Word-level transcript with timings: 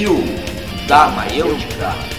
Covil 0.00 0.24
da 0.88 1.08
Maiêutica. 1.10 2.09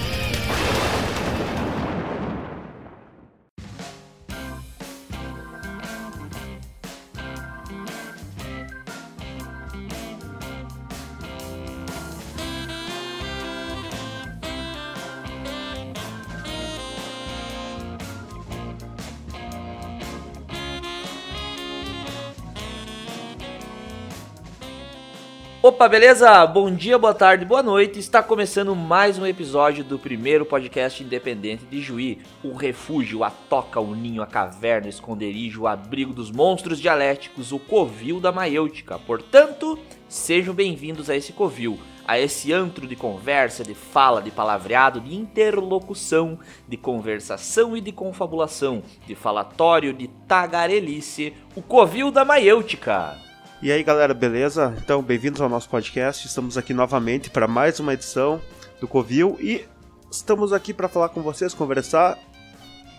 Opa, 25.81 25.89
beleza? 25.89 26.45
Bom 26.45 26.71
dia, 26.71 26.95
boa 26.95 27.11
tarde, 27.11 27.43
boa 27.43 27.63
noite. 27.63 27.97
Está 27.97 28.21
começando 28.21 28.75
mais 28.75 29.17
um 29.17 29.25
episódio 29.25 29.83
do 29.83 29.97
primeiro 29.97 30.45
podcast 30.45 31.03
independente 31.03 31.65
de 31.65 31.81
Juí. 31.81 32.19
O 32.43 32.53
refúgio, 32.53 33.23
a 33.23 33.31
toca, 33.31 33.79
o 33.79 33.95
ninho, 33.95 34.21
a 34.21 34.27
caverna, 34.27 34.85
o 34.85 34.89
esconderijo, 34.91 35.63
o 35.63 35.67
abrigo 35.67 36.13
dos 36.13 36.29
monstros 36.29 36.79
dialéticos, 36.79 37.51
o 37.51 37.57
covil 37.57 38.19
da 38.19 38.31
maiêutica. 38.31 38.99
Portanto, 38.99 39.79
sejam 40.07 40.53
bem-vindos 40.53 41.09
a 41.09 41.15
esse 41.15 41.33
covil, 41.33 41.79
a 42.07 42.19
esse 42.19 42.53
antro 42.53 42.85
de 42.85 42.95
conversa, 42.95 43.63
de 43.63 43.73
fala, 43.73 44.21
de 44.21 44.29
palavreado, 44.29 45.01
de 45.01 45.15
interlocução, 45.15 46.37
de 46.67 46.77
conversação 46.77 47.75
e 47.75 47.81
de 47.81 47.91
confabulação, 47.91 48.83
de 49.07 49.15
falatório, 49.15 49.93
de 49.93 50.07
tagarelice, 50.27 51.33
o 51.55 51.61
covil 51.63 52.11
da 52.11 52.23
maiêutica. 52.23 53.30
E 53.63 53.71
aí 53.71 53.83
galera, 53.83 54.11
beleza? 54.11 54.75
Então, 54.83 55.03
bem-vindos 55.03 55.39
ao 55.39 55.47
nosso 55.47 55.69
podcast. 55.69 56.25
Estamos 56.25 56.57
aqui 56.57 56.73
novamente 56.73 57.29
para 57.29 57.47
mais 57.47 57.79
uma 57.79 57.93
edição 57.93 58.41
do 58.79 58.87
Covil 58.87 59.37
e 59.39 59.63
estamos 60.09 60.51
aqui 60.51 60.73
para 60.73 60.87
falar 60.87 61.09
com 61.09 61.21
vocês, 61.21 61.53
conversar, 61.53 62.17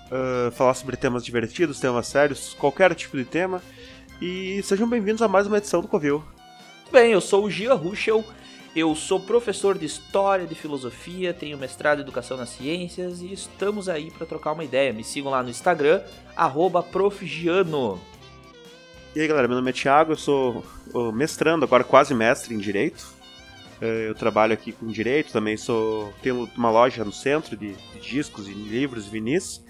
uh, 0.06 0.52
falar 0.52 0.74
sobre 0.74 0.96
temas 0.96 1.24
divertidos, 1.24 1.80
temas 1.80 2.06
sérios, 2.06 2.54
qualquer 2.54 2.94
tipo 2.94 3.16
de 3.16 3.24
tema. 3.24 3.60
E 4.20 4.62
sejam 4.62 4.88
bem-vindos 4.88 5.20
a 5.20 5.26
mais 5.26 5.48
uma 5.48 5.58
edição 5.58 5.80
do 5.80 5.88
Covil. 5.88 6.22
Bem, 6.92 7.10
eu 7.10 7.20
sou 7.20 7.46
o 7.46 7.50
Gia 7.50 7.74
Ruschel, 7.74 8.24
eu 8.76 8.94
sou 8.94 9.18
professor 9.18 9.76
de 9.76 9.86
História, 9.86 10.46
de 10.46 10.54
Filosofia, 10.54 11.34
tenho 11.34 11.58
mestrado 11.58 11.98
em 11.98 12.02
Educação 12.02 12.36
nas 12.36 12.50
Ciências 12.50 13.20
e 13.20 13.32
estamos 13.32 13.88
aí 13.88 14.12
para 14.12 14.28
trocar 14.28 14.52
uma 14.52 14.62
ideia. 14.62 14.92
Me 14.92 15.02
sigam 15.02 15.32
lá 15.32 15.42
no 15.42 15.50
Instagram, 15.50 16.02
profgiano. 16.92 18.11
E 19.14 19.20
aí 19.20 19.28
galera, 19.28 19.46
meu 19.46 19.58
nome 19.58 19.68
é 19.68 19.74
Thiago, 19.74 20.12
eu 20.12 20.16
sou 20.16 20.64
mestrando, 21.12 21.66
agora 21.66 21.84
quase 21.84 22.14
mestre 22.14 22.54
em 22.54 22.58
Direito. 22.58 23.06
Eu 23.78 24.14
trabalho 24.14 24.54
aqui 24.54 24.72
com 24.72 24.86
Direito, 24.86 25.32
também 25.32 25.54
sou 25.56 26.14
tenho 26.22 26.48
uma 26.56 26.70
loja 26.70 27.04
no 27.04 27.12
centro 27.12 27.54
de, 27.54 27.74
de 27.74 28.00
discos 28.00 28.48
e 28.48 28.52
livros 28.54 29.06
e 29.06 29.10
vinis. 29.10 29.62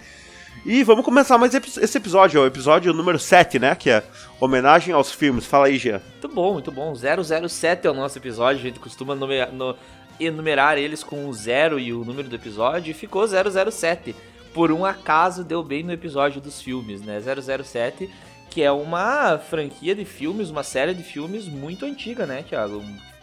E 0.64 0.84
vamos 0.84 1.04
começar 1.04 1.38
mais 1.38 1.54
esse 1.54 1.98
episódio, 1.98 2.40
o 2.40 2.46
episódio 2.46 2.92
número 2.92 3.18
7, 3.18 3.58
né? 3.58 3.74
Que 3.74 3.90
é 3.90 4.04
homenagem 4.38 4.94
aos 4.94 5.10
filmes. 5.10 5.44
Fala 5.44 5.66
aí, 5.66 5.76
Jean. 5.76 6.00
Muito 6.12 6.28
bom, 6.28 6.52
muito 6.52 6.70
bom. 6.70 6.94
007 6.94 7.86
é 7.86 7.90
o 7.90 7.94
nosso 7.94 8.18
episódio, 8.18 8.60
a 8.60 8.62
gente 8.62 8.78
costuma 8.78 9.16
no, 9.16 9.74
enumerar 10.20 10.78
eles 10.78 11.02
com 11.02 11.26
o 11.26 11.32
zero 11.32 11.80
e 11.80 11.92
o 11.92 12.04
número 12.04 12.28
do 12.28 12.36
episódio, 12.36 12.92
e 12.92 12.94
ficou 12.94 13.26
007. 13.26 14.14
Por 14.54 14.70
um 14.70 14.84
acaso 14.84 15.42
deu 15.42 15.64
bem 15.64 15.82
no 15.82 15.92
episódio 15.92 16.40
dos 16.40 16.60
filmes, 16.60 17.00
né? 17.00 17.18
007 17.18 18.08
que 18.52 18.62
é 18.62 18.70
uma 18.70 19.38
franquia 19.38 19.94
de 19.94 20.04
filmes, 20.04 20.50
uma 20.50 20.62
série 20.62 20.92
de 20.92 21.02
filmes 21.02 21.48
muito 21.48 21.86
antiga, 21.86 22.26
né, 22.26 22.42
Thiago? 22.42 22.82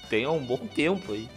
Tem 0.10 0.26
um 0.26 0.40
bom 0.40 0.58
tempo 0.58 1.14
aí. 1.14 1.30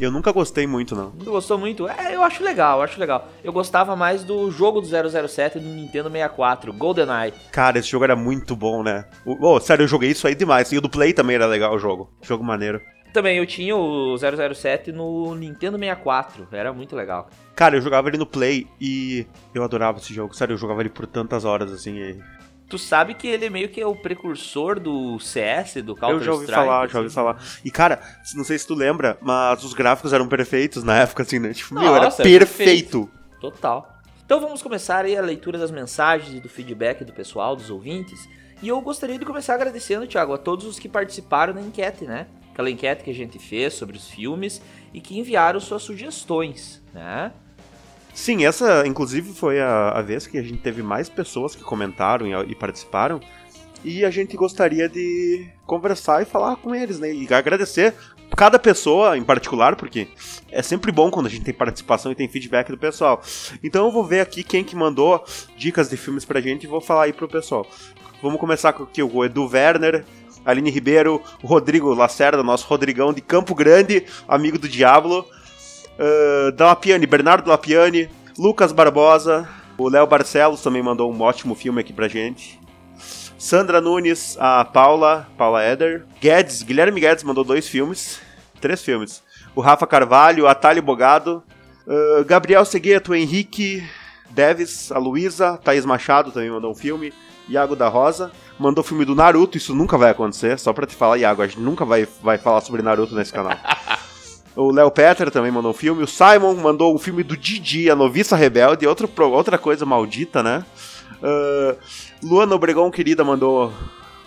Eu 0.00 0.10
nunca 0.10 0.32
gostei 0.32 0.66
muito, 0.66 0.96
não. 0.96 1.12
Não 1.16 1.32
gostou 1.32 1.56
muito? 1.56 1.88
É, 1.88 2.16
eu 2.16 2.24
acho 2.24 2.42
legal, 2.42 2.78
eu 2.78 2.82
acho 2.82 2.98
legal. 2.98 3.28
Eu 3.44 3.52
gostava 3.52 3.94
mais 3.94 4.24
do 4.24 4.50
jogo 4.50 4.80
do 4.80 4.88
007 4.88 5.60
do 5.60 5.68
Nintendo 5.68 6.10
64, 6.10 6.72
GoldenEye. 6.72 7.32
Cara, 7.52 7.78
esse 7.78 7.88
jogo 7.88 8.02
era 8.04 8.16
muito 8.16 8.56
bom, 8.56 8.82
né? 8.82 9.04
Oh, 9.24 9.60
sério, 9.60 9.84
eu 9.84 9.88
joguei 9.88 10.10
isso 10.10 10.26
aí 10.26 10.34
demais. 10.34 10.72
E 10.72 10.78
o 10.78 10.80
do 10.80 10.90
Play 10.90 11.12
também 11.12 11.36
era 11.36 11.46
legal 11.46 11.72
o 11.72 11.78
jogo. 11.78 12.10
Jogo 12.20 12.42
maneiro. 12.42 12.80
Também, 13.12 13.38
eu 13.38 13.46
tinha 13.46 13.76
o 13.76 14.16
007 14.18 14.90
no 14.90 15.36
Nintendo 15.36 15.78
64, 15.78 16.48
era 16.50 16.72
muito 16.72 16.96
legal. 16.96 17.30
Cara, 17.54 17.76
eu 17.76 17.80
jogava 17.80 18.08
ele 18.08 18.18
no 18.18 18.26
Play 18.26 18.66
e 18.80 19.24
eu 19.54 19.62
adorava 19.62 19.98
esse 19.98 20.12
jogo. 20.12 20.34
Sério, 20.34 20.54
eu 20.54 20.58
jogava 20.58 20.80
ele 20.80 20.90
por 20.90 21.06
tantas 21.06 21.44
horas, 21.44 21.72
assim. 21.72 21.96
E 21.96 22.20
Tu 22.68 22.78
sabe 22.78 23.14
que 23.14 23.28
ele 23.28 23.50
meio 23.50 23.68
que 23.68 23.80
é 23.80 23.86
o 23.86 23.94
precursor 23.94 24.80
do 24.80 25.18
CS, 25.18 25.74
do 25.82 25.94
Counter-Strike. 25.94 26.12
Eu 26.12 26.20
já 26.20 26.32
ouvi 26.32 26.46
falar, 26.46 26.84
assim. 26.84 26.92
já 26.92 26.98
ouvi 26.98 27.10
falar. 27.10 27.42
E 27.64 27.70
cara, 27.70 28.00
não 28.34 28.44
sei 28.44 28.58
se 28.58 28.66
tu 28.66 28.74
lembra, 28.74 29.18
mas 29.20 29.62
os 29.62 29.74
gráficos 29.74 30.12
eram 30.12 30.26
perfeitos 30.26 30.82
na 30.82 30.96
época, 30.98 31.22
assim, 31.22 31.38
né? 31.38 31.52
Tipo, 31.52 31.74
Nossa, 31.74 31.86
meu, 31.86 31.96
era 31.96 32.10
perfeito. 32.10 32.38
perfeito. 32.38 33.10
Total. 33.40 33.94
Então 34.24 34.40
vamos 34.40 34.62
começar 34.62 35.04
aí 35.04 35.16
a 35.16 35.20
leitura 35.20 35.58
das 35.58 35.70
mensagens 35.70 36.34
e 36.34 36.40
do 36.40 36.48
feedback 36.48 37.04
do 37.04 37.12
pessoal, 37.12 37.54
dos 37.54 37.68
ouvintes. 37.68 38.26
E 38.62 38.68
eu 38.68 38.80
gostaria 38.80 39.18
de 39.18 39.24
começar 39.26 39.54
agradecendo, 39.54 40.06
Thiago, 40.06 40.32
a 40.32 40.38
todos 40.38 40.64
os 40.64 40.78
que 40.78 40.88
participaram 40.88 41.52
da 41.52 41.60
enquete, 41.60 42.06
né? 42.06 42.26
Aquela 42.50 42.70
enquete 42.70 43.04
que 43.04 43.10
a 43.10 43.14
gente 43.14 43.38
fez 43.38 43.74
sobre 43.74 43.96
os 43.96 44.08
filmes 44.08 44.62
e 44.94 45.00
que 45.00 45.18
enviaram 45.18 45.60
suas 45.60 45.82
sugestões, 45.82 46.82
né? 46.94 47.32
Sim, 48.14 48.46
essa 48.46 48.86
inclusive 48.86 49.32
foi 49.34 49.60
a, 49.60 49.90
a 49.90 50.00
vez 50.00 50.26
que 50.26 50.38
a 50.38 50.42
gente 50.42 50.58
teve 50.58 50.82
mais 50.82 51.08
pessoas 51.08 51.56
que 51.56 51.64
comentaram 51.64 52.26
e, 52.26 52.52
e, 52.52 52.54
participaram. 52.54 53.20
E 53.84 54.04
a 54.04 54.10
gente 54.10 54.36
gostaria 54.36 54.88
de 54.88 55.48
conversar 55.66 56.22
e 56.22 56.24
falar 56.24 56.56
com 56.56 56.74
eles, 56.74 56.98
né? 57.00 57.12
E 57.12 57.26
agradecer 57.34 57.92
cada 58.36 58.58
pessoa 58.58 59.18
em 59.18 59.22
particular, 59.22 59.76
porque 59.76 60.08
é 60.50 60.62
sempre 60.62 60.90
bom 60.90 61.10
quando 61.10 61.26
a 61.26 61.28
gente 61.28 61.44
tem 61.44 61.52
participação 61.52 62.12
e 62.12 62.14
tem 62.14 62.28
feedback 62.28 62.70
do 62.70 62.78
pessoal. 62.78 63.20
Então 63.62 63.86
eu 63.86 63.92
vou 63.92 64.04
ver 64.04 64.20
aqui 64.20 64.42
quem 64.42 64.64
que 64.64 64.76
mandou 64.76 65.22
dicas 65.56 65.90
de 65.90 65.96
filmes 65.96 66.24
pra 66.24 66.40
gente 66.40 66.64
e 66.64 66.68
vou 66.68 66.80
falar 66.80 67.04
aí 67.04 67.12
pro 67.12 67.28
pessoal. 67.28 67.66
Vamos 68.22 68.40
começar 68.40 68.72
com 68.72 68.84
aqui 68.84 69.02
o 69.02 69.24
Edu 69.24 69.46
Werner, 69.46 70.04
Aline 70.44 70.70
Ribeiro, 70.70 71.20
o 71.42 71.46
Rodrigo 71.46 71.92
Lacerda, 71.92 72.42
nosso 72.42 72.66
Rodrigão 72.66 73.12
de 73.12 73.20
Campo 73.20 73.54
Grande, 73.54 74.06
amigo 74.26 74.58
do 74.58 74.68
Diablo. 74.68 75.26
Uh, 75.98 76.62
Lapiani, 76.62 77.06
Bernardo 77.06 77.48
Lapiani, 77.48 78.08
Lucas 78.38 78.72
Barbosa, 78.72 79.48
o 79.78 79.88
Léo 79.88 80.06
Barcelos 80.06 80.62
também 80.62 80.82
mandou 80.82 81.12
um 81.12 81.20
ótimo 81.20 81.54
filme 81.54 81.80
aqui 81.80 81.92
pra 81.92 82.08
gente. 82.08 82.60
Sandra 83.38 83.80
Nunes, 83.80 84.36
a 84.40 84.64
Paula, 84.64 85.28
Paula 85.36 85.64
Eder. 85.64 86.04
Guedes, 86.20 86.62
Guilherme 86.62 87.00
Guedes 87.00 87.24
mandou 87.24 87.44
dois 87.44 87.68
filmes, 87.68 88.20
três 88.60 88.82
filmes. 88.82 89.22
O 89.54 89.60
Rafa 89.60 89.86
Carvalho, 89.86 90.46
a 90.46 90.54
Thalie 90.54 90.80
Bogado, 90.80 91.42
uh, 91.86 92.24
Gabriel 92.24 92.64
Segueto, 92.64 93.14
Henrique 93.14 93.86
Deves, 94.30 94.90
a 94.90 94.98
Luísa, 94.98 95.58
Thaís 95.62 95.84
Machado 95.84 96.32
também 96.32 96.50
mandou 96.50 96.70
um 96.70 96.74
filme. 96.74 97.12
Iago 97.48 97.76
da 97.76 97.88
Rosa 97.88 98.32
mandou 98.58 98.82
o 98.82 98.86
filme 98.86 99.04
do 99.04 99.14
Naruto, 99.14 99.58
isso 99.58 99.74
nunca 99.74 99.98
vai 99.98 100.10
acontecer, 100.10 100.58
só 100.58 100.72
pra 100.72 100.86
te 100.86 100.94
falar, 100.94 101.18
Iago, 101.18 101.42
a 101.42 101.46
gente 101.46 101.60
nunca 101.60 101.84
vai, 101.84 102.06
vai 102.22 102.38
falar 102.38 102.60
sobre 102.60 102.82
Naruto 102.82 103.14
nesse 103.14 103.32
canal. 103.32 103.56
O 104.56 104.70
Léo 104.70 104.90
Petter 104.90 105.30
também 105.30 105.50
mandou 105.50 105.72
um 105.72 105.74
filme. 105.74 106.02
O 106.04 106.06
Simon 106.06 106.54
mandou 106.54 106.94
um 106.94 106.98
filme 106.98 107.22
do 107.22 107.36
Didi, 107.36 107.90
A 107.90 107.96
Noviça 107.96 108.36
Rebelde. 108.36 108.86
Outro, 108.86 109.10
outra 109.32 109.58
coisa 109.58 109.84
maldita, 109.84 110.42
né? 110.42 110.64
Uh, 111.20 111.76
Luana 112.22 112.54
Obregon, 112.54 112.88
querida, 112.90 113.24
mandou, 113.24 113.72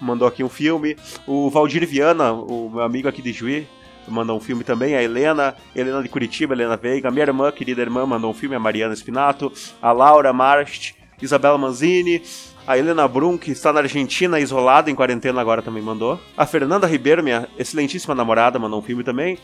mandou 0.02 0.28
aqui 0.28 0.44
um 0.44 0.50
filme. 0.50 0.98
O 1.26 1.50
Valdir 1.50 1.88
Viana, 1.88 2.34
o 2.34 2.70
meu 2.70 2.82
amigo 2.82 3.08
aqui 3.08 3.22
de 3.22 3.32
Juí, 3.32 3.68
mandou 4.06 4.36
um 4.36 4.42
filme 4.42 4.66
também. 4.66 4.96
A 4.96 5.04
Helena, 5.04 5.56
Helena 5.74 6.04
de 6.04 6.10
Curitiba, 6.10 6.54
Helena 6.54 6.76
Veiga. 6.76 7.10
Minha 7.10 7.24
irmã, 7.24 7.50
querida 7.50 7.82
irmã, 7.82 8.06
mandou 8.06 8.32
um 8.32 8.34
filme. 8.34 8.56
A 8.56 8.60
Mariana 8.60 8.96
Spinato. 8.96 9.52
A 9.82 9.94
Laura 9.94 10.34
Marst, 10.34 10.94
Isabela 11.22 11.58
Manzini. 11.58 12.22
A 12.68 12.78
Helena 12.78 13.08
Brum, 13.08 13.38
que 13.38 13.52
está 13.52 13.72
na 13.72 13.80
Argentina, 13.80 14.42
isolada, 14.42 14.92
em 14.92 14.96
quarentena 14.96 15.40
agora, 15.40 15.62
também 15.62 15.82
mandou. 15.82 16.20
A 16.36 16.46
Fernanda 16.46 16.86
Ribeiro, 16.86 17.24
minha 17.24 17.48
excelentíssima 17.58 18.14
namorada, 18.14 18.60
mandou 18.60 18.80
um 18.80 18.82
filme 18.82 19.06
também. 19.06 19.40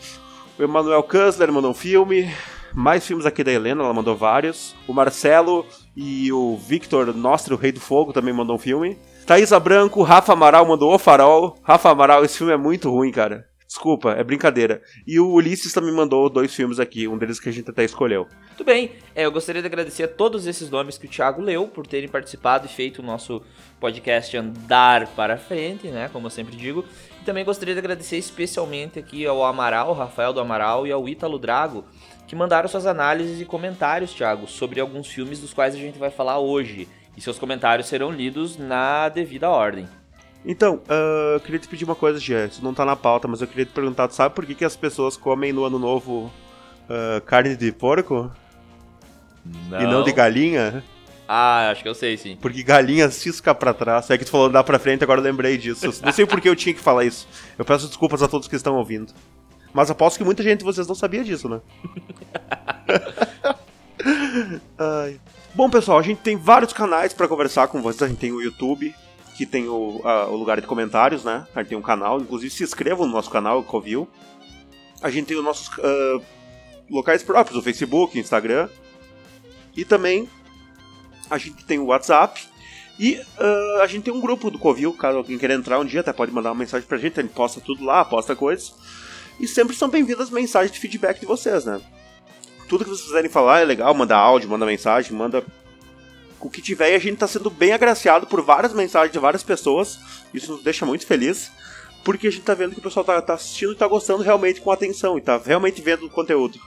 O 0.56 0.62
Emanuel 0.62 1.02
Kansler 1.02 1.50
mandou 1.50 1.72
um 1.72 1.74
filme. 1.74 2.32
Mais 2.72 3.04
filmes 3.04 3.26
aqui 3.26 3.42
da 3.42 3.52
Helena, 3.52 3.82
ela 3.82 3.92
mandou 3.92 4.14
vários. 4.16 4.74
O 4.86 4.92
Marcelo 4.92 5.66
e 5.96 6.32
o 6.32 6.56
Victor 6.56 7.14
Nostro, 7.14 7.56
o 7.56 7.58
Rei 7.58 7.72
do 7.72 7.80
Fogo, 7.80 8.12
também 8.12 8.32
mandou 8.32 8.54
um 8.54 8.58
filme. 8.58 8.96
Thaisa 9.26 9.58
Branco, 9.58 10.02
Rafa 10.02 10.32
Amaral 10.32 10.64
mandou 10.64 10.94
O 10.94 10.98
Farol. 10.98 11.56
Rafa 11.62 11.90
Amaral, 11.90 12.24
esse 12.24 12.38
filme 12.38 12.52
é 12.52 12.56
muito 12.56 12.88
ruim, 12.88 13.10
cara. 13.10 13.46
Desculpa, 13.66 14.12
é 14.12 14.22
brincadeira. 14.22 14.80
E 15.04 15.18
o 15.18 15.28
Ulisses 15.28 15.72
também 15.72 15.92
mandou 15.92 16.30
dois 16.30 16.54
filmes 16.54 16.78
aqui, 16.78 17.08
um 17.08 17.18
deles 17.18 17.40
que 17.40 17.48
a 17.48 17.52
gente 17.52 17.70
até 17.70 17.82
escolheu. 17.82 18.28
Muito 18.48 18.62
bem, 18.62 18.92
é, 19.16 19.24
eu 19.24 19.32
gostaria 19.32 19.60
de 19.60 19.66
agradecer 19.66 20.04
a 20.04 20.08
todos 20.08 20.46
esses 20.46 20.70
nomes 20.70 20.96
que 20.96 21.06
o 21.06 21.10
Thiago 21.10 21.42
leu 21.42 21.66
por 21.66 21.84
terem 21.84 22.08
participado 22.08 22.66
e 22.66 22.68
feito 22.68 23.00
o 23.00 23.04
nosso 23.04 23.42
podcast 23.80 24.36
andar 24.36 25.08
para 25.08 25.36
frente, 25.36 25.88
né? 25.88 26.08
Como 26.12 26.26
eu 26.26 26.30
sempre 26.30 26.54
digo. 26.54 26.84
E 27.24 27.26
também 27.26 27.42
gostaria 27.42 27.72
de 27.72 27.80
agradecer 27.80 28.18
especialmente 28.18 28.98
aqui 28.98 29.24
ao 29.26 29.42
Amaral, 29.42 29.94
Rafael 29.94 30.30
do 30.30 30.40
Amaral 30.40 30.86
e 30.86 30.92
ao 30.92 31.08
Ítalo 31.08 31.38
Drago, 31.38 31.82
que 32.26 32.36
mandaram 32.36 32.68
suas 32.68 32.84
análises 32.84 33.40
e 33.40 33.46
comentários, 33.46 34.12
Thiago, 34.12 34.46
sobre 34.46 34.78
alguns 34.78 35.06
filmes 35.06 35.40
dos 35.40 35.54
quais 35.54 35.74
a 35.74 35.78
gente 35.78 35.98
vai 35.98 36.10
falar 36.10 36.38
hoje. 36.38 36.86
E 37.16 37.22
seus 37.22 37.38
comentários 37.38 37.88
serão 37.88 38.10
lidos 38.10 38.58
na 38.58 39.08
devida 39.08 39.48
ordem. 39.48 39.88
Então, 40.44 40.82
uh, 40.86 41.36
eu 41.36 41.40
queria 41.40 41.58
te 41.58 41.66
pedir 41.66 41.86
uma 41.86 41.94
coisa, 41.94 42.20
Jean. 42.20 42.44
Isso 42.44 42.62
não 42.62 42.74
tá 42.74 42.84
na 42.84 42.94
pauta, 42.94 43.26
mas 43.26 43.40
eu 43.40 43.46
queria 43.46 43.64
te 43.64 43.72
perguntar: 43.72 44.06
tu 44.06 44.14
sabe 44.14 44.34
por 44.34 44.44
que, 44.44 44.54
que 44.54 44.64
as 44.64 44.76
pessoas 44.76 45.16
comem 45.16 45.50
no 45.50 45.64
ano 45.64 45.78
novo 45.78 46.30
uh, 46.90 47.22
carne 47.24 47.56
de 47.56 47.72
porco? 47.72 48.30
Não. 49.70 49.80
E 49.80 49.86
não 49.86 50.02
de 50.02 50.12
galinha? 50.12 50.84
Ah, 51.26 51.70
acho 51.70 51.82
que 51.82 51.88
eu 51.88 51.94
sei, 51.94 52.16
sim. 52.16 52.36
Porque 52.40 52.62
galinha 52.62 53.10
cisca 53.10 53.54
pra 53.54 53.72
trás. 53.72 54.10
É 54.10 54.18
que 54.18 54.24
tu 54.24 54.30
falou 54.30 54.50
dar 54.50 54.62
pra 54.62 54.78
frente, 54.78 55.02
agora 55.02 55.20
eu 55.20 55.24
lembrei 55.24 55.56
disso. 55.56 55.86
Não 56.02 56.12
sei 56.12 56.26
por 56.26 56.40
que 56.40 56.48
eu 56.48 56.56
tinha 56.56 56.74
que 56.74 56.80
falar 56.80 57.04
isso. 57.04 57.26
Eu 57.58 57.64
peço 57.64 57.86
desculpas 57.88 58.22
a 58.22 58.28
todos 58.28 58.46
que 58.46 58.56
estão 58.56 58.76
ouvindo. 58.76 59.12
Mas 59.72 59.90
aposto 59.90 60.18
que 60.18 60.24
muita 60.24 60.42
gente 60.42 60.58
de 60.58 60.64
vocês 60.64 60.86
não 60.86 60.94
sabia 60.94 61.24
disso, 61.24 61.48
né? 61.48 61.60
Ai. 64.78 65.18
Bom, 65.54 65.70
pessoal, 65.70 65.98
a 65.98 66.02
gente 66.02 66.18
tem 66.18 66.36
vários 66.36 66.72
canais 66.72 67.12
para 67.12 67.26
conversar 67.26 67.68
com 67.68 67.80
vocês. 67.80 68.02
A 68.02 68.08
gente 68.08 68.18
tem 68.18 68.32
o 68.32 68.42
YouTube, 68.42 68.94
que 69.34 69.46
tem 69.46 69.66
o, 69.66 70.00
a, 70.04 70.26
o 70.26 70.36
lugar 70.36 70.60
de 70.60 70.66
comentários, 70.66 71.24
né? 71.24 71.46
A 71.54 71.60
gente 71.60 71.70
tem 71.70 71.78
um 71.78 71.82
canal. 71.82 72.20
Inclusive, 72.20 72.52
se 72.52 72.62
inscrevam 72.62 73.06
no 73.06 73.12
nosso 73.12 73.30
canal, 73.30 73.62
Covil. 73.62 74.08
A 75.02 75.10
gente 75.10 75.26
tem 75.26 75.36
os 75.36 75.44
nossos 75.44 75.68
uh, 75.78 76.22
locais 76.90 77.22
próprios, 77.22 77.58
o 77.58 77.62
Facebook, 77.62 78.18
Instagram. 78.18 78.68
E 79.76 79.84
também 79.84 80.28
a 81.30 81.38
gente 81.38 81.64
tem 81.64 81.78
o 81.78 81.86
WhatsApp. 81.86 82.40
E 82.98 83.16
uh, 83.16 83.82
a 83.82 83.86
gente 83.86 84.04
tem 84.04 84.14
um 84.14 84.20
grupo 84.20 84.50
do 84.50 84.58
Covil, 84.58 84.92
caso 84.92 85.18
alguém 85.18 85.36
queira 85.36 85.54
entrar 85.54 85.80
um 85.80 85.84
dia, 85.84 86.00
até 86.00 86.12
pode 86.12 86.30
mandar 86.30 86.50
uma 86.50 86.58
mensagem 86.60 86.86
pra 86.86 86.96
gente, 86.96 87.18
a 87.18 87.22
gente 87.22 87.32
posta 87.32 87.60
tudo 87.60 87.84
lá, 87.84 88.04
posta 88.04 88.36
coisas. 88.36 88.72
E 89.40 89.48
sempre 89.48 89.74
são 89.74 89.88
bem-vindas 89.88 90.30
mensagens 90.30 90.70
de 90.70 90.78
feedback 90.78 91.18
de 91.18 91.26
vocês, 91.26 91.64
né? 91.64 91.80
Tudo 92.68 92.84
que 92.84 92.90
vocês 92.90 93.08
quiserem 93.08 93.28
falar 93.28 93.60
é 93.60 93.64
legal, 93.64 93.92
manda 93.94 94.16
áudio, 94.16 94.48
manda 94.48 94.64
mensagem, 94.64 95.12
manda 95.12 95.44
o 96.40 96.48
que 96.48 96.62
tiver. 96.62 96.92
E 96.92 96.94
a 96.94 96.98
gente 96.98 97.18
tá 97.18 97.26
sendo 97.26 97.50
bem 97.50 97.72
agraciado 97.72 98.26
por 98.26 98.40
várias 98.40 98.72
mensagens 98.72 99.12
de 99.12 99.18
várias 99.18 99.42
pessoas. 99.42 99.98
Isso 100.32 100.52
nos 100.52 100.62
deixa 100.62 100.86
muito 100.86 101.04
feliz. 101.04 101.50
Porque 102.04 102.28
a 102.28 102.30
gente 102.30 102.42
tá 102.42 102.54
vendo 102.54 102.74
que 102.74 102.78
o 102.78 102.82
pessoal 102.82 103.04
tá, 103.04 103.20
tá 103.20 103.34
assistindo 103.34 103.72
e 103.72 103.76
tá 103.76 103.88
gostando 103.88 104.22
realmente 104.22 104.60
com 104.60 104.70
atenção 104.70 105.18
e 105.18 105.20
tá 105.20 105.40
realmente 105.44 105.80
vendo 105.82 106.06
o 106.06 106.10
conteúdo. 106.10 106.60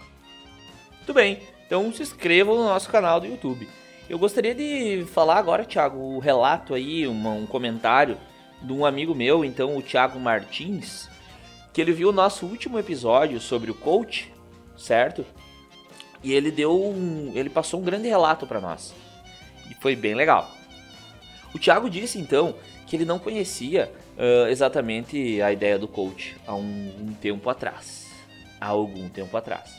Muito 0.98 1.14
bem, 1.14 1.40
então 1.66 1.94
se 1.94 2.02
inscrevam 2.02 2.56
no 2.56 2.64
nosso 2.66 2.90
canal 2.90 3.20
do 3.20 3.28
YouTube. 3.28 3.68
Eu 4.10 4.18
gostaria 4.18 4.56
de 4.56 5.06
falar 5.12 5.38
agora, 5.38 5.66
Thiago, 5.66 6.00
o 6.00 6.20
relato 6.20 6.74
aí, 6.74 7.06
uma, 7.06 7.32
um 7.32 7.46
comentário 7.46 8.18
de 8.62 8.72
um 8.72 8.86
amigo 8.86 9.14
meu, 9.14 9.44
então 9.44 9.76
o 9.76 9.82
Thiago 9.82 10.18
Martins, 10.18 11.10
que 11.74 11.82
ele 11.82 11.92
viu 11.92 12.08
o 12.08 12.14
nosso 12.14 12.46
último 12.46 12.80
episódio 12.80 13.38
sobre 13.42 13.70
o 13.70 13.76
coach, 13.76 14.32
certo? 14.78 15.26
E 16.24 16.32
ele 16.32 16.52
deu 16.52 16.74
um, 16.74 17.34
ele 17.36 17.50
passou 17.50 17.82
um 17.82 17.84
grande 17.84 18.08
relato 18.08 18.48
para 18.48 18.62
nós. 18.62 18.94
E 19.70 19.76
foi 19.76 19.94
bem 19.94 20.16
legal. 20.16 20.50
O 21.54 21.60
Thiago 21.60 21.90
disse 21.90 22.18
então 22.18 22.56
que 22.86 22.96
ele 22.96 23.04
não 23.04 23.20
conhecia 23.20 23.92
uh, 24.18 24.48
exatamente 24.48 25.42
a 25.42 25.52
ideia 25.52 25.78
do 25.78 25.88
coach 25.88 26.38
há 26.48 26.56
um, 26.56 26.94
um 27.02 27.14
tempo 27.14 27.50
atrás, 27.50 28.08
há 28.62 28.68
algum 28.68 29.10
tempo 29.10 29.36
atrás. 29.36 29.76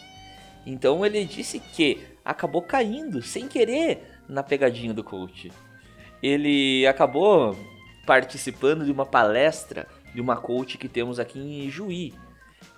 Então 0.66 1.04
ele 1.06 1.24
disse 1.24 1.58
que 1.58 1.98
acabou 2.22 2.60
caindo 2.60 3.22
sem 3.22 3.48
querer 3.48 4.17
na 4.28 4.42
pegadinha 4.42 4.92
do 4.92 5.02
coach. 5.02 5.50
Ele 6.22 6.86
acabou 6.86 7.56
participando 8.06 8.84
de 8.84 8.92
uma 8.92 9.06
palestra 9.06 9.86
de 10.14 10.20
uma 10.20 10.36
coach 10.36 10.78
que 10.78 10.88
temos 10.88 11.20
aqui 11.20 11.38
em 11.38 11.70
Juí. 11.70 12.14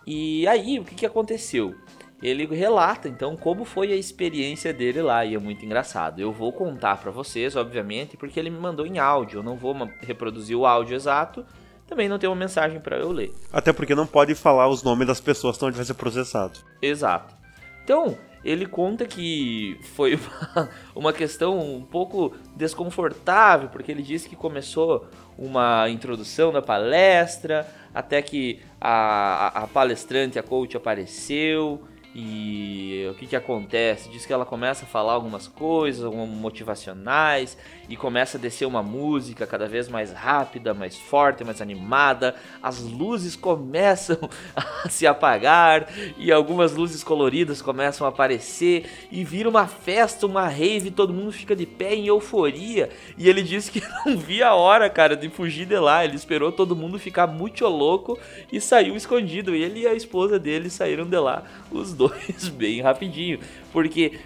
E 0.07 0.47
aí, 0.47 0.79
o 0.79 0.85
que, 0.85 0.95
que 0.95 1.07
aconteceu? 1.07 1.75
Ele 2.23 2.45
relata 2.47 3.09
então 3.09 3.35
como 3.35 3.65
foi 3.65 3.93
a 3.93 3.97
experiência 3.97 4.75
dele 4.75 5.01
lá 5.01 5.25
e 5.25 5.35
é 5.35 5.39
muito 5.39 5.65
engraçado. 5.65 6.21
Eu 6.21 6.33
vou 6.33 6.53
contar 6.53 6.99
para 6.99 7.11
vocês, 7.11 7.57
obviamente, 7.57 8.17
porque 8.17 8.39
ele 8.39 8.51
me 8.51 8.59
mandou 8.59 8.87
em 8.87 8.99
áudio. 8.99 9.39
Eu 9.39 9.43
não 9.43 9.57
vou 9.57 9.75
reproduzir 10.01 10.57
o 10.57 10.67
áudio 10.67 10.95
exato, 10.95 11.47
também 11.87 12.09
não 12.09 12.19
tem 12.19 12.29
uma 12.29 12.37
mensagem 12.37 12.79
para 12.79 12.99
eu 12.99 13.11
ler. 13.11 13.33
Até 13.53 13.73
porque 13.73 13.95
não 13.95 14.07
pode 14.07 14.35
falar 14.35 14.69
os 14.69 14.83
nomes 14.83 15.07
das 15.07 15.21
pessoas 15.21 15.57
que 15.57 15.71
vai 15.71 15.85
ser 15.85 15.95
processado. 15.95 16.59
Exato. 16.83 17.35
Então, 17.83 18.17
ele 18.45 18.67
conta 18.67 19.07
que 19.07 19.79
foi 19.95 20.19
uma, 20.95 21.13
questão 21.13 21.59
um 21.59 21.83
pouco 21.83 22.35
desconfortável, 22.57 23.69
porque 23.69 23.93
ele 23.93 24.03
disse 24.03 24.29
que 24.29 24.37
começou 24.37 25.07
uma 25.37 25.89
introdução 25.89 26.53
da 26.53 26.63
palestra, 26.63 27.67
até 27.95 28.23
que 28.23 28.61
a, 28.81 28.91
a, 28.91 29.65
a 29.65 29.67
palestrante, 29.67 30.39
a 30.39 30.43
coach, 30.43 30.77
apareceu 30.77 31.83
e 32.15 33.07
o 33.09 33.15
que, 33.15 33.27
que 33.27 33.37
acontece? 33.37 34.09
Diz 34.09 34.27
que 34.27 34.33
ela 34.33 34.45
começa 34.45 34.85
a 34.85 34.89
falar 34.89 35.13
algumas 35.13 35.47
coisas, 35.47 36.13
motivacionais, 36.13 37.57
e 37.89 37.97
começa 37.97 38.37
a 38.37 38.41
descer 38.41 38.67
uma 38.67 38.83
música 38.83 39.47
cada 39.47 39.69
vez 39.69 39.89
mais 39.89 40.13
rápida, 40.13 40.75
mais 40.75 40.97
forte, 40.97 41.45
mais 41.45 41.61
animada. 41.61 42.35
As 42.61 42.81
luzes 42.81 43.37
começam 43.37 44.19
a 44.85 44.89
se 44.89 45.07
apagar 45.07 45.89
e 46.19 46.33
algumas 46.33 46.73
luzes 46.75 47.05
coloridas 47.05 47.63
começam 47.63 48.05
a 48.05 48.11
aparecer 48.11 48.87
e 49.11 49.23
vira 49.23 49.49
uma 49.49 49.69
festa, 49.69 50.27
uma 50.27 50.49
rave, 50.49 50.91
todo 50.91 51.15
mundo 51.15 51.31
fica 51.31 51.55
de 51.55 51.67
pé 51.67 51.95
em 51.95 52.09
euforia. 52.09 52.91
E 53.17 53.29
ele 53.29 53.43
disse 53.43 53.71
que 53.71 53.83
não 54.05 54.17
via 54.19 54.49
a 54.49 54.55
hora, 54.55 54.91
cara, 54.91 55.17
de 55.17 55.29
fugir 55.29 55.67
de 55.67 55.79
lá. 55.79 56.05
Ele 56.05 56.17
esperou 56.17 56.51
todo 56.51 56.75
mundo 56.75 56.99
ficar 56.99 57.29
muito 57.29 57.65
louco 57.67 58.19
e 58.53 58.61
saiu 58.61 58.97
escondido. 58.97 59.55
Ele 59.55 59.81
e 59.81 59.87
a 59.87 59.95
esposa 59.95 60.41
dele 60.41 60.69
saíram 60.71 61.09
de 61.09 61.19
lá, 61.19 61.45
os 61.71 62.00
dois 62.01 62.49
bem 62.57 62.81
rapidinho, 62.81 63.39
porque 63.73 64.19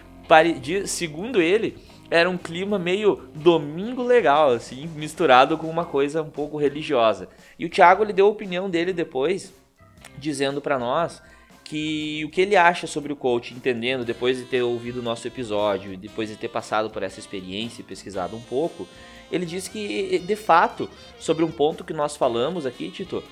segundo 0.86 1.42
ele 1.42 1.76
era 2.10 2.30
um 2.30 2.38
clima 2.38 2.78
meio 2.78 3.28
domingo 3.34 4.02
legal, 4.02 4.50
assim, 4.50 4.86
misturado 4.94 5.58
com 5.58 5.68
uma 5.68 5.84
coisa 5.84 6.22
um 6.22 6.30
pouco 6.30 6.56
religiosa. 6.56 7.28
E 7.58 7.66
o 7.66 7.68
Thiago 7.68 8.04
ele 8.04 8.12
deu 8.12 8.26
a 8.26 8.30
opinião 8.30 8.70
dele 8.70 8.92
depois, 8.92 9.52
dizendo 10.16 10.60
para 10.60 10.78
nós 10.78 11.20
que 11.64 12.22
o 12.24 12.30
que 12.30 12.42
ele 12.42 12.56
acha 12.56 12.86
sobre 12.86 13.12
o 13.12 13.16
coach, 13.16 13.54
entendendo 13.54 14.04
depois 14.04 14.36
de 14.36 14.44
ter 14.44 14.62
ouvido 14.62 15.00
o 15.00 15.02
nosso 15.02 15.26
episódio, 15.26 15.96
depois 15.96 16.28
de 16.28 16.36
ter 16.36 16.48
passado 16.48 16.90
por 16.90 17.02
essa 17.02 17.18
experiência 17.18 17.80
e 17.80 17.84
pesquisado 17.84 18.36
um 18.36 18.42
pouco, 18.42 18.86
ele 19.32 19.46
disse 19.46 19.70
que 19.70 20.18
de 20.18 20.36
fato 20.36 20.88
sobre 21.18 21.42
um 21.42 21.50
ponto 21.50 21.82
que 21.82 21.94
nós 21.94 22.16
falamos 22.16 22.66
aqui, 22.66 22.90
Tito, 22.90 23.24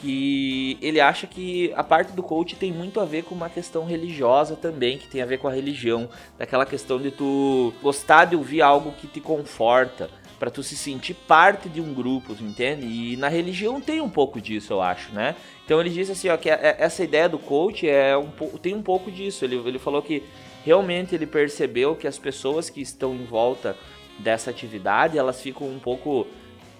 que 0.00 0.78
ele 0.80 1.00
acha 1.00 1.26
que 1.26 1.72
a 1.74 1.82
parte 1.82 2.12
do 2.12 2.22
coach 2.22 2.56
tem 2.56 2.72
muito 2.72 3.00
a 3.00 3.04
ver 3.04 3.24
com 3.24 3.34
uma 3.34 3.48
questão 3.48 3.84
religiosa 3.84 4.56
também, 4.56 4.98
que 4.98 5.08
tem 5.08 5.20
a 5.20 5.26
ver 5.26 5.38
com 5.38 5.48
a 5.48 5.52
religião, 5.52 6.08
daquela 6.38 6.64
questão 6.64 7.00
de 7.00 7.10
tu 7.10 7.72
gostar 7.82 8.26
de 8.26 8.36
ouvir 8.36 8.62
algo 8.62 8.92
que 8.92 9.06
te 9.06 9.20
conforta, 9.20 10.10
para 10.38 10.50
tu 10.50 10.62
se 10.62 10.76
sentir 10.76 11.14
parte 11.14 11.68
de 11.68 11.80
um 11.80 11.92
grupo, 11.92 12.32
entende? 12.40 12.86
E 12.86 13.16
na 13.16 13.28
religião 13.28 13.80
tem 13.80 14.00
um 14.00 14.08
pouco 14.08 14.40
disso, 14.40 14.72
eu 14.72 14.80
acho, 14.80 15.12
né? 15.12 15.34
Então 15.64 15.80
ele 15.80 15.90
disse 15.90 16.12
assim, 16.12 16.28
ó, 16.28 16.36
que 16.36 16.48
essa 16.48 17.02
ideia 17.02 17.28
do 17.28 17.38
coach 17.38 17.88
é 17.88 18.16
um 18.16 18.30
tem 18.58 18.74
um 18.74 18.82
pouco 18.82 19.10
disso. 19.10 19.44
Ele, 19.44 19.56
ele 19.56 19.78
falou 19.78 20.00
que 20.00 20.22
realmente 20.64 21.14
ele 21.14 21.26
percebeu 21.26 21.96
que 21.96 22.06
as 22.06 22.18
pessoas 22.18 22.70
que 22.70 22.80
estão 22.80 23.14
em 23.14 23.24
volta 23.24 23.76
dessa 24.18 24.50
atividade, 24.50 25.18
elas 25.18 25.42
ficam 25.42 25.68
um 25.68 25.78
pouco 25.78 26.26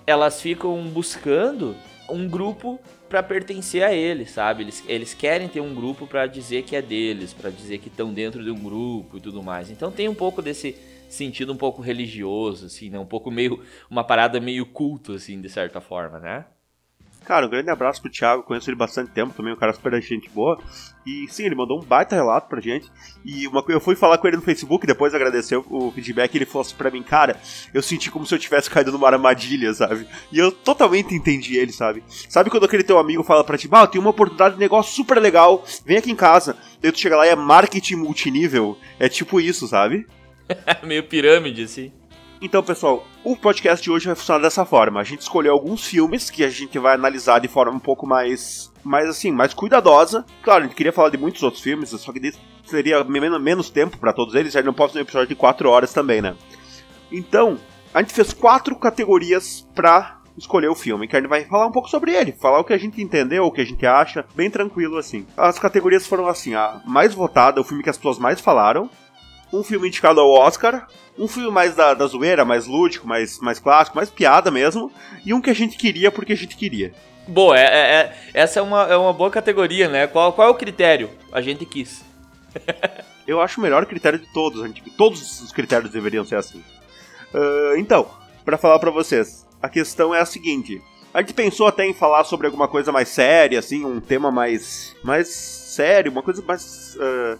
elas 0.06 0.40
ficam 0.40 0.82
buscando 0.84 1.76
um 2.08 2.26
grupo 2.26 2.80
para 3.08 3.22
pertencer 3.22 3.82
a 3.82 3.92
eles, 3.92 4.30
sabe? 4.30 4.64
Eles, 4.64 4.84
eles 4.86 5.14
querem 5.14 5.48
ter 5.48 5.60
um 5.60 5.74
grupo 5.74 6.06
para 6.06 6.26
dizer 6.26 6.62
que 6.62 6.76
é 6.76 6.82
deles, 6.82 7.32
para 7.32 7.50
dizer 7.50 7.78
que 7.78 7.88
estão 7.88 8.12
dentro 8.12 8.42
de 8.44 8.50
um 8.50 8.58
grupo 8.58 9.16
e 9.16 9.20
tudo 9.20 9.42
mais. 9.42 9.70
Então 9.70 9.90
tem 9.90 10.08
um 10.08 10.14
pouco 10.14 10.42
desse 10.42 10.76
sentido 11.08 11.52
um 11.52 11.56
pouco 11.56 11.80
religioso, 11.80 12.66
assim, 12.66 12.90
né? 12.90 12.98
Um 12.98 13.06
pouco 13.06 13.30
meio 13.30 13.62
uma 13.90 14.04
parada 14.04 14.38
meio 14.40 14.66
culto, 14.66 15.12
assim, 15.12 15.40
de 15.40 15.48
certa 15.48 15.80
forma, 15.80 16.18
né? 16.18 16.44
Cara, 17.28 17.44
um 17.44 17.50
grande 17.50 17.68
abraço 17.68 18.00
pro 18.00 18.10
Thiago, 18.10 18.42
conheço 18.42 18.70
ele 18.70 18.76
bastante 18.76 19.10
tempo 19.10 19.34
também, 19.34 19.52
um 19.52 19.56
cara 19.56 19.74
super 19.74 20.00
gente 20.00 20.30
boa. 20.30 20.58
E 21.06 21.26
sim, 21.28 21.44
ele 21.44 21.54
mandou 21.54 21.78
um 21.78 21.84
baita 21.84 22.16
relato 22.16 22.48
pra 22.48 22.58
gente. 22.58 22.90
E 23.22 23.46
uma 23.46 23.62
eu 23.68 23.78
fui 23.78 23.94
falar 23.94 24.16
com 24.16 24.26
ele 24.26 24.38
no 24.38 24.42
Facebook, 24.42 24.86
depois 24.86 25.14
agradeceu 25.14 25.62
o 25.68 25.92
feedback, 25.92 26.34
ele 26.34 26.46
falou 26.46 26.62
assim 26.62 26.74
pra 26.74 26.90
mim, 26.90 27.02
cara, 27.02 27.38
eu 27.74 27.82
senti 27.82 28.10
como 28.10 28.24
se 28.24 28.34
eu 28.34 28.38
tivesse 28.38 28.70
caído 28.70 28.90
numa 28.90 29.08
armadilha, 29.08 29.74
sabe? 29.74 30.08
E 30.32 30.38
eu 30.38 30.50
totalmente 30.50 31.14
entendi 31.14 31.54
ele, 31.58 31.70
sabe? 31.70 32.02
Sabe 32.08 32.48
quando 32.48 32.64
aquele 32.64 32.82
teu 32.82 32.98
amigo 32.98 33.22
fala 33.22 33.44
pra 33.44 33.58
ti, 33.58 33.68
ah, 33.72 33.86
tem 33.86 34.00
uma 34.00 34.08
oportunidade 34.08 34.54
de 34.54 34.60
negócio 34.60 34.94
super 34.94 35.20
legal, 35.20 35.62
vem 35.84 35.98
aqui 35.98 36.10
em 36.10 36.16
casa. 36.16 36.56
Daí 36.80 36.90
tu 36.90 36.98
chega 36.98 37.18
lá 37.18 37.26
e 37.26 37.30
é 37.30 37.36
marketing 37.36 37.96
multinível. 37.96 38.78
É 38.98 39.06
tipo 39.06 39.38
isso, 39.38 39.68
sabe? 39.68 40.06
Meio 40.82 41.06
pirâmide, 41.06 41.64
assim. 41.64 41.92
Então, 42.40 42.62
pessoal, 42.62 43.04
o 43.24 43.36
podcast 43.36 43.82
de 43.82 43.90
hoje 43.90 44.06
vai 44.06 44.14
funcionar 44.14 44.42
dessa 44.42 44.64
forma. 44.64 45.00
A 45.00 45.04
gente 45.04 45.22
escolheu 45.22 45.52
alguns 45.52 45.84
filmes 45.84 46.30
que 46.30 46.44
a 46.44 46.48
gente 46.48 46.78
vai 46.78 46.94
analisar 46.94 47.40
de 47.40 47.48
forma 47.48 47.72
um 47.72 47.80
pouco 47.80 48.06
mais, 48.06 48.72
mais 48.84 49.08
assim, 49.08 49.32
mais 49.32 49.52
cuidadosa. 49.52 50.24
Claro, 50.42 50.60
a 50.62 50.66
gente 50.66 50.76
queria 50.76 50.92
falar 50.92 51.10
de 51.10 51.18
muitos 51.18 51.42
outros 51.42 51.60
filmes, 51.60 51.90
só 51.90 52.12
que 52.12 52.32
seria 52.64 53.02
menos, 53.02 53.70
tempo 53.70 53.98
para 53.98 54.12
todos 54.12 54.36
eles, 54.36 54.52
já 54.52 54.62
não 54.62 54.72
posso 54.72 54.92
fazer 54.92 55.00
um 55.00 55.06
episódio 55.06 55.28
de 55.28 55.34
4 55.34 55.68
horas 55.68 55.92
também, 55.92 56.22
né? 56.22 56.36
Então, 57.10 57.58
a 57.92 58.02
gente 58.02 58.14
fez 58.14 58.32
quatro 58.32 58.76
categorias 58.76 59.68
pra 59.74 60.18
escolher 60.36 60.68
o 60.68 60.76
filme, 60.76 61.08
que 61.08 61.16
a 61.16 61.20
gente 61.20 61.28
vai 61.28 61.44
falar 61.44 61.66
um 61.66 61.72
pouco 61.72 61.90
sobre 61.90 62.14
ele, 62.14 62.30
falar 62.30 62.60
o 62.60 62.64
que 62.64 62.72
a 62.72 62.78
gente 62.78 63.02
entendeu, 63.02 63.46
o 63.46 63.50
que 63.50 63.62
a 63.62 63.66
gente 63.66 63.84
acha, 63.84 64.24
bem 64.36 64.48
tranquilo 64.48 64.96
assim. 64.96 65.26
As 65.36 65.58
categorias 65.58 66.06
foram 66.06 66.28
assim: 66.28 66.54
a 66.54 66.80
mais 66.86 67.12
votada, 67.12 67.60
o 67.60 67.64
filme 67.64 67.82
que 67.82 67.90
as 67.90 67.96
pessoas 67.96 68.20
mais 68.20 68.40
falaram, 68.40 68.88
um 69.52 69.62
filme 69.62 69.88
indicado 69.88 70.20
ao 70.20 70.30
Oscar, 70.30 70.86
um 71.18 71.26
filme 71.28 71.50
mais 71.50 71.74
da, 71.74 71.94
da 71.94 72.06
zoeira, 72.06 72.44
mais 72.44 72.66
lúdico, 72.66 73.06
mais, 73.06 73.38
mais 73.40 73.58
clássico, 73.58 73.96
mais 73.96 74.08
piada 74.10 74.50
mesmo, 74.50 74.90
e 75.24 75.34
um 75.34 75.40
que 75.40 75.50
a 75.50 75.54
gente 75.54 75.76
queria 75.76 76.10
porque 76.12 76.32
a 76.32 76.36
gente 76.36 76.56
queria. 76.56 76.92
Boa, 77.26 77.58
é, 77.58 77.62
é- 77.64 77.94
é- 78.00 78.16
essa 78.34 78.58
é 78.60 78.62
uma, 78.62 78.82
é 78.84 78.96
uma 78.96 79.12
boa 79.12 79.30
categoria, 79.30 79.88
né? 79.88 80.06
Qual, 80.06 80.32
qual 80.32 80.48
é 80.48 80.50
o 80.50 80.54
critério? 80.54 81.10
A 81.32 81.40
gente 81.40 81.64
quis. 81.66 82.02
Eu 83.26 83.40
acho 83.42 83.60
o 83.60 83.62
melhor 83.62 83.84
critério 83.84 84.18
de 84.18 84.26
todos, 84.32 84.62
a 84.62 84.66
gente- 84.66 84.82
todos 84.96 85.42
os 85.42 85.52
critérios 85.52 85.90
deveriam 85.92 86.24
ser 86.24 86.36
assim. 86.36 86.62
Ah, 87.34 87.74
então, 87.76 88.08
pra 88.44 88.56
falar 88.56 88.78
pra 88.78 88.90
vocês, 88.90 89.46
a 89.62 89.68
questão 89.68 90.14
é 90.14 90.20
a 90.20 90.24
seguinte: 90.24 90.80
a 91.12 91.20
gente 91.20 91.34
pensou 91.34 91.66
até 91.66 91.84
em 91.84 91.92
falar 91.92 92.24
sobre 92.24 92.46
alguma 92.46 92.66
coisa 92.68 92.90
mais 92.90 93.08
séria, 93.08 93.58
assim, 93.58 93.84
um 93.84 94.00
tema 94.00 94.30
mais, 94.30 94.96
mais 95.04 95.28
sério, 95.28 96.10
uma 96.10 96.22
coisa 96.22 96.42
mais, 96.46 96.96
ah, 96.98 97.36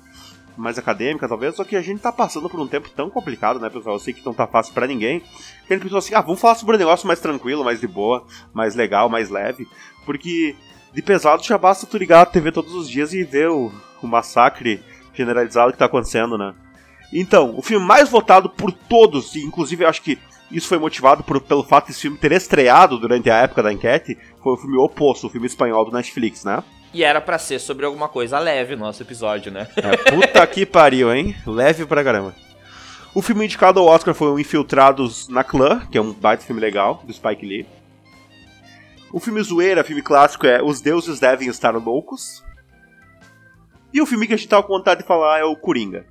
mais 0.59 0.79
acadêmica, 0.79 1.29
talvez. 1.29 1.55
Só 1.57 1.65
que 1.65 1.77
a 1.77 1.83
gente 1.83 2.01
tá 2.01 2.11
passando 2.13 2.49
por 2.49 2.59
um 2.61 2.67
tempo 2.67 2.89
tão 2.91 3.09
complicado, 3.09 3.59
né, 3.61 3.71
pessoal? 3.71 3.97
Eu 3.97 4.01
sei 4.01 4.13
que 4.13 4.25
não 4.25 4.35
tá 4.35 4.47
fácil 4.47 4.75
pra 4.75 4.87
ninguém. 4.87 5.21
Que 5.67 5.73
a 5.73 5.77
gente 5.77 5.83
pensou 5.85 5.99
assim: 5.99 6.15
ah, 6.15 6.21
vamos 6.21 6.41
falar 6.41 6.55
sobre 6.57 6.77
um 6.77 6.79
negócio 6.79 7.07
mais 7.07 7.21
tranquilo, 7.21 7.65
mais 7.65 7.81
de 7.81 7.87
boa, 7.87 8.25
mais 8.53 8.75
legal, 8.75 9.09
mais 9.09 9.31
leve, 9.31 9.67
porque 10.05 10.55
de 10.93 11.03
pesado 11.03 11.43
já 11.43 11.57
basta 11.59 11.87
tu 11.87 11.97
ligar 11.99 12.23
a 12.23 12.27
TV 12.27 12.51
todos 12.53 12.75
os 12.75 12.89
dias 12.89 13.13
e 13.13 13.23
ver 13.23 13.49
o, 13.51 13.71
o 14.03 14.07
massacre 14.07 14.83
generalizado 15.15 15.73
que 15.73 15.79
tá 15.79 15.85
acontecendo, 15.87 16.37
né? 16.39 16.55
Então, 17.13 17.55
o 17.57 17.63
filme 17.63 17.85
mais 17.87 18.09
votado 18.09 18.51
por 18.51 18.71
todos, 18.73 19.35
e 19.35 19.41
inclusive 19.43 19.85
eu 19.85 19.89
acho 19.89 20.03
que 20.03 20.19
isso 20.51 20.69
foi 20.69 20.79
motivado 20.79 21.23
por- 21.23 21.41
pelo 21.41 21.63
fato 21.63 21.87
desse 21.89 22.01
filme 22.03 22.17
ter 22.19 22.33
estreado 22.33 22.99
durante 22.99 23.31
a 23.31 23.37
época 23.37 23.63
da 23.63 23.73
enquete, 23.73 24.17
foi 24.43 24.53
o 24.55 24.57
filme 24.57 24.77
Oposto, 24.79 25.27
o 25.27 25.31
filme 25.31 25.47
espanhol 25.47 25.85
do 25.85 25.93
Netflix, 25.93 26.45
né? 26.45 26.63
E 26.93 27.05
era 27.05 27.21
pra 27.21 27.39
ser 27.39 27.59
sobre 27.59 27.85
alguma 27.85 28.09
coisa 28.09 28.39
leve 28.39 28.75
o 28.75 28.79
nosso 28.79 29.03
episódio, 29.03 29.53
né? 29.53 29.69
É, 29.77 30.11
puta 30.11 30.47
que 30.47 30.65
pariu, 30.65 31.13
hein? 31.15 31.37
Leve 31.47 31.85
pra 31.85 32.03
caramba. 32.03 32.35
O 33.15 33.23
filme 33.23 33.45
indicado 33.45 33.81
ao 33.81 33.87
Oscar 33.87 34.15
foi 34.15 34.29
o 34.29 34.39
Infiltrados 34.39 35.29
na 35.29 35.43
Clã, 35.43 35.87
que 35.91 35.99
é 35.99 36.01
um 36.01 36.13
baita 36.13 36.45
filme 36.45 36.61
legal, 36.61 37.03
do 37.05 37.13
Spike 37.13 37.45
Lee. 37.45 37.67
O 39.13 39.19
filme 39.19 39.43
zoeira, 39.43 39.83
filme 39.83 40.03
clássico, 40.03 40.47
é 40.47 40.63
Os 40.63 40.81
Deuses 40.81 41.19
Devem 41.19 41.49
Estar 41.49 41.75
Loucos. 41.77 42.45
E 43.93 44.01
o 44.03 44.07
filme 44.07 44.27
que 44.27 44.35
a 44.35 44.37
gente 44.37 44.49
tava 44.49 44.63
com 44.63 44.75
vontade 44.75 45.01
de 45.01 45.07
falar 45.07 45.39
é 45.39 45.45
o 45.45 45.57
Coringa. 45.57 46.07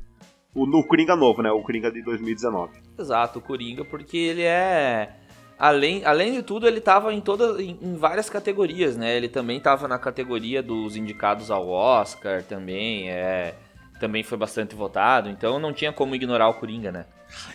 O, 0.53 0.63
o 0.63 0.83
Coringa 0.83 1.15
novo, 1.15 1.43
né? 1.43 1.51
O 1.51 1.61
Coringa 1.61 1.91
de 1.91 2.01
2019. 2.01 2.73
Exato, 2.97 3.37
o 3.37 3.41
Coringa, 3.41 3.85
porque 3.85 4.17
ele 4.17 4.41
é. 4.41 5.11
Além, 5.59 6.05
além 6.05 6.33
de 6.33 6.43
tudo, 6.43 6.67
ele 6.67 6.79
tava 6.79 7.11
em, 7.13 7.19
toda, 7.19 7.61
em, 7.61 7.79
em 7.81 7.95
várias 7.95 8.29
categorias, 8.29 8.95
né? 8.95 9.17
Ele 9.17 9.27
também 9.27 9.59
tava 9.59 9.87
na 9.87 9.97
categoria 9.97 10.61
dos 10.61 10.95
indicados 10.95 11.49
ao 11.49 11.67
Oscar 11.67 12.43
também, 12.43 13.09
é. 13.09 13.55
Também 13.99 14.21
foi 14.21 14.37
bastante 14.37 14.75
votado, 14.75 15.27
então 15.27 15.57
não 15.57 15.73
tinha 15.73 15.91
como 15.91 16.13
ignorar 16.13 16.47
o 16.49 16.53
Coringa, 16.53 16.91
né? 16.91 17.05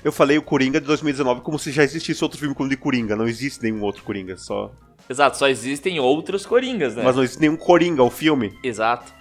Eu 0.03 0.11
falei 0.11 0.37
o 0.37 0.43
Coringa 0.43 0.81
de 0.81 0.87
2019 0.87 1.41
como 1.43 1.59
se 1.59 1.71
já 1.71 1.85
existisse 1.85 2.23
outro 2.25 2.39
filme 2.39 2.55
como 2.55 2.69
de 2.69 2.77
Coringa. 2.77 3.15
Não 3.15 3.29
existe 3.29 3.63
nenhum 3.63 3.83
outro 3.83 4.03
Coringa, 4.03 4.37
só. 4.37 4.73
Exato, 5.09 5.37
só 5.37 5.49
existem 5.49 6.01
outros 6.01 6.45
Coringas, 6.45 6.97
né? 6.97 7.05
Mas 7.05 7.15
não 7.15 7.23
existe 7.23 7.41
nenhum 7.41 7.57
Coringa, 7.57 8.03
o 8.03 8.11
filme. 8.11 8.53
Exato. 8.65 9.13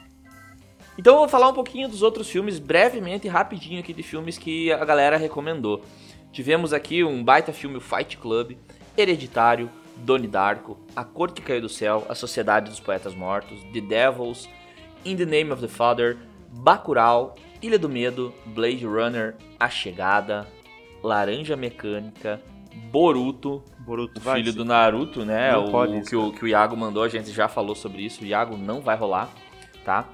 Então 0.97 1.13
eu 1.13 1.19
vou 1.19 1.29
falar 1.29 1.49
um 1.49 1.53
pouquinho 1.53 1.87
dos 1.87 2.01
outros 2.01 2.29
filmes, 2.29 2.57
brevemente 2.57 3.27
e 3.27 3.29
rapidinho 3.29 3.79
aqui 3.79 3.93
de 3.93 4.03
filmes 4.03 4.37
que 4.37 4.71
a 4.71 4.83
galera 4.83 5.17
recomendou. 5.17 5.83
Tivemos 6.31 6.73
aqui 6.73 7.03
um 7.03 7.23
baita 7.23 7.51
filme, 7.51 7.77
o 7.77 7.81
Fight 7.81 8.17
Club, 8.17 8.53
Hereditário, 8.97 9.69
Doni 9.97 10.27
Darko, 10.27 10.77
A 10.95 11.03
Cor 11.03 11.31
que 11.31 11.41
Caiu 11.41 11.61
do 11.61 11.69
Céu, 11.69 12.05
A 12.09 12.15
Sociedade 12.15 12.69
dos 12.69 12.79
Poetas 12.79 13.13
Mortos, 13.15 13.61
The 13.73 13.81
Devils, 13.81 14.49
In 15.05 15.15
the 15.15 15.25
Name 15.25 15.51
of 15.51 15.61
the 15.61 15.67
Father, 15.67 16.17
Bacurau, 16.49 17.35
Ilha 17.61 17.77
do 17.77 17.87
Medo, 17.87 18.33
Blade 18.47 18.85
Runner, 18.85 19.35
A 19.59 19.69
Chegada, 19.69 20.47
Laranja 21.03 21.55
Mecânica, 21.55 22.41
Boruto, 22.91 23.63
Boruto, 23.79 24.19
o 24.19 24.33
filho 24.33 24.53
do 24.53 24.63
Naruto, 24.63 25.25
né? 25.25 25.55
O 25.55 26.01
que, 26.01 26.15
o 26.15 26.31
que 26.31 26.45
o 26.45 26.47
Iago 26.47 26.75
mandou, 26.75 27.03
a 27.03 27.09
gente 27.09 27.31
já 27.31 27.47
falou 27.47 27.75
sobre 27.75 28.03
isso. 28.03 28.23
O 28.23 28.25
Iago 28.25 28.57
não 28.57 28.81
vai 28.81 28.95
rolar, 28.95 29.29
tá? 29.83 30.07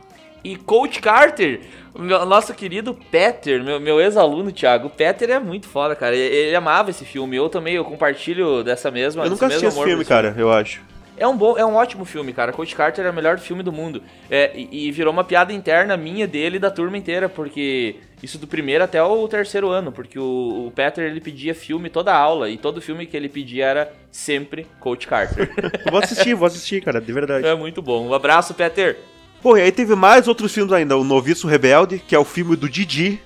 E 0.52 0.56
Coach 0.56 1.02
Carter, 1.02 1.60
meu- 1.98 2.26
nosso 2.26 2.54
querido 2.54 2.94
Peter, 3.12 3.62
meu, 3.64 3.80
meu 3.80 4.00
ex-aluno, 4.00 4.52
Thiago. 4.52 4.88
O 4.88 4.90
Peter 4.90 5.30
é 5.30 5.40
muito 5.40 5.68
foda, 5.68 5.96
cara. 5.96 6.16
Ele, 6.16 6.34
ele 6.36 6.56
amava 6.56 6.90
esse 6.90 7.04
filme. 7.04 7.36
Eu 7.36 7.50
também, 7.50 7.76
eu 7.76 7.84
compartilho 7.84 8.64
dessa 8.64 8.90
mesma. 8.90 9.26
Eu 9.26 9.32
nunca 9.32 9.48
assisti 9.48 9.66
esse 9.66 9.84
filme, 9.84 10.06
cara, 10.06 10.34
eu 10.38 10.52
acho. 10.52 10.82
É 11.20 11.28
um 11.28 11.36
bom, 11.36 11.58
é 11.58 11.66
um 11.66 11.74
ótimo 11.74 12.06
filme, 12.06 12.32
cara. 12.32 12.54
Coach 12.54 12.76
Carter 12.76 13.04
é 13.06 13.10
o 13.10 13.14
melhor 13.14 13.40
filme 13.40 13.64
do 13.64 13.72
mundo. 13.74 14.04
É, 14.30 14.52
e, 14.56 14.88
e 14.88 14.92
virou 14.92 15.12
uma 15.12 15.24
piada 15.24 15.52
interna 15.52 15.98
minha 15.98 16.28
dele 16.28 16.58
e 16.58 16.60
da 16.60 16.70
turma 16.70 16.96
inteira, 16.96 17.28
porque 17.28 17.96
isso 18.22 18.38
do 18.38 18.46
primeiro 18.46 18.84
até 18.84 19.02
o 19.02 19.28
terceiro 19.28 19.68
ano, 19.70 19.92
porque 19.92 20.20
o, 20.20 20.68
o 20.68 20.72
Peter 20.76 21.04
ele 21.04 21.20
pedia 21.20 21.56
filme 21.56 21.90
toda 21.90 22.14
aula 22.14 22.50
e 22.50 22.58
todo 22.58 22.80
filme 22.80 23.08
que 23.08 23.18
ele 23.18 23.28
pedia 23.30 23.66
era 23.66 23.94
sempre 24.12 24.68
Coach 24.80 25.08
Carter. 25.08 25.50
Vou 25.90 26.00
assistir, 26.00 26.36
vou 26.36 26.46
assistir, 26.46 26.82
cara, 26.82 27.02
de 27.02 27.12
verdade. 27.12 27.46
é 27.48 27.56
muito 27.56 27.82
bom. 27.82 28.08
Um 28.08 28.14
abraço, 28.14 28.54
Peter. 28.54 28.98
Pô, 29.42 29.56
e 29.58 29.62
aí 29.62 29.72
teve 29.72 29.96
mais 29.96 30.28
outros 30.28 30.54
filmes 30.54 30.74
ainda. 30.74 30.98
O 30.98 31.04
Noviço 31.04 31.48
Rebelde, 31.48 32.00
que 32.00 32.16
é 32.16 32.20
o 32.20 32.26
filme 32.26 32.56
do 32.56 32.68
Didi. 32.70 33.22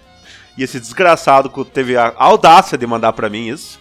E 0.58 0.64
esse 0.64 0.80
desgraçado 0.80 1.50
teve 1.66 1.96
a 1.96 2.14
audácia 2.18 2.78
de 2.78 2.86
mandar 2.86 3.14
pra 3.14 3.30
mim 3.30 3.48
isso. 3.48 3.80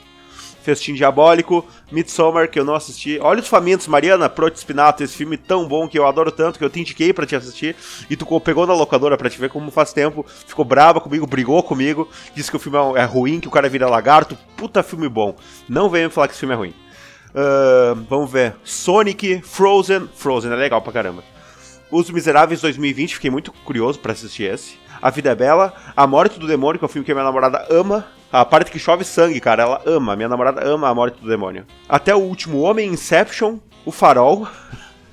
Festim 0.63 0.93
Diabólico, 0.95 1.67
Midsommar, 1.91 2.49
que 2.49 2.61
eu 2.61 2.65
não 2.65 2.75
assisti. 2.75 3.19
Olhos 3.21 3.49
Famintos, 3.49 3.87
Mariana 3.89 4.29
Prote 4.29 4.61
Spinato, 4.61 5.03
esse 5.03 5.17
filme 5.17 5.37
tão 5.39 5.67
bom 5.67 5.89
que 5.89 5.99
eu 5.99 6.07
adoro 6.07 6.31
tanto, 6.31 6.59
que 6.59 6.65
eu 6.65 6.69
te 6.71 6.79
indiquei 6.81 7.13
pra 7.15 7.27
te 7.27 7.35
assistir. 7.35 7.75
E 8.09 8.15
tu 8.15 8.27
pegou 8.41 8.67
na 8.67 8.75
locadora 8.75 9.17
pra 9.17 9.29
te 9.31 9.41
ver 9.41 9.49
como 9.49 9.71
faz 9.71 9.93
tempo. 9.93 10.25
Ficou 10.47 10.65
brava 10.65 11.01
comigo, 11.01 11.27
brigou 11.27 11.63
comigo. 11.63 12.09
Disse 12.37 12.51
que 12.51 12.57
o 12.57 12.61
filme 12.61 12.79
é- 12.79 13.01
é 13.01 13.05
ruim, 13.05 13.41
que 13.41 13.49
o 13.49 13.51
cara 13.51 13.69
vira 13.71 13.89
lagarto. 13.89 14.37
Puta 14.57 14.83
filme 14.83 15.09
bom. 15.09 15.35
Não 15.69 15.89
venha 15.89 16.07
me 16.09 16.15
falar 16.15 16.29
que 16.29 16.35
esse 16.35 16.41
filme 16.41 16.55
é 16.55 16.59
ruim. 16.59 16.75
Ahn, 17.35 18.05
vamos 18.09 18.31
ver. 18.31 18.55
Sonic, 18.63 19.41
Frozen. 19.43 20.09
Frozen 20.15 20.53
é 20.53 20.57
legal 20.57 20.83
pra 20.83 20.93
caramba. 20.93 21.25
Os 21.91 22.09
Miseráveis 22.09 22.61
2020, 22.61 23.15
fiquei 23.17 23.31
muito 23.31 23.53
curioso 23.65 23.99
pra 23.99 24.13
assistir 24.13 24.45
esse. 24.45 24.79
A 25.03 25.11
Vida 25.11 25.31
é 25.31 25.35
Bela, 25.35 25.75
A 25.97 26.07
Morte 26.07 26.39
do 26.39 26.47
Demônio, 26.47 26.79
que 26.79 26.85
é 26.85 26.87
o 26.87 26.89
filme 26.89 27.05
que 27.05 27.11
a 27.11 27.15
minha 27.15 27.25
namorada 27.25 27.67
ama. 27.71 28.07
A 28.31 28.45
parte 28.45 28.71
que 28.71 28.79
chove 28.79 29.05
sangue, 29.05 29.41
cara, 29.41 29.65
ela 29.65 29.83
ama. 29.85 30.15
Minha 30.15 30.29
namorada 30.29 30.65
ama 30.65 30.89
A 30.89 30.95
Morte 30.95 31.21
do 31.21 31.29
Demônio. 31.29 31.67
Até 31.89 32.15
o 32.15 32.21
último 32.21 32.61
Homem, 32.61 32.91
Inception, 32.93 33.59
O 33.85 33.91
Farol. 33.91 34.47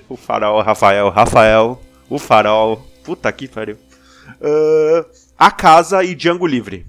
O 0.10 0.16
Farol, 0.16 0.62
Rafael, 0.62 1.10
Rafael, 1.10 1.82
O 2.10 2.18
Farol. 2.18 2.82
Puta 3.04 3.30
que 3.30 3.46
pariu. 3.46 3.78
Ah, 4.42 5.06
a 5.38 5.52
Casa 5.52 6.04
e 6.04 6.16
Django 6.16 6.48
Livre. 6.48 6.86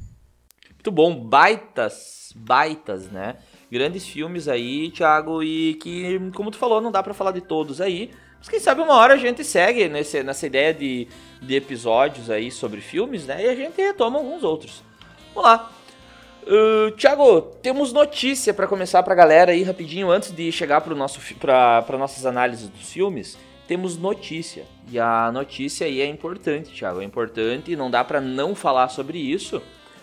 Muito 0.75 0.93
bom, 0.93 1.15
baitas, 1.19 2.33
baitas, 2.37 3.11
né? 3.11 3.37
Grandes 3.71 4.07
filmes 4.07 4.49
aí, 4.49 4.91
Thiago, 4.91 5.43
e 5.43 5.75
que, 5.75 6.31
como 6.35 6.51
tu 6.51 6.59
falou, 6.59 6.81
não 6.81 6.93
dá 6.93 7.03
pra 7.03 7.13
falar 7.13 7.33
de 7.33 7.41
todos 7.41 7.81
aí. 7.81 8.11
Mas 8.39 8.49
quem 8.49 8.61
sabe 8.61 8.81
uma 8.81 8.95
hora 8.95 9.15
a 9.15 9.17
gente 9.17 9.45
segue 9.45 9.89
nesse, 9.89 10.23
nessa 10.23 10.47
ideia 10.47 10.73
de, 10.73 11.09
de 11.43 11.55
episódios 11.57 12.31
aí 12.31 12.51
sobre 12.51 12.81
filmes, 12.81 13.27
né? 13.27 13.45
E 13.45 13.49
a 13.49 13.55
gente 13.55 13.81
retoma 13.81 14.19
alguns 14.19 14.43
outros. 14.43 14.83
Vamos 15.35 15.51
lá. 15.51 15.71
Uh, 16.47 16.91
Thiago, 16.93 17.43
temos 17.63 17.93
notícia 17.93 18.55
pra 18.55 18.67
começar 18.67 19.03
pra 19.03 19.15
galera 19.15 19.53
aí 19.53 19.63
rapidinho, 19.63 20.11
antes 20.11 20.33
de 20.33 20.51
chegar 20.51 20.81
pro 20.81 20.97
nosso, 20.97 21.21
pra 21.37 21.85
nossas 21.99 22.25
análises 22.25 22.69
dos 22.69 22.91
filmes. 22.91 23.37
Temos 23.67 23.99
notícia. 23.99 24.65
E 24.91 24.99
a 24.99 25.31
notícia 25.31 25.87
aí 25.87 26.01
é 26.01 26.07
importante, 26.07 26.73
Thiago. 26.73 27.03
É 27.03 27.05
importante 27.05 27.71
e 27.71 27.77
não 27.77 27.91
dá 27.91 28.03
pra 28.03 28.21
não 28.21 28.55
falar 28.55 28.89
sobre 28.89 29.19
isso. 29.19 29.61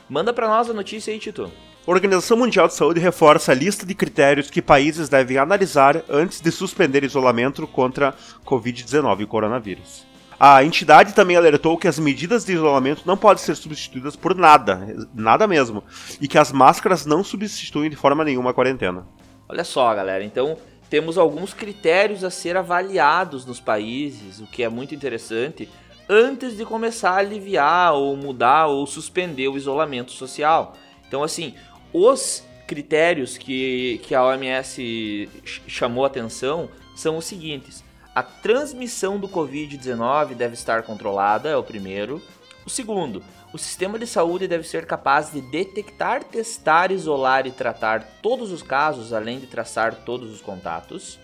Manda 0.08 0.32
pra 0.32 0.48
nós 0.48 0.70
a 0.70 0.74
notícia 0.74 1.12
aí, 1.12 1.18
Tito. 1.18 1.52
A 1.88 1.92
Organização 1.92 2.36
Mundial 2.36 2.68
de 2.68 2.74
Saúde 2.74 3.00
reforça 3.00 3.52
a 3.52 3.56
lista 3.56 3.86
de 3.86 3.94
critérios 3.94 4.50
que 4.50 4.60
países 4.60 5.08
devem 5.08 5.38
analisar 5.38 6.04
antes 6.10 6.42
de 6.42 6.52
suspender 6.52 7.04
isolamento 7.04 7.68
contra 7.68 8.16
Covid-19 8.44 9.22
e 9.22 9.26
coronavírus. 9.28 10.04
A 10.40 10.64
entidade 10.64 11.14
também 11.14 11.38
alertou 11.38 11.78
que 11.78 11.88
as 11.88 12.00
medidas 12.00 12.44
de 12.44 12.54
isolamento 12.54 13.04
não 13.06 13.16
podem 13.16 13.44
ser 13.44 13.56
substituídas 13.56 14.16
por 14.16 14.34
nada, 14.34 14.96
nada 15.14 15.46
mesmo, 15.46 15.84
e 16.20 16.28
que 16.28 16.40
as 16.40 16.52
máscaras 16.52 17.06
não 17.06 17.24
substituem 17.24 17.88
de 17.88 17.96
forma 17.96 18.24
nenhuma 18.24 18.50
a 18.50 18.54
quarentena. 18.54 19.06
Olha 19.48 19.64
só, 19.64 19.94
galera. 19.94 20.24
Então, 20.24 20.58
temos 20.90 21.20
alguns 21.20 21.54
critérios 21.54 22.24
a 22.24 22.32
ser 22.32 22.58
avaliados 22.58 23.46
nos 23.46 23.60
países, 23.60 24.40
o 24.40 24.48
que 24.48 24.64
é 24.64 24.70
muito 24.70 24.96
interessante, 24.96 25.70
antes 26.10 26.58
de 26.58 26.66
começar 26.66 27.12
a 27.12 27.18
aliviar 27.18 27.94
ou 27.94 28.18
mudar 28.18 28.66
ou 28.66 28.88
suspender 28.88 29.48
o 29.50 29.56
isolamento 29.56 30.12
social. 30.12 30.74
Então, 31.08 31.24
assim, 31.24 31.54
os 31.98 32.44
critérios 32.68 33.38
que, 33.38 34.02
que 34.04 34.14
a 34.16 34.24
OMS 34.26 35.30
ch- 35.46 35.62
chamou 35.68 36.04
atenção 36.04 36.70
são 36.96 37.18
os 37.18 37.26
seguintes: 37.26 37.84
a 38.14 38.22
transmissão 38.24 39.20
do 39.20 39.30
Covid-19 39.30 40.34
deve 40.36 40.56
estar 40.56 40.84
controlada, 40.84 41.50
é 41.50 41.56
o 41.56 41.64
primeiro. 41.64 42.22
O 42.66 42.70
segundo, 42.70 43.24
o 43.54 43.58
sistema 43.58 44.00
de 44.00 44.08
saúde 44.08 44.48
deve 44.48 44.68
ser 44.68 44.86
capaz 44.88 45.32
de 45.32 45.40
detectar, 45.40 46.24
testar, 46.24 46.92
isolar 46.92 47.46
e 47.46 47.52
tratar 47.52 48.04
todos 48.22 48.52
os 48.52 48.64
casos, 48.64 49.14
além 49.14 49.40
de 49.40 49.46
traçar 49.48 49.94
todos 50.04 50.32
os 50.32 50.42
contatos. 50.42 51.20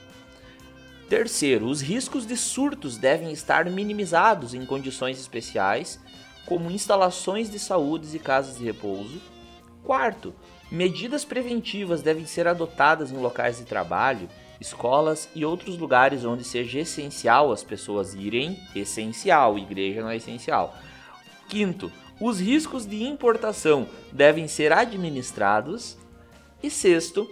Terceiro, 1.09 1.65
os 1.65 1.81
riscos 1.81 2.25
de 2.25 2.37
surtos 2.37 2.97
devem 2.97 3.31
estar 3.31 3.65
minimizados 3.65 4.53
em 4.53 4.65
condições 4.65 5.19
especiais. 5.19 5.99
como 6.45 6.71
instalações 6.71 7.49
de 7.49 7.57
saúde 7.59 8.13
e 8.15 8.19
casas 8.19 8.57
de 8.57 8.65
repouso. 8.65 9.21
Quarto, 9.83 10.33
medidas 10.71 11.25
preventivas 11.25 12.01
devem 12.01 12.25
ser 12.25 12.47
adotadas 12.47 13.11
em 13.11 13.17
locais 13.17 13.57
de 13.57 13.65
trabalho, 13.65 14.29
escolas 14.59 15.27
e 15.35 15.43
outros 15.43 15.77
lugares 15.77 16.23
onde 16.23 16.43
seja 16.43 16.79
essencial 16.79 17.51
as 17.51 17.63
pessoas 17.63 18.13
irem. 18.13 18.57
Essencial, 18.75 19.57
igreja 19.57 20.01
não 20.01 20.09
é 20.09 20.15
essencial. 20.15 20.75
Quinto, 21.49 21.91
os 22.19 22.39
riscos 22.39 22.85
de 22.85 23.03
importação 23.03 23.87
devem 24.11 24.47
ser 24.47 24.71
administrados. 24.71 25.97
E 26.63 26.69
sexto, 26.69 27.29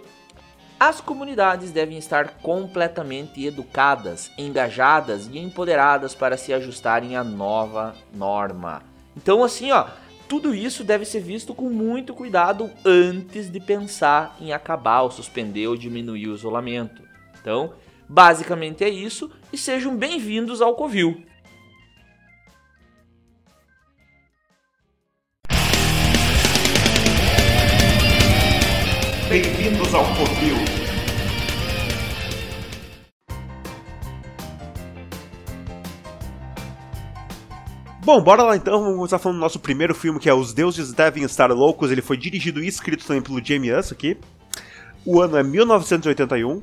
as 0.78 1.00
comunidades 1.00 1.70
devem 1.70 1.96
estar 1.98 2.38
completamente 2.38 3.44
educadas, 3.46 4.30
engajadas 4.36 5.28
e 5.28 5.38
empoderadas 5.38 6.14
para 6.14 6.36
se 6.36 6.52
ajustarem 6.52 7.16
à 7.16 7.22
nova 7.22 7.94
norma. 8.12 8.82
Então, 9.16 9.44
assim, 9.44 9.70
ó, 9.70 9.86
tudo 10.30 10.54
isso 10.54 10.84
deve 10.84 11.04
ser 11.04 11.18
visto 11.18 11.52
com 11.52 11.68
muito 11.68 12.14
cuidado 12.14 12.70
antes 12.84 13.50
de 13.50 13.58
pensar 13.58 14.36
em 14.40 14.52
acabar 14.52 15.02
ou 15.02 15.10
suspender 15.10 15.66
ou 15.66 15.76
diminuir 15.76 16.28
o 16.28 16.34
isolamento. 16.36 17.02
Então, 17.40 17.74
basicamente 18.08 18.84
é 18.84 18.88
isso 18.88 19.28
e 19.52 19.58
sejam 19.58 19.96
bem-vindos 19.96 20.62
ao 20.62 20.76
Covil. 20.76 21.24
Bem-vindos 29.28 29.92
ao 29.92 30.04
Covil. 30.14 30.79
Bom, 38.12 38.20
bora 38.20 38.42
lá 38.42 38.56
então, 38.56 38.80
vamos 38.82 38.96
começar 38.96 39.20
falando 39.20 39.38
do 39.38 39.40
nosso 39.40 39.60
primeiro 39.60 39.94
filme, 39.94 40.18
que 40.18 40.28
é 40.28 40.34
Os 40.34 40.52
Deuses 40.52 40.92
Devem 40.92 41.22
Estar 41.22 41.48
Loucos. 41.52 41.92
Ele 41.92 42.02
foi 42.02 42.16
dirigido 42.16 42.60
e 42.60 42.66
escrito 42.66 43.06
também 43.06 43.22
pelo 43.22 43.40
Jamie 43.40 43.72
Us 43.72 43.92
aqui. 43.92 44.18
O 45.06 45.20
ano 45.20 45.36
é 45.36 45.44
1981. 45.44 46.56
Uh, 46.56 46.62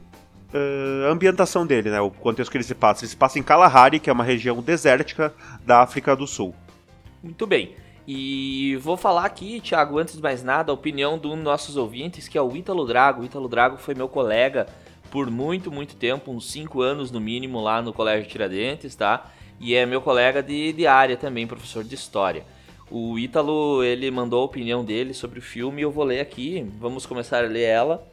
a 1.07 1.09
ambientação 1.09 1.65
dele, 1.65 1.89
né, 1.89 2.01
o 2.01 2.11
contexto 2.11 2.51
que 2.51 2.57
ele 2.57 2.65
se 2.65 2.75
passa. 2.75 3.05
Ele 3.05 3.11
se 3.11 3.15
passa 3.15 3.39
em 3.39 3.43
Kalahari, 3.43 3.97
que 3.97 4.09
é 4.09 4.13
uma 4.13 4.25
região 4.25 4.61
desértica 4.61 5.33
da 5.65 5.81
África 5.81 6.17
do 6.17 6.27
Sul. 6.27 6.53
Muito 7.23 7.47
bem. 7.47 7.75
E 8.05 8.75
vou 8.81 8.97
falar 8.97 9.23
aqui, 9.23 9.61
Thiago, 9.61 9.99
antes 9.99 10.17
de 10.17 10.21
mais 10.21 10.43
nada, 10.43 10.73
a 10.73 10.75
opinião 10.75 11.17
de 11.17 11.27
um 11.27 11.35
dos 11.35 11.45
nossos 11.45 11.77
ouvintes, 11.77 12.27
que 12.27 12.37
é 12.37 12.41
o 12.41 12.57
Ítalo 12.57 12.85
Drago. 12.85 13.21
O 13.21 13.25
Ítalo 13.25 13.47
Drago 13.47 13.77
foi 13.77 13.95
meu 13.95 14.09
colega 14.09 14.67
por 15.09 15.31
muito, 15.31 15.71
muito 15.71 15.95
tempo, 15.95 16.29
uns 16.29 16.51
5 16.51 16.81
anos 16.81 17.09
no 17.09 17.21
mínimo, 17.21 17.61
lá 17.61 17.81
no 17.81 17.93
Colégio 17.93 18.27
Tiradentes, 18.27 18.93
tá? 18.95 19.31
E 19.59 19.75
é 19.75 19.85
meu 19.85 20.01
colega 20.01 20.43
de, 20.43 20.71
de 20.73 20.85
área 20.85 21.17
também, 21.17 21.47
professor 21.47 21.83
de 21.83 21.95
História. 21.95 22.45
O 22.89 23.19
Ítalo, 23.19 23.83
ele 23.83 24.09
mandou 24.11 24.41
a 24.41 24.45
opinião 24.45 24.85
dele 24.85 25.13
sobre 25.13 25.39
o 25.39 25.41
filme 25.41 25.81
eu 25.81 25.91
vou 25.91 26.03
ler 26.03 26.21
aqui, 26.21 26.65
vamos 26.79 27.05
começar 27.05 27.43
a 27.43 27.47
ler 27.47 27.63
ela. 27.63 28.07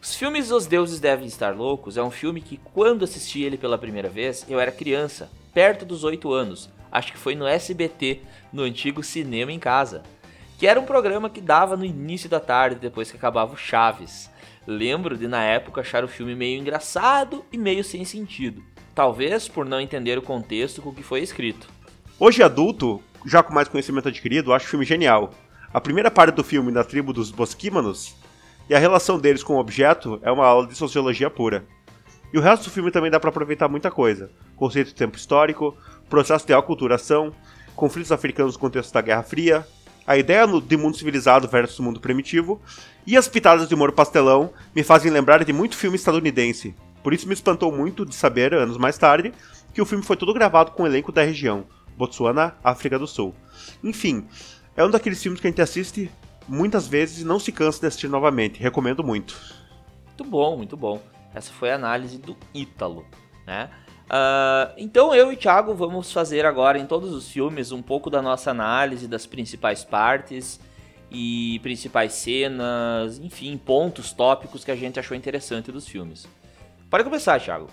Os 0.00 0.14
filmes 0.14 0.50
Os 0.50 0.66
Deuses 0.66 1.00
Devem 1.00 1.26
Estar 1.26 1.54
Loucos 1.54 1.96
é 1.96 2.02
um 2.02 2.10
filme 2.10 2.40
que, 2.40 2.60
quando 2.72 3.04
assisti 3.04 3.42
ele 3.42 3.58
pela 3.58 3.76
primeira 3.76 4.08
vez, 4.08 4.46
eu 4.48 4.60
era 4.60 4.70
criança, 4.70 5.30
perto 5.52 5.84
dos 5.84 6.04
8 6.04 6.32
anos. 6.32 6.70
Acho 6.90 7.12
que 7.12 7.18
foi 7.18 7.34
no 7.34 7.46
SBT, 7.46 8.20
no 8.52 8.62
antigo 8.62 9.02
Cinema 9.02 9.50
em 9.50 9.58
Casa, 9.58 10.02
que 10.58 10.66
era 10.66 10.78
um 10.78 10.84
programa 10.84 11.28
que 11.28 11.40
dava 11.40 11.76
no 11.76 11.84
início 11.84 12.28
da 12.28 12.38
tarde 12.38 12.76
depois 12.76 13.10
que 13.10 13.16
acabava 13.16 13.52
o 13.52 13.56
Chaves. 13.56 14.30
Lembro 14.66 15.18
de 15.18 15.26
na 15.26 15.42
época 15.42 15.80
achar 15.80 16.04
o 16.04 16.08
filme 16.08 16.34
meio 16.34 16.60
engraçado 16.60 17.44
e 17.52 17.58
meio 17.58 17.84
sem 17.84 18.04
sentido, 18.04 18.62
talvez 18.94 19.48
por 19.48 19.66
não 19.66 19.80
entender 19.80 20.16
o 20.16 20.22
contexto 20.22 20.80
com 20.80 20.94
que 20.94 21.02
foi 21.02 21.20
escrito. 21.20 21.68
Hoje 22.18 22.42
adulto, 22.42 23.02
já 23.26 23.42
com 23.42 23.52
mais 23.52 23.68
conhecimento 23.68 24.08
adquirido, 24.08 24.52
acho 24.52 24.66
o 24.66 24.70
filme 24.70 24.84
genial. 24.84 25.30
A 25.72 25.80
primeira 25.80 26.10
parte 26.10 26.36
do 26.36 26.44
filme, 26.44 26.70
da 26.70 26.84
tribo 26.84 27.12
dos 27.12 27.30
Bosquímanos, 27.30 28.14
e 28.68 28.74
a 28.74 28.78
relação 28.78 29.18
deles 29.18 29.42
com 29.42 29.54
o 29.54 29.58
objeto 29.58 30.20
é 30.22 30.30
uma 30.30 30.46
aula 30.46 30.66
de 30.66 30.74
sociologia 30.74 31.28
pura. 31.28 31.64
E 32.32 32.38
o 32.38 32.40
resto 32.40 32.64
do 32.64 32.70
filme 32.70 32.90
também 32.90 33.10
dá 33.10 33.18
para 33.18 33.30
aproveitar 33.30 33.68
muita 33.68 33.90
coisa: 33.90 34.30
conceito 34.56 34.88
de 34.88 34.94
tempo 34.94 35.16
histórico, 35.16 35.76
processo 36.08 36.46
de 36.46 36.54
aculturação, 36.54 37.32
conflitos 37.74 38.12
africanos 38.12 38.54
no 38.54 38.60
contexto 38.60 38.92
da 38.92 39.00
Guerra 39.00 39.22
Fria, 39.22 39.66
a 40.06 40.16
ideia 40.16 40.46
de 40.46 40.76
mundo 40.76 40.96
civilizado 40.96 41.48
versus 41.48 41.80
mundo 41.80 42.00
primitivo, 42.00 42.60
e 43.06 43.16
as 43.16 43.28
pitadas 43.28 43.68
de 43.68 43.74
humor 43.74 43.92
pastelão 43.92 44.50
me 44.74 44.82
fazem 44.82 45.10
lembrar 45.10 45.44
de 45.44 45.52
muito 45.52 45.76
filme 45.76 45.96
estadunidense. 45.96 46.74
Por 47.04 47.12
isso 47.12 47.28
me 47.28 47.34
espantou 47.34 47.70
muito 47.70 48.06
de 48.06 48.14
saber, 48.14 48.54
anos 48.54 48.78
mais 48.78 48.96
tarde, 48.96 49.34
que 49.74 49.82
o 49.82 49.84
filme 49.84 50.02
foi 50.02 50.16
todo 50.16 50.32
gravado 50.32 50.70
com 50.70 50.84
o 50.84 50.86
elenco 50.86 51.12
da 51.12 51.22
região, 51.22 51.66
Botsuana, 51.98 52.56
África 52.64 52.98
do 52.98 53.06
Sul. 53.06 53.34
Enfim, 53.82 54.26
é 54.74 54.82
um 54.82 54.90
daqueles 54.90 55.22
filmes 55.22 55.38
que 55.38 55.46
a 55.46 55.50
gente 55.50 55.60
assiste 55.60 56.10
muitas 56.48 56.88
vezes 56.88 57.20
e 57.20 57.24
não 57.24 57.38
se 57.38 57.52
cansa 57.52 57.78
de 57.78 57.86
assistir 57.88 58.08
novamente. 58.08 58.58
Recomendo 58.58 59.04
muito. 59.04 59.38
Muito 60.06 60.24
bom, 60.24 60.56
muito 60.56 60.78
bom. 60.78 60.98
Essa 61.34 61.52
foi 61.52 61.72
a 61.72 61.74
análise 61.74 62.16
do 62.16 62.34
Ítalo, 62.54 63.04
né? 63.46 63.68
Uh, 64.04 64.72
então 64.78 65.14
eu 65.14 65.30
e 65.30 65.36
Thiago 65.36 65.74
vamos 65.74 66.10
fazer 66.10 66.46
agora 66.46 66.78
em 66.78 66.86
todos 66.86 67.12
os 67.12 67.28
filmes 67.28 67.70
um 67.70 67.82
pouco 67.82 68.08
da 68.08 68.22
nossa 68.22 68.50
análise 68.50 69.06
das 69.06 69.26
principais 69.26 69.84
partes 69.84 70.58
e 71.10 71.58
principais 71.62 72.14
cenas, 72.14 73.18
enfim, 73.18 73.58
pontos, 73.58 74.10
tópicos 74.12 74.64
que 74.64 74.70
a 74.70 74.76
gente 74.76 74.98
achou 74.98 75.14
interessante 75.14 75.70
dos 75.70 75.86
filmes. 75.86 76.26
Pode 76.94 77.02
começar, 77.02 77.40
Thiago. 77.40 77.66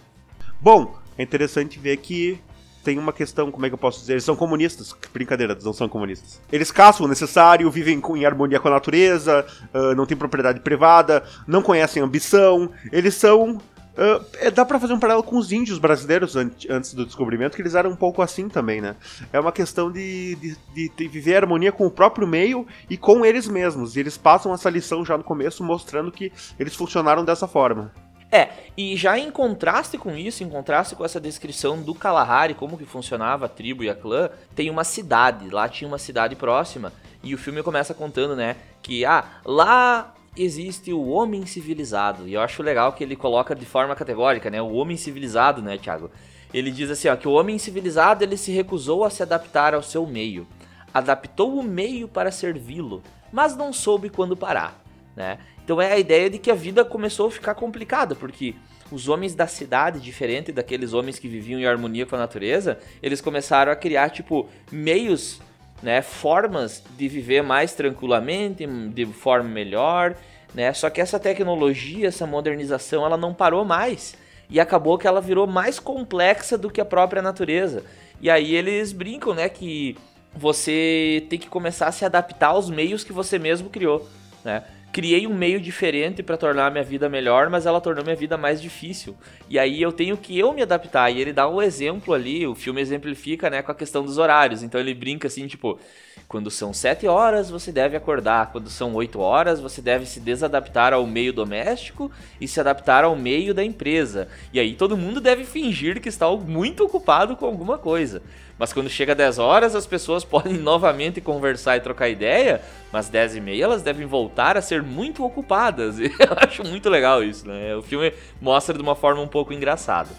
Bom, 0.60 0.98
é 1.16 1.22
interessante 1.22 1.78
ver 1.78 1.98
que 1.98 2.40
tem 2.84 2.98
uma 2.98 3.14
questão, 3.14 3.52
como 3.52 3.64
é 3.64 3.70
que 3.70 3.76
eu 3.76 3.78
posso 3.78 4.00
dizer? 4.00 4.14
Eles 4.14 4.24
são 4.24 4.36
comunistas. 4.36 4.96
Brincadeira, 5.14 5.54
eles 5.54 5.64
não 5.64 5.74
são 5.74 5.88
comunistas. 5.88 6.42
Eles 6.52 6.72
caçam 6.72 7.06
o 7.06 7.08
necessário, 7.08 7.70
vivem 7.70 8.02
em 8.16 8.26
harmonia 8.26 8.60
com 8.60 8.68
a 8.68 8.72
natureza, 8.72 9.46
uh, 9.76 9.94
não 9.94 10.08
têm 10.08 10.18
propriedade 10.18 10.62
privada, 10.62 11.24
não 11.46 11.62
conhecem 11.62 12.02
ambição. 12.02 12.72
Eles 12.92 13.14
são 13.14 13.62
Uh, 13.92 14.52
dá 14.52 14.64
para 14.66 14.80
fazer 14.80 14.94
um 14.94 15.00
paralelo 15.00 15.22
com 15.22 15.38
os 15.38 15.52
índios 15.52 15.78
brasileiros 15.78 16.36
antes 16.36 16.94
do 16.94 17.06
descobrimento, 17.06 17.58
que 17.58 17.62
eles 17.62 17.76
eram 17.76 17.92
um 17.92 17.96
pouco 17.96 18.22
assim 18.22 18.48
também, 18.48 18.80
né? 18.80 18.96
É 19.34 19.40
uma 19.40 19.52
questão 19.52 19.92
de, 19.92 20.36
de, 20.36 20.58
de, 20.74 20.90
de 20.96 21.08
viver 21.10 21.36
harmonia 21.36 21.74
com 21.74 21.86
o 21.86 21.92
próprio 21.92 22.26
meio 22.26 22.66
e 22.90 22.98
com 22.98 23.26
eles 23.26 23.50
mesmos. 23.50 23.96
E 23.96 24.00
eles 24.00 24.18
passam 24.18 24.54
essa 24.54 24.70
lição 24.70 25.06
já 25.06 25.18
no 25.18 25.24
começo, 25.26 25.62
mostrando 25.62 26.10
que 26.10 26.32
eles 26.58 26.74
funcionaram 26.74 27.26
dessa 27.26 27.48
forma. 27.50 27.92
É, 28.32 28.50
e 28.78 28.96
já 28.96 29.20
em 29.20 29.30
contraste 29.30 29.98
com 29.98 30.16
isso, 30.16 30.42
em 30.42 30.50
contraste 30.50 30.96
com 30.96 31.04
essa 31.04 31.20
descrição 31.20 31.82
do 31.82 31.94
Kalahari, 31.94 32.54
como 32.54 32.78
que 32.78 32.86
funcionava 32.86 33.46
a 33.46 33.50
tribo 33.50 33.84
e 33.84 33.90
a 33.90 33.96
clã, 33.96 34.30
tem 34.56 34.70
uma 34.70 34.86
cidade, 34.86 35.50
lá 35.50 35.68
tinha 35.68 35.86
uma 35.88 35.98
cidade 35.98 36.34
próxima, 36.34 36.94
e 37.22 37.36
o 37.36 37.38
filme 37.38 37.62
começa 37.62 37.94
contando, 37.94 38.34
né, 38.34 38.56
que, 38.82 39.04
ah, 39.04 39.26
lá 39.44 40.16
existe 40.38 40.94
o 40.94 41.10
homem 41.10 41.46
civilizado, 41.46 42.26
e 42.26 42.34
eu 42.34 42.42
acho 42.42 42.64
legal 42.64 42.94
que 42.94 43.04
ele 43.04 43.18
coloca 43.18 43.54
de 43.54 43.66
forma 43.66 43.94
categórica, 43.98 44.50
né, 44.50 44.62
o 44.62 44.72
homem 44.76 44.96
civilizado, 44.96 45.62
né, 45.62 45.78
Thiago? 45.78 46.10
Ele 46.54 46.72
diz 46.72 46.90
assim, 46.90 47.10
ó, 47.10 47.18
que 47.18 47.28
o 47.28 47.34
homem 47.34 47.58
civilizado, 47.58 48.24
ele 48.24 48.38
se 48.38 48.52
recusou 48.54 49.04
a 49.04 49.10
se 49.10 49.22
adaptar 49.22 49.74
ao 49.74 49.84
seu 49.84 50.08
meio, 50.08 50.48
adaptou 50.94 51.60
o 51.60 51.64
meio 51.64 52.08
para 52.08 52.32
servi-lo, 52.32 53.04
mas 53.30 53.58
não 53.58 53.74
soube 53.74 54.10
quando 54.10 54.38
parar, 54.38 54.82
né? 55.16 55.38
Então 55.72 55.82
é 55.82 55.94
a 55.94 55.98
ideia 55.98 56.30
de 56.30 56.38
que 56.38 56.52
a 56.52 56.54
vida 56.54 56.84
começou 56.84 57.28
a 57.28 57.32
ficar 57.32 57.56
complicada, 57.56 58.14
porque 58.14 58.56
os 58.92 59.08
homens 59.08 59.34
da 59.34 59.48
cidade, 59.48 60.02
diferente 60.02 60.52
daqueles 60.52 60.92
homens 60.92 61.18
que 61.18 61.30
viviam 61.30 61.58
em 61.62 61.66
harmonia 61.66 62.06
com 62.06 62.14
a 62.14 62.20
natureza, 62.20 62.78
eles 63.02 63.22
começaram 63.22 63.72
a 63.72 63.76
criar, 63.78 64.10
tipo, 64.10 64.50
meios, 64.70 65.40
né, 65.82 66.02
formas 66.02 66.84
de 66.98 67.08
viver 67.08 67.42
mais 67.42 67.74
tranquilamente, 67.74 68.68
de 68.68 69.06
forma 69.06 69.48
melhor, 69.48 70.14
né? 70.54 70.74
Só 70.74 70.90
que 70.90 71.00
essa 71.00 71.18
tecnologia, 71.18 72.10
essa 72.10 72.28
modernização, 72.28 73.06
ela 73.06 73.16
não 73.16 73.34
parou 73.34 73.64
mais. 73.64 74.16
E 74.50 74.60
acabou 74.60 74.98
que 74.98 75.08
ela 75.08 75.22
virou 75.22 75.48
mais 75.48 75.80
complexa 75.80 76.58
do 76.58 76.70
que 76.70 76.82
a 76.82 76.86
própria 76.86 77.22
natureza. 77.22 77.86
E 78.20 78.30
aí 78.30 78.54
eles 78.54 78.92
brincam, 78.92 79.34
né, 79.34 79.48
que 79.48 79.96
você 80.36 81.26
tem 81.30 81.40
que 81.40 81.48
começar 81.48 81.88
a 81.88 81.94
se 81.94 82.04
adaptar 82.04 82.48
aos 82.48 82.70
meios 82.70 83.06
que 83.06 83.14
você 83.14 83.40
mesmo 83.40 83.70
criou, 83.70 84.06
né? 84.44 84.66
Criei 84.92 85.26
um 85.26 85.34
meio 85.34 85.60
diferente 85.60 86.22
para 86.22 86.38
tornar 86.38 86.68
a 86.68 86.70
minha 86.70 86.84
vida 86.84 87.08
melhor, 87.08 87.50
mas 87.50 87.66
ela 87.66 87.80
tornou 87.80 88.04
minha 88.04 88.16
vida 88.16 88.38
mais 88.38 88.62
difícil. 88.62 89.16
E 89.50 89.58
aí 89.58 89.82
eu 89.82 89.92
tenho 89.92 90.18
que 90.18 90.38
eu 90.38 90.54
me 90.54 90.62
adaptar. 90.62 91.10
E 91.10 91.20
ele 91.20 91.32
dá 91.34 91.48
um 91.48 91.62
exemplo 91.62 92.14
ali, 92.14 92.46
o 92.46 92.54
filme 92.54 92.82
exemplifica, 92.82 93.50
né, 93.50 93.62
com 93.62 93.72
a 93.72 93.76
questão 93.76 94.04
dos 94.04 94.18
horários. 94.18 94.64
Então 94.64 94.80
ele 94.80 94.94
brinca 94.94 95.28
assim, 95.28 95.48
tipo, 95.48 95.80
quando 96.28 96.52
são 96.52 96.74
7 96.74 97.08
horas 97.08 97.50
você 97.50 97.72
deve 97.72 97.96
acordar, 97.96 98.52
quando 98.52 98.70
são 98.70 98.94
8 98.94 99.20
horas 99.20 99.60
você 99.60 99.82
deve 99.82 100.06
se 100.06 100.20
desadaptar 100.20 100.94
ao 100.94 101.06
meio 101.08 101.34
doméstico 101.34 102.12
e 102.40 102.48
se 102.48 102.60
adaptar 102.60 103.04
ao 103.04 103.16
meio 103.16 103.54
da 103.54 103.64
empresa. 103.64 104.28
E 104.54 104.60
aí 104.60 104.74
todo 104.74 104.98
mundo 104.98 105.22
deve 105.22 105.44
fingir 105.46 106.02
que 106.02 106.10
está 106.10 106.30
muito 106.32 106.84
ocupado 106.84 107.36
com 107.36 107.46
alguma 107.46 107.78
coisa. 107.78 108.22
Mas 108.62 108.72
quando 108.72 108.92
chega 108.92 109.16
10 109.16 109.40
horas, 109.40 109.74
as 109.74 109.88
pessoas 109.88 110.24
podem 110.24 110.54
novamente 110.54 111.20
conversar 111.20 111.78
e 111.78 111.80
trocar 111.80 112.10
ideia, 112.10 112.62
mas 112.94 113.10
10 113.10 113.38
e 113.38 113.42
meia 113.42 113.64
elas 113.64 113.82
devem 113.82 114.06
voltar 114.06 114.56
a 114.56 114.62
ser 114.62 114.84
muito 114.84 115.26
ocupadas. 115.26 115.98
E 116.00 116.06
eu 116.06 116.38
acho 116.38 116.64
muito 116.64 116.88
legal 116.88 117.24
isso, 117.24 117.48
né? 117.48 117.76
O 117.76 117.82
filme 117.82 118.14
mostra 118.40 118.76
de 118.76 118.82
uma 118.82 118.96
forma 118.96 119.20
um 119.20 119.28
pouco 119.28 119.52
engraçada. 119.52 120.10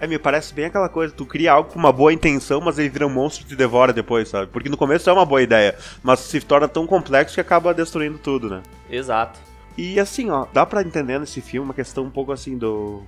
É, 0.00 0.06
me 0.06 0.18
parece 0.18 0.54
bem 0.54 0.64
aquela 0.64 0.88
coisa, 0.88 1.12
tu 1.14 1.26
cria 1.26 1.52
algo 1.52 1.70
com 1.70 1.78
uma 1.78 1.92
boa 1.92 2.12
intenção, 2.12 2.58
mas 2.58 2.78
ele 2.78 2.88
vira 2.88 3.06
um 3.06 3.10
monstro 3.10 3.44
e 3.44 3.48
te 3.48 3.54
devora 3.54 3.92
depois, 3.92 4.30
sabe? 4.30 4.46
Porque 4.46 4.70
no 4.70 4.78
começo 4.78 5.10
é 5.10 5.12
uma 5.12 5.26
boa 5.26 5.42
ideia, 5.42 5.76
mas 6.02 6.20
se 6.20 6.40
torna 6.40 6.66
tão 6.66 6.86
complexo 6.86 7.34
que 7.34 7.40
acaba 7.40 7.74
destruindo 7.74 8.16
tudo, 8.16 8.48
né? 8.48 8.62
Exato. 8.88 9.38
E 9.76 10.00
assim, 10.00 10.30
ó, 10.30 10.46
dá 10.54 10.64
pra 10.64 10.80
entender 10.80 11.18
nesse 11.18 11.42
filme 11.42 11.66
uma 11.66 11.74
questão 11.74 12.04
um 12.04 12.10
pouco 12.10 12.32
assim 12.32 12.56
do 12.56 13.02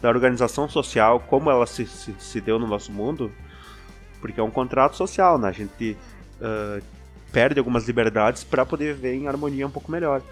da 0.00 0.08
organização 0.08 0.68
social, 0.68 1.20
como 1.20 1.50
ela 1.50 1.66
se, 1.66 1.86
se, 1.86 2.14
se 2.18 2.40
deu 2.40 2.58
no 2.58 2.66
nosso 2.66 2.90
mundo, 2.90 3.32
porque 4.22 4.40
é 4.40 4.42
um 4.42 4.50
contrato 4.50 4.96
social, 4.96 5.36
né? 5.36 5.48
A 5.48 5.52
gente 5.52 5.96
uh, 6.40 6.82
perde 7.32 7.58
algumas 7.58 7.86
liberdades 7.86 8.44
para 8.44 8.64
poder 8.64 8.94
viver 8.94 9.14
em 9.14 9.26
harmonia 9.26 9.66
um 9.66 9.70
pouco 9.70 9.90
melhor. 9.90 10.22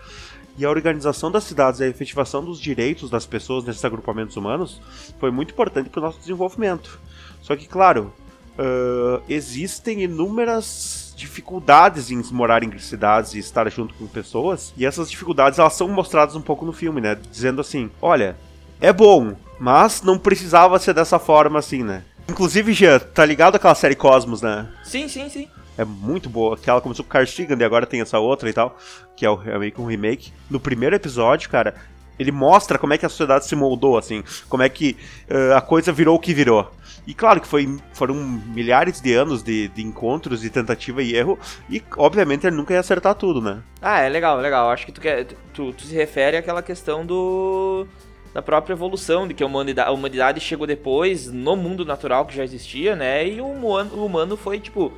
E 0.57 0.64
a 0.64 0.70
organização 0.70 1.31
das 1.31 1.44
cidades 1.44 1.81
e 1.81 1.85
a 1.85 1.88
efetivação 1.88 2.44
dos 2.44 2.61
direitos 2.61 3.11
das 3.11 3.26
pessoas 3.26 3.64
nesses 3.64 3.85
agrupamentos 3.85 4.37
humanos 4.37 4.81
foi 5.18 5.31
muito 5.31 5.53
importante 5.53 5.90
para 5.90 6.00
o 6.00 6.03
nosso 6.05 6.20
desenvolvimento. 6.20 7.00
Só 7.42 7.57
que, 7.57 7.66
claro, 7.66 8.12
uh, 8.59 9.22
existem 9.29 10.03
inúmeras 10.03 11.14
dificuldades 11.16 12.11
em 12.11 12.22
morar 12.33 12.62
em 12.62 12.79
cidades 12.79 13.35
e 13.35 13.38
estar 13.38 13.70
junto 13.70 13.94
com 13.94 14.07
pessoas, 14.07 14.72
e 14.76 14.87
essas 14.87 15.11
dificuldades 15.11 15.59
elas 15.59 15.74
são 15.74 15.88
mostradas 15.88 16.35
um 16.35 16.40
pouco 16.40 16.64
no 16.64 16.72
filme, 16.72 17.00
né? 17.00 17.14
Dizendo 17.31 17.61
assim: 17.61 17.90
olha, 18.00 18.37
é 18.81 18.92
bom, 18.92 19.37
mas 19.59 20.03
não 20.03 20.18
precisava 20.18 20.79
ser 20.79 20.94
dessa 20.94 21.18
forma 21.18 21.59
assim, 21.59 21.83
né? 21.83 22.05
Inclusive, 22.28 22.72
Jean, 22.72 22.98
tá 22.98 23.24
ligado 23.24 23.56
aquela 23.56 23.74
série 23.74 23.94
Cosmos, 23.94 24.42
né? 24.42 24.68
Sim, 24.85 25.09
sim, 25.09 25.28
sim. 25.28 25.48
É 25.76 25.85
muito 25.85 26.28
boa. 26.28 26.56
Que 26.56 26.68
ela 26.68 26.80
começou 26.80 27.04
com 27.04 27.11
Carl 27.11 27.26
Sagan 27.26 27.56
e 27.59 27.64
agora 27.64 27.87
tem 27.87 28.00
essa 28.00 28.18
outra 28.18 28.48
e 28.48 28.52
tal, 28.52 28.76
que 29.16 29.24
é, 29.24 29.30
o, 29.30 29.40
é 29.42 29.59
meio 29.59 29.72
que 29.72 29.80
um 29.80 29.87
remake. 29.87 30.33
No 30.48 30.61
primeiro 30.61 30.94
episódio, 30.94 31.48
cara, 31.48 31.74
ele 32.18 32.30
mostra 32.30 32.78
como 32.78 32.92
é 32.92 32.98
que 32.98 33.06
a 33.06 33.09
sociedade 33.09 33.46
se 33.46 33.56
moldou, 33.56 33.96
assim, 33.96 34.22
como 34.46 34.62
é 34.62 34.68
que 34.68 34.94
uh, 35.30 35.56
a 35.56 35.61
coisa 35.62 35.90
virou 35.90 36.16
o 36.16 36.20
que 36.20 36.35
virou. 36.35 36.70
E 37.06 37.14
claro 37.14 37.40
que 37.40 37.48
foi, 37.48 37.78
foram 37.94 38.14
milhares 38.14 39.00
de 39.00 39.14
anos 39.14 39.42
de, 39.42 39.68
de 39.68 39.83
encontros, 39.83 40.42
de 40.42 40.50
tentativa 40.50 41.02
e 41.02 41.16
erro, 41.16 41.38
e 41.68 41.83
obviamente 41.96 42.46
ele 42.46 42.56
nunca 42.56 42.74
ia 42.74 42.80
acertar 42.80 43.14
tudo, 43.14 43.40
né? 43.40 43.62
Ah, 43.80 44.00
é 44.00 44.09
legal, 44.11 44.37
legal. 44.37 44.70
Acho 44.70 44.85
que 44.85 44.92
tu, 44.92 45.00
quer, 45.00 45.28
tu, 45.54 45.72
tu 45.72 45.83
se 45.85 45.94
refere 45.94 46.37
àquela 46.37 46.62
questão 46.62 47.06
do 47.06 47.87
da 48.32 48.40
própria 48.40 48.74
evolução, 48.74 49.26
de 49.26 49.34
que 49.34 49.42
a 49.42 49.46
humanidade, 49.46 49.88
a 49.88 49.92
humanidade 49.92 50.40
chegou 50.40 50.66
depois 50.66 51.26
no 51.26 51.56
mundo 51.56 51.84
natural 51.84 52.24
que 52.26 52.36
já 52.36 52.44
existia, 52.44 52.94
né? 52.94 53.26
E 53.26 53.40
o 53.40 53.46
humano, 53.46 53.90
o 53.94 54.06
humano 54.06 54.36
foi, 54.36 54.60
tipo, 54.60 54.92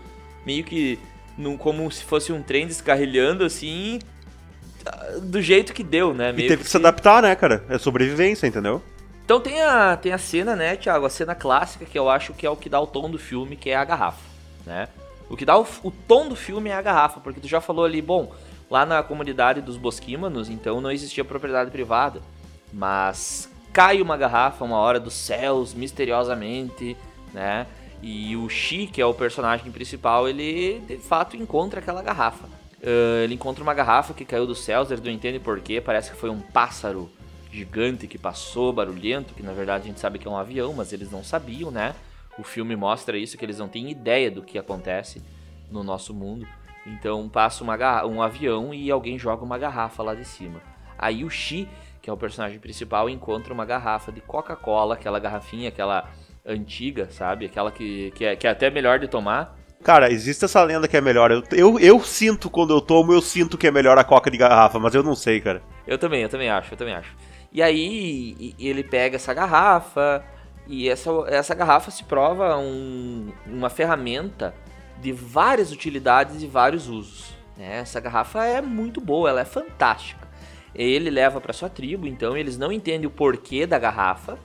meio 0.45 0.65
que 0.65 0.99
num, 1.37 1.57
como 1.57 1.91
se 1.91 2.05
fosse 2.05 2.33
um 2.33 2.43
trem 2.43 2.67
descarrilhando, 2.67 3.45
assim, 3.45 3.99
do 5.23 5.41
jeito 5.41 5.73
que 5.73 5.83
deu, 5.83 6.13
né? 6.13 6.33
Meio 6.33 6.47
e 6.47 6.49
teve 6.49 6.65
que, 6.65 6.71
se 6.71 6.77
adaptar, 6.77 7.23
né, 7.23 7.35
cara? 7.35 7.65
É 7.69 7.79
sobrevivência, 7.79 8.47
entendeu? 8.47 8.83
Então 9.25 9.41
tem 9.41 9.63
a, 9.63 9.97
tem 9.97 10.13
a 10.13 10.19
cena, 10.19 10.55
né, 10.55 10.77
Thiago? 10.77 11.07
A 11.07 11.11
cena 11.11 11.35
clássica 11.35 11.85
que 11.85 11.99
eu 11.99 12.11
acho 12.11 12.35
que 12.35 12.47
é 12.47 12.51
o 12.51 12.57
que 12.57 12.69
dá 12.69 12.81
o 12.81 12.87
tom 12.87 13.11
do 13.11 13.19
filme, 13.19 13.57
que 13.57 13.71
é 13.71 13.77
a 13.77 13.85
garrafa, 13.85 14.21
né? 14.67 14.89
O 15.31 15.37
que 15.37 15.47
dá 15.47 15.57
o, 15.57 15.67
o 15.83 15.91
tom 15.91 16.29
do 16.29 16.37
filme 16.37 16.69
é 16.69 16.75
a 16.75 16.83
garrafa, 16.83 17.21
porque 17.21 17.41
tu 17.41 17.49
já 17.49 17.61
falou 17.61 17.85
ali, 17.85 18.03
bom, 18.03 18.33
lá 18.71 18.85
na 18.85 19.03
comunidade 19.03 19.63
dos 19.63 19.79
bosquímanos, 19.79 20.51
então 20.51 20.81
não 20.81 20.91
existia 20.91 21.25
propriedade 21.25 21.71
privada. 21.71 22.21
Mas 22.73 23.51
cai 23.73 24.01
uma 24.01 24.17
garrafa 24.17 24.65
uma 24.65 24.79
hora 24.79 24.99
dos 24.99 25.15
céus, 25.15 25.75
misteriosamente, 25.75 26.97
né? 27.33 27.67
E 28.03 28.37
o 28.37 28.49
Shi, 28.49 28.87
que 28.87 29.01
é 29.01 29.07
o 29.07 29.15
personagem 29.15 29.71
principal, 29.71 30.29
ele 30.29 30.81
de 30.81 30.97
fato 30.97 31.37
encontra 31.37 31.81
aquela 31.81 32.03
garrafa. 32.03 32.47
Uh, 32.83 33.23
ele 33.23 33.35
encontra 33.35 33.63
uma 33.63 33.75
garrafa 33.75 34.13
que 34.13 34.25
caiu 34.25 34.47
dos 34.47 34.65
céus, 34.65 34.91
ele 34.91 35.03
não 35.03 35.11
entende 35.13 35.39
porquê, 35.39 35.81
parece 35.81 36.11
que 36.11 36.17
foi 36.17 36.31
um 36.31 36.41
pássaro 36.41 37.09
gigante 37.53 38.09
que 38.09 38.19
passou, 38.19 38.73
barulhento, 38.73 39.35
que 39.35 39.43
na 39.43 39.53
verdade 39.53 39.85
a 39.85 39.87
gente 39.87 40.01
sabe 40.01 40.19
que 40.19 40.27
é 40.27 40.31
um 40.31 40.37
avião, 40.37 40.73
mas 40.73 40.93
eles 40.93 41.11
não 41.11 41.23
sabiam, 41.23 41.71
né? 41.71 41.95
O 42.37 42.43
filme 42.43 42.75
mostra 42.75 43.17
isso, 43.17 43.39
que 43.39 43.45
eles 43.45 43.59
não 43.59 43.69
têm 43.69 43.91
ideia 43.91 44.31
do 44.31 44.43
que 44.43 44.59
acontece 44.59 45.23
no 45.71 45.85
nosso 45.85 46.13
mundo. 46.13 46.47
Então 46.85 47.29
passa 47.29 47.63
uma, 47.63 48.05
um 48.05 48.21
avião 48.21 48.75
e 48.75 48.91
alguém 48.91 49.19
joga 49.19 49.45
uma 49.45 49.59
garrafa 49.59 50.03
lá 50.03 50.15
de 50.15 50.25
cima. 50.25 50.61
Aí 50.99 51.25
o 51.25 51.31
Shi, 51.31 51.69
que 52.03 52.11
é 52.11 52.13
o 52.13 52.17
personagem 52.17 52.59
principal, 52.59 53.09
encontra 53.09 53.55
uma 53.55 53.65
garrafa 53.65 54.11
de 54.11 54.21
Coca-Cola, 54.21 54.95
aquela 54.95 55.21
garrafinha, 55.21 55.69
aquela 55.69 56.11
antiga, 56.45 57.09
sabe? 57.11 57.47
Aquela 57.47 57.71
que, 57.71 58.11
que, 58.11 58.25
é, 58.25 58.35
que 58.35 58.45
é 58.45 58.51
até 58.51 58.69
melhor 58.69 58.99
de 58.99 59.07
tomar. 59.07 59.57
Cara, 59.85 60.11
existe 60.13 60.45
essa 60.45 60.63
lenda 60.65 60.89
que 60.89 60.97
é 60.97 61.01
melhor. 61.01 61.31
Eu, 61.31 61.43
eu, 61.53 61.79
eu, 61.79 62.01
sinto 62.01 62.51
quando 62.51 62.73
eu 62.73 62.81
tomo, 62.81 63.13
eu 63.13 63.23
sinto 63.23 63.57
que 63.57 63.69
é 63.69 63.71
melhor 63.71 63.97
a 63.99 64.05
coca 64.05 64.31
de 64.31 64.37
garrafa, 64.37 64.81
mas 64.81 64.95
eu 64.95 65.03
não 65.03 65.15
sei, 65.15 65.41
cara. 65.41 65.63
Eu 65.87 65.97
também, 65.97 66.23
eu 66.23 66.29
também 66.29 66.51
acho, 66.51 66.75
eu 66.75 66.79
também 66.79 66.95
acho. 66.95 67.17
E 67.53 67.63
aí 67.63 68.55
ele 68.59 68.83
pega 68.83 69.17
essa 69.17 69.33
garrafa 69.33 70.25
e 70.67 70.89
essa, 70.89 71.11
essa 71.29 71.55
garrafa 71.55 71.91
se 71.91 72.03
prova 72.05 72.57
um, 72.57 73.33
uma 73.47 73.71
ferramenta 73.71 74.55
de 75.01 75.13
várias 75.13 75.71
utilidades 75.71 76.43
e 76.43 76.47
vários 76.47 76.89
usos. 76.89 77.37
Né? 77.57 77.79
Essa 77.79 78.01
garrafa 78.01 78.45
é 78.45 78.61
muito 78.61 79.01
boa, 79.01 79.29
ela 79.29 79.41
é 79.41 79.45
fantástica. 79.45 80.22
Ele 80.75 81.11
leva 81.11 81.41
para 81.41 81.53
sua 81.53 81.69
tribo, 81.69 82.07
então 82.07 82.37
eles 82.37 82.57
não 82.57 82.73
entendem 82.73 83.07
o 83.07 83.11
porquê 83.11 83.67
da 83.67 83.79
garrafa, 83.79 84.39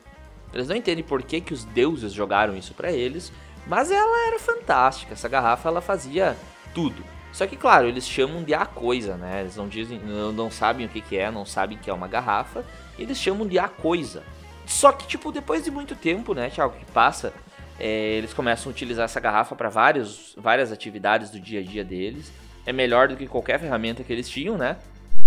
eles 0.54 0.68
não 0.68 0.76
entendem 0.76 1.04
por 1.04 1.22
que, 1.24 1.54
os 1.54 1.64
deuses 1.66 2.14
jogaram 2.14 2.56
isso 2.56 2.74
para 2.74 2.92
eles, 2.92 3.32
mas 3.66 3.92
ela 3.92 4.28
era 4.28 4.40
fantástica. 4.40 5.14
Essa 5.14 5.28
garrafa 5.28 5.70
ela 5.70 5.82
fazia 5.82 6.38
tudo. 6.74 7.04
Só 7.34 7.46
que, 7.46 7.56
claro, 7.56 7.88
eles 7.88 8.08
chamam 8.08 8.44
de 8.44 8.54
a 8.54 8.66
coisa, 8.66 9.16
né? 9.16 9.42
Eles 9.42 9.56
não 9.56 9.68
dizem, 9.68 10.00
não, 10.00 10.32
não 10.32 10.50
sabem 10.50 10.86
o 10.86 10.90
que, 10.90 11.02
que 11.02 11.18
é, 11.18 11.30
não 11.30 11.46
sabem 11.46 11.78
que 11.78 11.90
é 11.90 11.94
uma 11.94 12.08
garrafa. 12.08 12.66
Eles 12.98 13.18
chamam 13.18 13.46
de 13.46 13.60
a 13.60 13.68
coisa. 13.68 14.24
Só 14.66 14.92
que, 14.92 15.06
tipo, 15.06 15.32
depois 15.32 15.64
de 15.64 15.70
muito 15.70 15.96
tempo, 15.96 16.34
né, 16.34 16.50
Thiago, 16.50 16.74
que 16.74 16.92
passa, 16.92 17.34
é, 17.80 18.16
eles 18.18 18.34
começam 18.34 18.70
a 18.70 18.74
utilizar 18.74 19.06
essa 19.06 19.20
garrafa 19.20 19.56
para 19.56 19.70
várias 19.70 20.72
atividades 20.72 21.30
do 21.30 21.40
dia 21.40 21.60
a 21.60 21.64
dia 21.64 21.84
deles. 21.84 22.32
É 22.66 22.74
melhor 22.74 23.08
do 23.08 23.16
que 23.16 23.28
qualquer 23.28 23.60
ferramenta 23.60 24.04
que 24.04 24.12
eles 24.12 24.28
tinham, 24.28 24.58
né? 24.58 24.78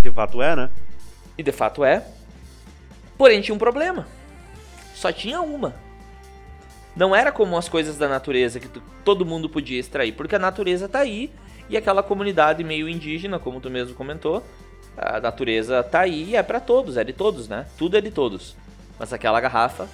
De 0.01 0.11
fato 0.11 0.43
é, 0.43 0.57
né? 0.57 0.71
E 1.41 1.43
de 1.43 1.53
fato 1.53 1.85
é. 1.85 2.05
Porém, 3.19 3.41
tinha 3.41 3.55
um 3.55 3.59
problema 3.59 4.07
só 5.01 5.11
tinha 5.11 5.41
uma. 5.41 5.75
Não 6.95 7.17
era 7.17 7.33
como 7.33 7.57
as 7.57 7.69
coisas 7.69 7.97
da 7.97 8.07
natureza 8.07 8.61
que 8.61 8.69
todo 9.03 9.25
mundo 9.25 9.49
podia 9.49 9.81
extrair, 9.81 10.13
porque 10.13 10.35
a 10.35 10.39
natureza 10.39 10.89
tá 10.89 10.99
aí 10.99 11.31
e 11.71 11.77
aquela 11.77 12.03
comunidade 12.03 12.63
meio 12.63 12.87
indígena, 12.87 13.39
como 13.39 13.61
tu 13.61 13.71
mesmo 13.71 13.95
comentou, 13.95 14.45
a 14.97 15.19
natureza 15.19 15.83
tá 15.83 16.01
aí 16.01 16.31
e 16.31 16.37
é 16.37 16.43
para 16.43 16.61
todos, 16.61 16.99
é 16.99 17.05
de 17.05 17.15
todos, 17.15 17.49
né? 17.49 17.65
Tudo 17.79 17.97
é 17.97 18.01
de 18.03 18.11
todos. 18.11 18.55
Mas 18.99 19.11
aquela 19.13 19.41
garrafa 19.41 19.89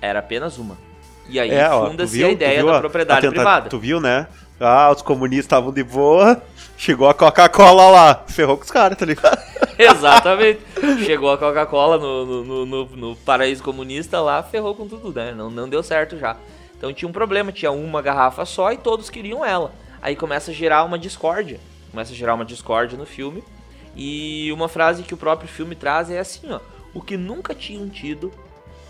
era 0.00 0.18
apenas 0.18 0.58
uma. 0.58 0.76
E 1.28 1.38
aí 1.38 1.50
é, 1.50 1.68
funda-se 1.68 2.24
a 2.24 2.30
ideia 2.30 2.64
da 2.64 2.80
propriedade 2.80 3.20
tenta... 3.20 3.34
privada. 3.34 3.70
Tu 3.70 3.78
viu, 3.78 4.00
né? 4.00 4.26
Ah, 4.58 4.90
os 4.90 5.02
comunistas 5.02 5.44
estavam 5.44 5.70
de 5.70 5.84
boa, 5.84 6.42
chegou 6.78 7.08
a 7.08 7.14
Coca-Cola 7.14 7.90
lá, 7.90 8.24
ferrou 8.28 8.56
com 8.56 8.62
os 8.62 8.70
caras, 8.70 8.96
tá 8.96 9.04
ligado? 9.04 9.36
Exatamente. 9.76 10.60
Chegou 11.04 11.30
a 11.30 11.36
Coca-Cola 11.36 11.98
no, 11.98 12.44
no, 12.44 12.66
no, 12.66 12.84
no, 12.84 13.16
paraíso 13.16 13.62
comunista 13.62 14.20
lá, 14.20 14.42
ferrou 14.42 14.74
com 14.74 14.86
tudo, 14.86 15.12
né? 15.12 15.32
Não, 15.32 15.50
não 15.50 15.68
deu 15.68 15.82
certo 15.82 16.16
já. 16.16 16.36
Então 16.76 16.92
tinha 16.92 17.08
um 17.08 17.12
problema, 17.12 17.50
tinha 17.50 17.72
uma 17.72 18.00
garrafa 18.00 18.44
só 18.44 18.72
e 18.72 18.76
todos 18.76 19.10
queriam 19.10 19.44
ela. 19.44 19.74
Aí 20.00 20.14
começa 20.14 20.52
a 20.52 20.54
gerar 20.54 20.84
uma 20.84 20.98
discórdia. 20.98 21.58
Começa 21.90 22.12
a 22.12 22.16
gerar 22.16 22.34
uma 22.34 22.44
discórdia 22.44 22.96
no 22.96 23.04
filme. 23.04 23.42
E 23.96 24.50
uma 24.52 24.68
frase 24.68 25.02
que 25.02 25.14
o 25.14 25.18
próprio 25.18 25.48
filme 25.48 25.74
traz 25.74 26.08
é 26.08 26.20
assim, 26.20 26.52
ó. 26.52 26.60
O 26.94 27.02
que 27.02 27.16
nunca 27.16 27.54
tinham 27.54 27.88
tido 27.88 28.32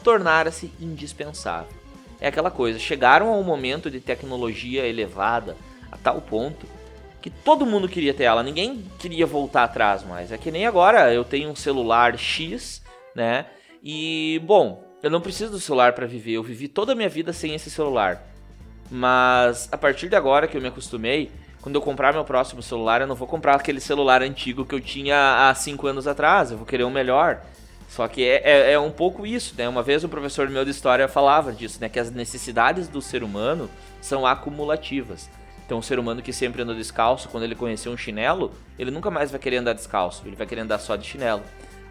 tornara-se 0.04 0.70
indispensável. 0.78 1.72
É 2.20 2.28
aquela 2.28 2.50
coisa, 2.50 2.78
chegaram 2.78 3.32
a 3.32 3.36
um 3.36 3.42
momento 3.42 3.90
de 3.90 4.00
tecnologia 4.00 4.86
elevada 4.86 5.56
a 5.90 5.96
tal 5.96 6.20
ponto 6.20 6.66
que 7.20 7.30
todo 7.30 7.66
mundo 7.66 7.88
queria 7.88 8.14
ter 8.14 8.24
ela, 8.24 8.42
ninguém 8.42 8.84
queria 8.98 9.26
voltar 9.26 9.64
atrás 9.64 10.04
mais. 10.04 10.32
É 10.32 10.38
que 10.38 10.50
nem 10.50 10.66
agora, 10.66 11.12
eu 11.12 11.24
tenho 11.24 11.50
um 11.50 11.56
celular 11.56 12.16
X, 12.16 12.82
né? 13.14 13.46
E 13.82 14.40
bom, 14.44 14.84
eu 15.02 15.10
não 15.10 15.20
preciso 15.20 15.52
do 15.52 15.60
celular 15.60 15.92
para 15.92 16.06
viver, 16.06 16.32
eu 16.32 16.42
vivi 16.42 16.68
toda 16.68 16.92
a 16.92 16.94
minha 16.94 17.08
vida 17.08 17.32
sem 17.32 17.54
esse 17.54 17.70
celular. 17.70 18.22
Mas 18.90 19.68
a 19.70 19.76
partir 19.76 20.08
de 20.08 20.16
agora 20.16 20.46
que 20.46 20.56
eu 20.56 20.60
me 20.60 20.68
acostumei, 20.68 21.30
quando 21.60 21.74
eu 21.74 21.82
comprar 21.82 22.12
meu 22.12 22.24
próximo 22.24 22.62
celular, 22.62 23.00
eu 23.00 23.06
não 23.06 23.14
vou 23.14 23.28
comprar 23.28 23.54
aquele 23.54 23.80
celular 23.80 24.22
antigo 24.22 24.64
que 24.64 24.74
eu 24.74 24.80
tinha 24.80 25.48
há 25.48 25.54
5 25.54 25.86
anos 25.86 26.06
atrás, 26.06 26.50
eu 26.50 26.56
vou 26.56 26.66
querer 26.66 26.84
um 26.84 26.90
melhor. 26.90 27.42
Só 27.88 28.06
que 28.06 28.22
é, 28.22 28.42
é, 28.44 28.72
é, 28.72 28.78
um 28.78 28.90
pouco 28.90 29.26
isso, 29.26 29.54
né? 29.56 29.66
Uma 29.68 29.82
vez 29.82 30.04
um 30.04 30.08
professor 30.08 30.48
meu 30.48 30.64
de 30.64 30.70
história 30.70 31.08
falava 31.08 31.52
disso, 31.52 31.78
né? 31.80 31.88
Que 31.88 31.98
as 31.98 32.10
necessidades 32.10 32.86
do 32.86 33.00
ser 33.00 33.22
humano 33.22 33.68
são 34.00 34.26
acumulativas. 34.26 35.28
Então, 35.68 35.76
um 35.76 35.82
ser 35.82 35.98
humano 35.98 36.22
que 36.22 36.32
sempre 36.32 36.62
andou 36.62 36.74
descalço, 36.74 37.28
quando 37.28 37.44
ele 37.44 37.54
conhecer 37.54 37.90
um 37.90 37.96
chinelo, 37.96 38.52
ele 38.78 38.90
nunca 38.90 39.10
mais 39.10 39.30
vai 39.30 39.38
querer 39.38 39.58
andar 39.58 39.74
descalço, 39.74 40.22
ele 40.24 40.34
vai 40.34 40.46
querer 40.46 40.62
andar 40.62 40.78
só 40.78 40.96
de 40.96 41.06
chinelo. 41.06 41.42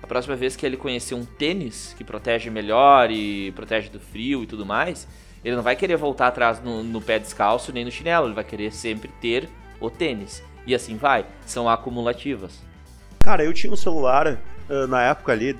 A 0.01 0.07
próxima 0.07 0.35
vez 0.35 0.55
que 0.55 0.65
ele 0.65 0.75
conhecer 0.75 1.13
um 1.13 1.23
tênis 1.23 1.93
que 1.95 2.03
protege 2.03 2.49
melhor 2.49 3.11
e 3.11 3.51
protege 3.51 3.87
do 3.89 3.99
frio 3.99 4.41
e 4.41 4.47
tudo 4.47 4.65
mais, 4.65 5.07
ele 5.45 5.55
não 5.55 5.61
vai 5.61 5.75
querer 5.75 5.95
voltar 5.95 6.25
atrás 6.25 6.59
no, 6.59 6.83
no 6.83 6.99
pé 6.99 7.19
descalço 7.19 7.71
nem 7.71 7.85
no 7.85 7.91
chinelo, 7.91 8.25
ele 8.25 8.33
vai 8.33 8.43
querer 8.43 8.73
sempre 8.73 9.11
ter 9.21 9.47
o 9.79 9.91
tênis. 9.91 10.43
E 10.65 10.73
assim 10.73 10.97
vai, 10.97 11.27
são 11.45 11.69
acumulativas. 11.69 12.59
Cara, 13.19 13.45
eu 13.45 13.53
tinha 13.53 13.71
um 13.71 13.77
celular 13.77 14.39
uh, 14.67 14.87
na 14.87 15.03
época 15.03 15.33
ali, 15.33 15.55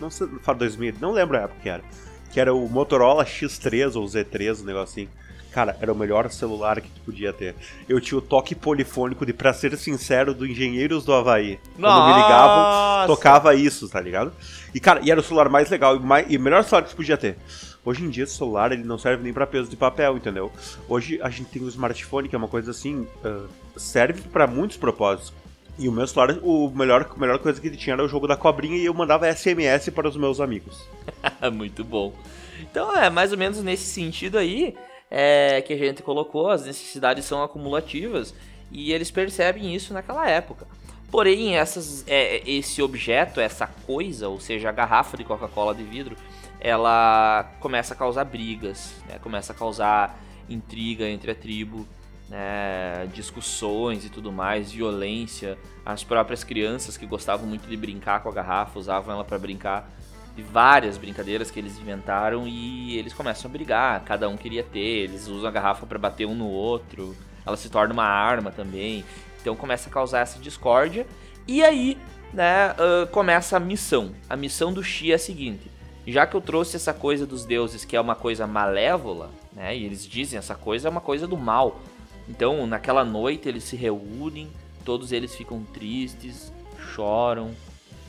não 0.00 0.10
sei, 0.10 0.26
2000, 0.26 0.94
não 1.00 1.12
lembro 1.12 1.36
a 1.36 1.42
época 1.42 1.60
que 1.62 1.68
era. 1.68 1.84
que 2.32 2.40
era 2.40 2.52
o 2.52 2.68
Motorola 2.68 3.24
X3 3.24 3.94
ou 3.94 4.04
Z3, 4.06 4.60
um 4.60 4.64
negócio 4.64 5.04
assim. 5.04 5.19
Cara, 5.52 5.76
era 5.80 5.92
o 5.92 5.96
melhor 5.96 6.30
celular 6.30 6.80
que 6.80 6.88
tu 6.88 7.00
podia 7.00 7.32
ter. 7.32 7.56
Eu 7.88 8.00
tinha 8.00 8.18
o 8.18 8.22
toque 8.22 8.54
polifônico 8.54 9.26
de, 9.26 9.32
pra 9.32 9.52
ser 9.52 9.76
sincero, 9.76 10.32
do 10.32 10.46
Engenheiros 10.46 11.04
do 11.04 11.12
Havaí. 11.12 11.58
Quando 11.78 12.06
me 12.06 12.22
ligavam, 12.22 12.56
Nossa! 12.56 13.06
tocava 13.08 13.54
isso, 13.54 13.88
tá 13.88 14.00
ligado? 14.00 14.32
E, 14.72 14.78
cara, 14.78 15.00
e 15.02 15.10
era 15.10 15.18
o 15.18 15.22
celular 15.22 15.48
mais 15.48 15.68
legal 15.68 15.96
e, 15.96 16.00
mais, 16.00 16.26
e 16.30 16.36
o 16.36 16.40
melhor 16.40 16.62
celular 16.62 16.84
que 16.84 16.90
tu 16.90 16.96
podia 16.96 17.16
ter. 17.16 17.36
Hoje 17.84 18.04
em 18.04 18.10
dia, 18.10 18.24
esse 18.24 18.36
celular, 18.36 18.70
ele 18.72 18.84
não 18.84 18.98
serve 18.98 19.24
nem 19.24 19.32
pra 19.32 19.46
peso 19.46 19.68
de 19.68 19.76
papel, 19.76 20.16
entendeu? 20.16 20.52
Hoje, 20.88 21.18
a 21.22 21.30
gente 21.30 21.50
tem 21.50 21.62
o 21.62 21.68
smartphone, 21.68 22.28
que 22.28 22.34
é 22.34 22.38
uma 22.38 22.48
coisa 22.48 22.70
assim, 22.70 23.08
ah, 23.24 23.46
serve 23.76 24.20
pra 24.22 24.46
muitos 24.46 24.76
propósitos. 24.76 25.32
E 25.78 25.88
o 25.88 25.92
meu 25.92 26.06
celular, 26.06 26.38
o 26.42 26.70
melhor, 26.70 27.10
a 27.10 27.18
melhor 27.18 27.38
coisa 27.38 27.60
que 27.60 27.66
ele 27.66 27.76
tinha 27.76 27.94
era 27.94 28.04
o 28.04 28.08
jogo 28.08 28.28
da 28.28 28.36
cobrinha 28.36 28.76
e 28.76 28.84
eu 28.84 28.92
mandava 28.92 29.34
SMS 29.34 29.88
para 29.90 30.06
os 30.06 30.16
meus 30.16 30.38
amigos. 30.38 30.86
Muito 31.52 31.82
bom. 31.82 32.12
Então 32.60 32.94
é 32.94 33.08
mais 33.08 33.32
ou 33.32 33.38
menos 33.38 33.62
nesse 33.62 33.86
sentido 33.86 34.36
aí 34.36 34.74
é, 35.10 35.60
que 35.60 35.72
a 35.72 35.76
gente 35.76 36.02
colocou, 36.02 36.48
as 36.48 36.64
necessidades 36.64 37.24
são 37.24 37.42
acumulativas 37.42 38.32
e 38.70 38.92
eles 38.92 39.10
percebem 39.10 39.74
isso 39.74 39.92
naquela 39.92 40.28
época. 40.28 40.66
Porém, 41.10 41.56
essas, 41.56 42.04
é, 42.06 42.48
esse 42.48 42.80
objeto, 42.80 43.40
essa 43.40 43.66
coisa, 43.66 44.28
ou 44.28 44.38
seja, 44.38 44.68
a 44.68 44.72
garrafa 44.72 45.16
de 45.16 45.24
Coca-Cola 45.24 45.74
de 45.74 45.82
vidro, 45.82 46.16
ela 46.60 47.50
começa 47.58 47.94
a 47.94 47.96
causar 47.96 48.24
brigas, 48.24 48.94
né? 49.08 49.18
começa 49.18 49.52
a 49.52 49.56
causar 49.56 50.16
intriga 50.48 51.08
entre 51.08 51.32
a 51.32 51.34
tribo, 51.34 51.86
né? 52.28 53.08
discussões 53.12 54.04
e 54.04 54.08
tudo 54.08 54.30
mais, 54.30 54.70
violência. 54.70 55.58
As 55.84 56.04
próprias 56.04 56.44
crianças 56.44 56.96
que 56.96 57.06
gostavam 57.06 57.44
muito 57.44 57.68
de 57.68 57.76
brincar 57.76 58.22
com 58.22 58.28
a 58.28 58.32
garrafa, 58.32 58.78
usavam 58.78 59.12
ela 59.12 59.24
para 59.24 59.38
brincar 59.38 59.90
várias 60.38 60.96
brincadeiras 60.96 61.50
que 61.50 61.58
eles 61.58 61.78
inventaram 61.78 62.46
e 62.46 62.96
eles 62.96 63.12
começam 63.12 63.48
a 63.48 63.52
brigar. 63.52 64.02
Cada 64.04 64.28
um 64.28 64.36
queria 64.36 64.62
ter, 64.62 65.04
eles 65.04 65.28
usam 65.28 65.48
a 65.48 65.52
garrafa 65.52 65.86
para 65.86 65.98
bater 65.98 66.26
um 66.26 66.34
no 66.34 66.48
outro. 66.48 67.16
Ela 67.44 67.56
se 67.56 67.68
torna 67.68 67.92
uma 67.92 68.04
arma 68.04 68.50
também. 68.50 69.04
Então 69.40 69.56
começa 69.56 69.88
a 69.88 69.92
causar 69.92 70.20
essa 70.20 70.38
discórdia. 70.38 71.06
E 71.46 71.62
aí, 71.62 71.98
né, 72.32 72.72
uh, 72.72 73.06
começa 73.08 73.56
a 73.56 73.60
missão. 73.60 74.12
A 74.28 74.36
missão 74.36 74.72
do 74.72 74.82
Xi 74.82 75.12
é 75.12 75.14
a 75.14 75.18
seguinte: 75.18 75.70
já 76.06 76.26
que 76.26 76.34
eu 76.34 76.40
trouxe 76.40 76.76
essa 76.76 76.94
coisa 76.94 77.26
dos 77.26 77.44
deuses, 77.44 77.84
que 77.84 77.96
é 77.96 78.00
uma 78.00 78.14
coisa 78.14 78.46
malévola, 78.46 79.30
né, 79.52 79.76
e 79.76 79.84
eles 79.84 80.06
dizem 80.06 80.38
essa 80.38 80.54
coisa 80.54 80.88
é 80.88 80.90
uma 80.90 81.00
coisa 81.00 81.26
do 81.26 81.36
mal. 81.36 81.80
Então, 82.28 82.66
naquela 82.66 83.04
noite 83.04 83.48
eles 83.48 83.64
se 83.64 83.74
reúnem, 83.74 84.48
todos 84.84 85.10
eles 85.10 85.34
ficam 85.34 85.64
tristes, 85.64 86.52
choram, 86.94 87.50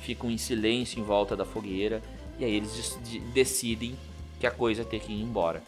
ficam 0.02 0.30
em 0.30 0.38
silêncio 0.38 1.00
em 1.00 1.04
volta 1.04 1.36
da 1.36 1.46
fogueira 1.46 2.02
e 2.40 2.46
aí 2.46 2.56
eles 2.56 3.00
decidem 3.34 3.96
que 4.40 4.48
a 4.48 4.52
coisa 4.52 4.84
tem 4.84 5.00
que 5.00 5.12
ir 5.12 5.22
embora. 5.22 5.62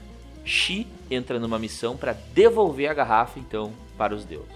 Xi 0.44 0.88
entra 1.10 1.40
numa 1.40 1.58
missão 1.58 1.96
para 1.96 2.14
devolver 2.34 2.90
a 2.90 2.94
garrafa 2.94 3.40
então 3.40 3.72
para 3.98 4.14
os 4.14 4.26
deuses. 4.26 4.52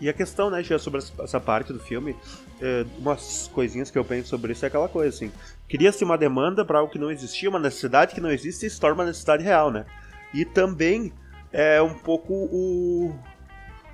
E 0.00 0.08
a 0.08 0.12
questão, 0.12 0.48
né, 0.48 0.62
Gia, 0.62 0.78
sobre 0.78 1.00
essa 1.00 1.40
parte 1.40 1.72
do 1.72 1.80
filme, 1.80 2.14
é, 2.60 2.86
umas 2.98 3.50
coisinhas 3.52 3.90
que 3.90 3.98
eu 3.98 4.04
penso 4.04 4.28
sobre 4.28 4.52
isso 4.52 4.64
é 4.64 4.68
aquela 4.68 4.88
coisa 4.88 5.08
assim: 5.08 5.32
cria-se 5.68 6.04
uma 6.04 6.16
demanda 6.16 6.64
para 6.64 6.78
algo 6.78 6.92
que 6.92 6.98
não 6.98 7.10
existia, 7.10 7.48
uma 7.48 7.58
necessidade 7.58 8.14
que 8.14 8.20
não 8.20 8.30
existe 8.30 8.66
e 8.66 8.70
se 8.70 8.78
torna 8.78 8.94
uma 8.94 9.04
necessidade 9.06 9.42
real, 9.42 9.70
né? 9.70 9.86
E 10.32 10.44
também 10.44 11.12
é 11.52 11.82
um 11.82 11.94
pouco 11.94 12.32
o, 12.32 13.14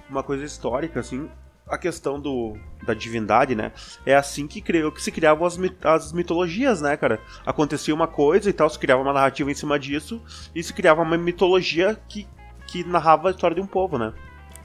uma 0.09 0.23
coisa 0.23 0.45
histórica, 0.45 1.01
assim, 1.01 1.29
a 1.67 1.79
questão 1.79 2.21
do, 2.21 2.57
da 2.87 2.93
divindade, 2.93 3.55
né? 3.55 3.73
É 4.05 4.15
assim 4.15 4.47
que 4.47 4.61
criou 4.61 4.93
que 4.93 5.03
se 5.03 5.11
criavam 5.11 5.47
as, 5.47 5.59
as 5.83 6.13
mitologias, 6.13 6.81
né, 6.81 6.97
cara? 6.97 7.21
Acontecia 7.45 7.95
uma 7.95 8.07
coisa 8.07 8.51
e 8.51 8.53
tal, 8.53 8.69
se 8.69 8.79
criava 8.79 9.03
uma 9.03 9.13
narrativa 9.13 9.51
em 9.51 9.55
cima 9.55 9.79
disso 9.79 10.23
e 10.55 10.63
se 10.63 10.73
criava 10.73 11.03
uma 11.03 11.17
mitologia 11.17 11.99
que, 12.09 12.27
que 12.67 12.85
narrava 12.85 13.29
a 13.29 13.31
história 13.31 13.55
de 13.55 13.63
um 13.63 13.67
povo, 13.67 13.99
né? 13.99 14.13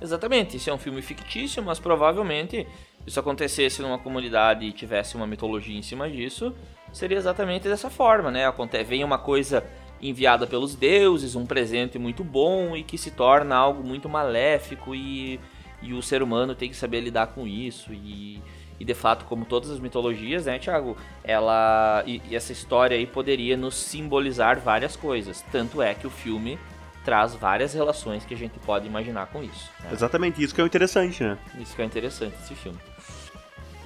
Exatamente, 0.02 0.58
isso 0.58 0.70
é 0.70 0.74
um 0.74 0.78
filme 0.78 1.02
fictício, 1.02 1.62
mas 1.64 1.80
provavelmente 1.80 2.66
isso 3.06 3.20
acontecesse 3.20 3.82
numa 3.82 3.98
comunidade 3.98 4.66
e 4.66 4.72
tivesse 4.72 5.16
uma 5.16 5.28
mitologia 5.28 5.78
em 5.78 5.82
cima 5.82 6.10
disso, 6.10 6.54
seria 6.92 7.18
exatamente 7.18 7.68
dessa 7.68 7.90
forma, 7.90 8.30
né? 8.30 8.46
Acontece, 8.46 8.84
vem 8.84 9.04
uma 9.04 9.18
coisa 9.18 9.64
enviada 10.02 10.48
pelos 10.48 10.76
deuses, 10.76 11.36
um 11.36 11.46
presente 11.46 12.00
muito 12.00 12.24
bom 12.24 12.76
e 12.76 12.84
que 12.84 12.98
se 12.98 13.12
torna 13.12 13.56
algo 13.56 13.84
muito 13.84 14.08
maléfico 14.08 14.96
e, 14.96 15.40
e 15.82 15.94
o 15.94 16.02
ser 16.02 16.22
humano 16.22 16.56
tem 16.56 16.70
que 16.70 16.76
saber 16.76 17.02
lidar 17.02 17.28
com 17.28 17.48
isso 17.48 17.94
e, 17.94 18.42
e 18.80 18.86
de 18.86 18.94
fato, 18.94 19.26
como 19.26 19.46
todas 19.46 19.70
as 19.70 19.80
mitologias, 19.80 20.46
né, 20.46 20.60
Thiago, 20.60 20.98
ela 21.24 22.04
e, 22.06 22.22
e 22.30 22.36
essa 22.36 22.52
história 22.52 22.98
aí 22.98 23.06
poderia 23.06 23.56
nos 23.56 23.76
simbolizar 23.76 24.60
várias 24.60 24.96
coisas. 24.96 25.44
Tanto 25.52 25.82
é 25.82 25.94
que 25.94 26.08
o 26.08 26.10
filme 26.10 26.60
traz 27.04 27.34
várias 27.34 27.74
relações 27.74 28.26
que 28.26 28.34
a 28.34 28.38
gente 28.38 28.60
pode 28.60 28.86
imaginar 28.86 29.28
com 29.28 29.42
isso. 29.42 29.70
Né? 29.84 29.89
Exatamente, 29.92 30.44
isso 30.44 30.54
que 30.54 30.62
é 30.62 30.63
o 30.63 30.68
interessante, 30.68 31.24
né? 31.24 31.38
Isso 31.60 31.76
que 31.76 31.82
é 31.82 31.86
interessante 31.86 32.36
esse 32.44 32.56
filme. 32.56 32.78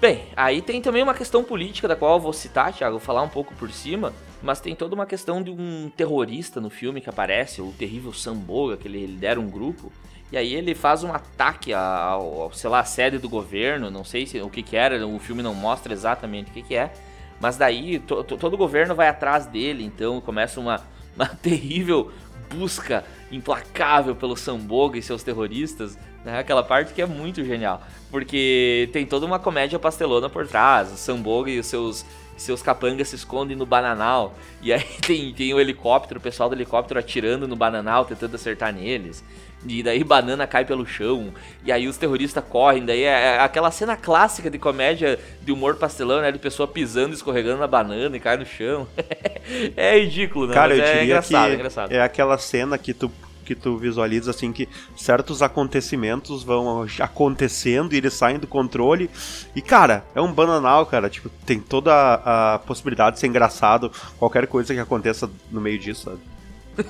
Bem, 0.02 0.26
aí 0.36 0.62
tem 0.62 0.82
também 0.82 1.02
uma 1.02 1.14
questão 1.14 1.46
política 1.46 1.88
da 1.88 1.96
qual 1.96 2.16
eu 2.16 2.20
vou 2.20 2.34
citar, 2.34 2.74
Thiago, 2.74 2.98
vou 2.98 3.00
falar 3.00 3.22
um 3.22 3.30
pouco 3.30 3.56
por 3.56 3.72
cima, 3.72 4.12
mas 4.42 4.60
tem 4.60 4.76
toda 4.76 4.94
uma 4.94 5.06
questão 5.06 5.42
de 5.42 5.50
um 5.50 5.90
terrorista 5.96 6.60
no 6.60 6.70
filme 6.70 7.00
que 7.00 7.10
aparece, 7.10 7.62
o 7.62 7.72
terrível 7.72 8.12
Samboga, 8.12 8.76
que 8.76 8.86
ele 8.86 9.06
lidera 9.06 9.40
um 9.40 9.50
grupo, 9.50 9.90
e 10.34 10.38
aí 10.38 10.56
ele 10.56 10.74
faz 10.74 11.04
um 11.04 11.14
ataque 11.14 11.72
ao, 11.72 12.42
ao 12.42 12.54
sei 12.54 12.68
lá, 12.68 12.80
à 12.80 12.84
sede 12.84 13.20
do 13.20 13.30
governo, 13.30 13.92
não 13.92 14.04
sei 14.04 14.26
se, 14.26 14.42
o 14.42 14.50
que 14.50 14.64
que 14.64 14.76
era, 14.76 15.06
o 15.06 15.20
filme 15.20 15.44
não 15.44 15.54
mostra 15.54 15.94
exatamente 15.94 16.50
o 16.50 16.54
que 16.56 16.64
que 16.64 16.76
é, 16.76 16.92
mas 17.40 17.56
daí 17.56 18.00
to, 18.00 18.24
to, 18.24 18.36
todo 18.36 18.56
o 18.56 18.58
governo 18.58 18.96
vai 18.96 19.08
atrás 19.08 19.46
dele, 19.46 19.86
então 19.86 20.20
começa 20.20 20.60
uma, 20.60 20.82
uma 21.16 21.28
terrível 21.28 22.12
busca 22.50 23.06
implacável 23.32 24.16
pelo 24.16 24.36
Samboga 24.36 24.98
e 24.98 25.04
seus 25.04 25.22
terroristas, 25.22 26.00
né? 26.26 26.40
Aquela 26.40 26.64
parte 26.64 26.96
que 26.96 27.02
é 27.04 27.06
muito 27.06 27.46
genial, 27.46 27.84
porque 28.10 28.90
tem 28.92 29.06
toda 29.06 29.28
uma 29.28 29.38
comédia 29.38 29.78
pastelona 29.78 30.32
por 30.32 30.48
trás, 30.48 30.92
o 30.92 30.98
Samboga 30.98 31.52
e 31.52 31.60
os 31.60 31.68
seus 31.68 32.04
seus 32.44 32.62
capangas 32.62 33.10
se 33.10 33.16
escondem 33.16 33.56
no 33.56 33.66
bananal. 33.66 34.36
E 34.62 34.72
aí 34.72 34.84
tem, 35.06 35.34
tem 35.34 35.54
o 35.54 35.60
helicóptero, 35.60 36.20
o 36.20 36.24
pessoal 36.24 36.50
do 36.50 36.56
helicóptero 36.56 37.00
atirando 37.00 37.48
no 37.48 37.56
bananal, 37.56 38.06
tentando 38.06 38.36
acertar 38.36 38.74
neles. 38.74 39.24
E 39.66 39.82
daí 39.82 40.04
banana 40.04 40.46
cai 40.46 40.66
pelo 40.66 40.86
chão. 40.86 41.34
E 41.64 41.72
aí 41.72 41.88
os 41.88 41.98
terroristas 41.98 42.44
correm. 42.44 42.86
Daí 42.86 43.04
é 43.04 43.40
aquela 43.40 43.72
cena 43.72 43.96
clássica 43.96 44.50
de 44.50 44.60
comédia 44.60 45.18
de 45.42 45.52
humor 45.52 45.76
pastelão, 45.76 46.22
né? 46.22 46.32
De 46.32 46.40
pessoa 46.40 46.68
pisando, 46.68 47.14
escorregando 47.14 47.60
na 47.60 47.68
banana 47.68 48.16
e 48.16 48.20
cai 48.20 48.36
no 48.36 48.46
chão. 48.46 48.88
é 49.78 50.00
ridículo, 50.00 50.48
né? 50.48 50.54
Cara, 50.54 50.70
Mas 50.70 50.80
eu 50.80 50.84
é 50.84 50.88
diria 50.88 51.04
engraçado, 51.06 51.46
que 51.46 51.52
é 51.52 51.56
engraçado. 51.56 51.92
é 51.94 52.02
aquela 52.02 52.38
cena 52.38 52.78
que 52.78 52.94
tu 52.94 53.10
que 53.44 53.56
tu 53.56 53.78
visualiza 53.78 54.32
assim 54.32 54.52
que 54.52 54.68
certos 54.96 55.42
acontecimentos 55.42 56.44
vão 56.44 56.86
acontecendo 57.00 57.94
e 57.94 57.98
eles 57.98 58.14
saem 58.14 58.40
do 58.40 58.48
controle. 58.48 59.10
E 59.56 59.62
cara, 59.62 60.06
é 60.16 60.22
um 60.22 60.32
bananal, 60.32 60.86
cara, 60.86 61.10
tipo, 61.10 61.30
tem 61.46 61.60
toda 61.60 61.94
a, 61.94 62.60
possibilidade 62.60 63.16
de 63.16 63.20
ser 63.20 63.28
engraçado 63.28 63.92
qualquer 64.18 64.48
coisa 64.48 64.74
que 64.74 64.80
aconteça 64.80 65.30
no 65.52 65.62
meio 65.62 65.78
disso, 65.78 66.06
sabe? 66.06 66.20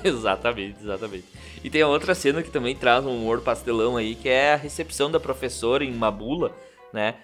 exatamente, 0.02 0.78
exatamente. 0.82 1.24
E 1.62 1.70
tem 1.70 1.82
a 1.82 1.88
outra 1.88 2.14
cena 2.14 2.42
que 2.42 2.50
também 2.50 2.74
traz 2.74 3.04
um 3.04 3.16
humor 3.16 3.40
pastelão 3.40 3.96
aí, 3.96 4.14
que 4.14 4.28
é 4.28 4.54
a 4.54 4.56
recepção 4.56 5.10
da 5.10 5.20
professora 5.20 5.84
em 5.84 5.92
Mabula, 5.92 6.52
né? 6.92 7.16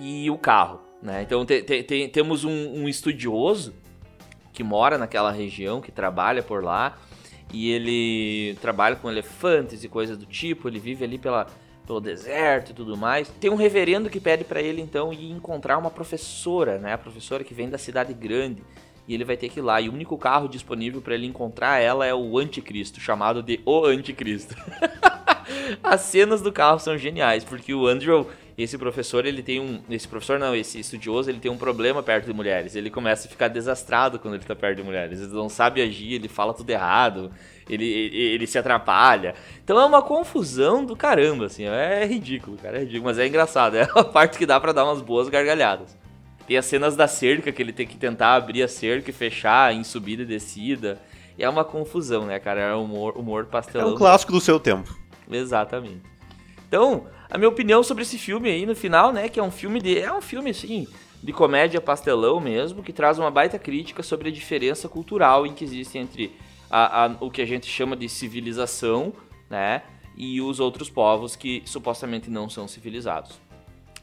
E 0.00 0.30
o 0.30 0.38
carro, 0.38 0.80
né? 1.02 1.22
Então 1.22 1.44
te, 1.44 1.62
te, 1.62 1.82
te, 1.82 2.08
temos 2.08 2.44
um, 2.44 2.82
um 2.82 2.88
estudioso 2.88 3.74
que 4.52 4.64
mora 4.64 4.98
naquela 4.98 5.30
região, 5.30 5.80
que 5.80 5.92
trabalha 5.92 6.42
por 6.42 6.64
lá, 6.64 6.98
e 7.52 7.70
ele 7.70 8.56
trabalha 8.60 8.96
com 8.96 9.10
elefantes 9.10 9.82
e 9.82 9.88
coisas 9.88 10.18
do 10.18 10.26
tipo, 10.26 10.68
ele 10.68 10.78
vive 10.78 11.04
ali 11.04 11.18
pela, 11.18 11.46
pelo 11.86 12.00
deserto 12.00 12.70
e 12.70 12.74
tudo 12.74 12.96
mais. 12.96 13.28
Tem 13.40 13.50
um 13.50 13.56
reverendo 13.56 14.10
que 14.10 14.20
pede 14.20 14.44
para 14.44 14.60
ele 14.60 14.82
então 14.82 15.12
ir 15.12 15.30
encontrar 15.30 15.78
uma 15.78 15.90
professora, 15.90 16.78
né? 16.78 16.92
A 16.92 16.98
professora 16.98 17.42
que 17.42 17.54
vem 17.54 17.68
da 17.68 17.78
cidade 17.78 18.12
grande. 18.12 18.62
E 19.06 19.14
ele 19.14 19.24
vai 19.24 19.38
ter 19.38 19.48
que 19.48 19.60
ir 19.60 19.62
lá. 19.62 19.80
E 19.80 19.88
o 19.88 19.94
único 19.94 20.18
carro 20.18 20.48
disponível 20.48 21.00
para 21.00 21.14
ele 21.14 21.26
encontrar 21.26 21.80
ela 21.80 22.04
é 22.04 22.14
o 22.14 22.36
Anticristo, 22.36 23.00
chamado 23.00 23.42
de 23.42 23.58
O 23.64 23.86
Anticristo. 23.86 24.54
As 25.82 26.02
cenas 26.02 26.42
do 26.42 26.52
carro 26.52 26.78
são 26.78 26.98
geniais, 26.98 27.42
porque 27.42 27.72
o 27.72 27.86
Andrew, 27.86 28.26
esse 28.58 28.76
professor, 28.76 29.24
ele 29.24 29.40
tem 29.40 29.60
um. 29.60 29.80
Esse 29.88 30.08
professor 30.08 30.36
não, 30.36 30.52
esse 30.52 30.80
estudioso, 30.80 31.30
ele 31.30 31.38
tem 31.38 31.48
um 31.48 31.56
problema 31.56 32.02
perto 32.02 32.26
de 32.26 32.32
mulheres. 32.32 32.74
Ele 32.74 32.90
começa 32.90 33.28
a 33.28 33.30
ficar 33.30 33.46
desastrado 33.46 34.18
quando 34.18 34.34
ele 34.34 34.42
tá 34.42 34.56
perto 34.56 34.78
de 34.78 34.82
mulheres. 34.82 35.20
Ele 35.20 35.32
não 35.32 35.48
sabe 35.48 35.80
agir, 35.80 36.14
ele 36.14 36.26
fala 36.26 36.52
tudo 36.52 36.68
errado, 36.68 37.30
ele, 37.70 37.84
ele, 37.84 38.16
ele 38.16 38.46
se 38.48 38.58
atrapalha. 38.58 39.36
Então 39.62 39.78
é 39.78 39.84
uma 39.84 40.02
confusão 40.02 40.84
do 40.84 40.96
caramba, 40.96 41.46
assim. 41.46 41.66
É 41.66 42.04
ridículo, 42.04 42.56
cara. 42.56 42.78
É 42.78 42.80
ridículo, 42.80 43.04
mas 43.04 43.18
é 43.20 43.28
engraçado. 43.28 43.76
É 43.76 43.88
a 43.94 44.02
parte 44.02 44.36
que 44.36 44.44
dá 44.44 44.58
para 44.58 44.72
dar 44.72 44.84
umas 44.84 45.00
boas 45.00 45.28
gargalhadas. 45.28 45.96
Tem 46.44 46.56
as 46.56 46.66
cenas 46.66 46.96
da 46.96 47.06
cerca, 47.06 47.52
que 47.52 47.62
ele 47.62 47.72
tem 47.72 47.86
que 47.86 47.96
tentar 47.96 48.34
abrir 48.34 48.64
a 48.64 48.68
cerca 48.68 49.10
e 49.10 49.12
fechar 49.12 49.72
em 49.72 49.84
subida 49.84 50.24
e 50.24 50.26
descida. 50.26 50.98
E 51.38 51.44
é 51.44 51.48
uma 51.48 51.64
confusão, 51.64 52.26
né, 52.26 52.40
cara? 52.40 52.60
É 52.60 52.74
humor, 52.74 53.16
humor 53.16 53.46
pastelão. 53.46 53.90
É 53.90 53.92
um 53.92 53.94
clássico 53.94 54.32
do 54.32 54.40
seu 54.40 54.58
tempo. 54.58 54.92
Exatamente. 55.30 56.02
Então, 56.66 57.06
a 57.30 57.36
minha 57.36 57.48
opinião 57.48 57.82
sobre 57.82 58.02
esse 58.02 58.18
filme 58.18 58.48
aí 58.48 58.64
no 58.64 58.74
final, 58.74 59.12
né, 59.12 59.28
que 59.28 59.38
é 59.38 59.42
um 59.42 59.50
filme 59.50 59.80
de 59.80 59.98
é 59.98 60.12
um 60.12 60.22
filme 60.22 60.50
assim, 60.50 60.86
de 61.22 61.32
comédia 61.32 61.80
pastelão 61.80 62.40
mesmo, 62.40 62.82
que 62.82 62.92
traz 62.92 63.18
uma 63.18 63.30
baita 63.30 63.58
crítica 63.58 64.02
sobre 64.02 64.28
a 64.28 64.32
diferença 64.32 64.88
cultural 64.88 65.46
em 65.46 65.52
que 65.52 65.64
existe 65.64 65.98
entre 65.98 66.34
a, 66.70 67.04
a, 67.04 67.16
o 67.20 67.30
que 67.30 67.42
a 67.42 67.46
gente 67.46 67.66
chama 67.66 67.96
de 67.96 68.08
civilização, 68.08 69.12
né, 69.48 69.82
e 70.16 70.40
os 70.40 70.58
outros 70.58 70.90
povos 70.90 71.36
que 71.36 71.62
supostamente 71.64 72.28
não 72.28 72.48
são 72.48 72.66
civilizados. 72.66 73.38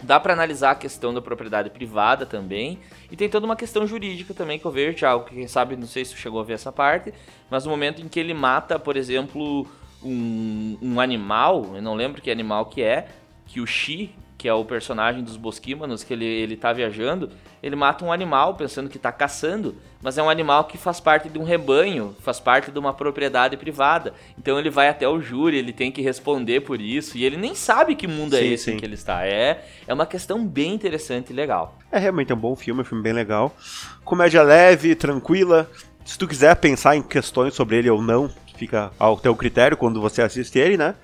Dá 0.04 0.20
para 0.20 0.34
analisar 0.34 0.72
a 0.72 0.76
questão 0.76 1.14
da 1.14 1.22
propriedade 1.22 1.70
privada 1.70 2.26
também. 2.26 2.80
E 3.10 3.16
tem 3.16 3.30
toda 3.30 3.46
uma 3.46 3.56
questão 3.56 3.88
jurídica 3.88 4.34
também 4.34 4.60
que 4.60 4.66
eu 4.66 4.72
vejo, 4.72 4.98
Thiago, 4.98 5.24
que 5.24 5.34
quem 5.34 5.48
sabe, 5.48 5.76
não 5.76 5.88
sei 5.88 6.04
se 6.04 6.16
chegou 6.16 6.40
a 6.40 6.44
ver 6.44 6.54
essa 6.54 6.72
parte, 6.72 7.14
mas 7.50 7.64
no 7.64 7.72
momento 7.72 8.02
em 8.02 8.08
que 8.08 8.20
ele 8.20 8.34
mata, 8.34 8.78
por 8.78 8.98
exemplo, 8.98 9.66
um, 10.06 10.78
um 10.82 11.00
animal, 11.02 11.72
eu 11.76 11.82
não 11.82 11.96
lembro 11.96 12.22
que 12.22 12.30
animal 12.30 12.68
que 12.68 12.82
é, 12.82 13.08
que 13.46 13.60
o 13.60 13.66
Xi, 13.66 14.12
que 14.38 14.48
é 14.48 14.54
o 14.54 14.64
personagem 14.64 15.24
dos 15.24 15.38
Bosquímanos, 15.38 16.04
que 16.04 16.14
ele, 16.14 16.26
ele 16.26 16.56
tá 16.56 16.72
viajando, 16.72 17.32
ele 17.64 17.76
mata 17.76 18.06
um 18.06 18.12
animal 18.12 18.54
pensando 18.54 18.90
que 18.90 19.00
tá 19.00 19.12
caçando, 19.12 19.76
mas 20.02 20.20
é 20.20 20.24
um 20.24 20.30
animal 20.30 20.66
que 20.66 20.78
faz 20.78 21.00
parte 21.00 21.30
de 21.30 21.40
um 21.40 21.44
rebanho, 21.44 22.16
faz 22.20 22.40
parte 22.40 22.70
de 22.70 22.78
uma 22.78 22.94
propriedade 22.94 23.58
privada. 23.58 24.14
Então 24.38 24.60
ele 24.60 24.70
vai 24.70 24.88
até 24.88 25.08
o 25.08 25.20
júri, 25.20 25.58
ele 25.58 25.74
tem 25.74 25.92
que 25.92 26.02
responder 26.02 26.62
por 26.62 26.80
isso, 26.80 27.18
e 27.18 27.26
ele 27.26 27.38
nem 27.38 27.56
sabe 27.56 27.96
que 27.96 28.08
mundo 28.08 28.36
é 28.36 28.40
Sim, 28.42 28.54
esse 28.54 28.72
em 28.72 28.78
que 28.78 28.86
ele 28.86 28.94
está. 28.94 29.26
É, 29.26 29.66
é 29.88 29.94
uma 29.94 30.06
questão 30.06 30.46
bem 30.46 30.76
interessante 30.76 31.32
e 31.32 31.34
legal. 31.34 31.80
É 31.92 31.98
realmente 31.98 32.32
um 32.32 32.38
bom 32.38 32.56
filme, 32.56 32.82
um 32.82 32.86
filme 32.86 33.04
bem 33.04 33.14
legal. 33.14 33.56
Comédia 34.04 34.44
leve, 34.44 34.94
tranquila. 34.94 35.68
Se 36.06 36.20
tu 36.20 36.28
quiser 36.28 36.56
pensar 36.58 36.96
em 36.96 37.02
questões 37.02 37.56
sobre 37.56 37.78
ele 37.78 37.90
ou 37.90 38.00
não, 38.00 38.30
fica 38.56 38.92
ao 38.98 39.18
teu 39.18 39.36
critério 39.36 39.78
quando 39.78 40.02
você 40.02 40.22
assiste 40.22 40.58
ele, 40.58 40.78
né? 40.78 40.96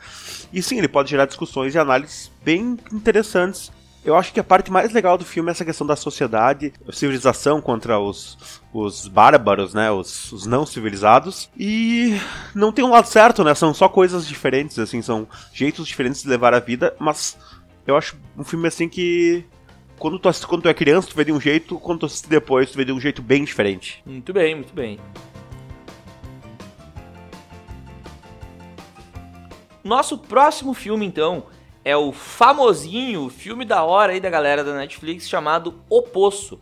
E 0.53 0.61
sim, 0.61 0.77
ele 0.77 0.87
pode 0.87 1.09
gerar 1.09 1.25
discussões 1.25 1.73
e 1.73 1.79
análises 1.79 2.31
bem 2.43 2.77
interessantes. 2.91 3.71
Eu 4.03 4.15
acho 4.15 4.33
que 4.33 4.39
a 4.39 4.43
parte 4.43 4.71
mais 4.71 4.91
legal 4.91 5.15
do 5.15 5.23
filme 5.23 5.49
é 5.49 5.51
essa 5.51 5.63
questão 5.63 5.85
da 5.85 5.95
sociedade, 5.95 6.73
civilização 6.91 7.61
contra 7.61 7.99
os, 7.99 8.61
os 8.73 9.07
bárbaros, 9.07 9.75
né? 9.75 9.91
Os, 9.91 10.31
os 10.31 10.47
não 10.47 10.65
civilizados. 10.65 11.49
E 11.55 12.19
não 12.55 12.71
tem 12.71 12.83
um 12.83 12.89
lado 12.89 13.07
certo, 13.07 13.43
né? 13.43 13.53
São 13.53 13.73
só 13.73 13.87
coisas 13.87 14.27
diferentes, 14.27 14.79
assim, 14.79 15.03
são 15.03 15.27
jeitos 15.53 15.85
diferentes 15.85 16.23
de 16.23 16.29
levar 16.29 16.53
a 16.53 16.59
vida, 16.59 16.95
mas 16.99 17.37
eu 17.85 17.95
acho 17.95 18.17
um 18.35 18.43
filme 18.43 18.67
assim 18.67 18.89
que 18.89 19.45
quando 19.99 20.17
tu, 20.17 20.47
quando 20.47 20.63
tu 20.63 20.69
é 20.69 20.73
criança, 20.73 21.09
tu 21.09 21.15
vê 21.15 21.23
de 21.23 21.31
um 21.31 21.39
jeito, 21.39 21.77
quando 21.77 21.99
tu 21.99 22.05
assiste 22.07 22.27
depois, 22.27 22.71
tu 22.71 22.77
vê 22.77 22.83
de 22.83 22.91
um 22.91 22.99
jeito 22.99 23.21
bem 23.21 23.43
diferente. 23.43 24.01
Muito 24.03 24.33
bem, 24.33 24.55
muito 24.55 24.73
bem. 24.73 24.99
Nosso 29.83 30.17
próximo 30.17 30.73
filme, 30.73 31.05
então, 31.05 31.45
é 31.83 31.97
o 31.97 32.11
famosinho 32.11 33.29
filme 33.29 33.65
da 33.65 33.83
hora 33.83 34.13
aí 34.13 34.19
da 34.19 34.29
galera 34.29 34.63
da 34.63 34.75
Netflix 34.75 35.27
chamado 35.27 35.81
O 35.89 36.03
Poço. 36.03 36.59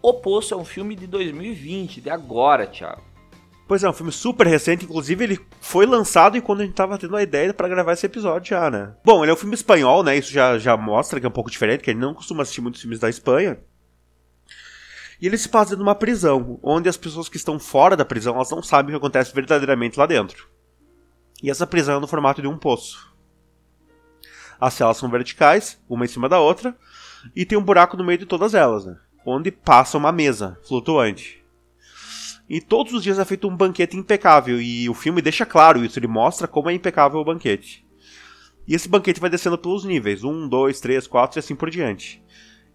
O 0.00 0.14
Poço 0.14 0.54
é 0.54 0.56
um 0.56 0.64
filme 0.64 0.96
de 0.96 1.06
2020, 1.06 2.00
de 2.00 2.10
agora, 2.10 2.66
Thiago. 2.66 3.02
Pois 3.68 3.84
é, 3.84 3.88
um 3.88 3.92
filme 3.92 4.12
super 4.12 4.46
recente, 4.46 4.84
inclusive 4.84 5.22
ele 5.22 5.40
foi 5.60 5.86
lançado 5.86 6.40
quando 6.42 6.60
a 6.60 6.64
gente 6.64 6.74
tava 6.74 6.98
tendo 6.98 7.16
a 7.16 7.22
ideia 7.22 7.54
pra 7.54 7.68
gravar 7.68 7.92
esse 7.92 8.04
episódio 8.04 8.50
já, 8.50 8.70
né? 8.70 8.94
Bom, 9.04 9.22
ele 9.22 9.30
é 9.30 9.34
um 9.34 9.38
filme 9.38 9.54
espanhol, 9.54 10.02
né? 10.02 10.16
Isso 10.16 10.32
já, 10.32 10.58
já 10.58 10.76
mostra 10.76 11.20
que 11.20 11.26
é 11.26 11.28
um 11.28 11.32
pouco 11.32 11.50
diferente, 11.50 11.82
que 11.82 11.90
a 11.90 11.92
gente 11.92 12.02
não 12.02 12.14
costuma 12.14 12.42
assistir 12.42 12.60
muitos 12.60 12.80
filmes 12.80 12.98
da 12.98 13.08
Espanha. 13.08 13.58
E 15.20 15.26
ele 15.26 15.38
se 15.38 15.48
passa 15.48 15.76
numa 15.76 15.94
prisão, 15.94 16.58
onde 16.62 16.88
as 16.88 16.96
pessoas 16.96 17.28
que 17.28 17.36
estão 17.36 17.58
fora 17.58 17.96
da 17.96 18.04
prisão, 18.04 18.34
elas 18.34 18.50
não 18.50 18.62
sabem 18.62 18.88
o 18.88 18.98
que 18.98 19.06
acontece 19.06 19.32
verdadeiramente 19.32 19.98
lá 19.98 20.04
dentro. 20.04 20.48
E 21.42 21.50
essa 21.50 21.66
prisão 21.66 21.96
é 21.96 22.00
no 22.00 22.06
formato 22.06 22.40
de 22.40 22.48
um 22.48 22.56
poço. 22.56 23.12
As 24.60 24.74
celas 24.74 24.96
são 24.96 25.10
verticais, 25.10 25.82
uma 25.88 26.04
em 26.04 26.08
cima 26.08 26.28
da 26.28 26.38
outra, 26.38 26.76
e 27.34 27.44
tem 27.44 27.58
um 27.58 27.64
buraco 27.64 27.96
no 27.96 28.04
meio 28.04 28.18
de 28.18 28.26
todas 28.26 28.54
elas, 28.54 28.86
né? 28.86 28.96
Onde 29.26 29.50
passa 29.50 29.98
uma 29.98 30.12
mesa 30.12 30.58
flutuante. 30.66 31.44
E 32.48 32.60
todos 32.60 32.92
os 32.92 33.02
dias 33.02 33.18
é 33.18 33.24
feito 33.24 33.48
um 33.48 33.56
banquete 33.56 33.96
impecável, 33.96 34.60
e 34.60 34.88
o 34.88 34.94
filme 34.94 35.20
deixa 35.20 35.44
claro 35.44 35.84
isso, 35.84 35.98
ele 35.98 36.06
mostra 36.06 36.46
como 36.46 36.70
é 36.70 36.74
impecável 36.74 37.18
o 37.20 37.24
banquete. 37.24 37.84
E 38.66 38.74
esse 38.74 38.88
banquete 38.88 39.20
vai 39.20 39.30
descendo 39.30 39.58
pelos 39.58 39.84
níveis, 39.84 40.22
1, 40.22 40.48
2, 40.48 40.80
3, 40.80 41.06
4 41.06 41.38
e 41.38 41.40
assim 41.40 41.56
por 41.56 41.68
diante. 41.68 42.22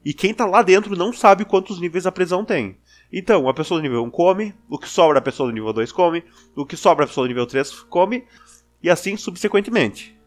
E 0.04 0.14
quem 0.14 0.34
tá 0.34 0.46
lá 0.46 0.62
dentro 0.62 0.96
não 0.96 1.14
sabe 1.14 1.46
quantos 1.46 1.80
níveis 1.80 2.06
a 2.06 2.12
prisão 2.12 2.44
tem. 2.44 2.78
Então, 3.12 3.48
a 3.48 3.54
pessoa 3.54 3.80
do 3.80 3.84
nível 3.84 4.04
1 4.04 4.10
come, 4.10 4.54
o 4.70 4.78
que 4.78 4.88
sobra 4.88 5.20
a 5.20 5.22
pessoa 5.22 5.50
do 5.50 5.54
nível 5.54 5.72
2 5.72 5.92
come, 5.92 6.24
o 6.56 6.66
que 6.66 6.76
sobra 6.76 7.06
a 7.06 7.08
pessoa 7.08 7.26
do 7.26 7.30
nível 7.30 7.46
3 7.46 7.72
come, 7.84 8.26
e 8.82 8.90
assim 8.90 9.18
subsequentemente. 9.18 10.18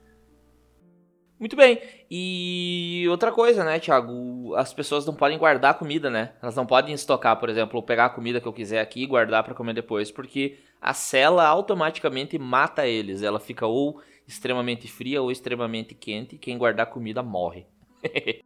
Muito 1.40 1.56
bem. 1.56 1.80
E 2.10 3.06
outra 3.08 3.32
coisa, 3.32 3.64
né, 3.64 3.78
Thiago? 3.78 4.54
As 4.56 4.74
pessoas 4.74 5.06
não 5.06 5.14
podem 5.14 5.38
guardar 5.38 5.78
comida, 5.78 6.10
né? 6.10 6.34
Elas 6.42 6.54
não 6.54 6.66
podem 6.66 6.94
estocar, 6.94 7.40
por 7.40 7.48
exemplo, 7.48 7.82
pegar 7.82 8.04
a 8.04 8.10
comida 8.10 8.42
que 8.42 8.46
eu 8.46 8.52
quiser 8.52 8.78
aqui 8.78 9.04
e 9.04 9.06
guardar 9.06 9.42
para 9.42 9.54
comer 9.54 9.72
depois, 9.72 10.10
porque 10.10 10.58
a 10.82 10.92
cela 10.92 11.46
automaticamente 11.46 12.38
mata 12.38 12.86
eles. 12.86 13.22
Ela 13.22 13.40
fica 13.40 13.66
ou 13.66 14.02
extremamente 14.28 14.86
fria 14.86 15.22
ou 15.22 15.32
extremamente 15.32 15.94
quente. 15.94 16.36
Quem 16.36 16.58
guardar 16.58 16.90
comida 16.90 17.22
morre. 17.22 17.66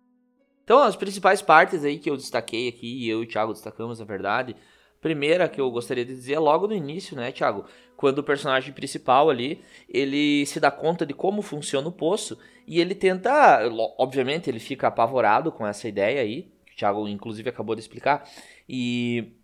então, 0.63 0.79
as 0.81 0.95
principais 0.95 1.43
partes 1.43 1.85
aí 1.85 1.99
que 1.99 2.09
eu 2.09 2.17
destaquei 2.17 2.69
aqui, 2.69 2.87
e 2.87 3.09
eu 3.09 3.23
e 3.23 3.27
o 3.27 3.29
Thiago 3.29 3.53
destacamos, 3.53 3.99
na 3.99 4.05
verdade. 4.05 4.55
Primeira 5.05 5.51
que 5.51 5.61
eu 5.61 5.71
gostaria 5.71 6.03
de 6.03 6.15
dizer 6.15 6.33
é 6.33 6.39
logo 6.39 6.67
no 6.67 6.73
início, 6.73 7.15
né, 7.15 7.31
Thiago? 7.31 7.67
Quando 7.95 8.21
o 8.21 8.23
personagem 8.23 8.73
principal 8.73 9.29
ali, 9.29 9.63
ele 9.87 10.47
se 10.47 10.59
dá 10.59 10.71
conta 10.71 11.05
de 11.05 11.13
como 11.13 11.43
funciona 11.43 11.87
o 11.87 11.93
poço 11.93 12.39
e 12.67 12.81
ele 12.81 12.95
tenta, 12.95 13.61
obviamente, 13.99 14.49
ele 14.49 14.59
fica 14.59 14.89
apavorado 14.89 15.53
com 15.53 15.67
essa 15.67 15.87
ideia 15.87 16.23
aí, 16.23 16.51
que 16.65 16.73
o 16.73 16.77
Thiago 16.77 17.07
inclusive 17.07 17.51
acabou 17.51 17.75
de 17.75 17.83
explicar, 17.83 18.27
e 18.67 19.35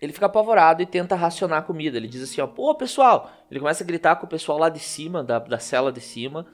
ele 0.00 0.12
fica 0.12 0.26
apavorado 0.26 0.80
e 0.80 0.86
tenta 0.86 1.16
racionar 1.16 1.58
a 1.58 1.62
comida. 1.62 1.96
Ele 1.96 2.06
diz 2.06 2.22
assim, 2.22 2.40
ó, 2.40 2.46
pô, 2.46 2.72
pessoal, 2.76 3.32
ele 3.50 3.58
começa 3.58 3.82
a 3.82 3.86
gritar 3.86 4.14
com 4.14 4.26
o 4.26 4.30
pessoal 4.30 4.58
lá 4.58 4.68
de 4.68 4.78
cima, 4.78 5.24
da, 5.24 5.40
da 5.40 5.58
cela 5.58 5.90
de 5.90 6.00
cima, 6.00 6.46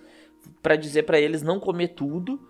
para 0.62 0.76
dizer 0.76 1.02
para 1.02 1.20
eles 1.20 1.42
não 1.42 1.60
comer 1.60 1.88
tudo 1.88 2.40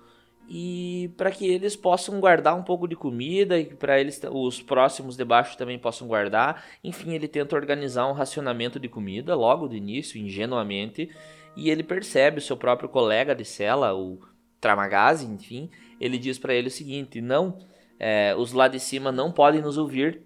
e 0.49 1.11
para 1.17 1.31
que 1.31 1.47
eles 1.47 1.75
possam 1.75 2.21
guardar 2.21 2.55
um 2.55 2.63
pouco 2.63 2.87
de 2.87 2.95
comida 2.95 3.59
e 3.59 3.67
para 3.67 3.99
eles 3.99 4.21
os 4.31 4.63
próximos 4.63 5.17
de 5.17 5.25
baixo 5.25 5.57
também 5.57 5.79
possam 5.79 6.07
guardar. 6.07 6.65
Enfim, 6.83 7.15
ele 7.15 7.27
tenta 7.29 7.57
organizar 7.57 8.07
um 8.07 8.13
racionamento 8.13 8.79
de 8.79 8.89
comida 8.89 9.35
logo 9.35 9.69
do 9.69 9.75
início, 9.75 10.21
ingenuamente, 10.21 11.11
e 11.57 11.71
ele 11.71 11.83
percebe 11.83 12.39
o 12.39 12.43
seu 12.43 12.57
próprio 12.57 12.89
colega 12.89 13.35
de 13.35 13.45
cela, 13.45 13.95
o 13.95 14.19
Tramagazi, 14.61 15.27
enfim, 15.27 15.71
ele 16.01 16.19
diz 16.19 16.39
para 16.39 16.55
ele 16.55 16.69
o 16.69 16.71
seguinte: 16.71 17.21
não, 17.21 17.59
é, 17.99 18.35
os 18.37 18.53
lá 18.53 18.69
de 18.69 18.81
cima 18.81 19.13
não 19.13 19.31
podem 19.31 19.61
nos 19.61 19.79
ouvir, 19.79 20.23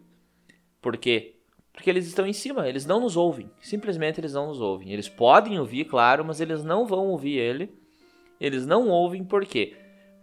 por 0.81 0.97
quê? 0.97 1.35
Porque 1.73 1.91
eles 1.91 2.07
estão 2.07 2.27
em 2.27 2.33
cima, 2.33 2.69
eles 2.69 2.85
não 2.87 3.01
nos 3.01 3.17
ouvem, 3.17 3.49
simplesmente 3.61 4.21
eles 4.21 4.33
não 4.33 4.49
nos 4.49 4.61
ouvem. 4.61 4.93
Eles 4.93 5.09
podem 5.09 5.61
ouvir, 5.61 5.85
claro, 5.85 6.25
mas 6.25 6.41
eles 6.41 6.65
não 6.65 6.85
vão 6.87 7.07
ouvir 7.07 7.39
ele. 7.39 7.73
Eles 8.41 8.67
não 8.67 8.89
ouvem 8.89 9.25
por 9.25 9.45
quê? 9.47 9.77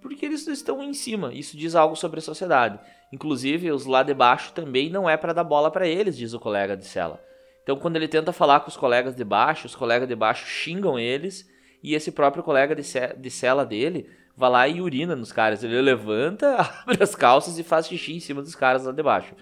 Porque 0.07 0.23
eles 0.23 0.45
estão 0.45 0.83
em 0.83 0.93
cima. 0.93 1.33
Isso 1.33 1.57
diz 1.57 1.73
algo 1.73 1.95
sobre 1.95 2.19
a 2.19 2.21
sociedade. 2.21 2.79
Inclusive, 3.11 3.71
os 3.71 3.87
lá 3.87 4.03
de 4.03 4.13
baixo 4.13 4.53
também 4.53 4.87
não 4.87 5.09
é 5.09 5.17
para 5.17 5.33
dar 5.33 5.43
bola 5.43 5.71
para 5.71 5.87
eles, 5.87 6.15
diz 6.15 6.31
o 6.31 6.39
colega 6.39 6.77
de 6.77 6.85
cela. 6.85 7.19
Então, 7.63 7.75
quando 7.75 7.95
ele 7.95 8.07
tenta 8.07 8.31
falar 8.31 8.59
com 8.59 8.69
os 8.69 8.77
colegas 8.77 9.15
de 9.15 9.23
baixo, 9.23 9.65
os 9.65 9.75
colegas 9.75 10.07
de 10.07 10.15
baixo 10.15 10.45
xingam 10.45 10.99
eles 10.99 11.49
e 11.81 11.95
esse 11.95 12.11
próprio 12.11 12.43
colega 12.43 12.75
de, 12.75 12.83
ce 12.83 13.15
de 13.17 13.31
cela 13.31 13.65
dele 13.65 14.07
vai 14.37 14.49
lá 14.51 14.67
e 14.67 14.79
urina 14.79 15.15
nos 15.15 15.31
caras. 15.31 15.63
Ele 15.63 15.81
levanta, 15.81 16.55
abre 16.85 17.01
as 17.03 17.15
calças 17.15 17.57
e 17.57 17.63
faz 17.63 17.87
xixi 17.87 18.13
em 18.13 18.19
cima 18.19 18.43
dos 18.43 18.53
caras 18.53 18.85
lá 18.85 18.91
de 18.91 19.01
baixo. 19.01 19.33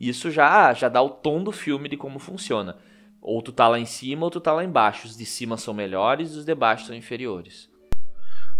Isso 0.00 0.28
já, 0.28 0.74
já 0.74 0.88
dá 0.88 1.00
o 1.00 1.10
tom 1.10 1.40
do 1.44 1.52
filme 1.52 1.88
de 1.88 1.96
como 1.96 2.18
funciona. 2.18 2.78
Ou 3.22 3.40
tu 3.40 3.52
tá 3.52 3.68
lá 3.68 3.78
em 3.78 3.86
cima 3.86 4.24
ou 4.24 4.30
tu 4.30 4.40
tá 4.40 4.52
lá 4.52 4.64
embaixo. 4.64 5.06
Os 5.06 5.16
de 5.16 5.24
cima 5.24 5.56
são 5.56 5.72
melhores 5.72 6.34
os 6.34 6.44
de 6.44 6.54
baixo 6.56 6.86
são 6.86 6.96
inferiores. 6.96 7.69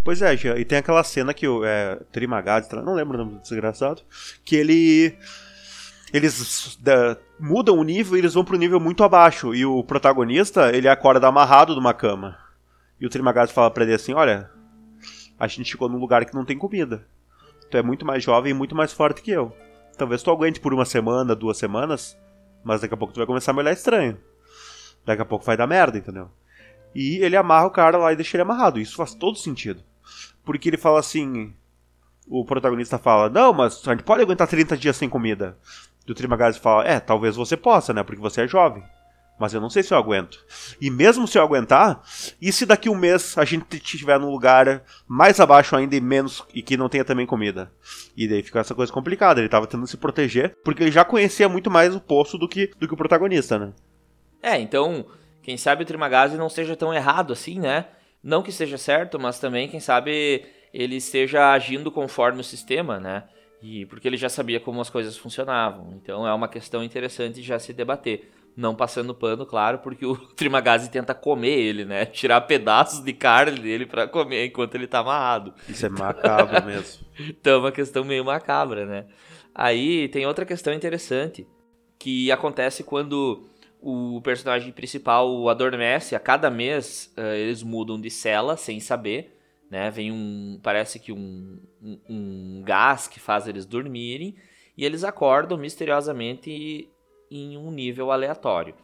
Pois 0.02 0.22
é, 0.22 0.34
e 0.34 0.64
tem 0.64 0.78
aquela 0.78 1.04
cena 1.04 1.34
que 1.34 1.46
o 1.46 1.64
é, 1.64 1.96
Trimagad, 2.10 2.66
não 2.72 2.94
lembro 2.94 3.16
o 3.16 3.18
nome 3.18 3.36
do 3.36 3.42
desgraçado, 3.42 4.02
que 4.44 4.56
ele. 4.56 5.14
Eles 6.12 6.76
da, 6.80 7.16
mudam 7.38 7.78
o 7.78 7.84
nível 7.84 8.16
e 8.16 8.20
eles 8.20 8.34
vão 8.34 8.44
pro 8.44 8.56
nível 8.56 8.80
muito 8.80 9.04
abaixo. 9.04 9.54
E 9.54 9.64
o 9.64 9.84
protagonista, 9.84 10.74
ele 10.74 10.88
acorda 10.88 11.28
amarrado 11.28 11.74
numa 11.74 11.94
cama. 11.94 12.36
E 13.00 13.06
o 13.06 13.10
Trimagad 13.10 13.52
fala 13.52 13.70
pra 13.70 13.84
ele 13.84 13.94
assim: 13.94 14.14
Olha, 14.14 14.50
a 15.38 15.46
gente 15.46 15.70
chegou 15.70 15.88
num 15.88 15.98
lugar 15.98 16.24
que 16.24 16.34
não 16.34 16.44
tem 16.44 16.58
comida. 16.58 17.06
Tu 17.70 17.76
é 17.76 17.82
muito 17.82 18.04
mais 18.04 18.24
jovem 18.24 18.50
e 18.50 18.54
muito 18.54 18.74
mais 18.74 18.92
forte 18.92 19.22
que 19.22 19.30
eu. 19.30 19.54
Talvez 19.96 20.22
tu 20.22 20.30
aguente 20.30 20.60
por 20.60 20.74
uma 20.74 20.84
semana, 20.84 21.36
duas 21.36 21.58
semanas, 21.58 22.18
mas 22.64 22.80
daqui 22.80 22.94
a 22.94 22.96
pouco 22.96 23.12
tu 23.12 23.18
vai 23.18 23.26
começar 23.26 23.52
a 23.52 23.54
me 23.54 23.60
olhar 23.60 23.72
estranho. 23.72 24.18
Daqui 25.04 25.22
a 25.22 25.26
pouco 25.26 25.44
vai 25.44 25.56
dar 25.56 25.66
merda, 25.66 25.98
entendeu? 25.98 26.30
E 26.94 27.18
ele 27.18 27.36
amarra 27.36 27.66
o 27.66 27.70
cara 27.70 27.96
lá 27.98 28.12
e 28.12 28.16
deixa 28.16 28.36
ele 28.36 28.42
amarrado. 28.42 28.80
Isso 28.80 28.96
faz 28.96 29.14
todo 29.14 29.38
sentido. 29.38 29.82
Porque 30.50 30.68
ele 30.68 30.76
fala 30.76 30.98
assim. 30.98 31.54
O 32.26 32.44
protagonista 32.44 32.98
fala: 32.98 33.30
Não, 33.30 33.52
mas 33.52 33.86
a 33.86 33.92
gente 33.92 34.02
pode 34.02 34.20
aguentar 34.20 34.48
30 34.48 34.76
dias 34.76 34.96
sem 34.96 35.08
comida. 35.08 35.56
E 36.04 36.10
o 36.10 36.14
Trimagazzi 36.14 36.58
fala: 36.58 36.84
É, 36.84 36.98
talvez 36.98 37.36
você 37.36 37.56
possa, 37.56 37.94
né? 37.94 38.02
Porque 38.02 38.20
você 38.20 38.42
é 38.42 38.48
jovem. 38.48 38.82
mas 39.38 39.54
eu 39.54 39.60
não 39.60 39.70
sei 39.70 39.84
se 39.84 39.94
eu 39.94 39.98
aguento. 39.98 40.44
E 40.80 40.90
mesmo 40.90 41.28
se 41.28 41.38
eu 41.38 41.42
aguentar, 41.44 42.02
e 42.42 42.50
se 42.50 42.66
daqui 42.66 42.90
um 42.90 42.96
mês 42.96 43.38
a 43.38 43.44
gente 43.44 43.76
estiver 43.76 44.18
num 44.18 44.28
lugar 44.28 44.82
mais 45.06 45.38
abaixo 45.38 45.76
ainda 45.76 45.94
e 45.94 46.00
menos 46.00 46.44
e 46.52 46.62
que 46.62 46.76
não 46.76 46.88
tenha 46.88 47.04
também 47.04 47.26
comida? 47.26 47.70
E 48.16 48.26
daí 48.26 48.42
fica 48.42 48.58
essa 48.58 48.74
coisa 48.74 48.92
complicada. 48.92 49.38
Ele 49.38 49.48
tava 49.48 49.68
tentando 49.68 49.86
se 49.86 49.96
proteger 49.96 50.56
porque 50.64 50.82
ele 50.82 50.90
já 50.90 51.04
conhecia 51.04 51.48
muito 51.48 51.70
mais 51.70 51.94
o 51.94 52.00
poço 52.00 52.36
do 52.36 52.48
que, 52.48 52.72
do 52.76 52.88
que 52.88 52.94
o 52.94 52.96
protagonista, 52.96 53.56
né? 53.56 53.72
É, 54.42 54.58
então, 54.58 55.06
quem 55.42 55.56
sabe 55.56 55.84
o 55.84 55.86
Trimagazzi 55.86 56.36
não 56.36 56.48
seja 56.48 56.74
tão 56.74 56.92
errado 56.92 57.32
assim, 57.32 57.60
né? 57.60 57.86
Não 58.22 58.42
que 58.42 58.52
seja 58.52 58.76
certo, 58.76 59.18
mas 59.18 59.38
também, 59.38 59.68
quem 59.68 59.80
sabe, 59.80 60.44
ele 60.72 60.96
esteja 60.96 61.52
agindo 61.52 61.90
conforme 61.90 62.40
o 62.40 62.44
sistema, 62.44 63.00
né? 63.00 63.24
E 63.62 63.84
porque 63.86 64.08
ele 64.08 64.16
já 64.16 64.28
sabia 64.28 64.60
como 64.60 64.80
as 64.80 64.90
coisas 64.90 65.16
funcionavam. 65.16 65.92
Então 65.94 66.26
é 66.26 66.32
uma 66.32 66.48
questão 66.48 66.82
interessante 66.82 67.42
já 67.42 67.58
se 67.58 67.72
debater. 67.72 68.30
Não 68.56 68.74
passando 68.74 69.14
pano, 69.14 69.46
claro, 69.46 69.78
porque 69.78 70.04
o 70.04 70.16
Trimagazi 70.34 70.90
tenta 70.90 71.14
comer 71.14 71.58
ele, 71.58 71.84
né? 71.84 72.04
Tirar 72.06 72.40
pedaços 72.42 73.02
de 73.04 73.12
carne 73.12 73.58
dele 73.58 73.86
para 73.86 74.08
comer 74.08 74.46
enquanto 74.46 74.74
ele 74.74 74.86
tá 74.86 75.00
amarrado. 75.00 75.54
Isso 75.68 75.86
é 75.86 75.88
macabro 75.88 76.64
mesmo. 76.66 77.06
então 77.18 77.54
é 77.54 77.58
uma 77.58 77.72
questão 77.72 78.04
meio 78.04 78.24
macabra, 78.24 78.86
né? 78.86 79.06
Aí 79.54 80.08
tem 80.08 80.26
outra 80.26 80.44
questão 80.44 80.72
interessante 80.72 81.46
que 81.98 82.32
acontece 82.32 82.82
quando 82.82 83.49
o 83.80 84.20
personagem 84.22 84.72
principal 84.72 85.48
adormece. 85.48 86.14
A 86.14 86.20
cada 86.20 86.50
mês 86.50 87.12
uh, 87.16 87.34
eles 87.34 87.62
mudam 87.62 88.00
de 88.00 88.10
cela 88.10 88.56
sem 88.56 88.80
saber 88.80 89.40
né? 89.70 89.88
Vem 89.88 90.10
um, 90.10 90.58
parece 90.60 90.98
que 90.98 91.12
um, 91.12 91.60
um, 91.80 91.98
um 92.08 92.62
gás 92.64 93.06
que 93.06 93.20
faz 93.20 93.46
eles 93.46 93.64
dormirem 93.64 94.34
e 94.76 94.84
eles 94.84 95.04
acordam 95.04 95.56
misteriosamente 95.56 96.90
em 97.30 97.56
um 97.56 97.70
nível 97.70 98.10
aleatório. 98.10 98.74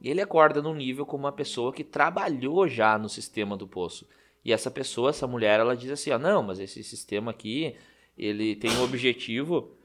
E 0.00 0.08
ele 0.08 0.22
acorda 0.22 0.62
num 0.62 0.74
nível 0.74 1.04
como 1.04 1.24
uma 1.24 1.32
pessoa 1.32 1.74
que 1.74 1.84
trabalhou 1.84 2.66
já 2.66 2.96
no 2.96 3.08
sistema 3.08 3.54
do 3.54 3.68
poço. 3.68 4.08
E 4.42 4.50
essa 4.50 4.70
pessoa, 4.70 5.10
essa 5.10 5.26
mulher, 5.26 5.60
ela 5.60 5.76
diz 5.76 5.90
assim: 5.90 6.10
ó, 6.10 6.18
não, 6.18 6.42
mas 6.42 6.58
esse 6.58 6.82
sistema 6.82 7.30
aqui, 7.30 7.76
ele 8.16 8.56
tem 8.56 8.70
o 8.78 8.82
objetivo 8.82 9.76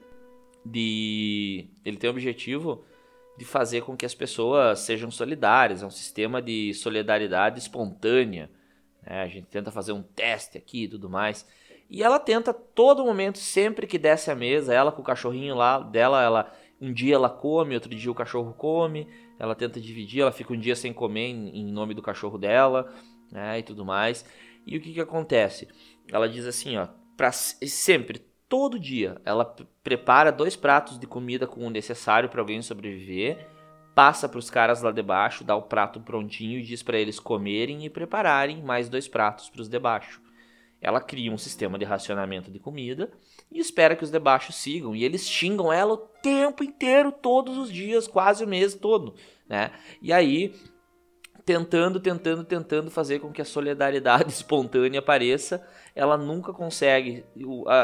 de. 0.64 1.68
Ele 1.84 1.98
tem 1.98 2.08
o 2.08 2.12
objetivo 2.14 2.82
de 3.36 3.44
fazer 3.44 3.82
com 3.82 3.96
que 3.96 4.06
as 4.06 4.14
pessoas 4.14 4.80
sejam 4.80 5.10
solidárias. 5.10 5.82
É 5.82 5.86
um 5.86 5.90
sistema 5.90 6.40
de 6.40 6.72
solidariedade 6.74 7.58
espontânea. 7.58 8.50
É, 9.04 9.22
a 9.22 9.26
gente 9.28 9.46
tenta 9.46 9.70
fazer 9.70 9.92
um 9.92 10.02
teste 10.02 10.58
aqui 10.58 10.84
e 10.84 10.88
tudo 10.88 11.08
mais. 11.08 11.46
E 11.88 12.02
ela 12.02 12.18
tenta 12.18 12.52
todo 12.52 13.04
momento, 13.04 13.38
sempre 13.38 13.86
que 13.86 13.98
desce 13.98 14.30
a 14.30 14.34
mesa, 14.34 14.74
ela 14.74 14.90
com 14.90 15.02
o 15.02 15.04
cachorrinho 15.04 15.54
lá 15.54 15.78
dela, 15.78 16.22
ela 16.22 16.52
um 16.80 16.92
dia 16.92 17.14
ela 17.14 17.30
come, 17.30 17.74
outro 17.74 17.94
dia 17.94 18.10
o 18.10 18.14
cachorro 18.14 18.52
come, 18.52 19.08
ela 19.38 19.54
tenta 19.54 19.80
dividir, 19.80 20.22
ela 20.22 20.32
fica 20.32 20.52
um 20.52 20.58
dia 20.58 20.76
sem 20.76 20.92
comer 20.92 21.28
em, 21.28 21.60
em 21.60 21.72
nome 21.72 21.94
do 21.94 22.02
cachorro 22.02 22.36
dela, 22.36 22.92
né, 23.30 23.58
e 23.58 23.62
tudo 23.62 23.84
mais. 23.84 24.24
E 24.66 24.76
o 24.76 24.80
que 24.80 24.92
que 24.92 25.00
acontece? 25.00 25.68
Ela 26.10 26.28
diz 26.28 26.44
assim, 26.44 26.76
ó, 26.76 26.88
para 27.16 27.32
sempre, 27.32 28.20
todo 28.48 28.78
dia, 28.78 29.20
ela 29.24 29.44
prepara 29.82 30.30
dois 30.30 30.56
pratos 30.56 30.98
de 30.98 31.06
comida 31.06 31.46
com 31.46 31.66
o 31.66 31.70
necessário 31.70 32.28
para 32.28 32.40
alguém 32.40 32.62
sobreviver 32.62 33.56
passa 33.96 34.28
para 34.28 34.38
os 34.38 34.50
caras 34.50 34.82
lá 34.82 34.92
debaixo, 34.92 35.42
dá 35.42 35.56
o 35.56 35.62
prato 35.62 35.98
prontinho 35.98 36.58
e 36.58 36.62
diz 36.62 36.82
para 36.82 36.98
eles 36.98 37.18
comerem 37.18 37.86
e 37.86 37.88
prepararem 37.88 38.62
mais 38.62 38.90
dois 38.90 39.08
pratos 39.08 39.48
para 39.48 39.62
os 39.62 39.70
debaixo. 39.70 40.20
Ela 40.82 41.00
cria 41.00 41.32
um 41.32 41.38
sistema 41.38 41.78
de 41.78 41.86
racionamento 41.86 42.50
de 42.50 42.58
comida 42.58 43.10
e 43.50 43.58
espera 43.58 43.96
que 43.96 44.04
os 44.04 44.10
debaixo 44.10 44.52
sigam. 44.52 44.94
E 44.94 45.02
eles 45.02 45.26
xingam 45.26 45.72
ela 45.72 45.94
o 45.94 45.96
tempo 45.96 46.62
inteiro, 46.62 47.10
todos 47.10 47.56
os 47.56 47.72
dias, 47.72 48.06
quase 48.06 48.44
o 48.44 48.46
mês 48.46 48.74
todo, 48.74 49.14
né? 49.48 49.72
E 50.02 50.12
aí, 50.12 50.54
tentando, 51.46 51.98
tentando, 51.98 52.44
tentando 52.44 52.90
fazer 52.90 53.20
com 53.20 53.32
que 53.32 53.40
a 53.40 53.46
solidariedade 53.46 54.28
espontânea 54.28 55.00
apareça, 55.00 55.66
ela 55.96 56.18
nunca 56.18 56.52
consegue. 56.52 57.24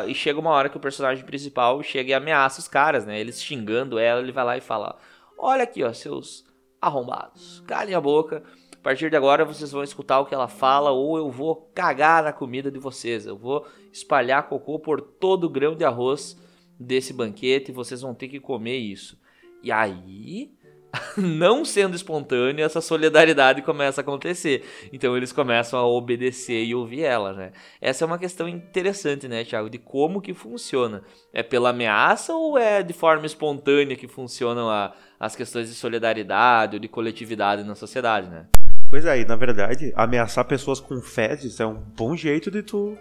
E 0.07 0.15
chega 0.15 0.39
uma 0.39 0.51
hora 0.51 0.69
que 0.69 0.77
o 0.77 0.81
personagem 0.81 1.25
principal 1.25 1.83
chega 1.83 2.11
e 2.11 2.15
ameaça 2.15 2.61
os 2.61 2.69
caras, 2.69 3.07
né? 3.07 3.19
Eles 3.19 3.43
xingando 3.43 3.99
ela, 3.99 4.21
ele 4.21 4.31
vai 4.31 4.45
lá 4.45 4.57
e 4.59 4.61
fala: 4.61 4.99
Olha 5.39 5.65
aqui, 5.65 5.83
ó, 5.83 5.91
seus 5.95 6.45
arrombados. 6.79 7.65
Calem 7.67 7.95
a 7.95 8.01
boca. 8.01 8.45
A 8.75 8.83
partir 8.83 9.09
de 9.09 9.17
agora 9.17 9.45
vocês 9.45 9.73
vão 9.73 9.83
escutar 9.83 10.21
o 10.21 10.27
que 10.27 10.35
ela 10.35 10.49
fala 10.49 10.91
ou 10.91 11.17
eu 11.17 11.31
vou 11.31 11.71
cagar 11.75 12.23
na 12.23 12.33
comida 12.33 12.71
de 12.71 12.79
vocês. 12.79 13.25
Eu 13.25 13.37
vou 13.37 13.67
espalhar 13.91 14.49
cocô 14.49 14.79
por 14.79 15.01
todo 15.01 15.45
o 15.45 15.51
grão 15.51 15.75
de 15.75 15.85
arroz 15.85 16.37
desse 16.79 17.15
banquete 17.15 17.71
e 17.71 17.75
vocês 17.75 18.03
vão 18.03 18.15
ter 18.15 18.29
que 18.29 18.41
comer 18.41 18.77
isso. 18.77 19.19
E 19.63 19.73
aí 19.73 20.53
não 21.17 21.65
sendo 21.65 21.97
espontâneo, 21.97 22.65
essa 22.65 22.81
solidariedade 22.81 23.63
começa 23.63 24.01
a 24.01 24.03
acontecer. 24.03 24.65
Então 24.93 25.17
eles 25.17 25.33
começam 25.33 25.79
a 25.79 25.87
obedecer 25.87 26.65
e 26.65 26.75
ouvir 26.75 27.03
ela, 27.03 27.33
né? 27.33 27.53
Essa 27.81 28.05
é 28.05 28.07
uma 28.07 28.19
questão 28.19 28.49
interessante, 28.49 29.27
né, 29.29 29.45
Thiago, 29.45 29.71
de 29.71 29.79
como 29.79 30.21
que 30.21 30.35
funciona. 30.35 31.03
É 31.33 31.43
pela 31.43 31.71
ameaça 31.71 32.35
ou 32.35 32.59
é 32.59 32.83
de 32.83 32.93
forma 32.93 33.27
espontânea 33.27 33.97
que 33.97 34.07
funcionam 34.07 34.69
a, 34.69 34.93
as 35.19 35.35
questões 35.35 35.69
de 35.69 35.75
solidariedade 35.75 36.77
ou 36.77 36.81
de 36.81 36.89
coletividade 36.89 37.65
na 37.65 37.75
sociedade, 37.75 38.29
né? 38.29 38.47
Pois 38.91 39.07
é, 39.07 39.25
na 39.25 39.37
verdade, 39.37 39.91
ameaçar 39.97 40.45
pessoas 40.45 40.79
com 40.79 41.01
fezes 41.01 41.59
é 41.61 41.67
um 41.67 41.81
bom 41.97 42.15
jeito 42.15 42.51
de 42.51 42.63
tu 42.63 42.99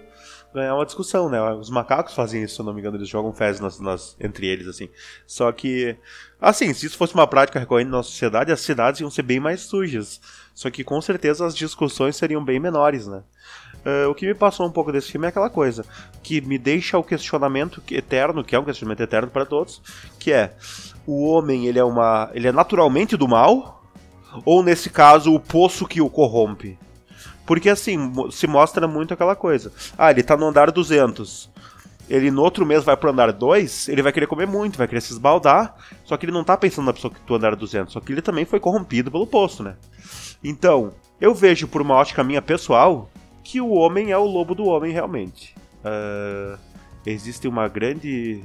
ganhar 0.54 0.76
uma 0.76 0.86
discussão, 0.86 1.30
né? 1.30 1.42
Os 1.54 1.70
macacos 1.70 2.14
fazem 2.14 2.44
isso, 2.44 2.56
se 2.56 2.62
eu 2.62 2.66
não 2.66 2.74
me 2.74 2.80
engano, 2.80 2.98
eles 2.98 3.08
jogam 3.08 3.34
fezes 3.34 3.62
nas, 3.62 3.80
nas, 3.80 4.16
entre 4.20 4.48
eles, 4.48 4.68
assim. 4.68 4.90
Só 5.26 5.52
que, 5.52 5.96
assim, 6.40 6.74
se 6.74 6.86
isso 6.86 6.98
fosse 6.98 7.14
uma 7.14 7.28
prática 7.28 7.60
recorrente 7.60 7.90
na 7.90 8.04
sociedade, 8.04 8.52
as 8.52 8.62
cidades 8.62 9.02
iam 9.02 9.10
ser 9.10 9.24
bem 9.24 9.40
mais 9.40 9.62
sujas. 9.62 10.20
Só 10.54 10.70
que 10.70 10.84
com 10.84 11.02
certeza 11.02 11.46
as 11.46 11.56
discussões 11.56 12.16
seriam 12.16 12.44
bem 12.44 12.60
menores, 12.60 13.08
né? 13.08 13.24
Uh, 13.86 14.10
o 14.10 14.14
que 14.14 14.28
me 14.28 14.36
passou 14.36 14.68
um 14.68 14.72
pouco 14.72 14.92
desse 14.92 15.12
filme 15.12 15.26
é 15.26 15.30
aquela 15.30 15.50
coisa 15.50 15.84
que 16.22 16.40
me 16.40 16.58
deixa 16.58 16.98
o 17.00 17.04
questionamento 17.04 17.82
eterno, 17.90 18.44
que 18.44 18.56
é 18.56 18.60
um 18.60 18.66
questionamento 18.66 19.02
eterno 19.02 19.32
para 19.32 19.46
todos, 19.46 19.82
que 20.20 20.32
é 20.32 20.54
o 21.08 21.26
homem 21.26 21.66
ele 21.66 21.80
é 21.80 21.84
uma, 21.84 22.30
ele 22.34 22.48
é 22.48 22.52
naturalmente 22.52 23.18
do 23.18 23.28
mal 23.28 23.84
ou 24.46 24.64
nesse 24.64 24.90
caso 24.90 25.34
o 25.34 25.40
poço 25.40 25.88
que 25.88 26.00
o 26.00 26.10
corrompe? 26.10 26.78
Porque 27.46 27.70
assim, 27.70 28.14
se 28.32 28.48
mostra 28.48 28.88
muito 28.88 29.14
aquela 29.14 29.36
coisa. 29.36 29.72
Ah, 29.98 30.12
ele 30.12 30.24
tá 30.24 30.38
no 30.38 30.48
andar 30.48 30.72
200. 30.72 31.50
Ele 32.10 32.30
no 32.30 32.42
outro 32.42 32.66
mês 32.66 32.84
vai 32.84 32.98
pro 32.98 33.10
andar 33.10 33.32
2, 33.32 33.88
ele 33.88 34.02
vai 34.02 34.12
querer 34.12 34.28
comer 34.28 34.46
muito, 34.46 34.78
vai 34.78 34.88
querer 34.88 35.00
se 35.00 35.14
esbaldar. 35.14 35.76
Só 36.04 36.18
que 36.18 36.26
ele 36.26 36.34
não 36.34 36.44
tá 36.44 36.58
pensando 36.58 36.86
na 36.86 36.94
pessoa 36.94 37.14
que 37.14 37.20
do 37.26 37.36
andar 37.36 37.56
200. 37.56 37.94
Só 37.94 38.00
que 38.00 38.12
ele 38.12 38.22
também 38.22 38.44
foi 38.44 38.60
corrompido 38.60 39.10
pelo 39.10 39.26
poço, 39.26 39.64
né? 39.64 39.76
Então, 40.44 40.94
eu 41.20 41.34
vejo 41.34 41.68
por 41.68 41.82
uma 41.82 41.96
ótica 41.96 42.24
minha 42.24 42.42
pessoal 42.42 43.10
que 43.44 43.62
o 43.62 43.70
homem 43.70 44.12
é 44.12 44.18
o 44.18 44.26
lobo 44.26 44.54
do 44.54 44.66
homem 44.66 44.92
realmente. 44.92 45.56
Uh, 45.86 46.60
existe 47.06 47.48
uma 47.48 47.68
grande 47.68 48.44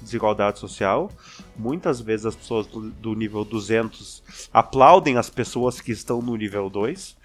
desigualdade 0.00 0.58
social. 0.58 1.10
Muitas 1.56 2.00
vezes 2.00 2.26
as 2.26 2.36
pessoas 2.36 2.66
do, 2.66 2.90
do 2.90 3.14
nível 3.14 3.44
200 3.44 4.48
aplaudem 4.52 5.16
as 5.18 5.28
pessoas 5.28 5.80
que 5.80 5.92
estão 5.92 6.22
no 6.22 6.36
nível 6.36 6.70
2 6.70 7.16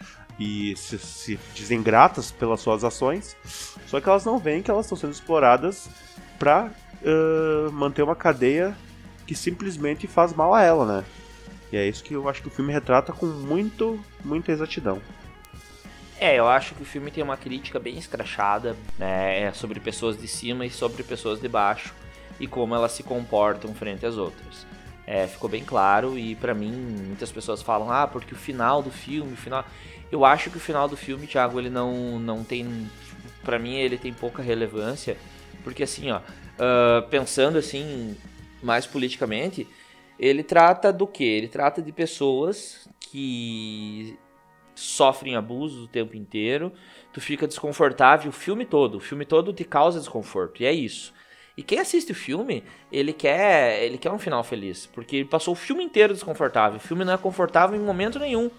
e 0.41 0.75
se, 0.75 0.97
se 0.97 1.39
dizem 1.53 1.83
gratas 1.83 2.31
pelas 2.31 2.61
suas 2.61 2.83
ações, 2.83 3.37
só 3.85 4.01
que 4.01 4.09
elas 4.09 4.25
não 4.25 4.39
veem 4.39 4.63
que 4.63 4.71
elas 4.71 4.87
estão 4.87 4.97
sendo 4.97 5.11
exploradas 5.11 5.87
para 6.39 6.71
uh, 7.03 7.71
manter 7.71 8.01
uma 8.01 8.15
cadeia 8.15 8.75
que 9.27 9.35
simplesmente 9.35 10.07
faz 10.07 10.33
mal 10.33 10.55
a 10.55 10.63
ela, 10.63 10.83
né? 10.83 11.05
E 11.71 11.77
é 11.77 11.87
isso 11.87 12.03
que 12.03 12.15
eu 12.15 12.27
acho 12.27 12.41
que 12.41 12.47
o 12.47 12.51
filme 12.51 12.73
retrata 12.73 13.13
com 13.13 13.27
muito, 13.27 14.03
muita 14.25 14.51
exatidão. 14.51 14.99
É, 16.19 16.39
eu 16.39 16.47
acho 16.47 16.73
que 16.73 16.81
o 16.81 16.85
filme 16.85 17.11
tem 17.11 17.23
uma 17.23 17.37
crítica 17.37 17.79
bem 17.79 17.99
escrachada, 17.99 18.75
né, 18.97 19.43
é 19.43 19.51
sobre 19.53 19.79
pessoas 19.79 20.17
de 20.17 20.27
cima 20.27 20.65
e 20.65 20.71
sobre 20.71 21.03
pessoas 21.03 21.39
de 21.39 21.47
baixo 21.47 21.93
e 22.39 22.47
como 22.47 22.73
elas 22.73 22.93
se 22.93 23.03
comportam 23.03 23.75
frente 23.75 24.07
às 24.07 24.17
outras. 24.17 24.65
É, 25.05 25.27
ficou 25.27 25.49
bem 25.49 25.63
claro 25.63 26.17
e 26.17 26.35
para 26.35 26.53
mim 26.53 26.71
muitas 26.71 27.31
pessoas 27.31 27.61
falam 27.61 27.91
ah 27.91 28.07
porque 28.07 28.33
o 28.33 28.37
final 28.37 28.83
do 28.83 28.91
filme, 28.91 29.33
o 29.33 29.37
final 29.37 29.65
eu 30.11 30.25
acho 30.25 30.49
que 30.49 30.57
o 30.57 30.59
final 30.59 30.87
do 30.87 30.97
filme, 30.97 31.25
Thiago, 31.25 31.59
ele 31.59 31.69
não, 31.69 32.19
não 32.19 32.43
tem. 32.43 32.89
para 33.43 33.57
mim, 33.57 33.75
ele 33.75 33.97
tem 33.97 34.13
pouca 34.13 34.41
relevância. 34.41 35.17
Porque, 35.63 35.83
assim, 35.83 36.11
ó, 36.11 36.17
uh, 36.19 37.07
pensando 37.09 37.57
assim, 37.57 38.17
mais 38.61 38.85
politicamente, 38.85 39.67
ele 40.19 40.43
trata 40.43 40.91
do 40.91 41.07
que? 41.07 41.23
Ele 41.23 41.47
trata 41.47 41.81
de 41.81 41.91
pessoas 41.91 42.89
que 42.99 44.17
sofrem 44.75 45.35
abuso 45.35 45.85
o 45.85 45.87
tempo 45.87 46.17
inteiro. 46.17 46.73
Tu 47.13 47.21
fica 47.21 47.47
desconfortável 47.47 48.29
o 48.29 48.33
filme 48.33 48.65
todo. 48.65 48.95
O 48.95 48.99
filme 48.99 49.25
todo 49.25 49.53
te 49.53 49.63
causa 49.63 49.99
desconforto. 49.99 50.61
E 50.61 50.65
é 50.65 50.73
isso. 50.73 51.13
E 51.55 51.63
quem 51.63 51.79
assiste 51.79 52.11
o 52.11 52.15
filme, 52.15 52.63
ele 52.91 53.13
quer, 53.13 53.83
ele 53.83 53.97
quer 53.97 54.11
um 54.11 54.17
final 54.17 54.43
feliz, 54.43 54.85
porque 54.85 55.17
ele 55.17 55.25
passou 55.25 55.53
o 55.53 55.55
filme 55.55 55.83
inteiro 55.83 56.13
desconfortável. 56.13 56.77
O 56.77 56.81
filme 56.81 57.03
não 57.03 57.13
é 57.13 57.17
confortável 57.17 57.79
em 57.79 57.83
momento 57.83 58.17
nenhum 58.17 58.49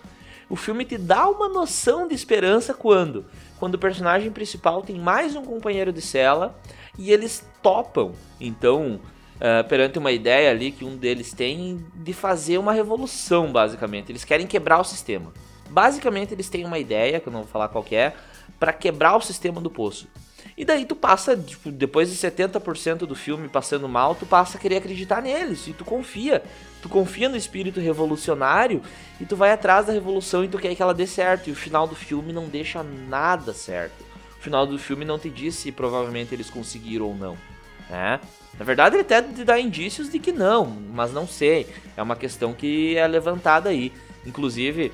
o 0.53 0.57
filme 0.57 0.85
te 0.85 0.99
dá 0.99 1.27
uma 1.31 1.49
noção 1.49 2.07
de 2.07 2.15
esperança 2.15 2.75
quando? 2.75 3.25
Quando 3.59 3.77
o 3.77 3.79
personagem 3.79 4.31
principal 4.31 4.83
tem 4.83 4.99
mais 4.99 5.35
um 5.35 5.43
companheiro 5.43 5.91
de 5.91 6.03
cela 6.03 6.55
e 6.99 7.11
eles 7.11 7.43
topam, 7.63 8.13
então, 8.39 9.01
uh, 9.37 9.67
perante 9.67 9.99
uma 9.99 10.13
ideia 10.13 10.51
ali 10.51 10.71
que 10.71 10.85
um 10.85 10.95
deles 10.95 11.33
tem 11.33 11.83
de 11.95 12.13
fazer 12.13 12.59
uma 12.59 12.75
revolução, 12.75 13.51
basicamente. 13.51 14.13
Eles 14.13 14.27
querem 14.27 14.47
quebrar 14.47 14.79
o 14.79 14.85
sistema. 14.85 15.33
Basicamente, 15.71 16.35
eles 16.35 16.51
têm 16.51 16.67
uma 16.67 16.79
ideia, 16.79 17.19
que 17.19 17.29
eu 17.29 17.33
não 17.33 17.45
vou 17.45 17.49
falar 17.49 17.69
qual 17.69 17.87
é, 17.91 18.13
para 18.61 18.75
quebrar 18.75 19.17
o 19.17 19.23
sistema 19.23 19.59
do 19.59 19.71
poço. 19.71 20.07
E 20.57 20.65
daí 20.65 20.85
tu 20.85 20.95
passa, 20.95 21.37
tipo, 21.37 21.71
depois 21.71 22.11
de 22.11 22.17
70% 22.17 22.99
do 22.99 23.15
filme 23.15 23.49
passando 23.49 23.89
mal, 23.89 24.15
tu 24.15 24.27
passa 24.27 24.59
a 24.59 24.61
querer 24.61 24.77
acreditar 24.77 25.23
neles. 25.23 25.67
E 25.67 25.73
tu 25.73 25.85
confia. 25.85 26.43
Tu 26.83 26.89
confia 26.89 27.29
no 27.29 27.37
espírito 27.37 27.81
revolucionário 27.81 28.83
e 29.21 29.25
tu 29.25 29.37
vai 29.37 29.53
atrás 29.53 29.87
da 29.87 29.93
revolução 29.93 30.45
e 30.45 30.49
tu 30.49 30.59
quer 30.59 30.75
que 30.75 30.83
ela 30.83 30.93
dê 30.93 31.07
certo. 31.07 31.49
E 31.49 31.53
o 31.53 31.57
final 31.57 31.87
do 31.87 31.95
filme 31.95 32.33
não 32.33 32.49
deixa 32.49 32.83
nada 32.83 33.53
certo. 33.53 34.05
O 34.39 34.43
final 34.43 34.67
do 34.67 34.79
filme 34.79 35.05
não 35.05 35.19
te 35.19 35.31
diz 35.31 35.55
se 35.55 35.71
provavelmente 35.71 36.35
eles 36.35 36.51
conseguiram 36.51 37.07
ou 37.07 37.15
não. 37.15 37.39
Né? 37.89 38.21
Na 38.59 38.65
verdade, 38.65 38.97
ele 38.97 39.03
até 39.03 39.23
dá 39.23 39.59
indícios 39.59 40.11
de 40.11 40.19
que 40.19 40.33
não, 40.33 40.67
mas 40.67 41.13
não 41.13 41.27
sei. 41.27 41.67
É 41.97 42.03
uma 42.03 42.17
questão 42.17 42.53
que 42.53 42.97
é 42.97 43.07
levantada 43.07 43.71
aí. 43.71 43.93
Inclusive, 44.27 44.93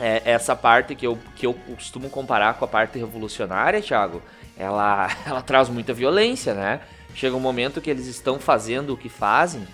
é, 0.00 0.22
essa 0.24 0.54
parte 0.54 0.94
que 0.94 1.06
eu, 1.06 1.18
que 1.36 1.46
eu 1.46 1.54
costumo 1.54 2.10
comparar 2.10 2.54
com 2.54 2.64
a 2.64 2.68
parte 2.68 2.98
revolucionária, 2.98 3.80
Thiago, 3.80 4.22
ela, 4.56 5.08
ela 5.26 5.42
traz 5.42 5.68
muita 5.68 5.92
violência, 5.92 6.54
né? 6.54 6.80
Chega 7.14 7.36
um 7.36 7.40
momento 7.40 7.80
que 7.80 7.90
eles 7.90 8.06
estão 8.06 8.38
fazendo 8.38 8.92
o 8.92 8.96
que 8.96 9.08
fazem 9.08 9.66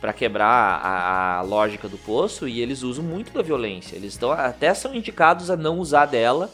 para 0.00 0.12
quebrar 0.12 0.80
a, 0.82 1.38
a, 1.38 1.42
lógica 1.42 1.88
do 1.88 1.98
poço 1.98 2.46
e 2.46 2.60
eles 2.60 2.82
usam 2.82 3.04
muito 3.04 3.32
da 3.32 3.42
violência. 3.42 3.96
Eles 3.96 4.12
estão 4.12 4.32
até 4.32 4.72
são 4.72 4.94
indicados 4.94 5.50
a 5.50 5.56
não 5.56 5.78
usar 5.78 6.06
dela, 6.06 6.50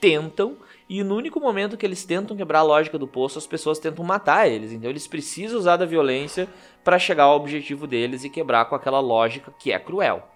tentam 0.00 0.56
e 0.88 1.02
no 1.02 1.16
único 1.16 1.40
momento 1.40 1.76
que 1.76 1.86
eles 1.86 2.04
tentam 2.04 2.36
quebrar 2.36 2.58
a 2.58 2.62
lógica 2.64 2.98
do 2.98 3.06
poço, 3.06 3.38
as 3.38 3.46
pessoas 3.46 3.78
tentam 3.78 4.04
matar 4.04 4.46
eles. 4.46 4.72
Então 4.72 4.90
eles 4.90 5.06
precisam 5.06 5.58
usar 5.58 5.78
da 5.78 5.86
violência 5.86 6.46
para 6.84 6.98
chegar 6.98 7.24
ao 7.24 7.36
objetivo 7.36 7.86
deles 7.86 8.24
e 8.24 8.28
quebrar 8.28 8.66
com 8.66 8.74
aquela 8.74 9.00
lógica 9.00 9.50
que 9.58 9.72
é 9.72 9.78
cruel. 9.78 10.28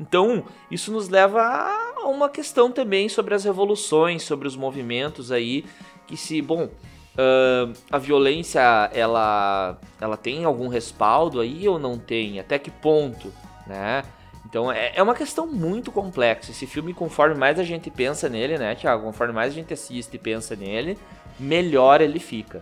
Então, 0.00 0.44
isso 0.68 0.90
nos 0.90 1.08
leva 1.08 1.40
a 1.40 2.08
uma 2.08 2.28
questão 2.28 2.72
também 2.72 3.08
sobre 3.08 3.34
as 3.34 3.44
revoluções, 3.44 4.22
sobre 4.22 4.48
os 4.48 4.56
movimentos 4.56 5.30
aí 5.30 5.64
que 6.10 6.16
se, 6.16 6.42
bom, 6.42 6.64
uh, 6.64 7.72
a 7.90 7.98
violência 7.98 8.60
ela, 8.92 9.78
ela 10.00 10.16
tem 10.16 10.44
algum 10.44 10.66
respaldo 10.66 11.40
aí 11.40 11.68
ou 11.68 11.78
não 11.78 11.96
tem? 11.96 12.40
Até 12.40 12.58
que 12.58 12.70
ponto, 12.70 13.32
né? 13.66 14.02
Então 14.44 14.72
é, 14.72 14.92
é 14.96 15.02
uma 15.02 15.14
questão 15.14 15.46
muito 15.46 15.92
complexa. 15.92 16.50
Esse 16.50 16.66
filme, 16.66 16.92
conforme 16.92 17.36
mais 17.36 17.60
a 17.60 17.62
gente 17.62 17.88
pensa 17.90 18.28
nele, 18.28 18.58
né, 18.58 18.74
Thiago? 18.74 19.04
Conforme 19.04 19.32
mais 19.32 19.52
a 19.52 19.54
gente 19.54 19.72
assiste 19.72 20.14
e 20.14 20.18
pensa 20.18 20.56
nele, 20.56 20.98
melhor 21.38 22.00
ele 22.00 22.18
fica. 22.18 22.60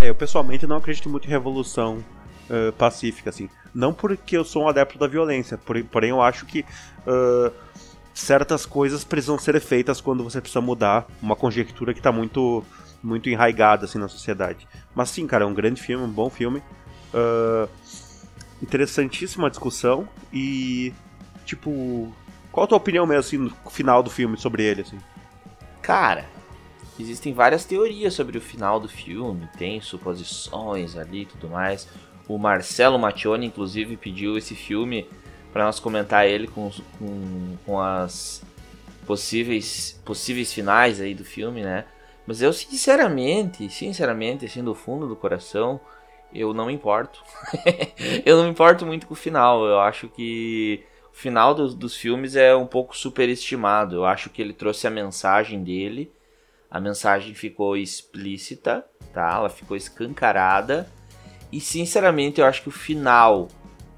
É, 0.00 0.08
eu 0.08 0.14
pessoalmente 0.14 0.66
não 0.66 0.76
acredito 0.76 1.08
muito 1.08 1.28
em 1.28 1.30
revolução 1.30 2.04
uh, 2.50 2.72
pacífica, 2.72 3.30
assim. 3.30 3.48
Não 3.72 3.94
porque 3.94 4.36
eu 4.36 4.44
sou 4.44 4.64
um 4.64 4.68
adepto 4.68 4.98
da 4.98 5.06
violência, 5.06 5.56
porém 5.90 6.10
eu 6.10 6.20
acho 6.20 6.46
que 6.46 6.64
uh, 7.06 7.52
certas 8.14 8.64
coisas 8.64 9.02
precisam 9.02 9.36
ser 9.36 9.60
feitas 9.60 10.00
quando 10.00 10.22
você 10.22 10.40
precisa 10.40 10.60
mudar 10.60 11.06
uma 11.20 11.34
conjectura 11.34 11.92
que 11.92 11.98
está 11.98 12.12
muito 12.12 12.64
muito 13.02 13.28
enraigada 13.28 13.84
assim 13.84 13.98
na 13.98 14.08
sociedade. 14.08 14.66
Mas 14.94 15.10
sim, 15.10 15.26
cara, 15.26 15.44
é 15.44 15.46
um 15.46 15.52
grande 15.52 15.82
filme, 15.82 16.02
um 16.02 16.10
bom 16.10 16.30
filme. 16.30 16.62
Uh, 17.12 17.68
interessantíssima 18.62 19.50
discussão 19.50 20.08
e 20.32 20.92
tipo, 21.44 22.10
qual 22.50 22.64
a 22.64 22.66
tua 22.66 22.78
opinião 22.78 23.06
mesmo 23.06 23.20
assim, 23.20 23.36
no 23.36 23.70
final 23.70 24.02
do 24.02 24.08
filme 24.08 24.38
sobre 24.38 24.64
ele 24.64 24.80
assim? 24.80 24.98
Cara, 25.82 26.24
existem 26.98 27.34
várias 27.34 27.66
teorias 27.66 28.14
sobre 28.14 28.38
o 28.38 28.40
final 28.40 28.80
do 28.80 28.88
filme, 28.88 29.46
tem 29.58 29.82
suposições 29.82 30.96
ali 30.96 31.22
e 31.22 31.26
tudo 31.26 31.50
mais. 31.50 31.86
O 32.26 32.38
Marcelo 32.38 32.98
Mattioni 32.98 33.46
inclusive 33.46 33.98
pediu 33.98 34.38
esse 34.38 34.54
filme 34.54 35.06
para 35.54 35.66
nós 35.66 35.78
comentar 35.78 36.26
ele 36.26 36.48
com, 36.48 36.68
com, 36.98 37.56
com 37.64 37.80
as 37.80 38.42
possíveis 39.06 40.00
possíveis 40.04 40.52
finais 40.52 41.00
aí 41.00 41.14
do 41.14 41.24
filme, 41.24 41.62
né? 41.62 41.84
Mas 42.26 42.42
eu 42.42 42.52
sinceramente, 42.52 43.70
sinceramente, 43.70 44.44
assim 44.44 44.64
do 44.64 44.74
fundo 44.74 45.06
do 45.06 45.14
coração, 45.14 45.80
eu 46.34 46.52
não 46.52 46.66
me 46.66 46.72
importo. 46.72 47.22
eu 48.26 48.36
não 48.36 48.44
me 48.44 48.50
importo 48.50 48.84
muito 48.84 49.06
com 49.06 49.14
o 49.14 49.16
final. 49.16 49.64
Eu 49.64 49.78
acho 49.78 50.08
que 50.08 50.82
o 51.12 51.16
final 51.16 51.54
dos, 51.54 51.72
dos 51.72 51.96
filmes 51.96 52.34
é 52.34 52.56
um 52.56 52.66
pouco 52.66 52.96
superestimado. 52.96 53.94
Eu 53.94 54.04
acho 54.04 54.30
que 54.30 54.42
ele 54.42 54.52
trouxe 54.52 54.88
a 54.88 54.90
mensagem 54.90 55.62
dele. 55.62 56.10
A 56.68 56.80
mensagem 56.80 57.32
ficou 57.32 57.76
explícita, 57.76 58.84
tá? 59.12 59.34
Ela 59.36 59.48
ficou 59.48 59.76
escancarada. 59.76 60.90
E 61.52 61.60
sinceramente, 61.60 62.40
eu 62.40 62.46
acho 62.46 62.62
que 62.62 62.68
o 62.68 62.72
final 62.72 63.46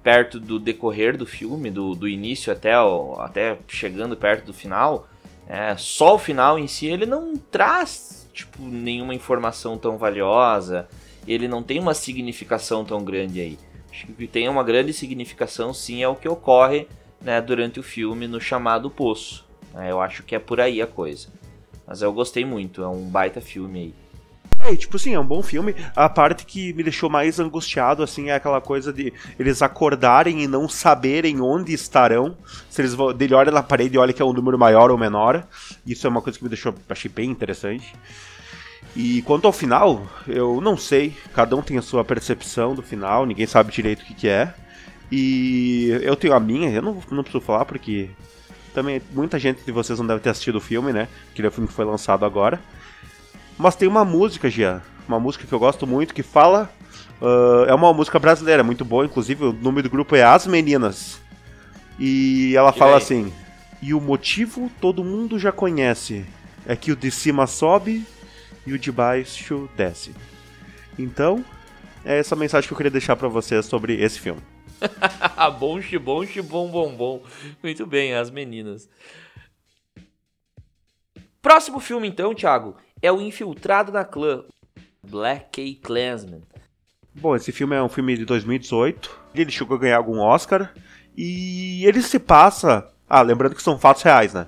perto 0.06 0.38
do 0.38 0.60
decorrer 0.60 1.16
do 1.16 1.26
filme, 1.26 1.68
do, 1.68 1.92
do 1.96 2.06
início 2.06 2.52
até, 2.52 2.74
até 3.18 3.58
chegando 3.66 4.16
perto 4.16 4.46
do 4.46 4.54
final, 4.54 5.08
é, 5.48 5.76
só 5.76 6.14
o 6.14 6.18
final 6.18 6.56
em 6.60 6.68
si 6.68 6.86
ele 6.86 7.04
não 7.04 7.36
traz 7.36 8.30
tipo, 8.32 8.62
nenhuma 8.62 9.16
informação 9.16 9.76
tão 9.76 9.98
valiosa, 9.98 10.86
ele 11.26 11.48
não 11.48 11.60
tem 11.60 11.80
uma 11.80 11.92
significação 11.92 12.84
tão 12.84 13.02
grande 13.02 13.40
aí. 13.40 13.58
Acho 13.90 14.06
que 14.06 14.28
tem 14.28 14.48
uma 14.48 14.62
grande 14.62 14.92
significação 14.92 15.74
sim 15.74 16.04
é 16.04 16.08
o 16.08 16.14
que 16.14 16.28
ocorre 16.28 16.86
né, 17.20 17.40
durante 17.40 17.80
o 17.80 17.82
filme 17.82 18.28
no 18.28 18.40
chamado 18.40 18.88
Poço. 18.88 19.44
É, 19.74 19.90
eu 19.90 20.00
acho 20.00 20.22
que 20.22 20.36
é 20.36 20.38
por 20.38 20.60
aí 20.60 20.80
a 20.80 20.86
coisa. 20.86 21.26
Mas 21.84 22.00
eu 22.00 22.12
gostei 22.12 22.44
muito, 22.44 22.80
é 22.80 22.86
um 22.86 23.08
baita 23.08 23.40
filme 23.40 23.80
aí. 23.80 23.94
É, 24.66 24.74
tipo 24.74 24.96
assim, 24.96 25.14
é 25.14 25.20
um 25.20 25.24
bom 25.24 25.42
filme. 25.42 25.76
A 25.94 26.08
parte 26.08 26.44
que 26.44 26.72
me 26.72 26.82
deixou 26.82 27.08
mais 27.08 27.38
angustiado, 27.38 28.02
assim, 28.02 28.30
é 28.30 28.34
aquela 28.34 28.60
coisa 28.60 28.92
de 28.92 29.12
eles 29.38 29.62
acordarem 29.62 30.42
e 30.42 30.48
não 30.48 30.68
saberem 30.68 31.40
onde 31.40 31.72
estarão. 31.72 32.36
Se 32.68 32.80
eles 32.80 32.92
vão. 32.92 33.12
Dele 33.12 33.34
olha 33.34 33.52
na 33.52 33.62
parede 33.62 33.94
e 33.94 33.98
olha 33.98 34.12
que 34.12 34.20
é 34.20 34.24
um 34.24 34.32
número 34.32 34.58
maior 34.58 34.90
ou 34.90 34.98
menor. 34.98 35.46
Isso 35.86 36.04
é 36.04 36.10
uma 36.10 36.20
coisa 36.20 36.36
que 36.36 36.42
me 36.44 36.50
deixou. 36.50 36.74
Achei 36.90 37.08
bem 37.08 37.30
interessante. 37.30 37.94
E 38.96 39.22
quanto 39.22 39.46
ao 39.46 39.52
final, 39.52 40.04
eu 40.26 40.60
não 40.60 40.76
sei. 40.76 41.14
Cada 41.32 41.54
um 41.54 41.62
tem 41.62 41.78
a 41.78 41.82
sua 41.82 42.04
percepção 42.04 42.74
do 42.74 42.82
final, 42.82 43.24
ninguém 43.24 43.46
sabe 43.46 43.70
direito 43.70 44.02
o 44.02 44.04
que, 44.04 44.14
que 44.14 44.28
é. 44.28 44.52
E 45.12 45.90
eu 46.02 46.16
tenho 46.16 46.34
a 46.34 46.40
minha, 46.40 46.70
eu 46.70 46.82
não, 46.82 47.00
não 47.12 47.22
preciso 47.22 47.44
falar 47.44 47.64
porque 47.66 48.10
também 48.74 49.00
muita 49.12 49.38
gente 49.38 49.62
de 49.64 49.70
vocês 49.70 49.98
não 49.98 50.06
deve 50.06 50.20
ter 50.20 50.30
assistido 50.30 50.56
o 50.56 50.60
filme, 50.60 50.92
né? 50.92 51.08
Que 51.34 51.42
é 51.42 51.46
o 51.46 51.52
filme 51.52 51.68
que 51.68 51.74
foi 51.74 51.84
lançado 51.84 52.24
agora. 52.24 52.60
Mas 53.58 53.76
tem 53.76 53.88
uma 53.88 54.04
música, 54.04 54.50
Gia, 54.50 54.82
uma 55.08 55.18
música 55.18 55.46
que 55.46 55.52
eu 55.52 55.58
gosto 55.58 55.86
muito, 55.86 56.14
que 56.14 56.22
fala. 56.22 56.70
Uh, 57.20 57.64
é 57.66 57.74
uma 57.74 57.92
música 57.94 58.18
brasileira, 58.18 58.62
muito 58.62 58.84
boa, 58.84 59.06
inclusive 59.06 59.44
o 59.44 59.52
nome 59.52 59.80
do 59.80 59.88
grupo 59.88 60.14
é 60.14 60.22
As 60.22 60.46
Meninas. 60.46 61.20
E 61.98 62.54
ela 62.54 62.70
e 62.74 62.78
fala 62.78 62.96
assim: 62.96 63.32
E 63.80 63.94
o 63.94 64.00
motivo 64.00 64.70
todo 64.80 65.02
mundo 65.02 65.38
já 65.38 65.50
conhece: 65.50 66.26
é 66.66 66.76
que 66.76 66.92
o 66.92 66.96
de 66.96 67.10
cima 67.10 67.46
sobe 67.46 68.04
e 68.66 68.72
o 68.72 68.78
de 68.78 68.92
baixo 68.92 69.68
desce. 69.76 70.12
Então, 70.98 71.44
é 72.04 72.18
essa 72.18 72.36
mensagem 72.36 72.66
que 72.68 72.72
eu 72.72 72.76
queria 72.76 72.90
deixar 72.90 73.16
para 73.16 73.28
vocês 73.28 73.64
sobre 73.66 73.94
esse 74.02 74.20
filme. 74.20 74.40
bom, 75.58 75.80
bom, 76.00 76.24
bom, 76.42 76.70
bom, 76.70 76.94
bom. 76.94 77.22
Muito 77.62 77.86
bem, 77.86 78.14
as 78.14 78.30
meninas. 78.30 78.88
Próximo 81.40 81.80
filme, 81.80 82.08
então, 82.08 82.34
Thiago, 82.34 82.76
é 83.00 83.10
o 83.12 83.20
Infiltrado 83.20 83.92
na 83.92 84.04
Clã, 84.04 84.44
Black 85.02 85.50
K 85.50 85.80
Klansman. 85.82 86.42
Bom, 87.14 87.34
esse 87.34 87.52
filme 87.52 87.74
é 87.74 87.82
um 87.82 87.88
filme 87.88 88.16
de 88.16 88.24
2018. 88.24 89.20
Ele 89.34 89.50
chegou 89.50 89.76
a 89.76 89.80
ganhar 89.80 89.96
algum 89.96 90.18
Oscar. 90.18 90.72
E 91.16 91.84
ele 91.86 92.02
se 92.02 92.18
passa. 92.18 92.92
Ah, 93.08 93.22
lembrando 93.22 93.54
que 93.54 93.62
são 93.62 93.78
fatos 93.78 94.02
reais, 94.02 94.34
né? 94.34 94.46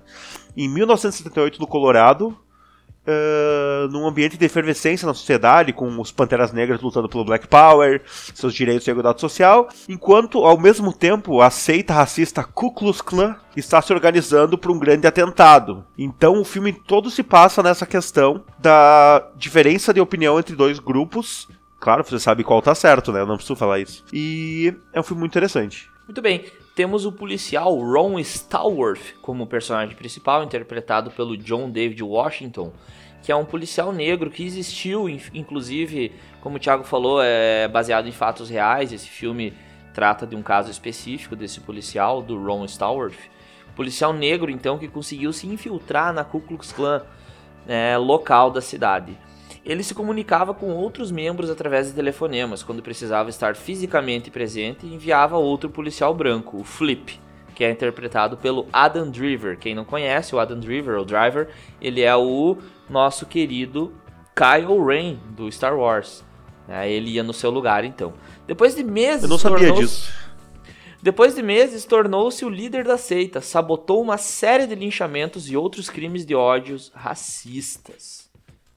Em 0.56 0.68
1978, 0.68 1.60
no 1.60 1.66
Colorado, 1.66 2.38
uh, 3.08 3.88
num 3.88 4.06
ambiente 4.06 4.36
de 4.36 4.44
efervescência 4.44 5.06
na 5.06 5.14
sociedade, 5.14 5.72
com 5.72 6.00
os 6.00 6.12
Panteras 6.12 6.52
Negras 6.52 6.80
lutando 6.80 7.08
pelo 7.08 7.24
Black 7.24 7.48
Power, 7.48 8.02
seus 8.34 8.54
direitos 8.54 8.86
e 8.86 8.90
igualdade 8.90 9.20
social, 9.20 9.68
enquanto, 9.88 10.44
ao 10.44 10.58
mesmo 10.58 10.92
tempo, 10.92 11.40
a 11.40 11.50
seita 11.50 11.94
racista 11.94 12.44
Ku 12.44 12.72
Klux 12.72 13.00
Klan 13.00 13.36
está 13.56 13.80
se 13.80 13.92
organizando 13.92 14.58
para 14.58 14.70
um 14.70 14.78
grande 14.78 15.06
atentado. 15.06 15.84
Então 15.96 16.40
o 16.40 16.44
filme 16.44 16.72
todo 16.72 17.10
se 17.10 17.22
passa 17.22 17.62
nessa 17.62 17.86
questão 17.86 18.44
da 18.58 19.30
diferença 19.36 19.92
de 19.92 20.00
opinião 20.00 20.38
entre 20.38 20.54
dois 20.54 20.78
grupos. 20.78 21.48
Claro, 21.80 22.04
você 22.04 22.18
sabe 22.18 22.44
qual 22.44 22.60
tá 22.60 22.74
certo, 22.74 23.12
né? 23.12 23.20
Eu 23.20 23.26
não 23.26 23.36
preciso 23.36 23.56
falar 23.56 23.78
isso. 23.78 24.04
E 24.12 24.74
é 24.92 25.00
um 25.00 25.02
filme 25.02 25.20
muito 25.20 25.32
interessante. 25.32 25.88
Muito 26.06 26.22
bem. 26.22 26.46
Temos 26.74 27.04
o 27.04 27.12
policial 27.12 27.76
Ron 27.76 28.18
Stallworth 28.20 29.16
como 29.20 29.46
personagem 29.46 29.94
principal, 29.94 30.42
interpretado 30.42 31.10
pelo 31.10 31.36
John 31.36 31.70
David 31.70 32.02
Washington, 32.02 32.72
que 33.22 33.32
é 33.32 33.36
um 33.36 33.44
policial 33.44 33.92
negro 33.92 34.30
que 34.30 34.44
existiu, 34.44 35.08
inclusive, 35.34 36.12
como 36.40 36.56
o 36.56 36.58
Thiago 36.58 36.84
falou, 36.84 37.20
é 37.22 37.68
baseado 37.68 38.08
em 38.08 38.12
fatos 38.12 38.48
reais. 38.48 38.92
Esse 38.92 39.08
filme 39.08 39.52
trata 39.92 40.26
de 40.26 40.36
um 40.36 40.42
caso 40.42 40.70
específico 40.70 41.34
desse 41.34 41.60
policial, 41.60 42.22
do 42.22 42.42
Ron 42.42 42.64
Stallworth. 42.64 43.18
Policial 43.74 44.12
negro, 44.12 44.50
então, 44.50 44.78
que 44.78 44.88
conseguiu 44.88 45.32
se 45.32 45.46
infiltrar 45.46 46.12
na 46.12 46.24
Ku 46.24 46.40
Klux 46.40 46.72
Klan 46.72 47.02
é, 47.66 47.96
local 47.96 48.50
da 48.50 48.60
cidade. 48.60 49.16
ele 49.64 49.82
se 49.82 49.94
comunicava 49.94 50.54
com 50.54 50.70
outros 50.70 51.10
membros 51.10 51.50
através 51.50 51.88
de 51.88 51.92
telefonemas, 51.92 52.62
quando 52.62 52.82
precisava 52.82 53.28
estar 53.28 53.54
fisicamente 53.54 54.30
presente 54.30 54.86
enviava 54.86 55.36
outro 55.36 55.68
policial 55.68 56.14
branco, 56.14 56.56
o 56.58 56.64
Flip, 56.64 57.20
que 57.54 57.62
é 57.62 57.70
interpretado 57.70 58.38
pelo 58.38 58.66
Adam 58.72 59.10
Driver. 59.10 59.58
Quem 59.58 59.74
não 59.74 59.84
conhece 59.84 60.34
o 60.34 60.38
Adam 60.38 60.58
Driver, 60.58 60.98
o 60.98 61.04
Driver, 61.04 61.48
ele 61.82 62.00
é 62.02 62.16
o 62.16 62.56
nosso 62.88 63.26
querido 63.26 63.92
Kylo 64.34 64.84
Ren 64.84 65.16
do 65.30 65.50
Star 65.50 65.76
Wars. 65.76 66.24
É, 66.68 66.90
ele 66.90 67.10
ia 67.12 67.22
no 67.22 67.32
seu 67.32 67.50
lugar, 67.50 67.84
então. 67.84 68.12
Depois 68.46 68.74
de 68.74 68.84
meses. 68.84 69.22
Eu 69.22 69.28
não 69.28 69.38
sabia 69.38 69.72
disso. 69.72 70.12
Depois 71.00 71.34
de 71.34 71.42
meses, 71.42 71.84
tornou-se 71.84 72.44
o 72.44 72.48
líder 72.48 72.84
da 72.84 72.98
seita, 72.98 73.40
sabotou 73.40 74.02
uma 74.02 74.18
série 74.18 74.66
de 74.66 74.74
linchamentos 74.74 75.48
e 75.48 75.56
outros 75.56 75.88
crimes 75.88 76.26
de 76.26 76.34
ódios 76.34 76.90
racistas. 76.94 78.28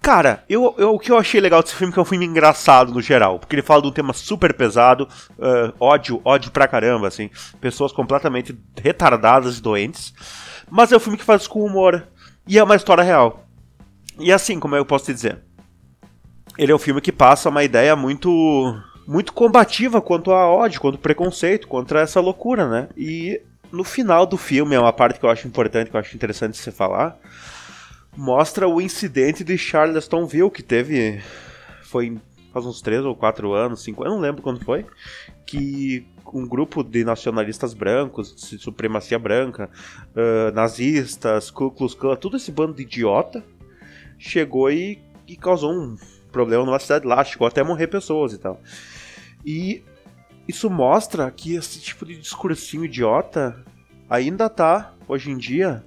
Cara, 0.01 0.43
eu, 0.49 0.73
eu, 0.77 0.95
o 0.95 0.99
que 0.99 1.11
eu 1.11 1.17
achei 1.17 1.39
legal 1.39 1.61
desse 1.61 1.75
filme 1.75 1.91
é 1.91 1.93
que 1.93 1.99
é 1.99 2.01
um 2.01 2.05
filme 2.05 2.25
engraçado 2.25 2.91
no 2.91 3.01
geral, 3.01 3.37
porque 3.37 3.55
ele 3.55 3.61
fala 3.61 3.83
de 3.83 3.87
um 3.87 3.91
tema 3.91 4.13
super 4.13 4.51
pesado, 4.53 5.07
uh, 5.37 5.73
ódio, 5.79 6.19
ódio 6.25 6.51
pra 6.51 6.67
caramba, 6.67 7.07
assim, 7.07 7.29
pessoas 7.59 7.91
completamente 7.91 8.57
retardadas 8.81 9.59
e 9.59 9.61
doentes, 9.61 10.11
mas 10.71 10.91
é 10.91 10.97
um 10.97 10.99
filme 10.99 11.19
que 11.19 11.23
faz 11.23 11.47
com 11.47 11.63
humor, 11.63 12.07
e 12.47 12.57
é 12.57 12.63
uma 12.63 12.75
história 12.75 13.03
real. 13.03 13.40
E 14.21 14.31
assim, 14.31 14.59
como 14.59 14.75
eu 14.75 14.85
posso 14.85 15.05
te 15.05 15.13
dizer, 15.13 15.39
ele 16.57 16.71
é 16.71 16.75
um 16.75 16.79
filme 16.79 17.01
que 17.01 17.11
passa 17.11 17.49
uma 17.49 17.63
ideia 17.63 17.95
muito 17.95 18.29
muito 19.07 19.33
combativa 19.33 20.01
quanto 20.01 20.31
a 20.31 20.47
ódio, 20.47 20.79
quanto 20.79 20.95
ao 20.95 21.01
preconceito, 21.01 21.67
contra 21.67 22.01
essa 22.01 22.21
loucura, 22.21 22.69
né? 22.69 22.87
E 22.95 23.41
no 23.71 23.83
final 23.83 24.25
do 24.25 24.37
filme, 24.37 24.75
é 24.75 24.79
uma 24.79 24.93
parte 24.93 25.19
que 25.19 25.25
eu 25.25 25.29
acho 25.29 25.47
importante, 25.47 25.89
que 25.89 25.95
eu 25.95 25.99
acho 25.99 26.15
interessante 26.15 26.57
você 26.57 26.71
falar, 26.71 27.17
mostra 28.15 28.67
o 28.67 28.79
incidente 28.79 29.43
de 29.43 29.57
Charlestonville, 29.57 30.51
que 30.51 30.63
teve. 30.63 31.21
Foi 31.83 32.17
faz 32.53 32.65
uns 32.65 32.81
3 32.81 33.05
ou 33.05 33.15
4 33.15 33.53
anos, 33.53 33.81
5 33.81 34.03
eu 34.03 34.11
não 34.11 34.19
lembro 34.19 34.41
quando 34.41 34.63
foi, 34.63 34.85
que 35.45 36.05
um 36.33 36.45
grupo 36.45 36.83
de 36.83 37.03
nacionalistas 37.03 37.73
brancos, 37.73 38.35
de 38.35 38.57
supremacia 38.57 39.17
branca, 39.17 39.69
uh, 40.09 40.53
nazistas, 40.53 41.49
Ku 41.49 41.71
Klux 41.71 41.93
Klan, 41.93 42.15
todo 42.17 42.37
esse 42.37 42.51
bando 42.51 42.73
de 42.73 42.83
idiota, 42.83 43.43
chegou 44.21 44.71
e, 44.71 45.01
e 45.27 45.35
causou 45.35 45.73
um 45.73 45.97
problema 46.31 46.63
numa 46.63 46.79
cidade 46.79 47.05
lá, 47.05 47.23
chegou 47.23 47.47
até 47.47 47.63
morrer 47.63 47.87
pessoas 47.87 48.31
e 48.33 48.37
tal. 48.37 48.61
E 49.43 49.83
isso 50.47 50.69
mostra 50.69 51.29
que 51.31 51.55
esse 51.55 51.81
tipo 51.81 52.05
de 52.05 52.17
discursinho 52.17 52.85
idiota 52.85 53.65
ainda 54.07 54.47
tá, 54.49 54.93
hoje 55.07 55.31
em 55.31 55.37
dia, 55.37 55.83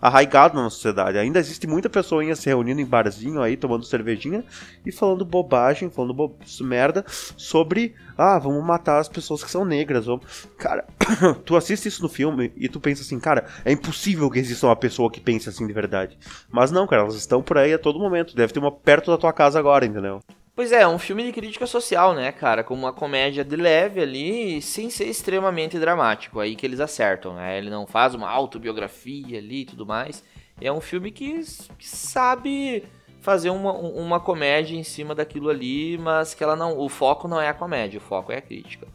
arraigado 0.00 0.60
na 0.60 0.70
sociedade. 0.70 1.18
Ainda 1.18 1.38
existe 1.38 1.66
muita 1.66 1.88
pessoa 1.88 2.22
se 2.34 2.46
reunindo 2.46 2.80
em 2.80 2.84
barzinho 2.84 3.42
aí, 3.42 3.56
tomando 3.56 3.84
cervejinha 3.84 4.44
e 4.84 4.92
falando 4.92 5.24
bobagem, 5.24 5.90
falando 5.90 6.14
bo 6.14 6.36
merda 6.60 7.04
sobre, 7.36 7.94
ah, 8.16 8.38
vamos 8.38 8.64
matar 8.64 8.98
as 8.98 9.08
pessoas 9.08 9.42
que 9.42 9.50
são 9.50 9.64
negras. 9.64 10.06
Vamos... 10.06 10.48
Cara, 10.58 10.84
tu 11.44 11.56
assiste 11.56 11.86
isso 11.86 12.02
no 12.02 12.08
filme 12.08 12.52
e 12.56 12.68
tu 12.68 12.80
pensa 12.80 13.02
assim, 13.02 13.18
cara, 13.18 13.46
é 13.64 13.72
impossível 13.72 14.30
que 14.30 14.38
exista 14.38 14.66
uma 14.66 14.76
pessoa 14.76 15.10
que 15.10 15.20
pense 15.20 15.48
assim 15.48 15.66
de 15.66 15.72
verdade. 15.72 16.18
Mas 16.50 16.70
não, 16.70 16.86
cara, 16.86 17.02
elas 17.02 17.14
estão 17.14 17.42
por 17.42 17.58
aí 17.58 17.72
a 17.72 17.78
todo 17.78 17.98
momento. 17.98 18.36
Deve 18.36 18.52
ter 18.52 18.58
uma 18.58 18.72
perto 18.72 19.10
da 19.10 19.18
tua 19.18 19.32
casa 19.32 19.58
agora, 19.58 19.86
entendeu? 19.86 20.20
Pois 20.56 20.72
é, 20.72 20.88
um 20.88 20.98
filme 20.98 21.22
de 21.22 21.32
crítica 21.32 21.66
social, 21.66 22.14
né, 22.14 22.32
cara? 22.32 22.64
Com 22.64 22.72
uma 22.72 22.90
comédia 22.90 23.44
de 23.44 23.56
leve 23.56 24.00
ali, 24.00 24.62
sem 24.62 24.88
ser 24.88 25.04
extremamente 25.04 25.78
dramático. 25.78 26.40
Aí 26.40 26.56
que 26.56 26.64
eles 26.64 26.80
acertam, 26.80 27.34
né? 27.34 27.58
Ele 27.58 27.68
não 27.68 27.86
faz 27.86 28.14
uma 28.14 28.30
autobiografia 28.30 29.36
ali 29.36 29.60
e 29.60 29.64
tudo 29.66 29.84
mais. 29.84 30.24
É 30.58 30.72
um 30.72 30.80
filme 30.80 31.10
que, 31.10 31.42
que 31.78 31.86
sabe 31.86 32.82
fazer 33.20 33.50
uma, 33.50 33.70
uma 33.70 34.18
comédia 34.18 34.74
em 34.74 34.82
cima 34.82 35.14
daquilo 35.14 35.50
ali, 35.50 35.98
mas 35.98 36.32
que 36.32 36.42
ela 36.42 36.56
não. 36.56 36.78
O 36.78 36.88
foco 36.88 37.28
não 37.28 37.38
é 37.38 37.50
a 37.50 37.54
comédia, 37.54 37.98
o 37.98 38.02
foco 38.02 38.32
é 38.32 38.38
a 38.38 38.40
crítica. 38.42 38.88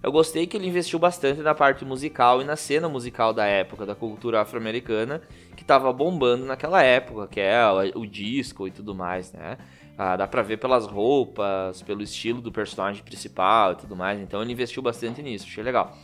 Eu 0.00 0.12
gostei 0.12 0.46
que 0.46 0.56
ele 0.56 0.68
investiu 0.68 1.00
bastante 1.00 1.40
na 1.40 1.52
parte 1.52 1.84
musical 1.84 2.40
e 2.40 2.44
na 2.44 2.54
cena 2.54 2.88
musical 2.88 3.34
da 3.34 3.44
época, 3.44 3.84
da 3.84 3.96
cultura 3.96 4.40
afro-americana, 4.40 5.20
que 5.56 5.64
tava 5.64 5.92
bombando 5.92 6.46
naquela 6.46 6.80
época, 6.80 7.26
que 7.26 7.40
é 7.40 7.60
o 7.96 8.06
disco 8.06 8.68
e 8.68 8.70
tudo 8.70 8.94
mais, 8.94 9.32
né? 9.32 9.58
Ah, 10.00 10.16
dá 10.16 10.28
pra 10.28 10.42
ver 10.42 10.58
pelas 10.58 10.86
roupas, 10.86 11.82
pelo 11.82 12.02
estilo 12.02 12.40
do 12.40 12.52
personagem 12.52 13.02
principal 13.02 13.72
e 13.72 13.76
tudo 13.76 13.96
mais. 13.96 14.20
Então 14.20 14.40
ele 14.40 14.52
investiu 14.52 14.80
bastante 14.80 15.20
nisso, 15.20 15.46
achei 15.46 15.64
legal. 15.64 15.98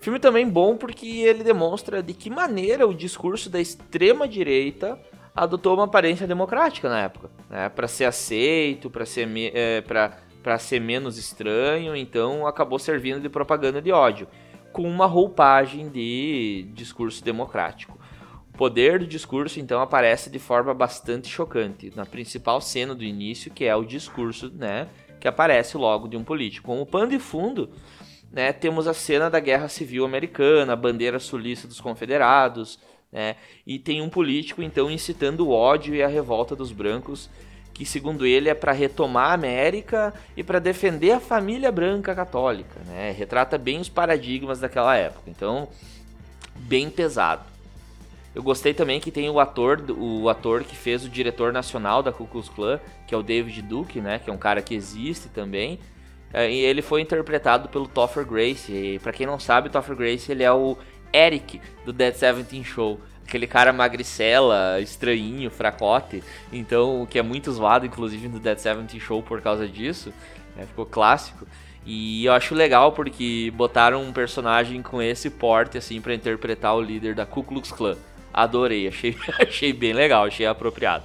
Filme 0.00 0.20
também 0.20 0.48
bom 0.48 0.76
porque 0.76 1.06
ele 1.06 1.42
demonstra 1.42 2.00
de 2.00 2.14
que 2.14 2.30
maneira 2.30 2.86
o 2.86 2.94
discurso 2.94 3.50
da 3.50 3.60
extrema 3.60 4.28
direita 4.28 4.98
adotou 5.34 5.74
uma 5.74 5.84
aparência 5.84 6.26
democrática 6.26 6.88
na 6.88 7.00
época, 7.00 7.30
né? 7.50 7.68
Para 7.68 7.88
ser 7.88 8.04
aceito, 8.04 8.88
para 8.88 9.04
ser 9.04 9.28
é, 9.52 9.80
para 9.80 10.58
ser 10.58 10.80
menos 10.80 11.18
estranho, 11.18 11.96
então 11.96 12.46
acabou 12.46 12.78
servindo 12.78 13.20
de 13.20 13.28
propaganda 13.28 13.80
de 13.80 13.92
ódio, 13.92 14.26
com 14.72 14.88
uma 14.88 15.06
roupagem 15.06 15.88
de 15.88 16.68
discurso 16.74 17.24
democrático. 17.24 17.98
Poder 18.62 19.00
do 19.00 19.08
discurso 19.08 19.58
então 19.58 19.80
aparece 19.80 20.30
de 20.30 20.38
forma 20.38 20.72
bastante 20.72 21.26
chocante 21.26 21.92
na 21.96 22.06
principal 22.06 22.60
cena 22.60 22.94
do 22.94 23.02
início, 23.02 23.50
que 23.50 23.64
é 23.64 23.74
o 23.74 23.84
discurso, 23.84 24.52
né, 24.54 24.86
que 25.18 25.26
aparece 25.26 25.76
logo 25.76 26.06
de 26.06 26.16
um 26.16 26.22
político. 26.22 26.68
Como 26.68 26.86
pano 26.86 27.10
de 27.10 27.18
fundo, 27.18 27.70
né, 28.30 28.52
temos 28.52 28.86
a 28.86 28.94
cena 28.94 29.28
da 29.28 29.40
Guerra 29.40 29.66
Civil 29.66 30.04
Americana, 30.04 30.74
a 30.74 30.76
bandeira 30.76 31.18
sulista 31.18 31.66
dos 31.66 31.80
Confederados, 31.80 32.78
né, 33.10 33.34
e 33.66 33.80
tem 33.80 34.00
um 34.00 34.08
político 34.08 34.62
então 34.62 34.88
incitando 34.88 35.40
o 35.40 35.50
ódio 35.50 35.92
e 35.92 36.00
a 36.00 36.06
revolta 36.06 36.54
dos 36.54 36.70
brancos, 36.70 37.28
que 37.74 37.84
segundo 37.84 38.24
ele 38.24 38.48
é 38.48 38.54
para 38.54 38.70
retomar 38.70 39.30
a 39.30 39.34
América 39.34 40.14
e 40.36 40.44
para 40.44 40.60
defender 40.60 41.10
a 41.10 41.18
família 41.18 41.72
branca 41.72 42.14
católica, 42.14 42.78
né? 42.86 43.10
Retrata 43.10 43.58
bem 43.58 43.80
os 43.80 43.88
paradigmas 43.88 44.60
daquela 44.60 44.96
época. 44.96 45.28
Então, 45.28 45.68
bem 46.54 46.88
pesado. 46.88 47.51
Eu 48.34 48.42
gostei 48.42 48.72
também 48.72 48.98
que 48.98 49.10
tem 49.10 49.28
o 49.28 49.38
ator, 49.38 49.84
o 49.90 50.28
ator 50.28 50.64
que 50.64 50.74
fez 50.74 51.04
o 51.04 51.08
diretor 51.08 51.52
nacional 51.52 52.02
da 52.02 52.10
Ku 52.10 52.26
Klux 52.26 52.48
Klan, 52.48 52.80
que 53.06 53.14
é 53.14 53.18
o 53.18 53.22
David 53.22 53.60
Duke, 53.60 54.00
né, 54.00 54.18
que 54.18 54.30
é 54.30 54.32
um 54.32 54.38
cara 54.38 54.62
que 54.62 54.74
existe 54.74 55.28
também. 55.28 55.78
É, 56.32 56.50
e 56.50 56.60
ele 56.60 56.80
foi 56.80 57.02
interpretado 57.02 57.68
pelo 57.68 57.86
Topher 57.86 58.24
Grace. 58.24 58.72
E 58.72 58.98
para 59.00 59.12
quem 59.12 59.26
não 59.26 59.38
sabe, 59.38 59.68
o 59.68 59.70
Topher 59.70 59.94
Grace 59.94 60.32
ele 60.32 60.42
é 60.42 60.52
o 60.52 60.78
Eric 61.12 61.60
do 61.84 61.92
Dead 61.92 62.14
Seventeen 62.14 62.64
Show. 62.64 62.98
Aquele 63.26 63.46
cara 63.46 63.72
magricela, 63.72 64.80
estranhinho, 64.80 65.50
fracote. 65.50 66.24
Então, 66.50 67.06
que 67.08 67.18
é 67.18 67.22
muito 67.22 67.52
zoado, 67.52 67.84
inclusive, 67.84 68.28
no 68.28 68.40
Dead 68.40 68.58
Seventeen 68.58 68.98
Show 68.98 69.22
por 69.22 69.42
causa 69.42 69.68
disso. 69.68 70.12
Né, 70.56 70.64
ficou 70.66 70.86
clássico. 70.86 71.46
E 71.84 72.24
eu 72.24 72.32
acho 72.32 72.54
legal 72.54 72.92
porque 72.92 73.52
botaram 73.54 74.02
um 74.02 74.12
personagem 74.12 74.80
com 74.80 75.02
esse 75.02 75.28
porte, 75.28 75.76
assim, 75.76 76.00
para 76.00 76.14
interpretar 76.14 76.74
o 76.74 76.80
líder 76.80 77.14
da 77.14 77.26
Ku 77.26 77.42
Klux 77.42 77.72
Klan. 77.72 77.96
Adorei, 78.32 78.88
achei, 78.88 79.16
achei 79.38 79.72
bem 79.72 79.92
legal, 79.92 80.24
achei 80.24 80.46
apropriado. 80.46 81.04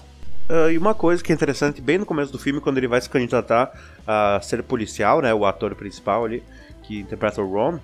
Uh, 0.49 0.71
e 0.71 0.77
uma 0.77 0.93
coisa 0.93 1.21
que 1.21 1.31
é 1.31 1.35
interessante, 1.35 1.81
bem 1.81 1.97
no 1.97 2.05
começo 2.05 2.31
do 2.31 2.39
filme, 2.39 2.61
quando 2.61 2.77
ele 2.77 2.87
vai 2.87 3.01
se 3.01 3.09
candidatar 3.09 3.71
a 4.05 4.39
ser 4.41 4.63
policial, 4.63 5.21
né, 5.21 5.33
o 5.33 5.45
ator 5.45 5.75
principal 5.75 6.23
ali, 6.23 6.41
que 6.83 6.99
interpreta 6.99 7.41
o 7.41 7.51
Ron, 7.51 7.79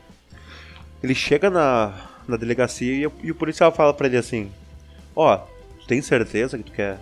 ele 1.03 1.13
chega 1.13 1.49
na, 1.49 1.93
na 2.25 2.37
delegacia 2.37 2.93
e, 3.05 3.27
e 3.27 3.31
o 3.31 3.35
policial 3.35 3.71
fala 3.73 3.93
para 3.93 4.07
ele 4.07 4.17
assim: 4.17 4.49
Ó, 5.13 5.35
oh, 5.35 5.85
tem 5.85 6.01
certeza 6.01 6.57
que 6.57 6.63
tu 6.63 6.71
quer, 6.71 6.97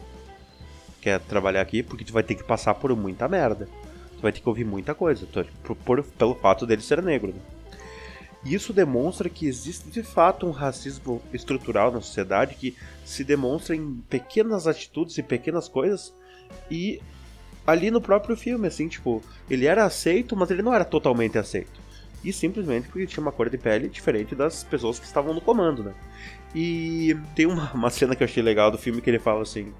quer 1.00 1.20
trabalhar 1.20 1.62
aqui? 1.62 1.84
Porque 1.84 2.04
tu 2.04 2.12
vai 2.12 2.24
ter 2.24 2.34
que 2.34 2.44
passar 2.44 2.74
por 2.74 2.96
muita 2.96 3.28
merda. 3.28 3.70
Tu 4.16 4.22
vai 4.22 4.32
ter 4.32 4.42
que 4.42 4.50
ouvir 4.50 4.66
muita 4.66 4.96
coisa, 4.96 5.28
por, 5.64 5.76
por, 5.76 6.04
pelo 6.04 6.36
fato 6.36 6.66
dele 6.66 6.82
ser 6.82 7.04
negro. 7.04 7.30
Né? 7.30 7.40
Isso 8.44 8.74
demonstra 8.74 9.30
que 9.30 9.46
existe 9.46 9.90
de 9.90 10.02
fato 10.02 10.48
um 10.48 10.52
racismo 10.52 11.22
estrutural 11.32 11.92
na 11.92 12.02
sociedade 12.02 12.56
que 12.56 12.76
se 13.06 13.24
demonstra 13.24 13.76
em 13.76 14.04
pequenas 14.10 14.66
atitudes 14.66 15.18
e 15.18 15.24
pequenas 15.24 15.68
coisas 15.68 16.14
e 16.70 17.00
ali 17.66 17.92
no 17.92 18.02
próprio 18.02 18.36
filme, 18.36 18.68
assim, 18.68 18.88
tipo, 18.88 19.22
ele 19.50 19.66
era 19.66 19.86
aceito, 19.86 20.36
mas 20.36 20.50
ele 20.50 20.64
não 20.64 20.74
era 20.74 20.84
totalmente 20.84 21.38
aceito. 21.38 21.80
E 22.24 22.32
simplesmente 22.32 22.88
porque 22.88 23.08
tinha 23.08 23.22
uma 23.22 23.32
cor 23.32 23.50
de 23.50 23.58
pele 23.58 23.88
diferente 23.88 24.36
das 24.36 24.64
pessoas 24.64 25.00
que 25.00 25.06
estavam 25.06 25.34
no 25.34 25.42
comando, 25.42 25.84
né? 25.84 25.94
E 26.54 27.16
tem 27.36 27.46
uma, 27.46 27.72
uma 27.74 27.90
cena 27.90 28.16
que 28.16 28.24
eu 28.24 28.26
achei 28.26 28.44
legal 28.44 28.70
do 28.70 28.78
filme 28.78 29.02
que 29.02 29.10
ele 29.10 29.18
fala 29.20 29.42
assim: 29.42 29.74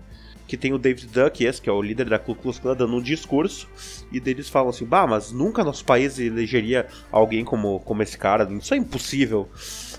que 0.48 0.58
tem 0.58 0.74
o 0.74 0.78
David 0.78 1.08
Duck, 1.08 1.44
esse, 1.44 1.62
que 1.62 1.70
é 1.70 1.74
o 1.74 1.82
líder 1.82 2.10
da 2.10 2.20
Ku 2.20 2.36
Klux 2.36 2.60
Klan, 2.60 2.76
dando 2.76 2.96
um 2.96 3.02
discurso, 3.02 3.68
e 4.12 4.20
deles 4.20 4.50
falam 4.50 4.70
assim, 4.70 4.86
bah, 4.86 5.08
mas 5.08 5.32
nunca 5.32 5.64
nosso 5.64 5.86
país 5.86 6.20
elegeria 6.20 6.88
alguém 7.12 7.46
como, 7.46 7.80
como 7.82 8.04
esse 8.04 8.18
cara, 8.18 8.48
isso 8.52 8.74
é 8.74 8.78
impossível. 8.78 9.50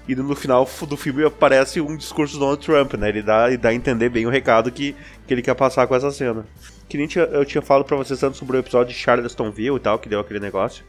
E 0.07 0.15
no 0.15 0.35
final 0.35 0.69
do 0.89 0.97
filme 0.97 1.25
aparece 1.25 1.81
um 1.81 1.97
discurso 1.97 2.35
do 2.35 2.41
Donald 2.41 2.65
Trump, 2.65 2.95
né, 2.95 3.09
ele 3.09 3.23
dá, 3.23 3.49
ele 3.49 3.57
dá 3.57 3.71
a 3.71 3.75
entender 3.75 4.09
bem 4.09 4.27
o 4.27 4.31
recado 4.31 4.71
que, 4.71 4.95
que 5.27 5.33
ele 5.33 5.43
quer 5.43 5.55
passar 5.55 5.87
com 5.87 5.95
essa 5.95 6.11
cena. 6.11 6.45
Que 6.89 6.99
nem 6.99 7.09
eu 7.33 7.45
tinha 7.45 7.63
falado 7.63 7.87
pra 7.87 7.97
vocês 7.97 8.23
antes 8.23 8.39
sobre 8.39 8.57
o 8.57 8.61
episódio 8.61 8.93
de 8.93 8.99
Charlestonville 9.01 9.77
e 9.77 9.81
tal, 9.81 9.99
que 9.99 10.09
deu 10.09 10.21
aquele 10.21 10.41
negócio, 10.41 10.85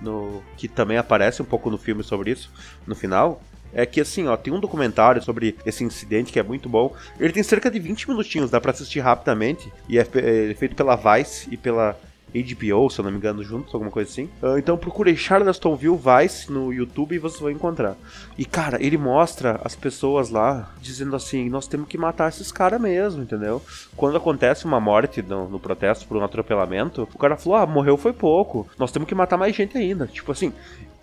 no, 0.00 0.42
que 0.56 0.68
também 0.68 0.96
aparece 0.96 1.42
um 1.42 1.44
pouco 1.44 1.70
no 1.70 1.78
filme 1.78 2.04
sobre 2.04 2.30
isso, 2.30 2.50
no 2.86 2.94
final, 2.94 3.42
é 3.72 3.84
que 3.86 4.00
assim, 4.00 4.26
ó, 4.26 4.36
tem 4.36 4.52
um 4.52 4.60
documentário 4.60 5.22
sobre 5.22 5.56
esse 5.64 5.84
incidente 5.84 6.32
que 6.32 6.38
é 6.38 6.42
muito 6.42 6.68
bom. 6.68 6.94
Ele 7.18 7.32
tem 7.32 7.42
cerca 7.42 7.70
de 7.70 7.78
20 7.78 8.08
minutinhos, 8.08 8.50
dá 8.50 8.60
para 8.60 8.70
assistir 8.70 9.00
rapidamente. 9.00 9.72
E 9.88 9.98
é, 9.98 10.02
é 10.02 10.54
feito 10.54 10.74
pela 10.74 10.96
Vice 10.96 11.48
e 11.50 11.56
pela 11.56 11.98
HBO, 12.34 12.90
se 12.90 12.98
eu 12.98 13.04
não 13.04 13.10
me 13.10 13.16
engano, 13.16 13.42
juntos, 13.42 13.72
alguma 13.74 13.90
coisa 13.90 14.10
assim. 14.10 14.28
Uh, 14.42 14.58
então 14.58 14.76
procurei 14.76 15.16
Charlestonville 15.16 15.96
Vice 15.96 16.50
no 16.52 16.72
YouTube 16.72 17.14
e 17.14 17.18
você 17.18 17.42
vai 17.42 17.52
encontrar. 17.52 17.96
E 18.36 18.44
cara, 18.44 18.82
ele 18.82 18.98
mostra 18.98 19.60
as 19.64 19.74
pessoas 19.74 20.28
lá 20.28 20.70
dizendo 20.80 21.16
assim: 21.16 21.48
nós 21.48 21.66
temos 21.66 21.88
que 21.88 21.96
matar 21.96 22.28
esses 22.28 22.52
caras 22.52 22.80
mesmo, 22.80 23.22
entendeu? 23.22 23.62
Quando 23.96 24.16
acontece 24.16 24.66
uma 24.66 24.80
morte 24.80 25.22
no, 25.22 25.48
no, 25.48 25.58
protesto 25.58 26.06
por 26.06 26.16
um 26.18 26.24
atropelamento, 26.24 27.08
o 27.14 27.18
cara 27.18 27.36
falou: 27.36 27.58
ah, 27.58 27.66
morreu 27.66 27.96
foi 27.96 28.12
pouco, 28.12 28.68
nós 28.78 28.92
temos 28.92 29.08
que 29.08 29.14
matar 29.14 29.38
mais 29.38 29.56
gente 29.56 29.78
ainda. 29.78 30.06
Tipo 30.06 30.32
assim, 30.32 30.52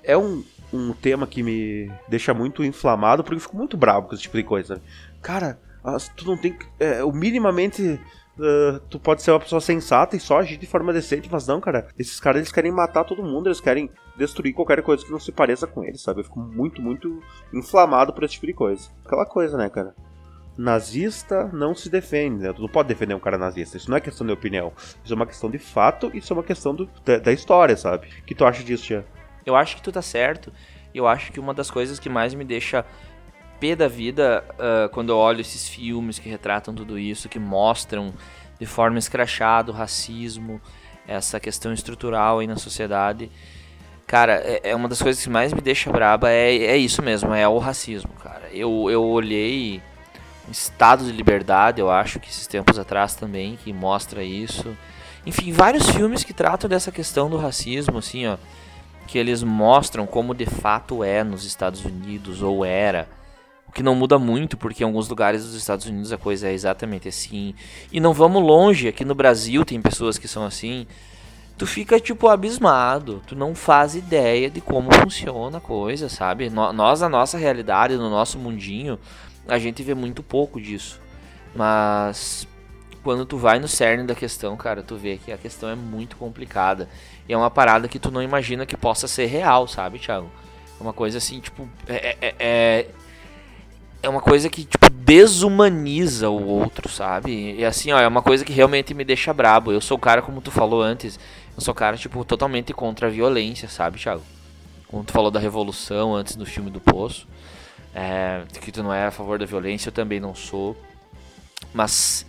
é 0.04 0.16
um, 0.16 0.44
um 0.76 0.94
tema 0.94 1.26
que 1.26 1.42
me 1.42 1.92
deixa 2.08 2.34
muito 2.34 2.64
inflamado 2.64 3.24
porque 3.24 3.36
eu 3.36 3.42
fico 3.42 3.58
muito 3.58 3.78
bravo 3.78 4.08
com 4.08 4.14
esse 4.14 4.24
tipo 4.24 4.38
de 4.38 4.44
coisa. 4.44 4.82
Cara, 5.22 5.60
tu 6.16 6.26
não 6.26 6.38
tem. 6.38 6.58
É, 6.80 7.04
o 7.04 7.12
minimamente 7.12 8.00
Uh, 8.38 8.82
tu 8.90 9.00
pode 9.00 9.22
ser 9.22 9.32
uma 9.32 9.40
pessoa 9.40 9.62
sensata 9.62 10.14
e 10.16 10.20
só 10.20 10.40
agir 10.40 10.58
de 10.58 10.68
forma 10.68 10.92
decente, 10.92 11.30
mas 11.32 11.48
não, 11.48 11.62
cara. 11.62 11.88
Esses 11.98 12.20
caras 12.20 12.40
eles 12.40 12.52
querem 12.52 12.72
matar 12.72 13.06
todo 13.06 13.24
mundo, 13.24 13.48
eles 13.48 13.62
querem 13.62 13.90
destruir 14.18 14.54
qualquer 14.54 14.82
coisa 14.82 15.06
que 15.06 15.12
não 15.12 15.20
se 15.20 15.32
pareça 15.32 15.66
com 15.66 15.84
eles, 15.84 16.02
sabe? 16.02 16.20
Eu 16.20 16.26
fico 16.26 16.40
muito, 16.40 16.82
muito 16.82 17.22
inflamado 17.54 18.12
por 18.12 18.24
esse 18.24 18.34
tipo 18.34 18.48
de 18.48 18.54
coisa. 18.54 18.90
Aquela 19.06 19.26
coisa, 19.26 19.58
né, 19.58 19.70
cara? 19.70 19.96
Nazista 20.58 21.50
não 21.54 21.74
se 21.74 21.90
defende, 21.90 22.44
né? 22.44 22.54
Tu 22.54 22.62
não 22.62 22.70
pode 22.70 22.90
defender 22.90 23.14
um 23.14 23.20
cara 23.20 23.38
nazista. 23.38 23.78
Isso 23.78 23.90
não 23.90 23.98
é 23.98 24.02
questão 24.02 24.28
de 24.28 24.34
opinião. 24.34 24.74
Isso 25.04 25.14
é 25.14 25.16
uma 25.16 25.26
questão 25.26 25.50
de 25.50 25.60
fato, 25.60 26.12
isso 26.14 26.32
é 26.32 26.36
uma 26.36 26.44
questão 26.44 26.76
do, 26.76 26.90
da, 27.06 27.18
da, 27.18 27.32
história, 27.32 27.76
sabe? 27.78 28.08
O 28.22 28.26
que 28.26 28.36
tu 28.36 28.46
acha 28.46 28.64
disso, 28.64 28.84
Tia? 28.84 29.06
Eu 29.46 29.56
acho 29.56 29.76
que 29.76 29.82
tu 29.82 29.92
tá 29.92 30.02
certo. 30.02 30.52
Eu 30.94 31.08
acho 31.08 31.32
que 31.32 31.40
uma 31.40 31.54
das 31.54 31.70
coisas 31.70 32.00
que 32.00 32.10
mais 32.10 32.34
me 32.34 32.44
deixa 32.44 32.86
pé 33.60 33.76
da 33.76 33.88
vida 33.88 34.44
uh, 34.54 34.90
quando 34.90 35.10
eu 35.10 35.18
olho 35.18 35.42
esses 35.42 35.68
filmes 35.68 36.20
que 36.20 36.30
retratam 36.30 36.74
tudo 36.74 36.98
isso, 36.98 37.30
que 37.30 37.40
mostram 37.40 38.14
de 38.60 38.66
forma 38.66 38.98
escrachada 38.98 39.72
o 39.72 39.76
racismo, 39.76 40.62
essa 41.08 41.40
questão 41.40 41.74
estrutural 41.74 42.40
aí 42.40 42.48
na 42.48 42.58
sociedade. 42.58 43.30
Cara, 44.08 44.34
é, 44.44 44.70
é 44.70 44.76
uma 44.76 44.88
das 44.88 45.02
coisas 45.02 45.24
que 45.24 45.30
mais 45.30 45.52
me 45.52 45.62
deixa 45.62 45.92
braba, 45.92 46.30
é, 46.30 46.56
é 46.56 46.78
isso 46.78 47.02
mesmo, 47.02 47.34
é 47.34 47.48
o 47.48 47.58
racismo, 47.58 48.12
cara. 48.22 48.50
Eu, 48.52 48.90
eu 48.90 49.04
olhei 49.04 49.82
Estado 50.52 51.04
de 51.04 51.12
Liberdade, 51.12 51.82
eu 51.82 51.90
acho 51.90 52.20
que 52.20 52.30
esses 52.30 52.48
tempos 52.48 52.78
atrás 52.78 53.16
também, 53.16 53.58
que 53.64 53.74
mostra 53.74 54.24
isso. 54.24 54.76
Enfim, 55.26 55.52
vários 55.52 55.90
filmes 55.90 56.24
que 56.24 56.34
tratam 56.34 56.70
dessa 56.70 56.92
questão 56.92 57.30
do 57.30 57.38
racismo, 57.38 57.98
assim, 57.98 58.28
ó, 58.28 58.38
que 59.08 59.18
eles 59.18 59.44
mostram 59.44 60.06
como 60.06 60.34
de 60.34 60.46
fato 60.46 61.04
é 61.04 61.24
nos 61.24 61.46
Estados 61.46 61.84
Unidos, 61.86 62.42
ou 62.42 62.66
era 62.66 63.08
que 63.76 63.84
não 63.84 63.94
muda 63.94 64.18
muito, 64.18 64.56
porque 64.56 64.84
em 64.84 64.88
alguns 64.88 65.10
lugares 65.10 65.44
dos 65.44 65.54
Estados 65.54 65.86
Unidos 65.86 66.14
a 66.14 66.18
coisa 66.18 66.48
é 66.48 66.54
exatamente 66.54 67.10
assim. 67.10 67.54
E 67.92 68.00
não 68.00 68.14
vamos 68.14 68.42
longe, 68.42 68.88
aqui 68.88 69.04
no 69.04 69.14
Brasil 69.14 69.66
tem 69.66 69.82
pessoas 69.82 70.18
que 70.18 70.30
são 70.30 70.46
assim. 70.46 70.88
Tu 71.58 71.68
fica, 71.68 72.00
tipo, 72.00 72.30
abismado. 72.30 73.22
Tu 73.28 73.36
não 73.36 73.54
faz 73.54 73.94
ideia 73.94 74.50
de 74.50 74.62
como 74.62 74.94
funciona 74.94 75.58
a 75.58 75.62
coisa, 75.62 76.08
sabe? 76.08 76.50
Nós, 76.50 77.02
na 77.02 77.10
nossa 77.10 77.38
realidade, 77.38 77.98
no 77.98 78.10
nosso 78.10 78.40
mundinho, 78.40 78.98
a 79.46 79.60
gente 79.60 79.84
vê 79.84 79.94
muito 79.94 80.24
pouco 80.24 80.60
disso. 80.60 81.02
Mas 81.54 82.48
quando 83.04 83.26
tu 83.26 83.38
vai 83.38 83.60
no 83.60 83.68
cerne 83.68 84.06
da 84.06 84.16
questão, 84.16 84.56
cara, 84.56 84.84
tu 84.84 84.96
vê 84.96 85.18
que 85.18 85.34
a 85.34 85.38
questão 85.38 85.68
é 85.68 85.76
muito 85.76 86.16
complicada. 86.16 86.88
E 87.28 87.34
é 87.34 87.38
uma 87.38 87.50
parada 87.50 87.88
que 87.88 88.00
tu 88.00 88.12
não 88.12 88.22
imagina 88.22 88.66
que 88.66 88.78
possa 88.78 89.08
ser 89.08 89.26
real, 89.26 89.68
sabe, 89.68 90.00
Thiago? 90.00 90.30
É 90.80 90.84
uma 90.84 90.94
coisa 90.94 91.18
assim, 91.18 91.40
tipo, 91.40 91.68
é, 91.88 92.16
é, 92.22 92.36
é 92.40 92.88
é 94.06 94.10
uma 94.10 94.22
coisa 94.22 94.50
que, 94.50 94.64
tipo, 94.64 94.88
desumaniza 94.90 96.30
o 96.30 96.46
outro, 96.48 96.88
sabe? 96.88 97.56
E 97.56 97.66
assim, 97.66 97.92
ó, 97.92 98.00
é 98.00 98.08
uma 98.08 98.22
coisa 98.22 98.46
que 98.46 98.54
realmente 98.54 98.94
me 98.94 99.04
deixa 99.04 99.34
brabo. 99.34 99.72
Eu 99.72 99.82
sou 99.82 99.98
o 99.98 100.00
cara, 100.00 100.22
como 100.22 100.42
tu 100.42 100.52
falou 100.52 100.82
antes, 100.82 101.20
eu 101.56 101.62
sou 101.62 101.72
o 101.72 101.76
cara, 101.76 101.98
tipo, 101.98 102.24
totalmente 102.24 102.72
contra 102.72 103.08
a 103.08 103.10
violência, 103.10 103.68
sabe, 103.68 103.98
Thiago? 103.98 104.22
Como 104.88 105.04
tu 105.04 105.12
falou 105.12 105.32
da 105.32 105.40
revolução 105.40 106.14
antes 106.14 106.36
do 106.36 106.46
filme 106.46 106.70
do 106.70 106.80
Poço. 106.80 107.28
É, 107.96 108.44
que 108.62 108.72
tu 108.72 108.84
não 108.84 108.94
é 108.94 109.08
a 109.08 109.12
favor 109.12 109.40
da 109.40 109.46
violência, 109.46 109.88
eu 109.90 109.94
também 109.94 110.20
não 110.20 110.36
sou. 110.36 110.78
Mas 111.74 112.26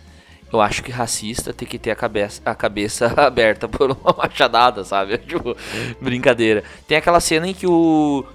eu 0.51 0.61
acho 0.61 0.81
que 0.81 0.91
racista 0.91 1.53
tem 1.53 1.67
que 1.67 1.77
ter 1.77 1.91
a 1.91 1.95
cabeça, 1.95 2.41
a 2.45 2.55
cabeça 2.55 3.13
aberta 3.17 3.67
por 3.67 3.91
uma 3.91 4.15
machadada, 4.17 4.83
sabe? 4.83 5.17
Tipo, 5.27 5.55
brincadeira. 5.99 6.63
Tem 6.87 6.97
aquela 6.97 7.19
cena 7.19 7.47
em 7.47 7.53
que 7.53 7.67
o 7.67 8.25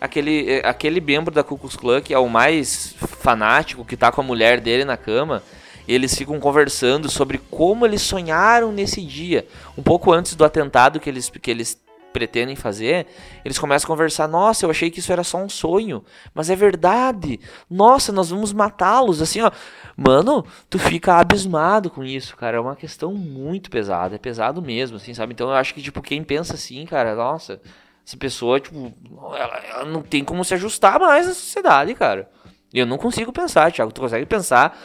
aquele, 0.00 0.50
eh, 0.50 0.62
aquele 0.64 1.00
membro 1.00 1.32
da 1.32 1.44
Ku 1.44 1.58
Klux 1.58 1.76
que 2.02 2.14
é 2.14 2.18
o 2.18 2.28
mais 2.28 2.94
fanático, 2.98 3.84
que 3.84 3.96
tá 3.96 4.10
com 4.10 4.20
a 4.20 4.24
mulher 4.24 4.60
dele 4.60 4.84
na 4.84 4.96
cama, 4.96 5.42
eles 5.86 6.16
ficam 6.16 6.40
conversando 6.40 7.10
sobre 7.10 7.38
como 7.50 7.84
eles 7.84 8.02
sonharam 8.02 8.72
nesse 8.72 9.02
dia. 9.02 9.46
Um 9.76 9.82
pouco 9.82 10.12
antes 10.12 10.34
do 10.34 10.44
atentado 10.44 10.98
que 10.98 11.08
eles, 11.08 11.28
que 11.28 11.50
eles 11.50 11.78
pretendem 12.12 12.56
fazer, 12.56 13.06
eles 13.44 13.58
começam 13.58 13.86
a 13.86 13.88
conversar: 13.88 14.28
Nossa, 14.28 14.64
eu 14.64 14.70
achei 14.70 14.90
que 14.90 14.98
isso 14.98 15.12
era 15.12 15.24
só 15.24 15.38
um 15.38 15.48
sonho, 15.48 16.04
mas 16.34 16.50
é 16.50 16.56
verdade. 16.56 17.40
Nossa, 17.68 18.12
nós 18.12 18.30
vamos 18.30 18.52
matá-los. 18.52 19.22
Assim, 19.22 19.40
ó, 19.40 19.50
mano, 19.96 20.44
tu 20.68 20.78
fica 20.78 21.14
abismado 21.14 21.90
com 21.90 22.04
isso, 22.04 22.36
cara. 22.36 22.56
É 22.56 22.60
uma 22.60 22.76
questão 22.76 23.12
muito 23.12 23.70
pesada, 23.70 24.14
é 24.14 24.18
pesado 24.18 24.60
mesmo, 24.60 24.96
assim, 24.96 25.14
sabe? 25.14 25.32
Então 25.32 25.48
eu 25.48 25.54
acho 25.54 25.74
que, 25.74 25.82
tipo, 25.82 26.02
quem 26.02 26.22
pensa 26.22 26.54
assim, 26.54 26.84
cara, 26.86 27.14
nossa, 27.14 27.60
essa 28.06 28.16
pessoa, 28.16 28.58
tipo, 28.60 28.92
ela, 29.36 29.56
ela, 29.58 29.84
não 29.84 30.02
tem 30.02 30.24
como 30.24 30.44
se 30.44 30.54
ajustar 30.54 30.98
mais 30.98 31.26
na 31.26 31.34
sociedade, 31.34 31.94
cara. 31.94 32.28
Eu 32.72 32.86
não 32.86 32.98
consigo 32.98 33.32
pensar, 33.32 33.72
Thiago. 33.72 33.92
Tu 33.92 34.00
consegue 34.00 34.26
pensar 34.26 34.78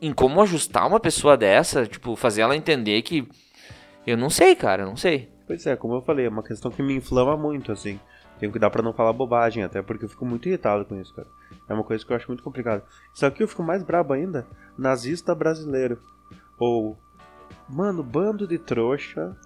em 0.00 0.12
como 0.12 0.42
ajustar 0.42 0.86
uma 0.86 0.98
pessoa 0.98 1.36
dessa, 1.36 1.86
tipo, 1.86 2.16
fazer 2.16 2.42
ela 2.42 2.56
entender 2.56 3.02
que. 3.02 3.26
Eu 4.06 4.16
não 4.16 4.30
sei, 4.30 4.54
cara, 4.54 4.82
eu 4.82 4.86
não 4.86 4.96
sei. 4.96 5.35
Pois 5.46 5.64
é, 5.66 5.76
como 5.76 5.94
eu 5.94 6.02
falei, 6.02 6.26
é 6.26 6.28
uma 6.28 6.42
questão 6.42 6.70
que 6.70 6.82
me 6.82 6.94
inflama 6.94 7.36
muito, 7.36 7.70
assim. 7.70 8.00
Tenho 8.38 8.50
que 8.50 8.58
cuidar 8.58 8.70
pra 8.70 8.82
não 8.82 8.92
falar 8.92 9.12
bobagem, 9.12 9.62
até 9.62 9.80
porque 9.80 10.04
eu 10.04 10.08
fico 10.08 10.26
muito 10.26 10.48
irritado 10.48 10.84
com 10.84 11.00
isso, 11.00 11.14
cara. 11.14 11.28
É 11.68 11.72
uma 11.72 11.84
coisa 11.84 12.04
que 12.04 12.12
eu 12.12 12.16
acho 12.16 12.28
muito 12.28 12.42
complicada. 12.42 12.84
Só 13.14 13.30
que 13.30 13.42
eu 13.42 13.48
fico 13.48 13.62
mais 13.62 13.82
brabo 13.82 14.12
ainda, 14.12 14.46
nazista 14.76 15.34
brasileiro. 15.34 15.98
Ou, 16.58 16.98
mano, 17.68 18.02
bando 18.02 18.46
de 18.46 18.58
trouxa 18.58 19.36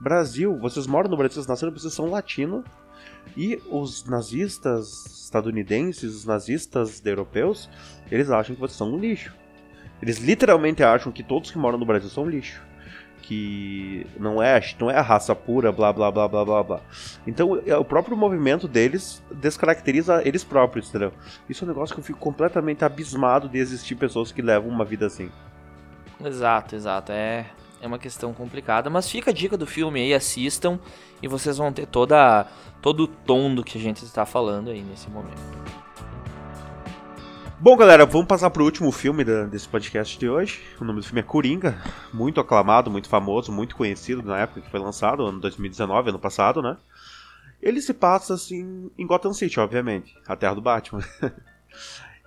Brasil, 0.00 0.58
vocês 0.58 0.86
moram 0.86 1.08
no 1.08 1.16
Brasil, 1.16 1.34
vocês 1.34 1.46
nasceram, 1.46 1.72
vocês 1.72 1.94
são 1.94 2.10
latino. 2.10 2.64
E 3.36 3.62
os 3.70 4.04
nazistas 4.04 5.06
estadunidenses, 5.24 6.16
os 6.16 6.24
nazistas 6.24 7.00
europeus, 7.06 7.70
eles 8.10 8.28
acham 8.28 8.54
que 8.54 8.60
vocês 8.60 8.76
são 8.76 8.92
um 8.92 8.98
lixo. 8.98 9.32
Eles 10.02 10.18
literalmente 10.18 10.82
acham 10.82 11.12
que 11.12 11.22
todos 11.22 11.52
que 11.52 11.58
moram 11.58 11.78
no 11.78 11.86
Brasil 11.86 12.10
são 12.10 12.28
lixo. 12.28 12.60
Que 13.22 14.06
não 14.18 14.42
é, 14.42 14.60
não 14.78 14.90
é 14.90 14.96
a 14.96 15.02
raça 15.02 15.34
pura, 15.34 15.72
blá 15.72 15.92
blá 15.92 16.10
blá 16.10 16.28
blá 16.28 16.44
blá 16.44 16.62
blá. 16.62 16.80
Então 17.26 17.62
é, 17.64 17.76
o 17.76 17.84
próprio 17.84 18.16
movimento 18.16 18.68
deles 18.68 19.22
descaracteriza 19.30 20.22
eles 20.26 20.44
próprios, 20.44 20.88
entendeu? 20.88 21.12
Isso 21.48 21.64
é 21.64 21.66
um 21.66 21.68
negócio 21.68 21.94
que 21.94 22.00
eu 22.00 22.04
fico 22.04 22.18
completamente 22.18 22.84
abismado 22.84 23.48
de 23.48 23.58
existir 23.58 23.94
pessoas 23.94 24.32
que 24.32 24.42
levam 24.42 24.68
uma 24.68 24.84
vida 24.84 25.06
assim. 25.06 25.30
Exato, 26.24 26.74
exato. 26.74 27.12
É, 27.12 27.46
é 27.80 27.86
uma 27.86 27.98
questão 27.98 28.32
complicada, 28.32 28.90
mas 28.90 29.08
fica 29.08 29.30
a 29.30 29.34
dica 29.34 29.56
do 29.56 29.66
filme 29.66 30.00
aí, 30.00 30.14
assistam 30.14 30.78
e 31.22 31.28
vocês 31.28 31.58
vão 31.58 31.72
ter 31.72 31.86
toda 31.86 32.46
todo 32.80 33.04
o 33.04 33.06
tom 33.06 33.54
do 33.54 33.62
que 33.62 33.78
a 33.78 33.80
gente 33.80 34.04
está 34.04 34.26
falando 34.26 34.70
aí 34.70 34.82
nesse 34.82 35.08
momento. 35.08 35.81
Bom, 37.62 37.76
galera, 37.76 38.04
vamos 38.04 38.26
passar 38.26 38.50
para 38.50 38.60
o 38.60 38.64
último 38.64 38.90
filme 38.90 39.22
da, 39.22 39.44
desse 39.44 39.68
podcast 39.68 40.18
de 40.18 40.28
hoje. 40.28 40.60
O 40.80 40.84
nome 40.84 40.98
do 40.98 41.06
filme 41.06 41.20
é 41.20 41.22
Coringa, 41.22 41.80
muito 42.12 42.40
aclamado, 42.40 42.90
muito 42.90 43.08
famoso, 43.08 43.52
muito 43.52 43.76
conhecido 43.76 44.20
na 44.20 44.40
época 44.40 44.62
que 44.62 44.68
foi 44.68 44.80
lançado, 44.80 45.24
ano 45.24 45.38
2019, 45.38 46.08
ano 46.08 46.18
passado, 46.18 46.60
né? 46.60 46.76
Ele 47.62 47.80
se 47.80 47.94
passa 47.94 48.34
assim 48.34 48.90
em 48.98 49.06
Gotham 49.06 49.32
City, 49.32 49.60
obviamente, 49.60 50.12
a 50.26 50.34
terra 50.34 50.54
do 50.54 50.60
Batman. 50.60 51.04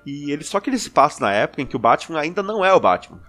e 0.08 0.32
ele 0.32 0.46
só 0.46 0.62
que 0.62 0.70
ele 0.70 0.80
se 0.80 0.90
passa 0.90 1.26
na 1.26 1.34
época 1.34 1.62
em 1.62 1.66
que 1.66 1.76
o 1.76 1.80
Batman 1.80 2.22
ainda 2.22 2.42
não 2.42 2.64
é 2.64 2.74
o 2.74 2.80
Batman 2.80 3.20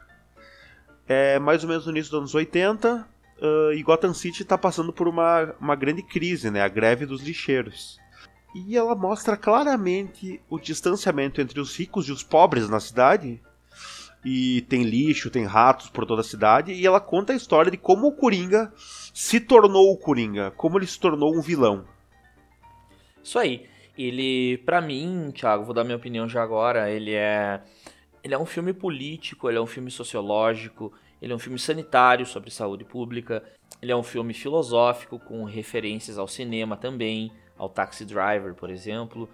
é 1.08 1.40
mais 1.40 1.62
ou 1.62 1.68
menos 1.68 1.86
no 1.86 1.92
início 1.92 2.10
dos 2.10 2.18
anos 2.20 2.34
80, 2.34 3.06
uh, 3.40 3.72
e 3.72 3.82
Gotham 3.82 4.12
City 4.14 4.42
está 4.42 4.58
passando 4.58 4.92
por 4.92 5.08
uma, 5.08 5.54
uma 5.60 5.76
grande 5.76 6.02
crise, 6.02 6.50
né? 6.50 6.62
A 6.62 6.68
greve 6.68 7.06
dos 7.06 7.22
lixeiros. 7.22 7.98
E 8.64 8.74
ela 8.74 8.94
mostra 8.94 9.36
claramente 9.36 10.40
o 10.48 10.58
distanciamento 10.58 11.42
entre 11.42 11.60
os 11.60 11.76
ricos 11.76 12.08
e 12.08 12.12
os 12.12 12.22
pobres 12.22 12.70
na 12.70 12.80
cidade. 12.80 13.38
E 14.24 14.62
tem 14.62 14.82
lixo, 14.82 15.30
tem 15.30 15.44
ratos 15.44 15.90
por 15.90 16.06
toda 16.06 16.22
a 16.22 16.24
cidade. 16.24 16.72
E 16.72 16.86
ela 16.86 16.98
conta 16.98 17.34
a 17.34 17.36
história 17.36 17.70
de 17.70 17.76
como 17.76 18.06
o 18.06 18.12
Coringa 18.12 18.72
se 19.12 19.40
tornou 19.40 19.92
o 19.92 19.98
Coringa, 19.98 20.50
como 20.52 20.78
ele 20.78 20.86
se 20.86 20.98
tornou 20.98 21.36
um 21.36 21.42
vilão. 21.42 21.84
Isso 23.22 23.38
aí. 23.38 23.66
Ele, 23.96 24.56
para 24.58 24.80
mim, 24.80 25.30
Thiago, 25.34 25.64
vou 25.64 25.74
dar 25.74 25.84
minha 25.84 25.96
opinião 25.96 26.26
já 26.26 26.42
agora, 26.42 26.90
ele 26.90 27.12
é 27.12 27.62
ele 28.24 28.34
é 28.34 28.38
um 28.38 28.46
filme 28.46 28.72
político, 28.72 29.48
ele 29.48 29.58
é 29.58 29.60
um 29.60 29.66
filme 29.66 29.90
sociológico, 29.90 30.92
ele 31.20 31.32
é 31.32 31.36
um 31.36 31.38
filme 31.38 31.58
sanitário 31.58 32.26
sobre 32.26 32.50
saúde 32.50 32.84
pública, 32.84 33.42
ele 33.80 33.92
é 33.92 33.96
um 33.96 34.02
filme 34.02 34.34
filosófico 34.34 35.18
com 35.18 35.44
referências 35.44 36.18
ao 36.18 36.26
cinema 36.26 36.76
também, 36.76 37.30
ao 37.56 37.68
Taxi 37.68 38.04
Driver, 38.04 38.54
por 38.54 38.70
exemplo. 38.70 39.28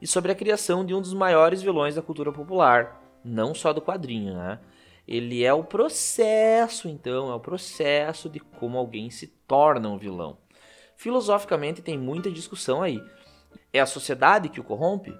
e 0.00 0.06
sobre 0.06 0.30
a 0.30 0.34
criação 0.34 0.84
de 0.84 0.94
um 0.94 1.00
dos 1.00 1.12
maiores 1.12 1.60
vilões 1.60 1.96
da 1.96 2.02
cultura 2.02 2.32
popular, 2.32 3.02
não 3.24 3.52
só 3.52 3.72
do 3.72 3.82
quadrinho, 3.82 4.34
né? 4.34 4.60
Ele 5.06 5.42
é 5.42 5.52
o 5.52 5.64
processo, 5.64 6.86
então, 6.88 7.32
é 7.32 7.34
o 7.34 7.40
processo 7.40 8.28
de 8.28 8.38
como 8.38 8.76
alguém 8.76 9.10
se 9.10 9.26
torna 9.26 9.88
um 9.88 9.96
vilão. 9.96 10.36
Filosoficamente 10.96 11.80
tem 11.80 11.96
muita 11.96 12.30
discussão 12.30 12.82
aí. 12.82 13.02
É 13.72 13.80
a 13.80 13.86
sociedade 13.86 14.48
que 14.48 14.60
o 14.60 14.64
corrompe? 14.64 15.16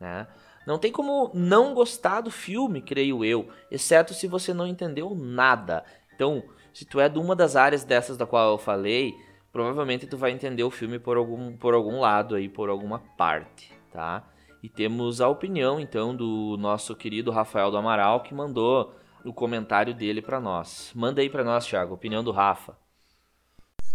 Né? 0.00 0.26
Não 0.66 0.78
tem 0.78 0.90
como 0.90 1.30
não 1.32 1.74
gostar 1.74 2.22
do 2.22 2.30
filme, 2.30 2.82
creio 2.82 3.24
eu, 3.24 3.48
exceto 3.70 4.14
se 4.14 4.26
você 4.26 4.52
não 4.52 4.66
entendeu 4.66 5.14
nada. 5.14 5.84
Então, 6.14 6.42
se 6.72 6.84
tu 6.84 6.98
é 6.98 7.08
de 7.08 7.18
uma 7.18 7.36
das 7.36 7.54
áreas 7.54 7.84
dessas 7.84 8.16
da 8.16 8.26
qual 8.26 8.52
eu 8.52 8.58
falei, 8.58 9.14
provavelmente 9.52 10.06
tu 10.06 10.16
vai 10.16 10.30
entender 10.30 10.62
o 10.62 10.70
filme 10.70 10.98
por 10.98 11.16
algum, 11.16 11.56
por 11.56 11.74
algum 11.74 12.00
lado 12.00 12.34
aí, 12.34 12.48
por 12.48 12.68
alguma 12.68 13.00
parte, 13.16 13.72
tá? 13.92 14.24
E 14.62 14.68
temos 14.68 15.20
a 15.20 15.28
opinião 15.28 15.80
então 15.80 16.14
do 16.14 16.56
nosso 16.58 16.94
querido 16.94 17.30
Rafael 17.30 17.70
do 17.70 17.76
Amaral 17.76 18.22
que 18.22 18.34
mandou 18.34 18.94
o 19.24 19.32
comentário 19.32 19.94
dele 19.94 20.22
para 20.22 20.40
nós. 20.40 20.92
Manda 20.94 21.20
aí 21.20 21.30
para 21.30 21.44
nós, 21.44 21.66
Thiago, 21.66 21.94
opinião 21.94 22.22
do 22.22 22.30
Rafa. 22.30 22.76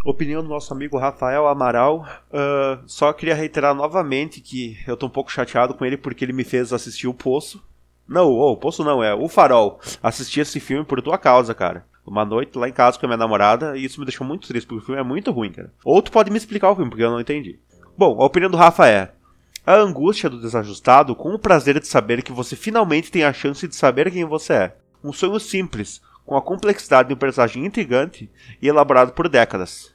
Opinião 0.06 0.44
do 0.44 0.50
nosso 0.50 0.72
amigo 0.72 1.00
Rafael 1.00 1.48
Amaral. 1.48 2.06
Uh, 2.30 2.84
só 2.86 3.12
queria 3.12 3.34
reiterar 3.34 3.74
novamente 3.74 4.40
que 4.40 4.78
eu 4.88 4.96
tô 4.96 5.08
um 5.08 5.10
pouco 5.10 5.32
chateado 5.32 5.74
com 5.74 5.84
ele 5.84 5.98
porque 5.98 6.24
ele 6.24 6.34
me 6.34 6.44
fez 6.44 6.72
assistir 6.72 7.08
o 7.08 7.14
Poço. 7.14 7.64
Não, 8.08 8.30
o 8.30 8.56
Poço 8.56 8.84
não, 8.84 9.04
é 9.04 9.16
o 9.16 9.28
Farol. 9.28 9.80
Assisti 10.04 10.40
esse 10.40 10.60
filme 10.60 10.86
por 10.86 11.02
tua 11.02 11.18
causa, 11.18 11.56
cara. 11.56 11.88
Uma 12.06 12.24
noite 12.24 12.58
lá 12.58 12.70
em 12.70 12.74
casa 12.74 13.00
com 13.00 13.06
a 13.06 13.10
minha 13.10 13.18
namorada 13.18 13.76
e 13.76 13.84
isso 13.84 14.00
me 14.00 14.06
deixou 14.06 14.26
muito 14.26 14.48
triste 14.48 14.68
porque 14.68 14.84
o 14.84 14.86
filme 14.86 15.02
é 15.02 15.04
muito 15.04 15.32
ruim, 15.32 15.52
cara. 15.52 15.74
Ou 15.84 16.02
tu 16.02 16.12
pode 16.12 16.30
me 16.30 16.38
explicar 16.38 16.70
o 16.70 16.76
filme 16.76 16.90
porque 16.90 17.04
eu 17.04 17.10
não 17.10 17.20
entendi. 17.20 17.60
Bom, 17.98 18.22
a 18.22 18.26
opinião 18.26 18.52
do 18.52 18.58
Rafa 18.58 18.88
é: 18.88 19.12
a 19.66 19.74
angústia 19.76 20.30
do 20.30 20.40
desajustado 20.40 21.16
com 21.16 21.34
o 21.34 21.40
prazer 21.40 21.80
de 21.80 21.88
saber 21.88 22.22
que 22.22 22.32
você 22.32 22.56
finalmente 22.56 23.12
tem 23.12 23.24
a 23.24 23.34
chance 23.34 23.68
de 23.68 23.76
saber 23.76 24.12
quem 24.12 24.24
você 24.24 24.54
é. 24.54 24.78
Um 25.04 25.12
sonho 25.12 25.40
simples, 25.40 26.02
com 26.26 26.36
a 26.38 26.42
complexidade 26.42 27.08
de 27.10 27.16
um 27.16 27.18
personagem 27.18 27.66
intrigante 27.66 28.30
e 28.62 28.68
elaborado 28.68 29.14
por 29.14 29.28
décadas. 29.28 29.94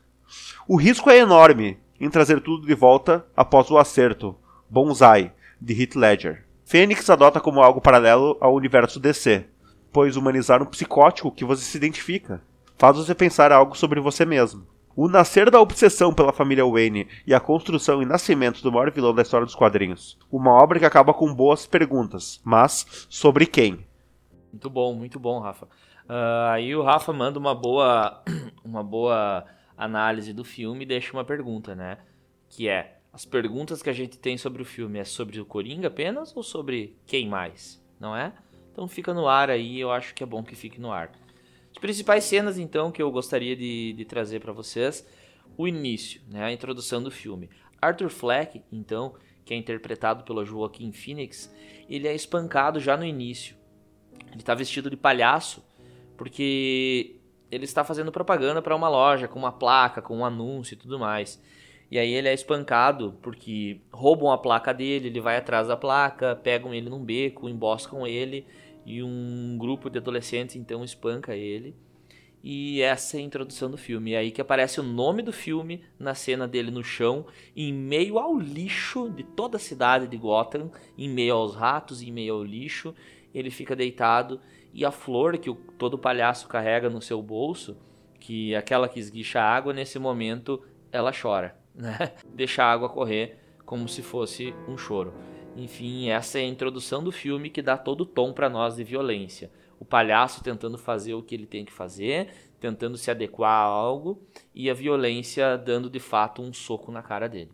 O 0.66 0.76
risco 0.76 1.10
é 1.10 1.18
enorme 1.18 1.78
em 2.00 2.10
trazer 2.10 2.40
tudo 2.40 2.66
de 2.66 2.74
volta 2.74 3.24
após 3.36 3.70
o 3.70 3.78
acerto, 3.78 4.36
Bonsai, 4.68 5.32
de 5.60 5.80
Heath 5.80 5.94
Ledger. 5.94 6.44
Fênix 6.64 7.08
adota 7.10 7.40
como 7.40 7.60
algo 7.60 7.80
paralelo 7.80 8.36
ao 8.40 8.54
universo 8.54 8.98
DC, 8.98 9.46
pois 9.92 10.16
humanizar 10.16 10.62
um 10.62 10.66
psicótico 10.66 11.32
que 11.32 11.44
você 11.44 11.62
se 11.62 11.76
identifica 11.76 12.42
faz 12.78 12.96
você 12.96 13.14
pensar 13.14 13.52
algo 13.52 13.76
sobre 13.76 14.00
você 14.00 14.24
mesmo. 14.24 14.66
O 14.96 15.08
nascer 15.08 15.50
da 15.50 15.60
obsessão 15.60 16.12
pela 16.12 16.32
família 16.32 16.64
Wayne 16.64 17.06
e 17.26 17.32
a 17.32 17.40
construção 17.40 18.02
e 18.02 18.06
nascimento 18.06 18.62
do 18.62 18.72
maior 18.72 18.90
vilão 18.90 19.14
da 19.14 19.22
história 19.22 19.46
dos 19.46 19.54
quadrinhos. 19.54 20.18
Uma 20.30 20.52
obra 20.52 20.78
que 20.78 20.84
acaba 20.84 21.14
com 21.14 21.32
boas 21.32 21.66
perguntas, 21.66 22.40
mas 22.44 23.06
sobre 23.08 23.46
quem? 23.46 23.86
Muito 24.52 24.68
bom, 24.68 24.94
muito 24.94 25.20
bom, 25.20 25.38
Rafa. 25.38 25.66
Uh, 25.66 26.50
aí 26.50 26.74
o 26.74 26.82
Rafa 26.82 27.12
manda 27.12 27.38
uma 27.38 27.54
boa, 27.54 28.22
uma 28.64 28.82
boa 28.82 29.44
análise 29.76 30.32
do 30.32 30.44
filme 30.44 30.82
e 30.82 30.88
deixa 30.88 31.12
uma 31.12 31.24
pergunta, 31.24 31.74
né? 31.74 31.98
Que 32.48 32.68
é: 32.68 32.98
as 33.12 33.24
perguntas 33.24 33.82
que 33.82 33.90
a 33.90 33.94
gente 33.94 34.18
tem 34.18 34.36
sobre 34.36 34.60
o 34.60 34.64
filme 34.64 34.98
é 34.98 35.04
sobre 35.04 35.40
o 35.40 35.46
Coringa 35.46 35.88
apenas 35.88 36.36
ou 36.36 36.42
sobre 36.42 36.96
quem 37.06 37.28
mais? 37.28 37.80
Não 37.98 38.16
é? 38.16 38.32
Então 38.72 38.86
fica 38.88 39.12
no 39.12 39.28
ar 39.28 39.50
aí, 39.50 39.78
eu 39.78 39.90
acho 39.90 40.14
que 40.14 40.22
é 40.22 40.26
bom 40.26 40.42
que 40.42 40.54
fique 40.54 40.80
no 40.80 40.92
ar. 40.92 41.12
As 41.70 41.78
principais 41.78 42.24
cenas, 42.24 42.58
então, 42.58 42.90
que 42.90 43.02
eu 43.02 43.10
gostaria 43.10 43.54
de, 43.56 43.92
de 43.92 44.04
trazer 44.04 44.40
para 44.40 44.52
vocês: 44.52 45.06
o 45.56 45.66
início, 45.68 46.20
né? 46.28 46.44
A 46.44 46.52
introdução 46.52 47.02
do 47.02 47.10
filme. 47.10 47.48
Arthur 47.80 48.10
Fleck, 48.10 48.62
então, 48.70 49.14
que 49.44 49.54
é 49.54 49.56
interpretado 49.56 50.24
pelo 50.24 50.44
Joaquim 50.44 50.92
Phoenix, 50.92 51.52
ele 51.88 52.06
é 52.06 52.14
espancado 52.14 52.78
já 52.78 52.96
no 52.96 53.04
início. 53.04 53.56
Ele 54.30 54.40
está 54.40 54.54
vestido 54.54 54.90
de 54.90 54.96
palhaço 54.96 55.64
porque 56.16 57.16
ele 57.50 57.64
está 57.64 57.82
fazendo 57.82 58.12
propaganda 58.12 58.60
para 58.60 58.76
uma 58.76 58.88
loja 58.88 59.26
com 59.26 59.38
uma 59.38 59.50
placa, 59.50 60.02
com 60.02 60.18
um 60.18 60.24
anúncio 60.24 60.74
e 60.74 60.76
tudo 60.76 60.98
mais. 60.98 61.42
E 61.90 61.98
aí 61.98 62.12
ele 62.12 62.28
é 62.28 62.34
espancado 62.34 63.18
porque 63.20 63.80
roubam 63.92 64.30
a 64.30 64.38
placa 64.38 64.72
dele, 64.72 65.08
ele 65.08 65.20
vai 65.20 65.36
atrás 65.36 65.66
da 65.66 65.76
placa, 65.76 66.36
pegam 66.36 66.72
ele 66.72 66.88
num 66.88 67.04
beco, 67.04 67.48
emboscam 67.48 68.06
ele 68.06 68.46
e 68.86 69.02
um 69.02 69.56
grupo 69.58 69.90
de 69.90 69.98
adolescentes 69.98 70.56
então 70.56 70.84
espanca 70.84 71.34
ele. 71.34 71.74
E 72.42 72.80
essa 72.80 73.16
é 73.16 73.20
a 73.20 73.22
introdução 73.22 73.70
do 73.70 73.76
filme. 73.76 74.12
É 74.12 74.18
aí 74.18 74.30
que 74.30 74.40
aparece 74.40 74.80
o 74.80 74.84
nome 74.84 75.20
do 75.20 75.32
filme 75.32 75.82
na 75.98 76.14
cena 76.14 76.48
dele 76.48 76.70
no 76.70 76.82
chão, 76.82 77.26
em 77.54 77.72
meio 77.72 78.18
ao 78.18 78.38
lixo 78.38 79.10
de 79.10 79.22
toda 79.22 79.56
a 79.56 79.60
cidade 79.60 80.06
de 80.06 80.16
Gotham, 80.16 80.70
em 80.96 81.08
meio 81.08 81.34
aos 81.34 81.54
ratos, 81.54 82.00
em 82.00 82.10
meio 82.10 82.34
ao 82.34 82.44
lixo. 82.44 82.94
Ele 83.34 83.50
fica 83.50 83.76
deitado 83.76 84.40
e 84.72 84.84
a 84.84 84.90
flor 84.90 85.36
que 85.38 85.50
o, 85.50 85.54
todo 85.54 85.98
palhaço 85.98 86.48
carrega 86.48 86.88
no 86.88 87.02
seu 87.02 87.20
bolso, 87.20 87.76
que 88.18 88.54
é 88.54 88.56
aquela 88.56 88.88
que 88.88 89.00
esguicha 89.00 89.40
água, 89.40 89.72
nesse 89.72 89.98
momento 89.98 90.62
ela 90.92 91.12
chora, 91.12 91.56
né? 91.80 92.12
A 92.58 92.64
água 92.64 92.88
correr 92.88 93.38
como 93.64 93.88
se 93.88 94.02
fosse 94.02 94.54
um 94.68 94.76
choro. 94.76 95.14
Enfim, 95.56 96.08
essa 96.08 96.38
é 96.38 96.42
a 96.42 96.48
introdução 96.48 97.02
do 97.02 97.10
filme 97.10 97.50
que 97.50 97.62
dá 97.62 97.76
todo 97.76 98.02
o 98.02 98.06
tom 98.06 98.32
para 98.32 98.48
nós 98.48 98.76
de 98.76 98.84
violência. 98.84 99.50
O 99.78 99.84
palhaço 99.84 100.42
tentando 100.42 100.78
fazer 100.78 101.14
o 101.14 101.22
que 101.22 101.34
ele 101.34 101.46
tem 101.46 101.64
que 101.64 101.72
fazer, 101.72 102.32
tentando 102.60 102.96
se 102.96 103.10
adequar 103.10 103.50
a 103.50 103.64
algo, 103.64 104.22
e 104.54 104.70
a 104.70 104.74
violência 104.74 105.56
dando 105.56 105.88
de 105.88 105.98
fato 105.98 106.42
um 106.42 106.52
soco 106.52 106.92
na 106.92 107.02
cara 107.02 107.28
dele. 107.28 107.50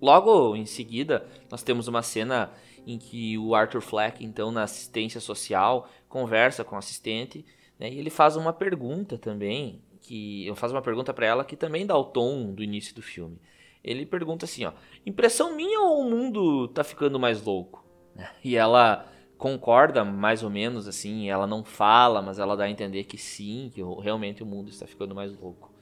Logo 0.00 0.56
em 0.56 0.66
seguida, 0.66 1.26
nós 1.50 1.62
temos 1.62 1.88
uma 1.88 2.02
cena 2.02 2.50
em 2.86 2.98
que 2.98 3.38
o 3.38 3.54
Arthur 3.54 3.80
Fleck, 3.80 4.24
então, 4.24 4.50
na 4.50 4.64
assistência 4.64 5.20
social, 5.20 5.88
conversa 6.08 6.64
com 6.64 6.74
o 6.74 6.78
assistente, 6.78 7.44
né, 7.78 7.90
e 7.90 7.98
ele 7.98 8.10
faz 8.10 8.36
uma 8.36 8.52
pergunta 8.52 9.16
também, 9.16 9.80
que 10.02 10.46
eu 10.46 10.54
faço 10.54 10.74
uma 10.74 10.82
pergunta 10.82 11.14
para 11.14 11.26
ela 11.26 11.44
que 11.44 11.56
também 11.56 11.86
dá 11.86 11.96
o 11.96 12.04
tom 12.04 12.52
do 12.52 12.62
início 12.62 12.94
do 12.94 13.00
filme. 13.00 13.38
Ele 13.82 14.04
pergunta 14.04 14.44
assim, 14.44 14.64
ó, 14.64 14.72
impressão 15.06 15.56
minha 15.56 15.80
ou 15.80 16.00
o 16.00 16.10
mundo 16.10 16.68
tá 16.68 16.84
ficando 16.84 17.18
mais 17.18 17.42
louco? 17.42 17.82
E 18.44 18.56
ela 18.56 19.06
concorda 19.38 20.04
mais 20.04 20.42
ou 20.42 20.50
menos 20.50 20.86
assim, 20.86 21.30
ela 21.30 21.46
não 21.46 21.64
fala, 21.64 22.20
mas 22.20 22.38
ela 22.38 22.56
dá 22.56 22.64
a 22.64 22.70
entender 22.70 23.04
que 23.04 23.16
sim, 23.16 23.70
que 23.74 23.82
realmente 24.00 24.42
o 24.42 24.46
mundo 24.46 24.68
está 24.68 24.86
ficando 24.86 25.14
mais 25.14 25.36
louco. 25.36 25.72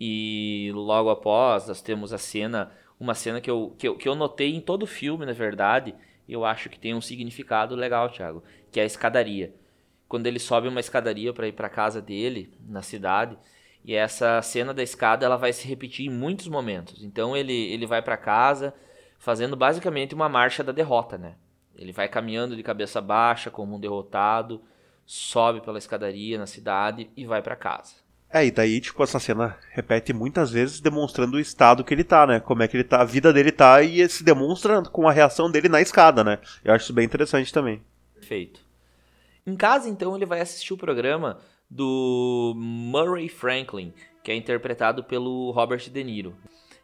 E 0.00 0.70
logo 0.74 1.10
após 1.10 1.68
nós 1.68 1.80
temos 1.80 2.12
a 2.12 2.18
cena 2.18 2.72
uma 2.98 3.14
cena 3.14 3.40
que 3.40 3.50
eu, 3.50 3.74
que 3.78 3.86
eu, 3.86 3.96
que 3.96 4.08
eu 4.08 4.14
notei 4.14 4.54
em 4.54 4.60
todo 4.60 4.82
o 4.82 4.86
filme, 4.86 5.26
na 5.26 5.32
verdade, 5.32 5.94
eu 6.28 6.44
acho 6.44 6.68
que 6.68 6.78
tem 6.78 6.94
um 6.94 7.00
significado 7.00 7.74
legal, 7.74 8.08
Thiago, 8.08 8.42
que 8.70 8.80
é 8.80 8.82
a 8.82 8.86
escadaria. 8.86 9.54
Quando 10.08 10.26
ele 10.26 10.38
sobe 10.38 10.68
uma 10.68 10.80
escadaria 10.80 11.32
para 11.32 11.48
ir 11.48 11.52
para 11.52 11.68
casa 11.68 12.00
dele, 12.00 12.52
na 12.66 12.82
cidade, 12.82 13.36
e 13.84 13.94
essa 13.94 14.42
cena 14.42 14.74
da 14.74 14.82
escada 14.82 15.24
ela 15.24 15.36
vai 15.36 15.52
se 15.52 15.66
repetir 15.66 16.06
em 16.06 16.10
muitos 16.10 16.48
momentos. 16.48 17.02
Então 17.02 17.36
ele, 17.36 17.52
ele 17.52 17.86
vai 17.86 18.02
para 18.02 18.16
casa 18.16 18.74
fazendo 19.18 19.56
basicamente 19.56 20.14
uma 20.14 20.28
marcha 20.28 20.62
da 20.62 20.72
derrota, 20.72 21.16
né? 21.16 21.34
Ele 21.74 21.92
vai 21.92 22.08
caminhando 22.08 22.56
de 22.56 22.62
cabeça 22.62 23.00
baixa 23.00 23.50
como 23.50 23.76
um 23.76 23.80
derrotado, 23.80 24.62
sobe 25.04 25.60
pela 25.60 25.78
escadaria 25.78 26.38
na 26.38 26.46
cidade 26.46 27.10
e 27.16 27.24
vai 27.24 27.42
para 27.42 27.54
casa. 27.54 27.94
É, 28.28 28.44
e 28.44 28.50
daí, 28.50 28.80
tipo, 28.80 29.02
essa 29.02 29.20
cena 29.20 29.56
repete 29.70 30.12
muitas 30.12 30.50
vezes 30.50 30.80
demonstrando 30.80 31.36
o 31.36 31.40
estado 31.40 31.84
que 31.84 31.94
ele 31.94 32.02
tá, 32.02 32.26
né? 32.26 32.40
Como 32.40 32.62
é 32.62 32.68
que 32.68 32.76
ele 32.76 32.84
tá, 32.84 33.00
a 33.00 33.04
vida 33.04 33.32
dele 33.32 33.52
tá 33.52 33.82
e 33.82 34.06
se 34.08 34.24
demonstra 34.24 34.82
com 34.82 35.08
a 35.08 35.12
reação 35.12 35.48
dele 35.50 35.68
na 35.68 35.80
escada, 35.80 36.24
né? 36.24 36.38
Eu 36.64 36.74
acho 36.74 36.84
isso 36.84 36.92
bem 36.92 37.04
interessante 37.04 37.52
também. 37.52 37.80
Perfeito. 38.14 38.65
Em 39.46 39.54
casa, 39.56 39.88
então, 39.88 40.16
ele 40.16 40.26
vai 40.26 40.40
assistir 40.40 40.72
o 40.72 40.76
programa 40.76 41.38
do 41.70 42.52
Murray 42.56 43.28
Franklin, 43.28 43.92
que 44.22 44.32
é 44.32 44.34
interpretado 44.34 45.04
pelo 45.04 45.50
Robert 45.52 45.88
De 45.88 46.02
Niro. 46.02 46.36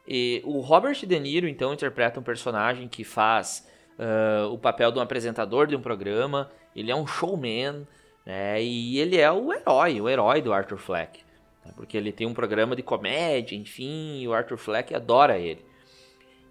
E 0.07 0.41
o 0.45 0.61
Robert 0.61 1.05
De 1.05 1.19
Niro, 1.19 1.49
então, 1.49 1.73
interpreta 1.73 2.21
um 2.21 2.23
personagem 2.23 2.89
que 2.89 3.03
faz 3.03 3.67
uh, 3.99 4.53
o 4.53 4.59
papel 4.59 4.93
de 4.93 4.99
um 4.99 5.03
apresentador 5.03 5.67
de 5.67 5.75
um 5.75 5.81
programa. 5.81 6.51
Ele 6.75 6.91
é 6.91 6.95
um 6.95 7.07
showman, 7.07 7.87
né? 8.25 8.63
E 8.63 8.99
ele 8.99 9.19
é 9.19 9.31
o 9.31 9.53
herói, 9.53 10.01
o 10.01 10.09
herói 10.09 10.41
do 10.41 10.53
Arthur 10.53 10.79
Fleck. 10.79 11.21
Né? 11.65 11.73
Porque 11.77 11.97
ele 11.97 12.13
tem 12.13 12.27
um 12.27 12.35
programa 12.35 12.77
de 12.77 12.83
comédia, 12.83 13.57
enfim, 13.57 14.21
e 14.21 14.29
o 14.29 14.33
Arthur 14.33 14.59
Fleck 14.59 14.95
adora 14.95 15.39
ele. 15.39 15.65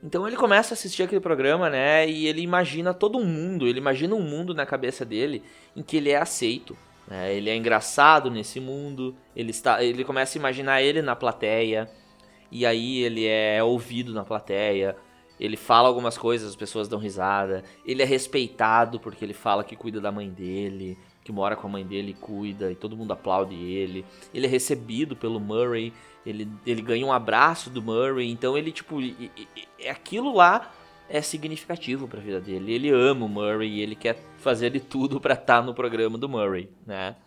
Então 0.03 0.27
ele 0.27 0.35
começa 0.35 0.73
a 0.73 0.75
assistir 0.75 1.03
aquele 1.03 1.21
programa, 1.21 1.69
né? 1.69 2.09
E 2.09 2.27
ele 2.27 2.41
imagina 2.41 2.93
todo 2.93 3.17
um 3.17 3.25
mundo, 3.25 3.67
ele 3.67 3.77
imagina 3.77 4.15
um 4.15 4.21
mundo 4.21 4.53
na 4.53 4.65
cabeça 4.65 5.05
dele 5.05 5.43
em 5.75 5.83
que 5.83 5.97
ele 5.97 6.09
é 6.09 6.17
aceito. 6.17 6.75
Né? 7.07 7.35
Ele 7.35 7.49
é 7.49 7.55
engraçado 7.55 8.31
nesse 8.31 8.59
mundo, 8.59 9.15
ele, 9.35 9.51
está, 9.51 9.83
ele 9.83 10.03
começa 10.03 10.37
a 10.37 10.39
imaginar 10.39 10.81
ele 10.81 11.01
na 11.01 11.15
plateia, 11.15 11.89
e 12.51 12.65
aí 12.65 13.03
ele 13.03 13.27
é 13.27 13.63
ouvido 13.63 14.13
na 14.13 14.23
plateia. 14.23 14.95
Ele 15.39 15.57
fala 15.57 15.87
algumas 15.87 16.17
coisas, 16.17 16.49
as 16.49 16.55
pessoas 16.55 16.87
dão 16.87 16.99
risada. 16.99 17.63
Ele 17.85 18.03
é 18.03 18.05
respeitado 18.05 18.99
porque 18.99 19.25
ele 19.25 19.33
fala 19.33 19.63
que 19.63 19.75
cuida 19.75 19.99
da 19.99 20.11
mãe 20.11 20.29
dele 20.29 20.97
que 21.23 21.31
mora 21.31 21.55
com 21.55 21.67
a 21.67 21.69
mãe 21.69 21.85
dele 21.85 22.11
e 22.11 22.13
cuida, 22.13 22.71
e 22.71 22.75
todo 22.75 22.97
mundo 22.97 23.13
aplaude 23.13 23.55
ele. 23.55 24.05
Ele 24.33 24.45
é 24.45 24.49
recebido 24.49 25.15
pelo 25.15 25.39
Murray, 25.39 25.93
ele, 26.25 26.47
ele 26.65 26.81
ganha 26.81 27.05
um 27.05 27.11
abraço 27.11 27.69
do 27.69 27.81
Murray, 27.81 28.29
então 28.29 28.57
ele, 28.57 28.71
tipo, 28.71 28.97
é 29.79 29.89
aquilo 29.89 30.33
lá 30.33 30.71
é 31.11 31.21
significativo 31.21 32.07
para 32.07 32.19
a 32.19 32.23
vida 32.23 32.39
dele. 32.39 32.73
Ele 32.73 32.89
ama 32.89 33.25
o 33.25 33.29
Murray 33.29 33.69
e 33.69 33.81
ele 33.81 33.95
quer 33.95 34.17
fazer 34.37 34.69
de 34.69 34.79
tudo 34.79 35.19
para 35.19 35.33
estar 35.33 35.59
tá 35.59 35.61
no 35.61 35.73
programa 35.73 36.17
do 36.17 36.29
Murray, 36.29 36.69
né? 36.85 37.17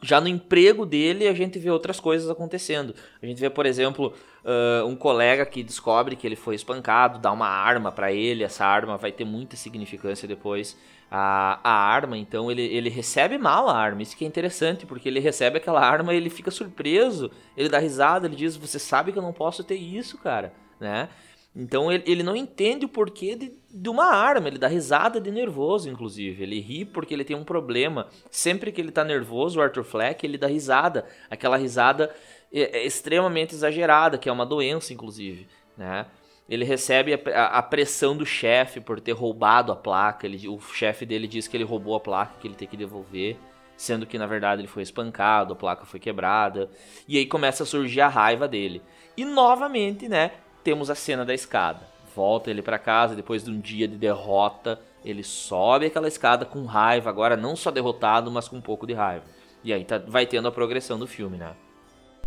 Já 0.00 0.20
no 0.20 0.28
emprego 0.28 0.86
dele, 0.86 1.26
a 1.26 1.34
gente 1.34 1.58
vê 1.58 1.70
outras 1.70 1.98
coisas 1.98 2.30
acontecendo. 2.30 2.94
A 3.20 3.26
gente 3.26 3.40
vê, 3.40 3.50
por 3.50 3.66
exemplo, 3.66 4.14
uh, 4.44 4.86
um 4.86 4.94
colega 4.94 5.44
que 5.44 5.60
descobre 5.60 6.14
que 6.14 6.24
ele 6.24 6.36
foi 6.36 6.54
espancado, 6.54 7.18
dá 7.18 7.32
uma 7.32 7.48
arma 7.48 7.90
para 7.90 8.12
ele. 8.12 8.44
Essa 8.44 8.64
arma 8.64 8.96
vai 8.96 9.10
ter 9.10 9.24
muita 9.24 9.56
significância 9.56 10.28
depois. 10.28 10.78
A, 11.10 11.58
a 11.64 11.72
arma, 11.72 12.18
então, 12.18 12.50
ele, 12.50 12.62
ele 12.62 12.90
recebe 12.90 13.38
mal 13.38 13.68
a 13.68 13.76
arma. 13.76 14.02
Isso 14.02 14.16
que 14.16 14.24
é 14.24 14.28
interessante, 14.28 14.84
porque 14.84 15.08
ele 15.08 15.20
recebe 15.20 15.56
aquela 15.56 15.80
arma 15.80 16.12
e 16.12 16.16
ele 16.18 16.28
fica 16.28 16.50
surpreso. 16.50 17.30
Ele 17.56 17.68
dá 17.68 17.78
risada, 17.78 18.26
ele 18.26 18.36
diz: 18.36 18.56
Você 18.56 18.78
sabe 18.78 19.12
que 19.12 19.18
eu 19.18 19.22
não 19.22 19.32
posso 19.32 19.64
ter 19.64 19.76
isso, 19.76 20.18
cara, 20.18 20.52
né? 20.78 21.08
Então 21.56 21.90
ele, 21.90 22.04
ele 22.06 22.22
não 22.22 22.36
entende 22.36 22.84
o 22.84 22.88
porquê 22.88 23.34
de, 23.34 23.52
de 23.68 23.88
uma 23.88 24.04
arma, 24.04 24.46
ele 24.46 24.58
dá 24.58 24.68
risada 24.68 25.20
de 25.20 25.30
nervoso, 25.30 25.90
inclusive. 25.90 26.42
Ele 26.42 26.60
ri 26.60 26.84
porque 26.84 27.12
ele 27.12 27.24
tem 27.24 27.36
um 27.36 27.42
problema. 27.42 28.06
Sempre 28.30 28.70
que 28.70 28.80
ele 28.80 28.92
tá 28.92 29.02
nervoso, 29.02 29.58
o 29.58 29.62
Arthur 29.62 29.82
Fleck, 29.82 30.24
ele 30.24 30.38
dá 30.38 30.46
risada. 30.46 31.04
Aquela 31.28 31.56
risada 31.56 32.14
é, 32.52 32.78
é 32.78 32.86
extremamente 32.86 33.54
exagerada, 33.54 34.18
que 34.18 34.28
é 34.28 34.32
uma 34.32 34.46
doença, 34.46 34.92
inclusive, 34.92 35.48
né? 35.76 36.06
Ele 36.48 36.64
recebe 36.64 37.14
a, 37.14 37.46
a, 37.46 37.62
pressão 37.62 38.16
do 38.16 38.24
chefe 38.24 38.80
por 38.80 39.00
ter 39.00 39.12
roubado 39.12 39.70
a 39.70 39.76
placa. 39.76 40.26
Ele, 40.26 40.48
o 40.48 40.58
chefe 40.60 41.04
dele 41.04 41.28
diz 41.28 41.46
que 41.46 41.56
ele 41.56 41.64
roubou 41.64 41.94
a 41.94 42.00
placa, 42.00 42.34
que 42.40 42.48
ele 42.48 42.54
tem 42.54 42.66
que 42.66 42.76
devolver 42.76 43.36
sendo 43.78 44.04
que 44.04 44.18
na 44.18 44.26
verdade 44.26 44.60
ele 44.60 44.68
foi 44.68 44.82
espancado, 44.82 45.52
a 45.52 45.56
placa 45.56 45.86
foi 45.86 46.00
quebrada, 46.00 46.68
e 47.06 47.16
aí 47.16 47.24
começa 47.24 47.62
a 47.62 47.66
surgir 47.66 48.00
a 48.00 48.08
raiva 48.08 48.48
dele. 48.48 48.82
E 49.16 49.24
novamente, 49.24 50.08
né, 50.08 50.32
temos 50.64 50.90
a 50.90 50.94
cena 50.94 51.24
da 51.24 51.32
escada. 51.32 51.86
Volta 52.14 52.50
ele 52.50 52.60
para 52.60 52.78
casa 52.78 53.14
depois 53.14 53.44
de 53.44 53.50
um 53.50 53.60
dia 53.60 53.86
de 53.86 53.96
derrota. 53.96 54.80
Ele 55.04 55.22
sobe 55.22 55.86
aquela 55.86 56.08
escada 56.08 56.44
com 56.44 56.64
raiva, 56.64 57.08
agora 57.08 57.36
não 57.36 57.54
só 57.54 57.70
derrotado, 57.70 58.30
mas 58.30 58.48
com 58.48 58.56
um 58.56 58.60
pouco 58.60 58.86
de 58.86 58.92
raiva. 58.92 59.24
E 59.62 59.72
aí 59.72 59.84
tá, 59.84 59.98
vai 59.98 60.26
tendo 60.26 60.48
a 60.48 60.52
progressão 60.52 60.98
do 60.98 61.06
filme, 61.06 61.36
né? 61.36 61.54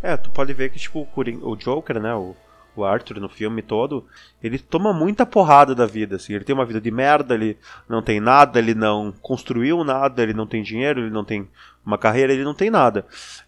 É, 0.01 0.15
tu 0.15 0.31
pode 0.31 0.53
ver 0.53 0.71
que, 0.71 0.79
tipo, 0.79 1.07
o 1.15 1.55
Joker, 1.57 1.99
né? 1.99 2.15
O, 2.15 2.35
o 2.75 2.83
Arthur 2.83 3.19
no 3.19 3.29
filme 3.29 3.61
todo, 3.61 4.05
ele 4.41 4.57
toma 4.57 4.93
muita 4.93 5.25
porrada 5.25 5.75
da 5.75 5.85
vida, 5.85 6.15
assim. 6.15 6.33
Ele 6.33 6.43
tem 6.43 6.55
uma 6.55 6.65
vida 6.65 6.79
de 6.79 6.91
merda, 6.91 7.33
ele 7.33 7.57
não 7.87 8.01
tem 8.01 8.19
nada, 8.19 8.59
ele 8.59 8.73
não 8.73 9.13
construiu 9.21 9.83
nada, 9.83 10.23
ele 10.23 10.33
não 10.33 10.47
tem 10.47 10.63
dinheiro, 10.63 11.01
ele 11.01 11.09
não 11.09 11.25
tem 11.25 11.47
uma 11.85 11.97
carreira, 11.97 12.33
ele 12.33 12.43
não 12.43 12.53
tem 12.53 12.69
nada. 12.69 13.05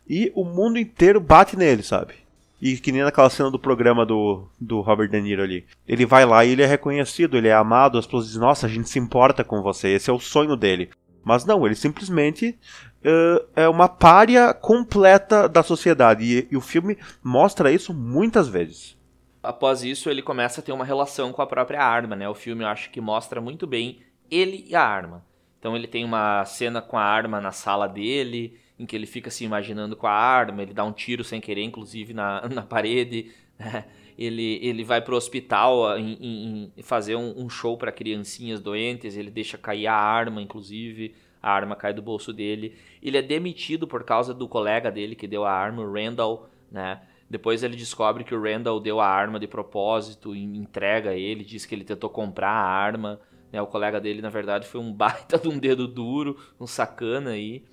E 0.08 0.32
o 0.36 0.44
mundo 0.44 0.78
inteiro 0.78 1.20
bate 1.20 1.56
nele, 1.56 1.84
sabe? 1.84 2.16
E 2.62 2.78
que 2.78 2.92
nem 2.92 3.04
naquela 3.04 3.30
cena 3.30 3.52
do 3.52 3.60
programa 3.60 4.06
do, 4.06 4.48
do 4.60 4.82
Robert 4.82 5.10
De 5.10 5.20
Niro 5.22 5.44
ali. 5.44 5.66
Ele 5.88 6.06
vai 6.06 6.26
lá 6.26 6.46
e 6.46 6.52
ele 6.52 6.64
é 6.64 6.66
reconhecido, 6.66 7.38
ele 7.38 7.50
é 7.50 7.54
amado, 7.54 7.98
as 7.98 8.06
pessoas 8.06 8.28
dizem, 8.28 8.42
nossa, 8.42 8.68
a 8.68 8.70
gente 8.70 8.90
se 8.90 9.00
importa 9.00 9.44
com 9.44 9.62
você, 9.62 9.90
esse 9.90 10.10
é 10.10 10.14
o 10.14 10.20
sonho 10.20 10.56
dele. 10.56 10.90
Mas 11.24 11.46
não, 11.46 11.66
ele 11.66 11.76
simplesmente 11.76 12.58
uh, 13.04 13.46
é 13.56 13.68
uma 13.68 13.88
párea 13.88 14.54
completa 14.54 15.48
da 15.48 15.64
sociedade. 15.64 16.24
E, 16.24 16.48
e 16.52 16.58
o 16.58 16.62
filme 16.62 16.98
mostra 17.24 17.72
isso 17.72 17.94
muitas 17.94 18.48
vezes. 18.48 18.98
Após 19.44 19.84
isso, 19.84 20.10
ele 20.10 20.22
começa 20.22 20.62
a 20.62 20.64
ter 20.64 20.72
uma 20.72 20.86
relação 20.86 21.34
com 21.34 21.42
a 21.42 21.46
própria 21.46 21.84
arma, 21.84 22.16
né? 22.16 22.30
O 22.30 22.34
filme 22.34 22.64
eu 22.64 22.68
acho 22.68 22.90
que 22.90 23.02
mostra 23.02 23.42
muito 23.42 23.68
bem 23.68 24.00
ele 24.32 24.66
e 24.70 24.74
a 24.74 24.82
arma. 24.82 25.26
Então 25.60 25.76
ele 25.76 25.88
tem 25.88 26.06
uma 26.06 26.46
cena 26.46 26.82
com 26.82 26.98
a 26.98 27.04
arma 27.04 27.42
na 27.42 27.52
sala 27.52 27.88
dele, 27.88 28.58
em 28.80 28.86
que 28.86 28.96
ele 28.96 29.06
fica 29.06 29.30
se 29.30 29.44
imaginando 29.44 29.96
com 29.96 30.08
a 30.08 30.12
arma, 30.12 30.62
ele 30.62 30.74
dá 30.74 30.84
um 30.84 30.92
tiro 30.92 31.24
sem 31.24 31.40
querer, 31.40 31.64
inclusive 31.64 32.14
na, 32.14 32.48
na 32.50 32.62
parede. 32.64 33.32
Né? 33.60 33.86
Ele, 34.18 34.60
ele 34.62 34.84
vai 34.84 35.02
pro 35.02 35.16
hospital 35.16 35.98
em, 35.98 36.18
em, 36.22 36.74
em 36.78 36.82
fazer 36.82 37.16
um, 37.16 37.34
um 37.38 37.50
show 37.50 37.78
para 37.78 37.92
criancinhas 37.92 38.62
doentes, 38.62 39.18
ele 39.18 39.30
deixa 39.30 39.58
cair 39.58 39.88
a 39.88 39.96
arma, 39.96 40.42
inclusive. 40.42 41.16
A 41.42 41.52
arma 41.52 41.76
cai 41.76 41.94
do 41.94 42.02
bolso 42.02 42.32
dele. 42.32 42.76
Ele 43.02 43.18
é 43.18 43.22
demitido 43.22 43.86
por 43.86 44.06
causa 44.06 44.34
do 44.34 44.48
colega 44.48 44.90
dele 44.90 45.16
que 45.16 45.28
deu 45.28 45.44
a 45.44 45.52
arma, 45.52 45.82
o 45.82 45.92
Randall, 45.92 46.50
né? 46.72 47.02
Depois 47.30 47.64
ele 47.64 47.76
descobre 47.76 48.24
que 48.24 48.36
o 48.36 48.42
Randall 48.42 48.80
deu 48.80 49.00
a 49.00 49.08
arma 49.08 49.40
de 49.40 49.48
propósito 49.48 50.36
e 50.36 50.44
entrega 50.44 51.14
ele, 51.14 51.44
diz 51.44 51.66
que 51.66 51.74
ele 51.74 51.84
tentou 51.84 52.10
comprar 52.10 52.50
a 52.50 52.66
arma. 52.66 53.20
Né? 53.52 53.62
O 53.62 53.68
colega 53.68 54.00
dele, 54.00 54.22
na 54.22 54.30
verdade, 54.30 54.68
foi 54.68 54.80
um 54.80 54.92
baita 54.94 55.38
de 55.38 55.48
um 55.48 55.58
dedo 55.58 55.88
duro, 55.88 56.38
um 56.60 56.68
sacana 56.68 57.32
aí. 57.32 57.64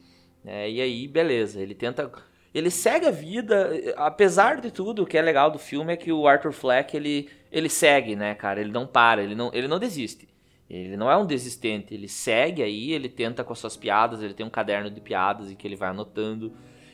É, 0.44 0.70
e 0.70 0.80
aí, 0.80 1.06
beleza, 1.06 1.60
ele 1.60 1.74
tenta. 1.74 2.10
Ele 2.52 2.70
segue 2.70 3.06
a 3.06 3.12
vida, 3.12 3.94
apesar 3.96 4.60
de 4.60 4.72
tudo, 4.72 5.02
o 5.02 5.06
que 5.06 5.16
é 5.16 5.22
legal 5.22 5.52
do 5.52 5.58
filme 5.58 5.92
é 5.92 5.96
que 5.96 6.10
o 6.10 6.26
Arthur 6.26 6.52
Fleck 6.52 6.96
ele, 6.96 7.28
ele 7.52 7.68
segue, 7.68 8.16
né, 8.16 8.34
cara? 8.34 8.60
Ele 8.60 8.72
não 8.72 8.88
para, 8.88 9.22
ele 9.22 9.36
não, 9.36 9.52
ele 9.54 9.68
não 9.68 9.78
desiste. 9.78 10.28
Ele 10.70 10.96
não 10.96 11.10
é 11.10 11.16
um 11.16 11.26
desistente, 11.26 11.92
ele 11.92 12.06
segue 12.06 12.62
aí, 12.62 12.92
ele 12.92 13.08
tenta 13.08 13.42
com 13.42 13.52
as 13.52 13.58
suas 13.58 13.76
piadas, 13.76 14.22
ele 14.22 14.34
tem 14.34 14.46
um 14.46 14.50
caderno 14.50 14.88
de 14.88 15.00
piadas 15.00 15.50
em 15.50 15.56
que 15.56 15.66
ele 15.66 15.74
vai 15.74 15.88
anotando. 15.88 16.52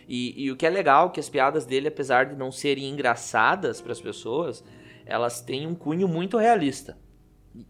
E, 0.08 0.44
e 0.44 0.50
o 0.50 0.56
que 0.56 0.66
é 0.66 0.70
legal 0.70 1.10
que 1.10 1.20
as 1.20 1.28
piadas 1.28 1.66
dele, 1.66 1.88
apesar 1.88 2.26
de 2.26 2.36
não 2.36 2.52
serem 2.52 2.88
engraçadas 2.88 3.80
para 3.80 3.92
as 3.92 4.00
pessoas, 4.00 4.64
elas 5.04 5.40
têm 5.40 5.66
um 5.66 5.74
cunho 5.74 6.06
muito 6.06 6.36
realista. 6.36 6.98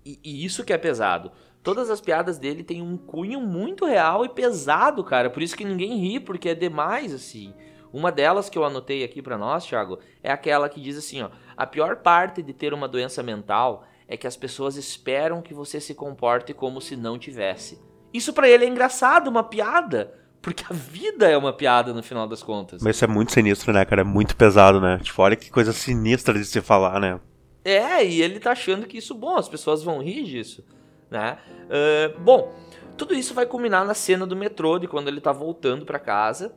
E, 0.05 0.19
e, 0.23 0.45
isso 0.45 0.65
que 0.65 0.73
é 0.73 0.79
pesado 0.79 1.33
todas 1.67 1.91
as 1.91 2.01
piadas 2.01 2.39
dele 2.39 2.63
têm 2.63 2.81
um 2.81 2.97
cunho 2.97 3.41
muito 3.41 3.85
real 3.85 4.25
e 4.25 4.29
pesado, 4.29 5.03
cara. 5.03 5.29
Por 5.29 5.43
isso 5.43 5.57
que 5.57 5.65
ninguém 5.65 5.97
ri, 5.97 6.21
porque 6.21 6.51
é 6.51 6.55
demais, 6.55 7.13
assim. 7.13 7.53
Uma 7.93 8.13
delas 8.13 8.49
que 8.49 8.57
eu 8.57 8.65
anotei 8.65 9.03
aqui 9.03 9.21
para 9.21 9.37
nós, 9.37 9.67
Thiago, 9.67 9.99
é 10.23 10.31
aquela 10.31 10.69
que 10.69 10.81
diz 10.81 10.97
assim, 10.97 11.23
ó: 11.23 11.31
"A 11.57 11.67
pior 11.67 11.97
parte 11.97 12.41
de 12.41 12.53
ter 12.53 12.73
uma 12.73 12.87
doença 12.87 13.21
mental 13.21 13.85
é 14.07 14.17
que 14.17 14.29
as 14.29 14.37
pessoas 14.37 14.77
esperam 14.77 15.43
que 15.43 15.53
você 15.53 15.81
se 15.81 15.93
comporte 15.93 16.55
como 16.55 16.81
se 16.81 16.95
não 16.95 17.19
tivesse". 17.19 17.83
Isso 18.15 18.33
para 18.33 18.49
ele 18.49 18.65
é 18.65 18.69
engraçado, 18.69 19.27
uma 19.27 19.43
piada, 19.43 20.15
porque 20.47 20.65
a 20.71 20.73
vida 20.73 21.29
é 21.29 21.37
uma 21.37 21.53
piada 21.53 21.93
no 21.93 22.03
final 22.03 22.29
das 22.29 22.43
contas. 22.43 22.81
Mas 22.81 22.97
isso 22.97 23.05
é 23.05 23.09
muito 23.09 23.33
sinistro, 23.33 23.73
né, 23.73 23.85
cara? 23.85 24.03
É 24.03 24.05
muito 24.05 24.37
pesado, 24.37 24.81
né? 24.81 25.01
Tipo, 25.03 25.23
olha 25.23 25.35
que 25.35 25.51
coisa 25.51 25.73
sinistra 25.73 26.33
de 26.35 26.45
se 26.45 26.61
falar, 26.61 27.01
né? 27.01 27.19
É, 27.65 28.05
e 28.05 28.23
ele 28.23 28.39
tá 28.39 28.53
achando 28.53 28.87
que 28.87 28.99
isso, 28.99 29.13
bom, 29.13 29.37
as 29.37 29.49
pessoas 29.49 29.83
vão 29.83 30.01
rir 30.01 30.23
disso 30.23 30.65
né? 31.11 31.39
Uh, 31.67 32.21
bom, 32.21 32.55
tudo 32.97 33.15
isso 33.15 33.35
vai 33.35 33.47
culminar 33.47 33.85
na 33.85 33.95
cena 33.95 34.27
do 34.27 34.37
metrô, 34.37 34.79
de 34.79 34.89
quando 34.89 35.09
ele 35.09 35.21
tá 35.21 35.33
voltando 35.33 35.85
para 35.85 35.99
casa. 35.99 36.55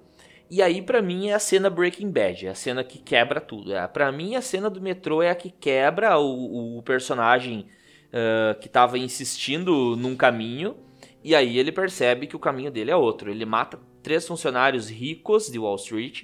E 0.49 0.61
aí, 0.61 0.81
para 0.81 1.01
mim, 1.01 1.29
é 1.29 1.33
a 1.33 1.39
cena 1.39 1.69
Breaking 1.69 2.11
Bad, 2.11 2.47
é 2.47 2.49
a 2.49 2.55
cena 2.55 2.83
que 2.83 2.97
quebra 2.97 3.39
tudo. 3.39 3.73
É, 3.73 3.87
para 3.87 4.11
mim, 4.11 4.35
a 4.35 4.41
cena 4.41 4.69
do 4.69 4.81
metrô 4.81 5.21
é 5.21 5.29
a 5.29 5.35
que 5.35 5.51
quebra 5.51 6.17
o, 6.17 6.77
o 6.77 6.83
personagem 6.83 7.67
uh, 8.07 8.59
que 8.59 8.67
tava 8.67 8.97
insistindo 8.97 9.95
num 9.95 10.15
caminho. 10.15 10.75
E 11.23 11.35
aí 11.35 11.57
ele 11.57 11.71
percebe 11.71 12.27
que 12.27 12.35
o 12.35 12.39
caminho 12.39 12.71
dele 12.71 12.91
é 12.91 12.95
outro. 12.95 13.29
Ele 13.29 13.45
mata 13.45 13.79
três 14.01 14.25
funcionários 14.27 14.89
ricos 14.89 15.47
de 15.51 15.59
Wall 15.59 15.75
Street 15.75 16.23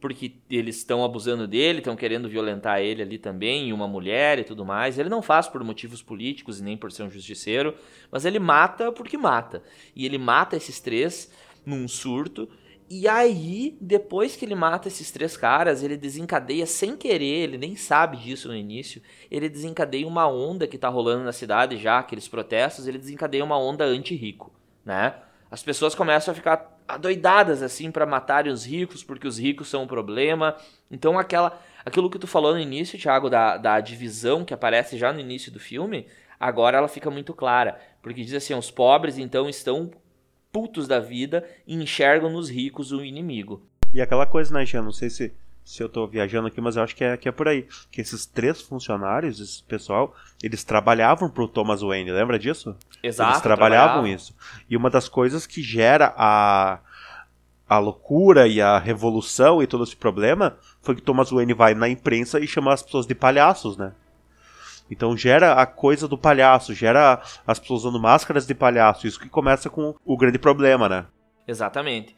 porque 0.00 0.34
eles 0.50 0.76
estão 0.76 1.04
abusando 1.04 1.46
dele, 1.46 1.78
estão 1.78 1.96
querendo 1.96 2.28
violentar 2.28 2.80
ele 2.80 3.02
ali 3.02 3.18
também, 3.18 3.68
e 3.68 3.72
uma 3.72 3.88
mulher 3.88 4.38
e 4.38 4.44
tudo 4.44 4.64
mais. 4.64 4.98
Ele 4.98 5.08
não 5.08 5.22
faz 5.22 5.48
por 5.48 5.62
motivos 5.64 6.02
políticos 6.02 6.60
e 6.60 6.62
nem 6.62 6.76
por 6.76 6.92
ser 6.92 7.02
um 7.02 7.10
justiceiro, 7.10 7.74
mas 8.10 8.24
ele 8.24 8.38
mata 8.38 8.92
porque 8.92 9.16
mata. 9.16 9.62
E 9.94 10.04
ele 10.04 10.18
mata 10.18 10.56
esses 10.56 10.80
três 10.80 11.32
num 11.64 11.88
surto. 11.88 12.48
E 12.88 13.08
aí, 13.08 13.76
depois 13.80 14.36
que 14.36 14.44
ele 14.44 14.54
mata 14.54 14.86
esses 14.86 15.10
três 15.10 15.36
caras, 15.36 15.82
ele 15.82 15.96
desencadeia 15.96 16.64
sem 16.66 16.96
querer, 16.96 17.42
ele 17.42 17.58
nem 17.58 17.74
sabe 17.74 18.16
disso 18.16 18.46
no 18.46 18.54
início, 18.54 19.02
ele 19.28 19.48
desencadeia 19.48 20.06
uma 20.06 20.28
onda 20.28 20.68
que 20.68 20.78
tá 20.78 20.88
rolando 20.88 21.24
na 21.24 21.32
cidade 21.32 21.76
já, 21.78 21.98
aqueles 21.98 22.28
protestos, 22.28 22.86
ele 22.86 22.98
desencadeia 22.98 23.42
uma 23.42 23.58
onda 23.58 23.84
anti-rico, 23.84 24.52
né? 24.84 25.14
As 25.50 25.64
pessoas 25.64 25.96
começam 25.96 26.30
a 26.30 26.34
ficar 26.34 26.76
adoidadas 26.86 27.60
assim 27.62 27.90
para 27.90 28.06
matarem 28.06 28.52
os 28.52 28.64
ricos, 28.64 29.02
porque 29.02 29.26
os 29.26 29.38
ricos 29.38 29.68
são 29.68 29.82
um 29.82 29.86
problema. 29.86 30.56
Então 30.88 31.18
aquela 31.18 31.60
aquilo 31.84 32.10
que 32.10 32.18
tu 32.18 32.26
falou 32.26 32.54
no 32.54 32.60
início, 32.60 32.98
Thiago, 32.98 33.28
da, 33.28 33.56
da 33.56 33.80
divisão 33.80 34.44
que 34.44 34.54
aparece 34.54 34.96
já 34.96 35.12
no 35.12 35.20
início 35.20 35.52
do 35.52 35.58
filme, 35.58 36.06
agora 36.38 36.78
ela 36.78 36.88
fica 36.88 37.10
muito 37.10 37.32
clara, 37.32 37.80
porque 38.02 38.22
diz 38.22 38.34
assim, 38.34 38.54
os 38.54 38.70
pobres 38.70 39.18
então 39.18 39.48
estão 39.48 39.90
putos 40.56 40.88
da 40.88 40.98
vida 40.98 41.44
e 41.66 41.74
enxergam 41.74 42.30
nos 42.30 42.48
ricos 42.48 42.90
o 42.90 43.04
inimigo. 43.04 43.62
E 43.92 44.00
aquela 44.00 44.24
coisa, 44.24 44.54
né, 44.54 44.64
Jean, 44.64 44.80
não 44.80 44.90
sei 44.90 45.10
se 45.10 45.30
se 45.62 45.82
eu 45.82 45.88
tô 45.88 46.06
viajando 46.06 46.46
aqui, 46.46 46.60
mas 46.60 46.76
eu 46.76 46.82
acho 46.82 46.94
que 46.94 47.02
é, 47.02 47.16
que 47.16 47.28
é 47.28 47.32
por 47.32 47.46
aí. 47.48 47.66
Que 47.90 48.00
esses 48.00 48.24
três 48.24 48.62
funcionários, 48.62 49.40
esse 49.40 49.62
pessoal, 49.64 50.14
eles 50.40 50.62
trabalhavam 50.62 51.28
pro 51.28 51.48
Thomas 51.48 51.82
Wayne, 51.82 52.12
lembra 52.12 52.38
disso? 52.38 52.74
Exato. 53.02 53.32
Eles 53.32 53.42
trabalhavam 53.42 54.06
isso. 54.06 54.34
E 54.70 54.76
uma 54.76 54.88
das 54.88 55.08
coisas 55.08 55.44
que 55.44 55.60
gera 55.60 56.14
a, 56.16 56.78
a 57.68 57.78
loucura 57.78 58.46
e 58.46 58.60
a 58.60 58.78
revolução 58.78 59.60
e 59.60 59.66
todo 59.66 59.82
esse 59.84 59.96
problema 59.96 60.56
foi 60.80 60.94
que 60.94 61.02
Thomas 61.02 61.30
Wayne 61.30 61.52
vai 61.52 61.74
na 61.74 61.88
imprensa 61.88 62.38
e 62.38 62.46
chama 62.46 62.72
as 62.72 62.82
pessoas 62.82 63.04
de 63.04 63.14
palhaços, 63.14 63.76
né? 63.76 63.92
Então 64.90 65.16
gera 65.16 65.54
a 65.54 65.66
coisa 65.66 66.06
do 66.06 66.16
palhaço, 66.16 66.74
gera 66.74 67.22
as 67.46 67.58
pessoas 67.58 67.84
usando 67.84 68.00
máscaras 68.00 68.46
de 68.46 68.54
palhaço. 68.54 69.06
Isso 69.06 69.20
que 69.20 69.28
começa 69.28 69.68
com 69.68 69.94
o 70.04 70.16
grande 70.16 70.38
problema, 70.38 70.88
né? 70.88 71.06
Exatamente. 71.46 72.16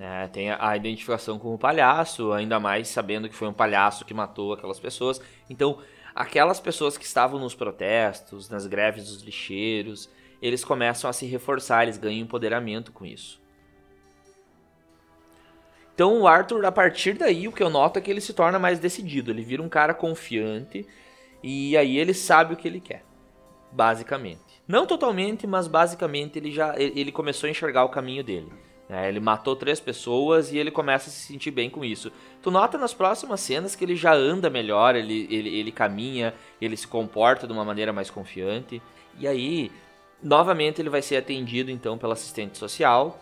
É, 0.00 0.28
tem 0.28 0.50
a 0.50 0.76
identificação 0.76 1.38
com 1.38 1.54
o 1.54 1.58
palhaço, 1.58 2.32
ainda 2.32 2.60
mais 2.60 2.88
sabendo 2.88 3.28
que 3.28 3.34
foi 3.34 3.48
um 3.48 3.52
palhaço 3.52 4.04
que 4.04 4.14
matou 4.14 4.52
aquelas 4.52 4.78
pessoas. 4.78 5.20
Então, 5.50 5.78
aquelas 6.14 6.60
pessoas 6.60 6.96
que 6.96 7.04
estavam 7.04 7.40
nos 7.40 7.54
protestos, 7.54 8.48
nas 8.48 8.66
greves 8.66 9.06
dos 9.06 9.22
lixeiros, 9.22 10.08
eles 10.40 10.64
começam 10.64 11.10
a 11.10 11.12
se 11.12 11.26
reforçar, 11.26 11.82
eles 11.82 11.98
ganham 11.98 12.22
empoderamento 12.22 12.92
com 12.92 13.04
isso. 13.04 13.40
Então 15.94 16.20
o 16.20 16.28
Arthur, 16.28 16.64
a 16.64 16.70
partir 16.70 17.14
daí, 17.14 17.48
o 17.48 17.52
que 17.52 17.60
eu 17.60 17.68
noto 17.68 17.98
é 17.98 18.02
que 18.02 18.08
ele 18.08 18.20
se 18.20 18.32
torna 18.32 18.56
mais 18.56 18.78
decidido, 18.78 19.32
ele 19.32 19.42
vira 19.42 19.60
um 19.60 19.68
cara 19.68 19.92
confiante 19.92 20.86
e 21.42 21.76
aí 21.76 21.98
ele 21.98 22.14
sabe 22.14 22.54
o 22.54 22.56
que 22.56 22.66
ele 22.66 22.80
quer, 22.80 23.04
basicamente. 23.72 24.62
Não 24.66 24.86
totalmente, 24.86 25.46
mas 25.46 25.66
basicamente 25.66 26.38
ele 26.38 26.50
já 26.50 26.74
ele 26.78 27.12
começou 27.12 27.46
a 27.46 27.50
enxergar 27.50 27.84
o 27.84 27.88
caminho 27.88 28.22
dele. 28.22 28.52
É, 28.88 29.06
ele 29.06 29.20
matou 29.20 29.54
três 29.54 29.78
pessoas 29.78 30.50
e 30.50 30.56
ele 30.56 30.70
começa 30.70 31.10
a 31.10 31.12
se 31.12 31.26
sentir 31.26 31.50
bem 31.50 31.68
com 31.68 31.84
isso. 31.84 32.10
Tu 32.40 32.50
nota 32.50 32.78
nas 32.78 32.94
próximas 32.94 33.40
cenas 33.40 33.76
que 33.76 33.84
ele 33.84 33.94
já 33.94 34.14
anda 34.14 34.48
melhor, 34.48 34.96
ele, 34.96 35.28
ele, 35.30 35.54
ele 35.58 35.70
caminha, 35.70 36.34
ele 36.58 36.74
se 36.74 36.88
comporta 36.88 37.46
de 37.46 37.52
uma 37.52 37.66
maneira 37.66 37.92
mais 37.92 38.08
confiante. 38.08 38.80
E 39.18 39.28
aí, 39.28 39.70
novamente, 40.22 40.80
ele 40.80 40.88
vai 40.88 41.02
ser 41.02 41.16
atendido 41.16 41.70
então 41.70 41.98
pela 41.98 42.14
assistente 42.14 42.56
social 42.56 43.20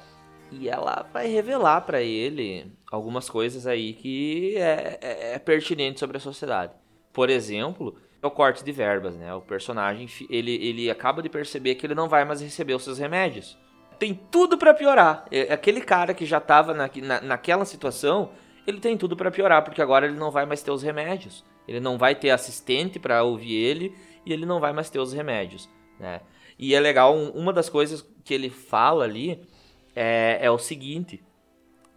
e 0.52 0.68
ela 0.68 1.04
vai 1.12 1.26
revelar 1.26 1.80
para 1.80 2.00
ele 2.00 2.72
algumas 2.90 3.28
coisas 3.28 3.66
aí 3.66 3.92
que 3.92 4.56
é, 4.56 4.98
é, 5.02 5.34
é, 5.34 5.38
pertinente 5.40 5.98
sobre 5.98 6.16
a 6.16 6.20
sociedade. 6.20 6.74
Por 7.12 7.28
exemplo, 7.28 7.96
o 8.26 8.30
corte 8.30 8.64
de 8.64 8.72
verbas, 8.72 9.16
né? 9.16 9.34
O 9.34 9.40
personagem 9.40 10.08
ele, 10.28 10.52
ele 10.54 10.90
acaba 10.90 11.22
de 11.22 11.28
perceber 11.28 11.76
que 11.76 11.86
ele 11.86 11.94
não 11.94 12.08
vai 12.08 12.24
mais 12.24 12.40
receber 12.40 12.74
os 12.74 12.84
seus 12.84 12.98
remédios 12.98 13.56
tem 13.98 14.14
tudo 14.14 14.56
para 14.58 14.74
piorar. 14.74 15.26
É, 15.30 15.52
aquele 15.52 15.80
cara 15.80 16.14
que 16.14 16.26
já 16.26 16.40
tava 16.40 16.74
na, 16.74 16.90
na, 17.02 17.20
naquela 17.20 17.64
situação, 17.64 18.30
ele 18.66 18.80
tem 18.80 18.96
tudo 18.96 19.16
para 19.16 19.30
piorar, 19.30 19.62
porque 19.62 19.82
agora 19.82 20.06
ele 20.06 20.16
não 20.16 20.30
vai 20.30 20.46
mais 20.46 20.62
ter 20.62 20.70
os 20.70 20.82
remédios. 20.82 21.44
Ele 21.66 21.80
não 21.80 21.98
vai 21.98 22.14
ter 22.14 22.30
assistente 22.30 22.98
para 22.98 23.22
ouvir 23.24 23.54
ele 23.54 23.94
e 24.24 24.32
ele 24.32 24.46
não 24.46 24.60
vai 24.60 24.72
mais 24.72 24.90
ter 24.90 24.98
os 24.98 25.12
remédios, 25.12 25.68
né? 25.98 26.20
E 26.58 26.74
é 26.74 26.80
legal, 26.80 27.14
um, 27.14 27.30
uma 27.30 27.52
das 27.52 27.68
coisas 27.68 28.06
que 28.24 28.32
ele 28.32 28.48
fala 28.48 29.04
ali 29.04 29.46
é, 29.94 30.38
é 30.40 30.50
o 30.50 30.58
seguinte: 30.58 31.22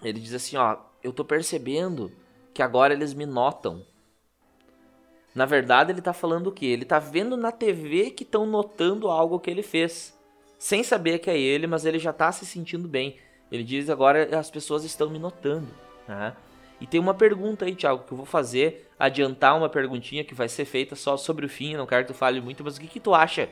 ele 0.04 0.20
diz 0.20 0.34
assim, 0.34 0.58
ó, 0.58 0.78
eu 1.04 1.14
tô 1.14 1.24
percebendo 1.24 2.12
que 2.54 2.62
agora 2.62 2.94
eles 2.94 3.14
me 3.14 3.26
notam. 3.26 3.86
Na 5.40 5.46
verdade, 5.46 5.94
ele 5.94 6.02
tá 6.02 6.12
falando 6.12 6.48
o 6.48 6.52
quê? 6.52 6.66
Ele 6.66 6.84
tá 6.84 7.00
vendo 7.00 7.38
na 7.38 7.50
TV 7.50 8.12
que 8.12 8.24
estão 8.24 8.46
notando 8.46 9.08
algo 9.08 9.40
que 9.40 9.50
ele 9.50 9.64
fez 9.64 10.14
sem 10.58 10.84
saber 10.84 11.20
que 11.20 11.30
é 11.30 11.40
ele, 11.40 11.66
mas 11.66 11.86
ele 11.86 11.98
já 11.98 12.10
está 12.10 12.30
se 12.30 12.46
sentindo 12.46 12.90
bem. 12.90 13.16
Ele 13.50 13.64
diz 13.64 13.90
agora 13.90 14.38
as 14.38 14.52
pessoas 14.52 14.84
estão 14.84 15.10
me 15.10 15.18
notando. 15.18 15.70
Né? 16.06 16.36
E 16.82 16.86
tem 16.86 17.00
uma 17.00 17.14
pergunta 17.14 17.64
aí, 17.64 17.74
Thiago, 17.74 18.04
que 18.04 18.12
eu 18.12 18.18
vou 18.18 18.26
fazer, 18.26 18.92
adiantar 19.00 19.58
uma 19.58 19.70
perguntinha 19.70 20.26
que 20.26 20.36
vai 20.36 20.50
ser 20.50 20.66
feita 20.66 20.94
só 20.94 21.16
sobre 21.16 21.46
o 21.46 21.50
fim, 21.50 21.78
não 21.78 21.88
quero 21.88 22.06
que 22.06 22.12
tu 22.12 22.18
fale 22.18 22.42
muito, 22.42 22.62
mas 22.62 22.76
o 22.76 22.82
que, 22.82 22.88
que 22.88 23.00
tu 23.00 23.16
acha? 23.16 23.48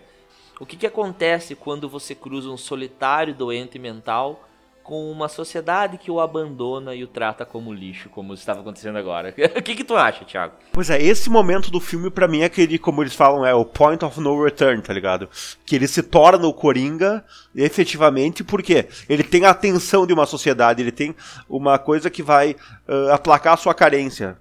O 0.59 0.65
que, 0.65 0.75
que 0.75 0.88
acontece 0.88 1.55
quando 1.55 1.88
você 1.88 2.13
cruza 2.13 2.49
um 2.49 2.57
solitário 2.57 3.33
doente 3.33 3.79
mental 3.79 4.45
com 4.88 5.11
uma 5.11 5.27
sociedade 5.27 5.97
que 5.97 6.09
o 6.09 6.21
abandona 6.21 6.95
e 6.95 7.03
o 7.03 7.07
trata 7.07 7.45
como 7.45 7.73
lixo, 7.73 8.07
como 8.07 8.33
estava 8.33 8.61
acontecendo 8.61 8.97
agora. 8.97 9.35
o 9.57 9.61
que, 9.61 9.75
que 9.75 9.83
tu 9.83 9.97
acha, 9.97 10.23
Thiago? 10.23 10.53
Pois 10.71 10.89
é, 10.89 11.03
esse 11.03 11.29
momento 11.29 11.69
do 11.69 11.81
filme 11.81 12.09
para 12.09 12.25
mim 12.25 12.39
é 12.39 12.45
aquele, 12.45 12.79
como 12.79 13.03
eles 13.03 13.13
falam, 13.13 13.45
é 13.45 13.53
o 13.53 13.65
point 13.65 14.03
of 14.05 14.17
no 14.21 14.41
return, 14.41 14.81
tá 14.81 14.93
ligado? 14.93 15.27
Que 15.65 15.75
ele 15.75 15.89
se 15.89 16.01
torna 16.01 16.47
o 16.47 16.53
Coringa 16.53 17.25
efetivamente 17.53 18.45
porque 18.45 18.88
ele 19.09 19.23
tem 19.23 19.43
a 19.43 19.49
atenção 19.49 20.07
de 20.07 20.13
uma 20.13 20.25
sociedade, 20.25 20.81
ele 20.81 20.93
tem 20.93 21.13
uma 21.49 21.77
coisa 21.77 22.09
que 22.09 22.23
vai 22.23 22.55
uh, 22.88 23.11
aplacar 23.11 23.55
a 23.55 23.57
sua 23.57 23.73
carência 23.73 24.38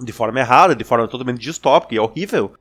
de 0.00 0.10
forma 0.10 0.40
errada, 0.40 0.74
de 0.74 0.84
forma 0.84 1.06
totalmente 1.06 1.38
distópica 1.38 1.94
e 1.94 1.98
horrível. 1.98 2.54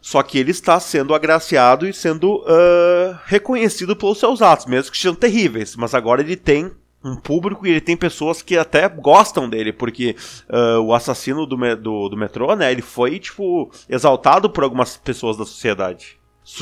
Só 0.00 0.22
que 0.22 0.38
ele 0.38 0.50
está 0.50 0.78
sendo 0.80 1.14
agraciado 1.14 1.86
e 1.86 1.92
sendo 1.92 2.36
uh, 2.36 3.18
reconhecido 3.24 3.96
pelos 3.96 4.18
seus 4.18 4.42
atos, 4.42 4.66
mesmo 4.66 4.92
que 4.92 4.98
sejam 4.98 5.14
terríveis. 5.14 5.76
Mas 5.76 5.94
agora 5.94 6.20
ele 6.20 6.36
tem 6.36 6.70
um 7.04 7.16
público 7.16 7.66
e 7.66 7.70
ele 7.70 7.80
tem 7.80 7.96
pessoas 7.96 8.42
que 8.42 8.56
até 8.56 8.88
gostam 8.88 9.48
dele, 9.48 9.72
porque 9.72 10.16
uh, 10.50 10.80
o 10.80 10.92
assassino 10.92 11.46
do, 11.46 11.56
do, 11.76 12.08
do 12.08 12.16
metrô, 12.16 12.54
né, 12.54 12.70
ele 12.72 12.82
foi, 12.82 13.18
tipo, 13.18 13.70
exaltado 13.88 14.50
por 14.50 14.64
algumas 14.64 14.96
pessoas 14.96 15.36
da 15.36 15.44
sociedade. 15.44 16.17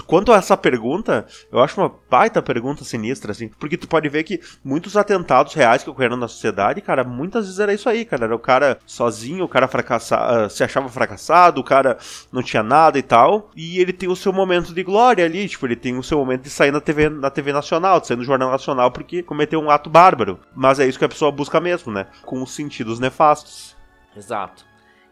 Quanto 0.07 0.32
a 0.32 0.37
essa 0.37 0.57
pergunta, 0.57 1.26
eu 1.51 1.61
acho 1.61 1.80
uma 1.80 1.93
baita 2.11 2.43
pergunta 2.43 2.84
sinistra, 2.84 3.32
assim, 3.32 3.49
porque 3.49 3.76
tu 3.76 3.87
pode 3.87 4.09
ver 4.09 4.24
que 4.24 4.41
muitos 4.64 4.97
atentados 4.97 5.55
reais 5.55 5.84
que 5.84 5.91
ocorreram 5.91 6.16
na 6.16 6.28
sociedade, 6.28 6.80
cara, 6.80 7.05
muitas 7.05 7.45
vezes 7.45 7.61
era 7.61 7.72
isso 7.72 7.89
aí, 7.89 8.05
cara. 8.05 8.24
Era 8.24 8.34
o 8.34 8.39
cara 8.39 8.78
sozinho, 8.84 9.45
o 9.45 9.49
cara 9.49 9.68
fracassado, 9.68 10.45
ah, 10.45 10.49
se 10.49 10.64
achava 10.64 10.89
fracassado, 10.89 11.61
o 11.61 11.64
cara 11.64 11.99
não 12.32 12.43
tinha 12.43 12.62
nada 12.62 12.99
e 12.99 13.03
tal, 13.03 13.51
e 13.55 13.78
ele 13.78 13.93
tem 13.93 14.09
o 14.09 14.16
seu 14.16 14.32
momento 14.32 14.74
de 14.74 14.82
glória 14.82 15.24
ali, 15.24 15.49
tipo, 15.49 15.66
ele 15.66 15.76
tem 15.76 15.97
o 15.97 16.03
seu 16.03 16.18
momento 16.18 16.43
de 16.43 16.51
sair 16.51 16.72
na 16.72 16.80
TV, 16.80 17.09
na 17.09 17.30
TV 17.30 17.53
nacional, 17.53 18.01
de 18.01 18.09
sair 18.09 18.16
no 18.16 18.24
Jornal 18.24 18.51
Nacional 18.51 18.91
porque 18.91 19.22
cometeu 19.22 19.61
um 19.61 19.70
ato 19.70 19.89
bárbaro. 19.89 20.41
Mas 20.55 20.80
é 20.80 20.87
isso 20.87 20.99
que 20.99 21.05
a 21.05 21.09
pessoa 21.09 21.30
busca 21.30 21.61
mesmo, 21.61 21.93
né? 21.93 22.07
Com 22.24 22.43
os 22.43 22.53
sentidos 22.53 22.99
nefastos. 22.99 23.76
Exato. 24.16 24.64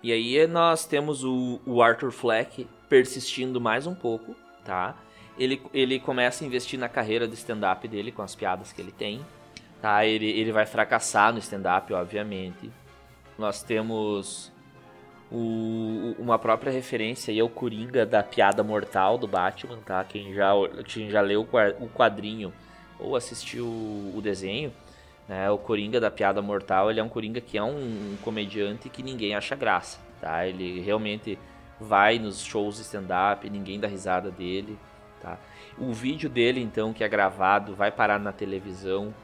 E 0.02 0.12
aí 0.12 0.46
nós 0.46 0.84
temos 0.84 1.24
o, 1.24 1.60
o 1.64 1.82
Arthur 1.82 2.10
Fleck 2.10 2.66
persistindo 2.88 3.60
mais 3.60 3.86
um 3.86 3.94
pouco 3.94 4.34
tá? 4.64 4.94
Ele, 5.38 5.60
ele 5.72 5.98
começa 5.98 6.44
a 6.44 6.46
investir 6.46 6.78
na 6.78 6.88
carreira 6.88 7.26
do 7.26 7.34
stand-up 7.34 7.86
dele 7.88 8.12
com 8.12 8.22
as 8.22 8.34
piadas 8.34 8.72
que 8.72 8.80
ele 8.80 8.92
tem, 8.92 9.20
tá? 9.82 10.04
Ele, 10.06 10.26
ele 10.26 10.52
vai 10.52 10.64
fracassar 10.64 11.32
no 11.32 11.38
stand-up, 11.38 11.92
obviamente. 11.92 12.70
Nós 13.36 13.62
temos 13.62 14.52
o, 15.30 16.14
uma 16.18 16.38
própria 16.38 16.72
referência 16.72 17.32
aí 17.32 17.40
ao 17.40 17.48
Coringa 17.48 18.06
da 18.06 18.22
piada 18.22 18.62
mortal 18.62 19.18
do 19.18 19.26
Batman, 19.26 19.78
tá? 19.84 20.04
Quem 20.04 20.32
já, 20.32 20.52
quem 20.86 21.10
já 21.10 21.20
leu 21.20 21.46
o 21.80 21.88
quadrinho 21.88 22.52
ou 22.98 23.16
assistiu 23.16 23.66
o 23.66 24.20
desenho, 24.22 24.72
né? 25.28 25.50
O 25.50 25.58
Coringa 25.58 26.00
da 26.00 26.10
piada 26.10 26.40
mortal, 26.40 26.90
ele 26.90 27.00
é 27.00 27.02
um 27.02 27.08
Coringa 27.08 27.40
que 27.40 27.58
é 27.58 27.62
um, 27.62 27.76
um 27.76 28.16
comediante 28.22 28.88
que 28.88 29.02
ninguém 29.02 29.34
acha 29.34 29.56
graça, 29.56 29.98
tá? 30.20 30.46
Ele 30.46 30.80
realmente 30.80 31.36
vai 31.80 32.18
nos 32.18 32.42
shows 32.42 32.76
de 32.76 32.82
stand-up, 32.82 33.48
ninguém 33.48 33.80
dá 33.80 33.88
risada 33.88 34.30
dele, 34.30 34.78
tá? 35.20 35.38
O 35.78 35.92
vídeo 35.92 36.28
dele, 36.28 36.60
então, 36.60 36.92
que 36.92 37.02
é 37.02 37.08
gravado, 37.08 37.74
vai 37.74 37.90
parar 37.90 38.18
na 38.18 38.32
televisão, 38.32 39.14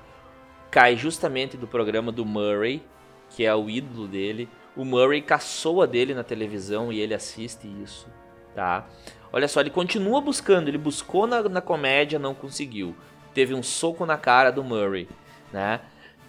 cai 0.71 0.97
justamente 0.97 1.57
do 1.57 1.67
programa 1.67 2.11
do 2.11 2.25
Murray, 2.25 2.83
que 3.31 3.45
é 3.45 3.55
o 3.55 3.71
ídolo 3.71 4.09
dele. 4.09 4.49
O 4.77 4.85
Murray 4.85 5.23
caçoa 5.23 5.87
dele 5.87 6.15
na 6.15 6.25
televisão 6.25 6.93
e 6.93 7.01
ele 7.01 7.15
assiste 7.15 7.67
isso, 7.83 8.09
tá? 8.55 8.87
Olha 9.33 9.47
só, 9.47 9.61
ele 9.61 9.71
continua 9.71 10.21
buscando, 10.21 10.69
ele 10.69 10.79
buscou 10.79 11.27
na, 11.27 11.43
na 11.43 11.61
comédia, 11.61 12.19
não 12.19 12.35
conseguiu. 12.35 12.95
Teve 13.33 13.55
um 13.55 13.63
soco 13.63 14.05
na 14.05 14.19
cara 14.19 14.51
do 14.51 14.65
Murray, 14.65 15.09
né? 15.53 15.81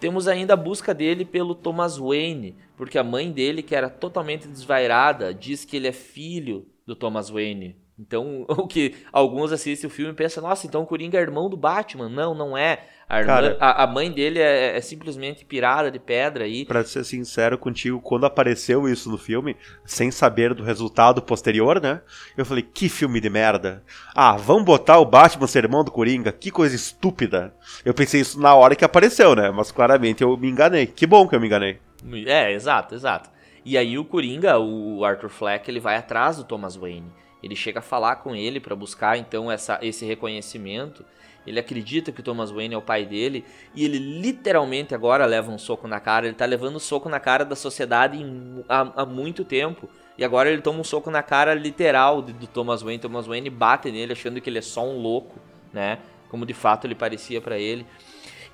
Temos 0.02 0.28
ainda 0.28 0.56
a 0.56 0.58
busca 0.58 0.96
dele 0.96 1.24
pelo 1.24 1.54
Thomas 1.54 2.00
Wayne, 2.00 2.56
porque 2.76 2.98
a 2.98 3.04
mãe 3.04 3.32
dele, 3.32 3.62
que 3.62 3.76
era 3.76 3.88
totalmente 3.88 4.48
desvairada, 4.48 5.32
diz 5.32 5.64
que 5.64 5.78
ele 5.78 5.88
é 5.88 5.92
filho 5.92 6.66
do 6.88 6.96
Thomas 6.96 7.30
Wayne. 7.30 7.76
Então, 8.02 8.46
o 8.50 8.68
que 8.68 8.96
alguns 9.14 9.52
assistem 9.52 9.88
o 9.88 9.94
filme 9.94 10.12
e 10.12 10.16
pensam, 10.16 10.42
nossa, 10.44 10.66
então 10.66 10.82
o 10.82 10.86
Coringa 10.88 11.18
é 11.18 11.22
irmão 11.22 11.50
do 11.50 11.56
Batman. 11.56 12.10
Não, 12.10 12.34
não 12.34 12.58
é. 12.58 12.88
A, 13.08 13.20
irmã, 13.20 13.34
Cara, 13.34 13.58
a, 13.60 13.84
a, 13.84 13.88
mãe 13.88 14.10
dele 14.10 14.40
é, 14.40 14.78
é, 14.78 14.82
simplesmente 14.82 15.44
pirada 15.44 15.92
de 15.92 16.00
pedra 16.00 16.46
aí. 16.46 16.66
Pra 16.66 16.84
ser 16.84 17.04
sincero 17.04 17.58
contigo, 17.58 18.00
quando 18.00 18.26
apareceu 18.26 18.88
isso 18.88 19.12
no 19.12 19.18
filme, 19.18 19.58
sem 19.86 20.10
saber 20.10 20.54
do 20.54 20.64
resultado 20.64 21.22
posterior, 21.22 21.82
né? 21.82 22.02
Eu 22.38 22.46
falei, 22.46 22.64
que 22.64 22.88
filme 22.88 23.20
de 23.20 23.30
merda. 23.30 23.84
Ah, 24.16 24.38
vamos 24.38 24.64
botar 24.64 24.98
o 24.98 25.06
Batman 25.06 25.46
ser 25.46 25.66
irmão 25.66 25.84
do 25.84 25.92
Coringa? 25.92 26.32
Que 26.32 26.50
coisa 26.50 26.74
estúpida. 26.74 27.54
Eu 27.84 27.94
pensei 27.94 28.22
isso 28.22 28.40
na 28.40 28.56
hora 28.56 28.78
que 28.78 28.86
apareceu, 28.86 29.36
né? 29.36 29.52
Mas 29.52 29.72
claramente 29.72 30.24
eu 30.24 30.38
me 30.38 30.50
enganei. 30.50 30.88
Que 30.88 31.06
bom 31.06 31.28
que 31.28 31.36
eu 31.36 31.40
me 31.42 31.48
enganei. 31.48 31.80
É, 32.26 32.54
exato, 32.54 32.96
exato. 32.96 33.30
E 33.66 33.78
aí 33.78 34.00
o 34.00 34.06
Coringa, 34.06 34.58
o 34.58 35.04
Arthur 35.04 35.30
Fleck, 35.30 35.70
ele 35.70 35.82
vai 35.82 35.98
atrás 35.98 36.38
do 36.38 36.46
Thomas 36.46 36.78
Wayne. 36.78 37.12
Ele 37.42 37.56
chega 37.56 37.80
a 37.80 37.82
falar 37.82 38.18
com 38.18 38.36
ele 38.36 38.60
para 38.60 38.76
buscar 38.76 39.18
então 39.18 39.52
essa, 39.52 39.80
esse 39.82 40.06
reconhecimento. 40.06 41.04
Ele 41.46 41.60
acredita 41.60 42.12
que 42.12 42.20
o 42.20 42.24
Thomas 42.24 42.52
Wayne 42.52 42.76
é 42.76 42.78
o 42.78 42.82
pai 42.82 43.06
dele 43.06 43.44
e 43.74 43.84
ele 43.84 43.98
literalmente 43.98 44.94
agora 44.94 45.26
leva 45.26 45.52
um 45.52 45.58
soco 45.58 45.88
na 45.88 46.00
cara. 46.00 46.28
Ele 46.28 46.36
tá 46.36 46.46
levando 46.46 46.76
um 46.76 46.80
soco 46.80 47.10
na 47.10 47.20
cara 47.20 47.44
da 47.44 47.56
sociedade 47.56 48.18
em, 48.18 48.64
há, 48.70 49.02
há, 49.02 49.06
muito 49.06 49.44
tempo. 49.44 49.90
E 50.18 50.24
agora 50.24 50.52
ele 50.52 50.62
toma 50.62 50.80
um 50.80 50.84
soco 50.84 51.10
na 51.10 51.24
cara 51.24 51.56
literal 51.56 52.22
do, 52.22 52.46
Thomas 52.46 52.84
Wayne. 52.84 53.00
Thomas 53.00 53.26
Wayne 53.26 53.50
bate 53.50 53.92
nele 53.92 54.14
achando 54.14 54.40
que 54.40 54.50
ele 54.50 54.60
é 54.60 54.62
só 54.62 54.86
um 54.86 55.02
louco, 55.02 55.40
né? 55.74 55.98
Como 56.30 56.46
de 56.46 56.54
fato 56.54 56.86
ele 56.86 56.96
parecia 56.96 57.42
para 57.42 57.58
ele. 57.58 57.88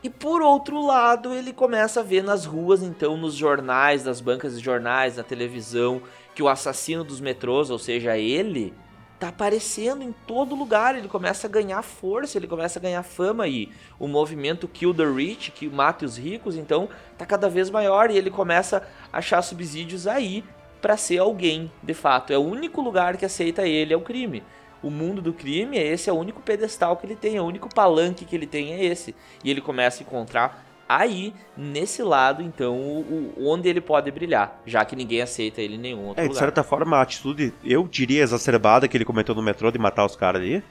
E 0.02 0.10
por 0.10 0.42
outro 0.42 0.86
lado, 0.86 1.34
ele 1.34 1.52
começa 1.52 2.00
a 2.00 2.04
ver 2.04 2.24
nas 2.24 2.46
ruas, 2.46 2.84
então, 2.84 3.18
nos 3.18 3.34
jornais, 3.34 4.06
nas 4.06 4.22
bancas 4.22 4.58
de 4.58 4.64
jornais, 4.64 5.18
na 5.18 5.24
televisão, 5.24 6.02
que 6.38 6.44
o 6.44 6.48
assassino 6.48 7.04
dos 7.04 7.20
metrôs, 7.20 7.72
ou 7.72 7.80
seja, 7.80 8.16
ele, 8.16 8.72
tá 9.20 9.30
aparecendo 9.30 10.04
em 10.04 10.12
todo 10.12 10.54
lugar. 10.54 10.96
Ele 10.96 11.08
começa 11.08 11.48
a 11.48 11.50
ganhar 11.50 11.82
força, 11.82 12.38
ele 12.38 12.46
começa 12.46 12.78
a 12.78 12.82
ganhar 12.82 13.02
fama 13.02 13.48
e 13.48 13.72
o 13.98 14.08
movimento 14.08 14.68
Kill 14.68 14.94
the 14.94 15.04
Rich, 15.04 15.50
que 15.50 15.68
mata 15.68 16.06
os 16.06 16.16
ricos, 16.16 16.56
então, 16.56 16.90
tá 17.18 17.26
cada 17.26 17.50
vez 17.50 17.72
maior 17.72 18.12
e 18.12 18.18
ele 18.20 18.30
começa 18.30 18.88
a 19.12 19.18
achar 19.18 19.42
subsídios 19.42 20.06
aí 20.06 20.44
para 20.80 20.96
ser 20.96 21.18
alguém, 21.18 21.72
de 21.82 21.96
fato. 21.96 22.32
É 22.32 22.38
o 22.38 22.44
único 22.44 22.82
lugar 22.82 23.18
que 23.18 23.26
aceita 23.26 23.68
ele 23.68 23.92
é 23.92 23.98
o 23.98 24.02
crime. 24.02 24.44
O 24.84 24.92
mundo 24.92 25.24
do 25.24 25.34
crime 25.34 25.76
é 25.76 25.88
esse, 25.88 26.08
é 26.08 26.14
o 26.14 26.18
único 26.18 26.40
pedestal 26.44 26.98
que 26.98 27.08
ele 27.08 27.16
tem, 27.16 27.38
é 27.38 27.42
o 27.42 27.46
único 27.46 27.68
palanque 27.74 28.26
que 28.26 28.36
ele 28.36 28.46
tem 28.46 28.74
é 28.74 28.86
esse. 28.86 29.16
E 29.44 29.50
ele 29.50 29.60
começa 29.60 30.04
a 30.04 30.06
encontrar 30.06 30.67
aí, 30.88 31.34
nesse 31.56 32.02
lado, 32.02 32.42
então, 32.42 32.76
o, 32.76 33.34
o, 33.38 33.50
onde 33.50 33.68
ele 33.68 33.82
pode 33.82 34.10
brilhar, 34.12 34.62
já 34.66 34.86
que 34.86 34.96
ninguém 34.96 35.22
aceita 35.22 35.62
ele 35.62 35.76
em 35.76 35.80
nenhum 35.80 36.06
outro 36.06 36.22
é, 36.22 36.24
lugar. 36.24 36.34
De 36.34 36.40
certa 36.40 36.64
forma, 36.64 36.98
a 36.98 37.02
atitude, 37.02 37.54
eu 37.64 37.88
diria 37.88 38.24
exacerbada 38.24 38.88
que 38.88 38.96
ele 38.96 39.06
cometeu 39.06 39.36
no 39.36 39.42
metrô 39.42 39.72
de 39.72 39.80
matar 39.80 40.06
os 40.06 40.16
caras 40.16 40.42
ali, 40.42 40.64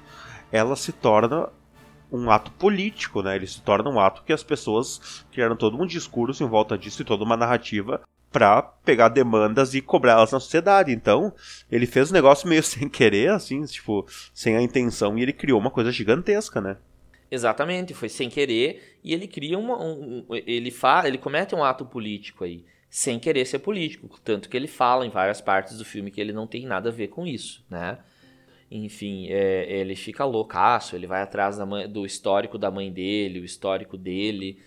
ela 0.50 0.76
se 0.76 0.92
torna 0.92 1.48
um 2.10 2.30
ato 2.30 2.50
político, 2.52 3.22
né? 3.22 3.36
Ele 3.36 3.46
se 3.46 3.60
torna 3.60 3.90
um 3.90 3.98
ato 3.98 4.22
que 4.24 4.32
as 4.32 4.42
pessoas 4.42 5.24
criaram 5.32 5.56
todo 5.56 5.80
um 5.80 5.86
discurso 5.86 6.42
em 6.42 6.48
volta 6.48 6.78
disso 6.78 7.02
e 7.02 7.04
toda 7.04 7.24
uma 7.24 7.36
narrativa 7.36 8.00
para 8.32 8.62
pegar 8.62 9.08
demandas 9.08 9.74
e 9.74 9.80
cobrá-las 9.80 10.32
na 10.32 10.40
sociedade. 10.40 10.92
Então, 10.92 11.32
ele 11.70 11.86
fez 11.86 12.10
o 12.10 12.12
negócio 12.12 12.48
meio 12.48 12.62
sem 12.64 12.88
querer, 12.88 13.30
assim, 13.30 13.64
tipo, 13.64 14.06
sem 14.34 14.56
a 14.56 14.62
intenção, 14.62 15.16
e 15.18 15.22
ele 15.22 15.32
criou 15.32 15.58
uma 15.58 15.70
coisa 15.70 15.90
gigantesca, 15.90 16.60
né? 16.60 16.76
Exatamente, 17.36 17.92
foi 17.92 18.08
sem 18.08 18.30
querer 18.30 18.98
e 19.04 19.12
ele 19.12 19.28
cria 19.28 19.58
uma, 19.58 19.78
um, 19.78 20.24
ele 20.30 20.70
fala, 20.70 21.06
ele 21.06 21.18
comete 21.18 21.54
um 21.54 21.62
ato 21.62 21.84
político 21.84 22.44
aí, 22.44 22.64
sem 22.88 23.18
querer 23.18 23.44
ser 23.44 23.58
político, 23.58 24.08
tanto 24.24 24.48
que 24.48 24.56
ele 24.56 24.66
fala 24.66 25.06
em 25.06 25.10
várias 25.10 25.38
partes 25.38 25.76
do 25.76 25.84
filme 25.84 26.10
que 26.10 26.18
ele 26.18 26.32
não 26.32 26.46
tem 26.46 26.64
nada 26.64 26.88
a 26.88 26.92
ver 26.92 27.08
com 27.08 27.26
isso, 27.26 27.62
né? 27.68 27.98
Enfim, 28.70 29.26
é, 29.28 29.66
ele 29.70 29.94
fica 29.94 30.24
loucaço, 30.24 30.96
ele 30.96 31.06
vai 31.06 31.20
atrás 31.20 31.58
mãe, 31.58 31.86
do 31.86 32.06
histórico 32.06 32.56
da 32.56 32.70
mãe 32.70 32.90
dele, 32.90 33.40
o 33.40 33.44
histórico 33.44 33.98
dele, 33.98 34.58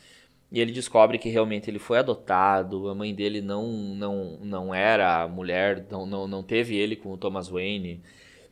e 0.51 0.59
ele 0.59 0.71
descobre 0.71 1.17
que 1.17 1.27
realmente 1.27 1.71
ele 1.71 1.79
foi 1.79 1.97
adotado, 1.97 2.87
a 2.87 2.93
mãe 2.95 3.15
dele 3.15 3.41
não 3.41 3.67
não, 3.95 4.37
não 4.43 4.75
era 4.75 5.27
mulher, 5.27 5.87
não, 5.89 6.05
não, 6.05 6.27
não 6.27 6.43
teve 6.43 6.77
ele 6.77 6.95
com 6.95 7.11
o 7.11 7.17
Thomas 7.17 7.47
Wayne. 7.49 8.01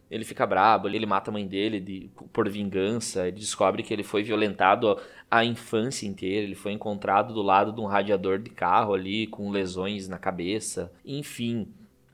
Ele 0.09 0.23
fica 0.23 0.45
brabo, 0.45 0.87
ele 0.87 1.05
mata 1.05 1.29
a 1.29 1.33
mãe 1.33 1.45
dele 1.45 1.79
de, 1.79 2.09
por 2.31 2.49
vingança, 2.49 3.27
ele 3.27 3.39
descobre 3.39 3.83
que 3.83 3.93
ele 3.93 4.03
foi 4.03 4.23
violentado 4.23 4.97
a, 5.29 5.43
infância 5.43 6.07
inteira, 6.07 6.45
ele 6.45 6.55
foi 6.55 6.71
encontrado 6.71 7.33
do 7.33 7.41
lado 7.41 7.71
de 7.71 7.81
um 7.81 7.85
radiador 7.85 8.39
de 8.39 8.49
carro 8.49 8.93
ali, 8.93 9.27
com 9.27 9.51
lesões 9.51 10.07
na 10.07 10.17
cabeça, 10.17 10.91
enfim 11.05 11.67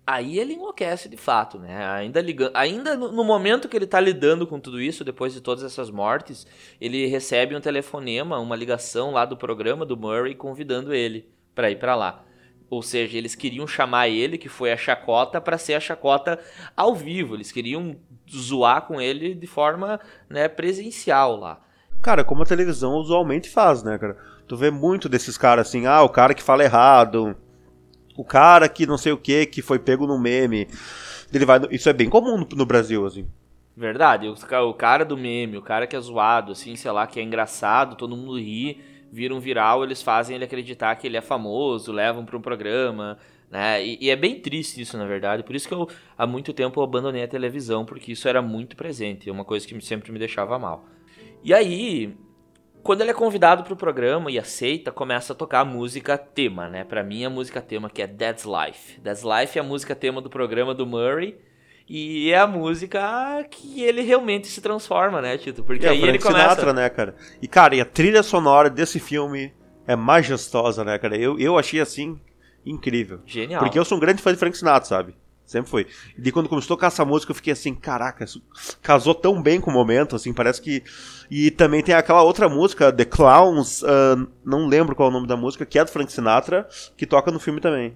Aí 0.06 0.38
ele 0.38 0.54
enlouquece 0.54 1.08
de 1.08 1.16
fato, 1.16 1.58
né? 1.58 1.88
Ainda, 1.88 2.20
ligando, 2.20 2.52
ainda 2.56 2.96
no, 2.96 3.10
no, 3.10 3.24
momento 3.24 3.70
que 3.70 3.78
ele 3.78 3.86
está 3.86 4.02
lidando 4.02 4.46
com 4.46 4.60
tudo 4.60 4.82
isso, 4.82 5.06
depois 5.06 5.34
de 5.34 5.40
todas 5.40 5.64
essas 5.64 5.90
mortes, 5.90 6.46
ele 6.80 7.06
recebe 7.06 7.56
um 7.56 7.62
telefonema, 7.62 8.38
uma 8.38 8.56
ligação 8.56 9.12
lá 9.12 9.24
do 9.24 9.38
programa 9.38 9.86
do 9.86 9.96
Murray 9.96 10.36
convidando 10.36 10.94
ele 10.94 11.26
para 11.56 11.72
ir 11.72 11.78
para 11.78 11.96
lá. 11.96 12.26
Ou 12.74 12.82
seja, 12.82 13.18
eles 13.18 13.36
queriam 13.36 13.68
chamar 13.68 14.10
ele, 14.10 14.38
que 14.38 14.50
foi 14.50 14.72
a 14.72 14.78
chacota, 14.78 15.40
para 15.40 15.58
ser 15.58 15.76
a 15.76 15.80
chacota 15.80 16.40
ao 16.76 16.96
vivo. 16.96 17.36
Eles 17.36 17.52
queriam 17.52 17.96
zoar 18.30 18.82
com 18.84 19.00
ele 19.00 19.34
de 19.36 19.48
forma 19.48 20.00
né, 20.30 20.48
presencial 20.48 21.36
lá. 21.38 21.60
Cara, 22.02 22.24
como 22.24 22.44
a 22.44 22.46
televisão 22.46 22.96
usualmente 22.96 23.50
faz, 23.50 23.84
né, 23.84 23.98
cara? 23.98 24.18
Tu 24.48 24.58
vê 24.58 24.70
muito 24.70 25.08
desses 25.08 25.38
caras 25.38 25.68
assim, 25.68 25.86
ah, 25.86 26.02
o 26.02 26.10
cara 26.10 26.34
que 26.34 26.44
fala 26.44 26.64
errado, 26.64 27.36
o 28.18 28.24
cara 28.24 28.68
que 28.68 28.86
não 28.86 28.98
sei 28.98 29.12
o 29.12 29.18
que, 29.18 29.46
que 29.46 29.62
foi 29.62 29.80
pego 29.80 30.06
no 30.06 30.20
meme. 30.20 30.68
Ele 31.34 31.46
vai. 31.46 31.60
Isso 31.72 31.90
é 31.90 31.94
bem 31.94 32.10
comum 32.10 32.38
no, 32.38 32.48
no 32.56 32.66
Brasil, 32.66 33.06
assim. 33.06 33.28
Verdade, 33.76 34.28
o, 34.28 34.74
cara 34.74 35.04
do 35.04 35.18
meme, 35.18 35.58
o 35.58 35.62
cara 35.62 35.88
que 35.88 35.96
é 35.96 36.00
zoado, 36.00 36.52
assim, 36.52 36.76
sei 36.76 36.92
lá, 36.92 37.08
que 37.08 37.20
é 37.20 37.24
engraçado, 37.24 37.96
todo 37.96 38.16
mundo 38.16 38.38
ri, 38.38 38.80
vira 39.14 39.34
um 39.34 39.40
viral, 39.40 39.84
eles 39.84 40.02
fazem 40.02 40.36
ele 40.36 40.44
acreditar 40.44 40.96
que 40.96 41.06
ele 41.06 41.16
é 41.16 41.22
famoso, 41.22 41.92
levam 41.92 42.26
para 42.26 42.36
um 42.36 42.42
programa, 42.42 43.20
né? 43.50 43.86
E, 43.86 44.00
e, 44.02 44.10
é 44.10 44.16
bem 44.16 44.40
triste 44.40 44.82
isso, 44.82 44.98
na 44.98 45.06
verdade. 45.06 45.44
Por 45.44 45.56
isso 45.56 45.68
que 45.68 45.74
eu, 45.74 45.88
há 46.18 46.26
muito 46.26 46.52
tempo, 46.52 46.80
eu 46.80 46.84
abandonei 46.84 47.24
a 47.24 47.28
televisão, 47.28 47.86
porque 47.86 48.12
isso 48.12 48.28
era 48.28 48.42
muito 48.42 48.76
presente, 48.76 49.30
é 49.30 49.32
uma 49.32 49.46
coisa 49.46 49.68
que 49.68 49.80
sempre 49.82 50.12
me 50.12 50.18
deixava 50.18 50.58
mal. 50.58 50.86
E 51.44 51.54
aí, 51.54 52.18
quando 52.82 53.02
ele 53.02 53.12
é 53.12 53.14
convidado 53.14 53.64
para 53.64 53.74
o 53.74 53.78
programa 53.78 54.32
e 54.32 54.40
aceita, 54.40 54.92
começa 54.92 55.34
a 55.34 55.36
tocar 55.36 55.60
a 55.60 55.66
música 55.66 56.18
tema, 56.18 56.68
né? 56.68 56.84
Para 56.84 57.04
mim, 57.04 57.24
a 57.24 57.30
música 57.30 57.62
tema 57.62 57.92
que 57.92 58.02
é 58.02 58.08
Dead's 58.08 58.46
Life. 58.46 59.00
Dead's 59.00 59.24
Life 59.24 59.60
é 59.60 59.62
a 59.62 59.64
música 59.64 59.94
tema 59.94 60.22
do 60.22 60.30
programa 60.30 60.74
do 60.74 60.88
Murray. 60.88 61.38
E 61.88 62.32
é 62.32 62.40
a 62.40 62.48
música 62.48 63.46
que 63.50 63.84
ele 63.84 64.02
realmente 64.02 64.48
se 64.48 64.62
transforma, 64.62 65.22
né, 65.22 65.38
Tito? 65.38 65.64
Porque 65.64 65.86
é, 65.86 65.90
aí 65.90 66.02
ele 66.02 66.18
começa... 66.18 66.42
Sinatra, 66.42 66.74
né, 66.74 66.90
cara? 66.90 67.16
E, 67.42 67.48
cara, 67.48 67.76
e 67.76 67.82
a 67.82 67.86
trilha 67.86 68.24
sonora 68.24 68.70
desse 68.70 69.00
filme 69.00 69.54
é 69.86 69.96
majestosa, 69.96 70.84
né, 70.84 70.98
cara? 70.98 71.18
Eu, 71.18 71.38
eu 71.38 71.58
achei, 71.58 71.82
assim, 71.82 72.20
incrível. 72.66 73.20
Genial. 73.26 73.62
Porque 73.62 73.78
eu 73.78 73.86
sou 73.86 73.98
um 73.98 74.02
grande 74.02 74.22
fã 74.22 74.32
de 74.32 74.40
Frank 74.40 74.58
Sinatra, 74.58 74.88
sabe? 74.88 75.16
Sempre 75.46 75.70
foi. 75.70 75.88
E 76.18 76.32
quando 76.32 76.48
começou 76.48 76.74
a 76.74 76.78
tocar 76.78 76.88
essa 76.88 77.04
música, 77.04 77.32
eu 77.32 77.36
fiquei 77.36 77.52
assim, 77.52 77.76
caraca, 77.76 78.24
isso 78.24 78.42
casou 78.82 79.14
tão 79.14 79.42
bem 79.42 79.60
com 79.60 79.70
o 79.70 79.74
momento, 79.74 80.16
assim, 80.16 80.34
parece 80.34 80.62
que. 80.62 80.82
E 81.30 81.52
também 81.52 81.84
tem 81.84 81.94
aquela 81.94 82.24
outra 82.24 82.48
música, 82.48 82.94
The 82.94 83.06
Clowns, 83.06 83.82
uh, 83.84 84.28
não 84.44 84.68
lembro 84.68 84.96
qual 84.96 85.10
é 85.10 85.12
o 85.12 85.14
nome 85.14 85.28
da 85.28 85.36
música, 85.36 85.66
que 85.66 85.78
é 85.78 85.84
do 85.84 85.92
Frank 85.92 86.12
Sinatra, 86.12 86.68
que 86.96 87.06
toca 87.06 87.30
no 87.30 87.40
filme 87.40 87.60
também. 87.60 87.94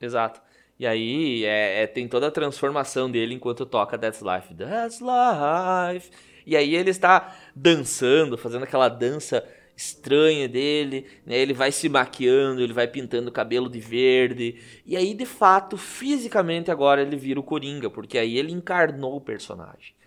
Exato. 0.00 0.40
E 0.78 0.86
aí 0.86 1.44
é, 1.44 1.82
é, 1.82 1.86
tem 1.86 2.06
toda 2.06 2.28
a 2.28 2.30
transformação 2.30 3.10
dele 3.10 3.34
enquanto 3.34 3.66
toca 3.66 3.98
That's 3.98 4.22
Life. 4.22 4.54
That's 4.54 5.00
Life. 5.00 6.10
E 6.46 6.56
aí 6.56 6.74
ele 6.74 6.90
está 6.90 7.36
dançando, 7.54 8.38
fazendo 8.38 8.62
aquela 8.62 8.88
dança 8.88 9.44
estranha 9.76 10.48
dele, 10.48 11.06
né? 11.24 11.38
Ele 11.38 11.52
vai 11.52 11.70
se 11.70 11.88
maquiando, 11.88 12.60
ele 12.60 12.72
vai 12.72 12.88
pintando 12.88 13.28
o 13.28 13.32
cabelo 13.32 13.68
de 13.68 13.78
verde. 13.78 14.56
E 14.84 14.96
aí, 14.96 15.14
de 15.14 15.24
fato, 15.24 15.76
fisicamente 15.76 16.70
agora 16.70 17.00
ele 17.00 17.16
vira 17.16 17.38
o 17.38 17.44
Coringa, 17.44 17.88
porque 17.88 18.18
aí 18.18 18.36
ele 18.36 18.52
encarnou 18.52 19.16
o 19.16 19.20
personagem. 19.20 19.97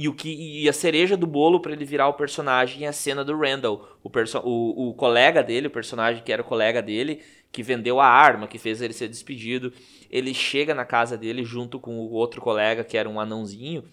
E, 0.00 0.08
o 0.08 0.14
que, 0.14 0.62
e 0.62 0.66
a 0.66 0.72
cereja 0.72 1.14
do 1.14 1.26
bolo 1.26 1.60
para 1.60 1.72
ele 1.72 1.84
virar 1.84 2.08
o 2.08 2.14
personagem 2.14 2.86
é 2.86 2.88
a 2.88 2.92
cena 2.92 3.22
do 3.22 3.38
Randall, 3.38 3.86
o, 4.02 4.08
o, 4.08 4.88
o 4.88 4.94
colega 4.94 5.42
dele, 5.42 5.66
o 5.66 5.70
personagem 5.70 6.22
que 6.22 6.32
era 6.32 6.40
o 6.40 6.44
colega 6.44 6.80
dele, 6.80 7.20
que 7.52 7.62
vendeu 7.62 8.00
a 8.00 8.06
arma, 8.06 8.48
que 8.48 8.56
fez 8.56 8.80
ele 8.80 8.94
ser 8.94 9.08
despedido. 9.08 9.70
Ele 10.10 10.32
chega 10.32 10.74
na 10.74 10.86
casa 10.86 11.18
dele 11.18 11.44
junto 11.44 11.78
com 11.78 11.98
o 11.98 12.12
outro 12.12 12.40
colega, 12.40 12.82
que 12.82 12.96
era 12.96 13.10
um 13.10 13.20
anãozinho. 13.20 13.84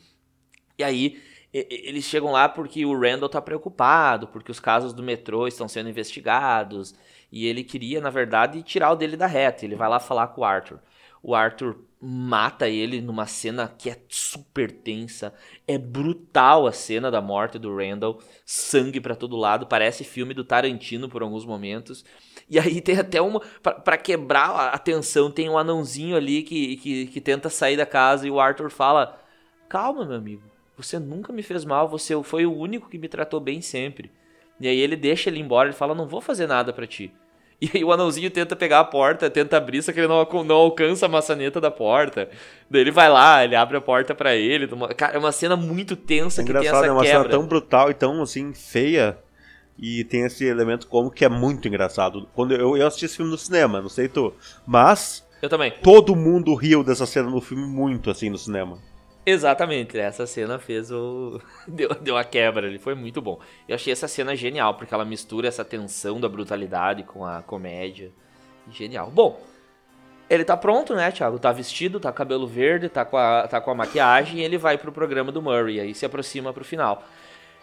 E 0.80 0.84
aí 0.86 1.22
eles 1.52 2.06
chegam 2.06 2.32
lá 2.32 2.48
porque 2.48 2.86
o 2.86 2.98
Randall 2.98 3.28
tá 3.28 3.42
preocupado, 3.42 4.30
porque 4.30 4.50
os 4.50 4.62
casos 4.62 4.94
do 4.94 5.04
metrô 5.04 5.46
estão 5.46 5.68
sendo 5.68 5.90
investigados, 5.90 6.96
e 7.30 7.48
ele 7.48 7.66
queria, 7.66 8.00
na 8.00 8.10
verdade, 8.10 8.64
tirar 8.64 8.94
o 8.94 8.96
dele 8.96 9.18
da 9.18 9.28
reta. 9.28 9.66
Ele 9.66 9.76
vai 9.76 9.90
lá 9.90 10.00
falar 10.00 10.28
com 10.28 10.40
o 10.40 10.46
Arthur. 10.46 10.80
O 11.22 11.36
Arthur 11.36 11.78
mata 12.00 12.70
ele 12.70 13.02
numa 13.02 13.26
cena 13.26 13.68
que 13.68 13.90
é 13.90 13.98
super 14.08 14.72
tensa. 14.72 15.34
É 15.68 15.78
brutal 15.78 16.68
a 16.68 16.72
cena 16.72 17.10
da 17.10 17.22
morte 17.22 17.58
do 17.58 17.76
Randall, 17.76 18.20
sangue 18.46 19.02
para 19.02 19.16
todo 19.16 19.36
lado, 19.36 19.66
parece 19.66 20.04
filme 20.04 20.34
do 20.34 20.44
Tarantino 20.44 21.10
por 21.10 21.22
alguns 21.22 21.46
momentos. 21.46 22.06
E 22.50 22.60
aí 22.60 22.80
tem 22.82 22.98
até 22.98 23.22
uma 23.22 23.40
para 23.62 23.98
quebrar 23.98 24.74
a 24.74 24.78
tensão, 24.78 25.32
tem 25.32 25.50
um 25.50 25.58
anãozinho 25.58 26.16
ali 26.16 26.44
que, 26.44 26.78
que, 26.78 27.08
que 27.08 27.22
tenta 27.22 27.50
sair 27.50 27.76
da 27.76 27.86
casa 27.86 28.28
e 28.28 28.32
o 28.32 28.40
Arthur 28.40 28.70
fala: 28.70 29.20
"Calma, 29.68 30.06
meu 30.06 30.16
amigo. 30.16 30.44
Você 30.78 31.00
nunca 31.00 31.34
me 31.34 31.42
fez 31.42 31.66
mal, 31.66 31.88
você 31.88 32.22
foi 32.24 32.46
o 32.46 32.56
único 32.56 32.88
que 32.88 33.00
me 33.00 33.10
tratou 33.10 33.40
bem 33.40 33.62
sempre. 33.62 34.12
E 34.60 34.68
aí 34.68 34.78
ele 34.80 34.96
deixa 34.96 35.30
ele 35.30 35.40
embora, 35.40 35.70
ele 35.70 35.76
fala: 35.76 35.96
Não 35.96 36.08
vou 36.08 36.22
fazer 36.22 36.48
nada 36.48 36.72
para 36.72 36.88
ti. 36.88 37.12
E 37.62 37.72
aí 37.74 37.84
o 37.84 37.92
anãozinho 37.92 38.30
tenta 38.30 38.56
pegar 38.56 38.80
a 38.80 38.84
porta, 38.84 39.30
tenta 39.30 39.58
abrir, 39.58 39.82
só 39.82 39.92
que 39.92 40.00
ele 40.00 40.08
não, 40.08 40.28
não 40.44 40.56
alcança 40.56 41.08
a 41.08 41.10
maçaneta 41.10 41.60
da 41.60 41.72
porta. 41.72 42.30
Daí 42.70 42.82
ele 42.82 42.92
vai 42.92 43.10
lá, 43.10 43.44
ele 43.44 43.56
abre 43.56 43.78
a 43.78 43.82
porta 43.82 44.14
para 44.14 44.36
ele. 44.36 44.70
Cara, 44.96 45.16
é 45.16 45.18
uma 45.18 45.32
cena 45.32 45.56
muito 45.56 45.96
tensa 45.96 46.42
é 46.42 46.46
que 46.46 46.54
tem 46.54 46.68
essa 46.68 46.86
é 46.86 46.92
uma 46.92 47.02
quebra. 47.02 47.24
cena 47.24 47.30
tão 47.30 47.48
brutal 47.48 47.90
e 47.90 47.96
tão 47.96 48.22
assim, 48.22 48.54
feia. 48.54 49.18
E 49.80 50.04
tem 50.04 50.26
esse 50.26 50.46
elemento 50.46 50.88
como 50.88 51.12
que 51.12 51.26
é 51.26 51.30
muito 51.30 51.68
engraçado. 51.68 52.28
Quando 52.34 52.54
eu, 52.54 52.78
eu 52.78 52.88
assisti 52.88 53.06
esse 53.06 53.18
filme 53.18 53.32
no 53.32 53.38
cinema, 53.38 53.82
não 53.82 53.90
sei 53.90 54.08
tu. 54.08 54.34
Mas. 54.66 55.26
Eu 55.42 55.50
também. 55.50 55.72
Todo 55.84 56.16
mundo 56.16 56.54
riu 56.56 56.84
dessa 56.84 57.06
cena 57.06 57.30
no 57.30 57.42
filme 57.42 57.66
muito, 57.66 58.10
assim, 58.10 58.30
no 58.30 58.38
cinema. 58.38 58.80
Exatamente, 59.30 60.00
essa 60.00 60.26
cena 60.26 60.58
fez 60.58 60.90
o. 60.90 61.42
deu, 61.68 61.90
deu 61.96 62.16
a 62.16 62.24
quebra 62.24 62.66
ali, 62.66 62.80
foi 62.80 62.96
muito 62.96 63.22
bom. 63.22 63.42
Eu 63.68 63.76
achei 63.76 63.92
essa 63.92 64.08
cena 64.08 64.34
genial, 64.38 64.76
porque 64.76 64.94
ela 64.94 65.04
mistura 65.04 65.50
essa 65.50 65.66
tensão 65.66 66.18
da 66.18 66.30
brutalidade 66.30 67.04
com 67.04 67.26
a 67.26 67.42
comédia. 67.42 68.10
Genial. 68.72 69.12
Bom, 69.12 69.38
ele 70.30 70.46
tá 70.46 70.56
pronto, 70.56 70.96
né, 70.96 71.12
Thiago? 71.12 71.38
Tá 71.40 71.52
vestido, 71.52 72.00
tá 72.00 72.10
cabelo 72.10 72.48
verde, 72.48 72.88
tá 72.88 73.04
com 73.04 73.18
a, 73.18 73.46
tá 73.50 73.60
com 73.60 73.70
a 73.70 73.76
maquiagem 73.76 74.40
e 74.40 74.44
ele 74.44 74.58
vai 74.58 74.78
pro 74.78 74.94
programa 74.94 75.30
do 75.30 75.42
Murray, 75.42 75.82
aí 75.82 75.94
se 75.94 76.06
aproxima 76.06 76.54
pro 76.54 76.64
final. 76.64 77.04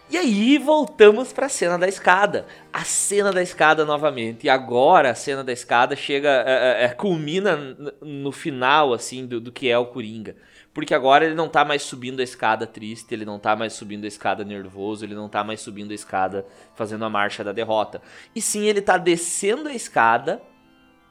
E 0.07 0.17
aí 0.17 0.59
voltamos 0.59 1.33
para 1.33 1.47
a 1.47 1.49
cena 1.49 1.79
da 1.79 1.87
escada. 1.87 2.45
A 2.71 2.83
cena 2.83 3.33
da 3.33 3.41
escada 3.41 3.83
novamente. 3.83 4.45
E 4.45 4.49
agora 4.51 5.09
a 5.09 5.15
cena 5.15 5.43
da 5.43 5.51
escada 5.51 5.95
chega, 5.95 6.29
é, 6.45 6.85
é, 6.85 6.89
culmina 6.89 7.57
no 8.01 8.31
final 8.31 8.93
assim 8.93 9.25
do, 9.25 9.41
do 9.41 9.51
que 9.51 9.67
é 9.67 9.77
o 9.79 9.87
Coringa. 9.87 10.35
Porque 10.75 10.93
agora 10.93 11.23
ele 11.23 11.35
não 11.35 11.47
tá 11.47 11.63
mais 11.63 11.83
subindo 11.83 12.19
a 12.19 12.23
escada 12.23 12.67
triste, 12.67 13.13
ele 13.13 13.23
não 13.23 13.39
tá 13.39 13.55
mais 13.55 13.71
subindo 13.71 14.03
a 14.03 14.09
escada 14.09 14.43
nervoso, 14.43 15.05
ele 15.05 15.15
não 15.15 15.29
tá 15.29 15.41
mais 15.41 15.61
subindo 15.61 15.91
a 15.91 15.95
escada 15.95 16.45
fazendo 16.75 17.05
a 17.05 17.09
marcha 17.09 17.45
da 17.45 17.53
derrota. 17.53 18.01
E 18.35 18.41
sim, 18.41 18.65
ele 18.65 18.81
tá 18.81 18.97
descendo 18.97 19.69
a 19.69 19.73
escada 19.73 20.41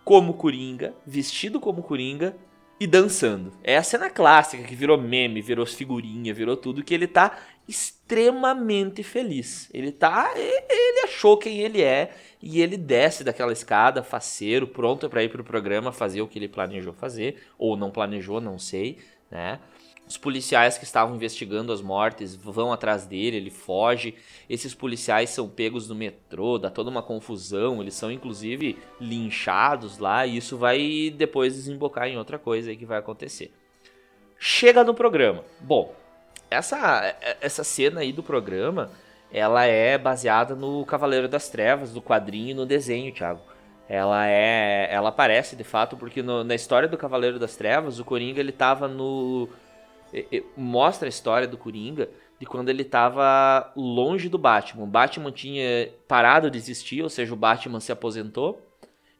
como 0.04 0.34
Coringa, 0.34 0.92
vestido 1.06 1.58
como 1.58 1.82
Coringa, 1.82 2.36
e 2.78 2.86
dançando. 2.86 3.52
É 3.62 3.78
a 3.78 3.82
cena 3.82 4.10
clássica 4.10 4.64
que 4.64 4.74
virou 4.74 5.00
meme, 5.00 5.40
virou 5.40 5.64
figurinha, 5.64 6.34
virou 6.34 6.58
tudo, 6.58 6.84
que 6.84 6.92
ele 6.92 7.06
tá 7.06 7.38
extremamente 7.66 9.02
feliz. 9.02 9.70
Ele 9.72 9.90
tá. 9.90 10.32
Ele 10.36 11.00
achou 11.04 11.38
quem 11.38 11.60
ele 11.60 11.80
é 11.80 12.14
e 12.42 12.60
ele 12.60 12.76
desce 12.76 13.24
daquela 13.24 13.52
escada, 13.52 14.02
faceiro, 14.02 14.66
pronto 14.66 15.08
para 15.08 15.24
ir 15.24 15.30
pro 15.30 15.42
programa 15.42 15.92
fazer 15.92 16.20
o 16.20 16.28
que 16.28 16.38
ele 16.38 16.48
planejou 16.48 16.92
fazer, 16.92 17.42
ou 17.56 17.74
não 17.76 17.90
planejou, 17.90 18.40
não 18.40 18.58
sei, 18.58 18.98
né? 19.34 19.58
Os 20.06 20.18
policiais 20.18 20.76
que 20.76 20.84
estavam 20.84 21.16
investigando 21.16 21.72
as 21.72 21.80
mortes 21.80 22.36
vão 22.36 22.72
atrás 22.72 23.06
dele, 23.06 23.38
ele 23.38 23.50
foge. 23.50 24.14
Esses 24.48 24.74
policiais 24.74 25.30
são 25.30 25.48
pegos 25.48 25.88
no 25.88 25.94
metrô, 25.94 26.58
dá 26.58 26.70
toda 26.70 26.90
uma 26.90 27.02
confusão, 27.02 27.80
eles 27.80 27.94
são 27.94 28.12
inclusive 28.12 28.78
linchados 29.00 29.98
lá, 29.98 30.26
e 30.26 30.36
isso 30.36 30.58
vai 30.58 31.12
depois 31.16 31.54
desembocar 31.54 32.06
em 32.06 32.18
outra 32.18 32.38
coisa 32.38 32.70
aí 32.70 32.76
que 32.76 32.84
vai 32.84 32.98
acontecer. 32.98 33.52
Chega 34.38 34.84
no 34.84 34.94
programa. 34.94 35.42
Bom, 35.58 35.94
essa, 36.50 37.16
essa 37.40 37.64
cena 37.64 38.00
aí 38.00 38.12
do 38.12 38.22
programa, 38.22 38.90
ela 39.32 39.64
é 39.64 39.96
baseada 39.96 40.54
no 40.54 40.84
Cavaleiro 40.84 41.28
das 41.28 41.48
Trevas, 41.48 41.92
do 41.92 42.02
quadrinho 42.02 42.50
e 42.50 42.54
no 42.54 42.66
desenho, 42.66 43.12
Thiago. 43.12 43.53
Ela 43.88 44.26
é, 44.26 44.88
ela 44.90 45.10
aparece 45.10 45.56
de 45.56 45.64
fato 45.64 45.96
porque 45.96 46.22
no, 46.22 46.42
na 46.42 46.54
história 46.54 46.88
do 46.88 46.96
Cavaleiro 46.96 47.38
das 47.38 47.56
Trevas, 47.56 47.98
o 47.98 48.04
Coringa 48.04 48.40
ele 48.40 48.52
tava 48.52 48.88
no 48.88 49.48
mostra 50.56 51.08
a 51.08 51.10
história 51.10 51.46
do 51.46 51.56
Coringa 51.56 52.08
de 52.38 52.46
quando 52.46 52.68
ele 52.68 52.82
estava 52.82 53.72
longe 53.76 54.28
do 54.28 54.38
Batman. 54.38 54.84
O 54.84 54.86
Batman 54.86 55.30
tinha 55.30 55.90
parado 56.06 56.50
de 56.50 56.58
existir, 56.58 57.02
ou 57.02 57.08
seja, 57.08 57.32
o 57.32 57.36
Batman 57.36 57.80
se 57.80 57.92
aposentou. 57.92 58.60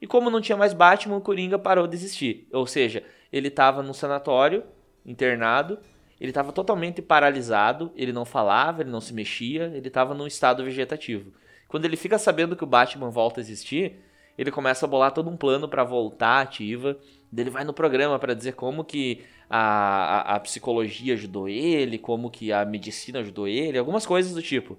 E 0.01 0.07
como 0.07 0.29
não 0.29 0.41
tinha 0.41 0.57
mais 0.57 0.73
Batman, 0.73 1.17
o 1.17 1.21
Coringa 1.21 1.57
parou 1.57 1.87
de 1.87 1.95
existir. 1.95 2.47
Ou 2.51 2.67
seja, 2.67 3.03
ele 3.31 3.47
estava 3.47 3.81
no 3.81 3.93
sanatório, 3.93 4.63
internado, 5.05 5.79
ele 6.19 6.31
estava 6.31 6.51
totalmente 6.51 7.01
paralisado, 7.01 7.91
ele 7.95 8.13
não 8.13 8.25
falava, 8.25 8.81
ele 8.81 8.91
não 8.91 9.01
se 9.01 9.13
mexia, 9.13 9.71
ele 9.73 9.87
estava 9.87 10.13
num 10.13 10.27
estado 10.27 10.63
vegetativo. 10.63 11.31
Quando 11.67 11.85
ele 11.85 11.97
fica 11.97 12.17
sabendo 12.17 12.55
que 12.55 12.63
o 12.63 12.67
Batman 12.67 13.09
volta 13.09 13.39
a 13.39 13.41
existir, 13.41 14.01
ele 14.37 14.51
começa 14.51 14.85
a 14.85 14.89
bolar 14.89 15.11
todo 15.11 15.29
um 15.29 15.37
plano 15.37 15.67
para 15.67 15.83
voltar 15.83 16.41
ativa. 16.41 16.97
Ele 17.35 17.49
vai 17.49 17.63
no 17.63 17.73
programa 17.73 18.19
para 18.19 18.33
dizer 18.33 18.53
como 18.53 18.83
que 18.83 19.23
a, 19.49 19.59
a, 19.59 20.35
a, 20.35 20.39
psicologia 20.39 21.13
ajudou 21.13 21.47
ele, 21.47 21.97
como 21.97 22.29
que 22.29 22.51
a 22.51 22.65
medicina 22.65 23.19
ajudou 23.19 23.47
ele, 23.47 23.77
algumas 23.77 24.05
coisas 24.05 24.33
do 24.33 24.41
tipo. 24.41 24.77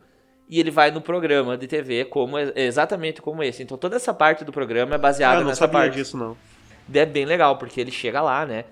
E 0.49 0.61
ele 0.61 0.71
vai 0.71 0.91
no 0.91 1.01
programa 1.01 1.57
de 1.57 1.67
TV 1.67 2.05
como 2.05 2.39
exatamente 2.39 3.21
como 3.21 3.43
esse. 3.43 3.63
Então 3.63 3.77
toda 3.77 3.97
essa 3.97 4.15
parte 4.15 4.45
do 4.45 4.53
programa 4.53 4.95
é 4.95 4.99
baseada 4.99 5.39
ah, 5.39 5.41
não 5.41 5.49
nessa 5.49 5.61
sabia 5.61 5.81
parte. 5.81 5.95
disso 5.95 6.17
não. 6.17 6.37
É 6.93 7.05
bem 7.05 7.25
legal 7.25 7.57
porque 7.59 7.81
ele 7.81 7.91
chega 7.91 8.21
lá, 8.23 8.47
né? 8.47 8.65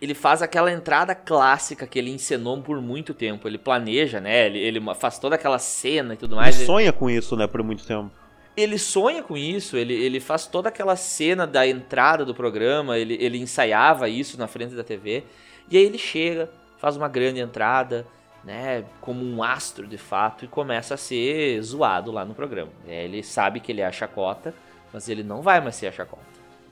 Ele 0.00 0.14
faz 0.14 0.42
aquela 0.42 0.72
entrada 0.72 1.14
clássica 1.14 1.86
que 1.86 1.98
ele 1.98 2.10
encenou 2.10 2.60
por 2.60 2.80
muito 2.80 3.14
tempo. 3.14 3.46
Ele 3.46 3.58
planeja, 3.58 4.20
né? 4.20 4.46
Ele, 4.46 4.58
ele 4.58 4.80
faz 4.94 5.18
toda 5.18 5.36
aquela 5.36 5.58
cena 5.58 6.14
e 6.14 6.16
tudo 6.16 6.34
mais. 6.34 6.56
Ele 6.56 6.66
sonha 6.66 6.92
com 6.92 7.08
isso, 7.08 7.36
né? 7.36 7.46
Por 7.46 7.62
muito 7.62 7.86
tempo 7.86 8.10
ele 8.56 8.78
sonha 8.78 9.22
com 9.22 9.36
isso, 9.36 9.76
ele, 9.76 9.94
ele 9.94 10.20
faz 10.20 10.46
toda 10.46 10.68
aquela 10.68 10.94
cena 10.96 11.46
da 11.46 11.66
entrada 11.66 12.24
do 12.24 12.34
programa, 12.34 12.98
ele, 12.98 13.16
ele 13.20 13.38
ensaiava 13.38 14.08
isso 14.08 14.38
na 14.38 14.46
frente 14.46 14.74
da 14.74 14.84
TV, 14.84 15.24
e 15.70 15.76
aí 15.76 15.84
ele 15.84 15.98
chega, 15.98 16.50
faz 16.78 16.96
uma 16.96 17.08
grande 17.08 17.40
entrada, 17.40 18.06
né, 18.44 18.84
como 19.00 19.24
um 19.24 19.42
astro 19.42 19.86
de 19.86 19.96
fato, 19.96 20.44
e 20.44 20.48
começa 20.48 20.94
a 20.94 20.98
ser 20.98 21.60
zoado 21.62 22.10
lá 22.12 22.24
no 22.24 22.34
programa. 22.34 22.72
É, 22.86 23.04
ele 23.04 23.22
sabe 23.22 23.60
que 23.60 23.72
ele 23.72 23.80
é 23.80 23.86
a 23.86 23.92
chacota, 23.92 24.54
mas 24.92 25.08
ele 25.08 25.22
não 25.22 25.40
vai 25.40 25.60
mais 25.60 25.76
ser 25.76 25.86
a 25.86 25.92
chacota. 25.92 26.22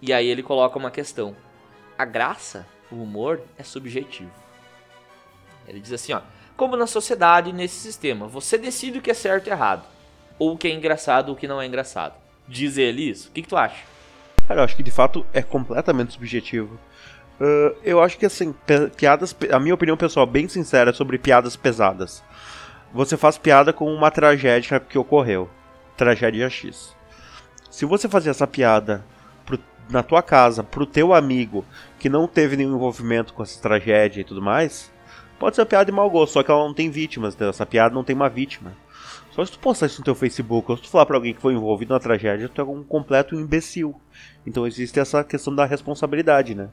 E 0.02 0.12
aí 0.12 0.26
ele 0.26 0.42
coloca 0.42 0.78
uma 0.78 0.90
questão: 0.90 1.34
a 1.96 2.04
graça, 2.04 2.66
o 2.90 2.96
humor, 2.96 3.40
é 3.56 3.62
subjetivo. 3.62 4.32
Ele 5.66 5.80
diz 5.80 5.92
assim: 5.92 6.12
ó, 6.12 6.20
como 6.56 6.76
na 6.76 6.86
sociedade, 6.86 7.52
nesse 7.52 7.76
sistema, 7.76 8.26
você 8.26 8.58
decide 8.58 8.98
o 8.98 9.02
que 9.02 9.12
é 9.12 9.14
certo 9.14 9.46
e 9.46 9.50
errado 9.50 9.84
ou 10.40 10.54
o 10.54 10.58
que 10.58 10.66
é 10.66 10.72
engraçado 10.72 11.28
ou 11.28 11.34
o 11.34 11.38
que 11.38 11.46
não 11.46 11.60
é 11.60 11.66
engraçado. 11.66 12.14
Diz 12.48 12.78
ele 12.78 13.08
isso? 13.08 13.28
O 13.28 13.32
que, 13.32 13.42
que 13.42 13.48
tu 13.48 13.56
acha? 13.56 13.84
Cara, 14.48 14.60
eu 14.60 14.64
acho 14.64 14.74
que 14.74 14.82
de 14.82 14.90
fato 14.90 15.24
é 15.32 15.42
completamente 15.42 16.14
subjetivo. 16.14 16.80
Uh, 17.38 17.76
eu 17.84 18.02
acho 18.02 18.18
que 18.18 18.26
assim, 18.26 18.54
piadas. 18.96 19.36
A 19.52 19.60
minha 19.60 19.74
opinião 19.74 19.96
pessoal, 19.96 20.26
bem 20.26 20.48
sincera, 20.48 20.90
é 20.90 20.92
sobre 20.92 21.18
piadas 21.18 21.56
pesadas. 21.56 22.24
Você 22.92 23.16
faz 23.16 23.38
piada 23.38 23.72
com 23.72 23.92
uma 23.94 24.10
tragédia 24.10 24.80
que 24.80 24.98
ocorreu. 24.98 25.48
Tragédia 25.96 26.48
X. 26.50 26.96
Se 27.70 27.84
você 27.84 28.08
fazer 28.08 28.30
essa 28.30 28.46
piada 28.46 29.04
pro, 29.46 29.58
na 29.88 30.02
tua 30.02 30.22
casa, 30.22 30.64
pro 30.64 30.86
teu 30.86 31.14
amigo, 31.14 31.64
que 31.98 32.08
não 32.08 32.26
teve 32.26 32.56
nenhum 32.56 32.74
envolvimento 32.74 33.32
com 33.32 33.42
essa 33.42 33.60
tragédia 33.60 34.22
e 34.22 34.24
tudo 34.24 34.42
mais, 34.42 34.90
pode 35.38 35.54
ser 35.54 35.62
uma 35.62 35.66
piada 35.66 35.84
de 35.84 35.92
mau 35.92 36.10
gosto, 36.10 36.32
só 36.32 36.42
que 36.42 36.50
ela 36.50 36.64
não 36.64 36.74
tem 36.74 36.90
vítimas. 36.90 37.40
Essa 37.40 37.64
piada 37.64 37.94
não 37.94 38.02
tem 38.02 38.16
uma 38.16 38.28
vítima. 38.28 38.72
Só 39.30 39.44
se 39.44 39.52
tu 39.52 39.58
postar 39.58 39.86
isso 39.86 40.00
no 40.00 40.04
teu 40.04 40.14
Facebook 40.14 40.70
ou 40.70 40.76
se 40.76 40.82
tu 40.82 40.88
falar 40.88 41.06
pra 41.06 41.16
alguém 41.16 41.32
que 41.32 41.40
foi 41.40 41.54
envolvido 41.54 41.94
na 41.94 42.00
tragédia, 42.00 42.48
tu 42.48 42.60
é 42.60 42.64
um 42.64 42.82
completo 42.82 43.34
imbecil. 43.34 43.94
Então 44.46 44.66
existe 44.66 44.98
essa 44.98 45.22
questão 45.22 45.54
da 45.54 45.64
responsabilidade, 45.64 46.54
né? 46.54 46.70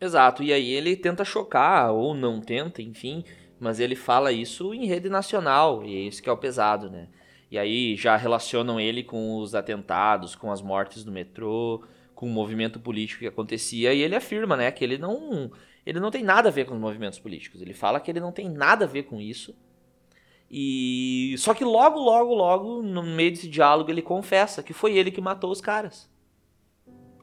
Exato, 0.00 0.42
e 0.42 0.52
aí 0.52 0.70
ele 0.70 0.96
tenta 0.96 1.24
chocar, 1.24 1.92
ou 1.92 2.14
não 2.14 2.40
tenta, 2.40 2.80
enfim, 2.80 3.22
mas 3.58 3.78
ele 3.78 3.94
fala 3.94 4.32
isso 4.32 4.72
em 4.72 4.86
rede 4.86 5.10
nacional, 5.10 5.84
e 5.84 5.94
é 5.94 6.00
isso 6.00 6.22
que 6.22 6.28
é 6.28 6.32
o 6.32 6.38
pesado, 6.38 6.90
né? 6.90 7.08
E 7.50 7.58
aí 7.58 7.96
já 7.96 8.16
relacionam 8.16 8.80
ele 8.80 9.02
com 9.02 9.36
os 9.36 9.54
atentados, 9.54 10.34
com 10.34 10.50
as 10.50 10.62
mortes 10.62 11.04
do 11.04 11.12
metrô, 11.12 11.84
com 12.14 12.26
o 12.26 12.30
movimento 12.30 12.80
político 12.80 13.20
que 13.20 13.26
acontecia, 13.26 13.92
e 13.92 14.00
ele 14.00 14.14
afirma, 14.14 14.56
né, 14.56 14.70
que 14.70 14.82
ele 14.82 14.96
não, 14.96 15.50
ele 15.84 16.00
não 16.00 16.10
tem 16.10 16.22
nada 16.22 16.48
a 16.48 16.52
ver 16.52 16.64
com 16.64 16.74
os 16.74 16.80
movimentos 16.80 17.18
políticos. 17.18 17.60
Ele 17.60 17.74
fala 17.74 18.00
que 18.00 18.10
ele 18.10 18.20
não 18.20 18.32
tem 18.32 18.48
nada 18.48 18.86
a 18.86 18.88
ver 18.88 19.02
com 19.02 19.20
isso, 19.20 19.54
e 20.50 21.36
só 21.38 21.54
que 21.54 21.64
logo, 21.64 21.98
logo, 22.00 22.34
logo, 22.34 22.82
no 22.82 23.02
meio 23.02 23.30
desse 23.30 23.48
diálogo, 23.48 23.90
ele 23.90 24.02
confessa 24.02 24.62
que 24.62 24.72
foi 24.72 24.96
ele 24.96 25.10
que 25.12 25.20
matou 25.20 25.50
os 25.50 25.60
caras. 25.60 26.10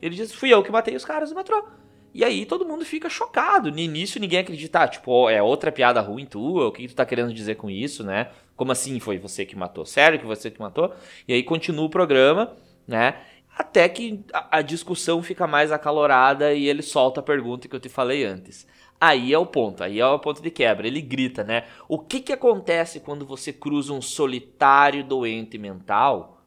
Ele 0.01 0.15
diz: 0.15 0.33
"Fui 0.33 0.53
eu 0.53 0.63
que 0.63 0.71
matei 0.71 0.95
os 0.95 1.03
caras 1.03 1.29
do 1.29 1.35
metrô". 1.35 1.67
E 2.13 2.23
aí 2.23 2.45
todo 2.45 2.65
mundo 2.65 2.85
fica 2.85 3.09
chocado. 3.09 3.71
No 3.71 3.79
início 3.79 4.19
ninguém 4.19 4.39
acredita, 4.39 4.79
ah, 4.79 4.87
tipo, 4.87 5.29
é 5.29 5.41
outra 5.43 5.71
piada 5.71 6.01
ruim 6.01 6.25
tua, 6.25 6.67
o 6.67 6.71
que 6.71 6.87
tu 6.87 6.95
tá 6.95 7.05
querendo 7.05 7.33
dizer 7.33 7.55
com 7.55 7.69
isso, 7.69 8.03
né? 8.03 8.31
Como 8.55 8.71
assim 8.71 8.99
foi 8.99 9.19
você 9.19 9.45
que 9.45 9.55
matou? 9.55 9.85
Sério 9.85 10.19
que 10.19 10.25
você 10.25 10.49
que 10.49 10.59
matou? 10.59 10.93
E 11.27 11.33
aí 11.33 11.43
continua 11.43 11.85
o 11.85 11.89
programa, 11.89 12.55
né? 12.87 13.21
Até 13.55 13.89
que 13.89 14.23
a 14.51 14.61
discussão 14.61 15.21
fica 15.21 15.45
mais 15.47 15.71
acalorada 15.71 16.53
e 16.53 16.67
ele 16.67 16.81
solta 16.81 17.19
a 17.19 17.23
pergunta 17.23 17.67
que 17.67 17.75
eu 17.75 17.79
te 17.79 17.89
falei 17.89 18.23
antes. 18.23 18.67
Aí 18.99 19.31
é 19.31 19.37
o 19.37 19.45
ponto, 19.45 19.83
aí 19.83 19.99
é 19.99 20.05
o 20.05 20.17
ponto 20.17 20.41
de 20.41 20.49
quebra. 20.49 20.87
Ele 20.87 21.01
grita, 21.01 21.43
né? 21.43 21.65
O 21.87 21.99
que, 21.99 22.19
que 22.19 22.33
acontece 22.33 22.99
quando 22.99 23.25
você 23.25 23.53
cruza 23.53 23.93
um 23.93 24.01
solitário 24.01 25.03
doente 25.03 25.57
mental 25.57 26.41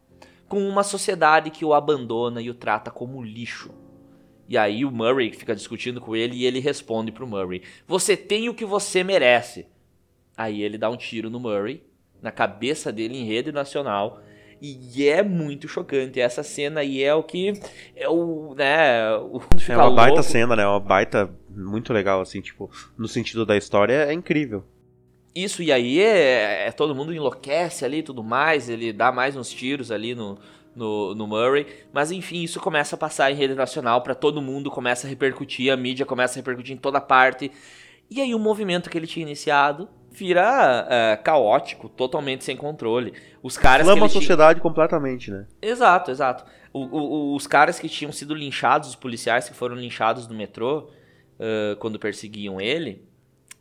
com 0.48 0.68
uma 0.68 0.82
sociedade 0.82 1.50
que 1.50 1.64
o 1.64 1.72
abandona 1.72 2.42
e 2.42 2.50
o 2.50 2.54
trata 2.54 2.90
como 2.90 3.22
lixo? 3.22 3.70
E 4.48 4.58
aí 4.58 4.84
o 4.84 4.90
Murray 4.90 5.32
fica 5.32 5.54
discutindo 5.54 6.00
com 6.00 6.16
ele 6.16 6.38
e 6.38 6.44
ele 6.44 6.58
responde 6.58 7.12
pro 7.12 7.26
Murray: 7.26 7.62
Você 7.86 8.16
tem 8.16 8.48
o 8.48 8.54
que 8.54 8.64
você 8.64 9.04
merece. 9.04 9.68
Aí 10.36 10.60
ele 10.62 10.76
dá 10.76 10.90
um 10.90 10.96
tiro 10.96 11.30
no 11.30 11.38
Murray, 11.38 11.84
na 12.20 12.32
cabeça 12.32 12.90
dele 12.90 13.16
em 13.16 13.24
rede 13.24 13.52
nacional. 13.52 14.20
E 14.62 15.08
é 15.08 15.22
muito 15.22 15.66
chocante. 15.66 16.20
Essa 16.20 16.42
cena 16.42 16.80
aí 16.80 17.02
é 17.02 17.14
o 17.14 17.22
que. 17.22 17.54
É 17.96 18.08
o. 18.08 18.54
né? 18.54 19.10
O 19.16 19.40
é 19.66 19.76
uma 19.76 19.90
baita 19.90 20.22
cena, 20.22 20.54
né? 20.54 20.66
Uma 20.66 20.80
baita 20.80 21.30
muito 21.48 21.92
legal, 21.92 22.20
assim, 22.20 22.40
tipo, 22.40 22.70
no 22.96 23.08
sentido 23.08 23.46
da 23.46 23.56
história, 23.56 24.04
é 24.04 24.12
incrível. 24.12 24.62
Isso, 25.34 25.62
e 25.62 25.72
aí 25.72 26.00
é, 26.00 26.66
é, 26.66 26.72
todo 26.72 26.94
mundo 26.94 27.14
enlouquece 27.14 27.84
ali 27.84 27.98
e 27.98 28.02
tudo 28.02 28.22
mais, 28.22 28.68
ele 28.68 28.92
dá 28.92 29.12
mais 29.12 29.36
uns 29.36 29.48
tiros 29.48 29.92
ali 29.92 30.12
no, 30.12 30.36
no, 30.74 31.14
no 31.14 31.26
Murray, 31.26 31.66
mas 31.92 32.10
enfim, 32.10 32.42
isso 32.42 32.58
começa 32.58 32.96
a 32.96 32.98
passar 32.98 33.30
em 33.30 33.36
rede 33.36 33.54
nacional 33.54 34.02
para 34.02 34.14
todo 34.14 34.42
mundo, 34.42 34.72
começa 34.72 35.06
a 35.06 35.10
repercutir, 35.10 35.72
a 35.72 35.76
mídia 35.76 36.04
começa 36.04 36.34
a 36.34 36.38
repercutir 36.38 36.74
em 36.74 36.78
toda 36.78 37.00
parte, 37.00 37.52
e 38.10 38.20
aí 38.20 38.34
o 38.34 38.40
movimento 38.40 38.90
que 38.90 38.98
ele 38.98 39.06
tinha 39.06 39.24
iniciado 39.24 39.88
vira 40.20 40.86
é, 40.90 41.16
caótico, 41.16 41.88
totalmente 41.88 42.44
sem 42.44 42.54
controle. 42.54 43.14
Os 43.42 43.56
caras 43.56 43.86
Flama 43.86 44.04
a 44.04 44.08
sociedade 44.08 44.60
completamente, 44.60 45.30
né? 45.30 45.46
Exato, 45.62 46.10
exato. 46.10 46.44
O, 46.72 46.80
o, 46.80 47.34
os 47.34 47.46
caras 47.46 47.78
que 47.78 47.88
tinham 47.88 48.12
sido 48.12 48.34
linchados, 48.34 48.90
os 48.90 48.94
policiais 48.94 49.48
que 49.48 49.54
foram 49.54 49.74
linchados 49.74 50.28
no 50.28 50.34
metrô, 50.34 50.90
uh, 51.38 51.76
quando 51.78 51.98
perseguiam 51.98 52.60
ele, 52.60 53.02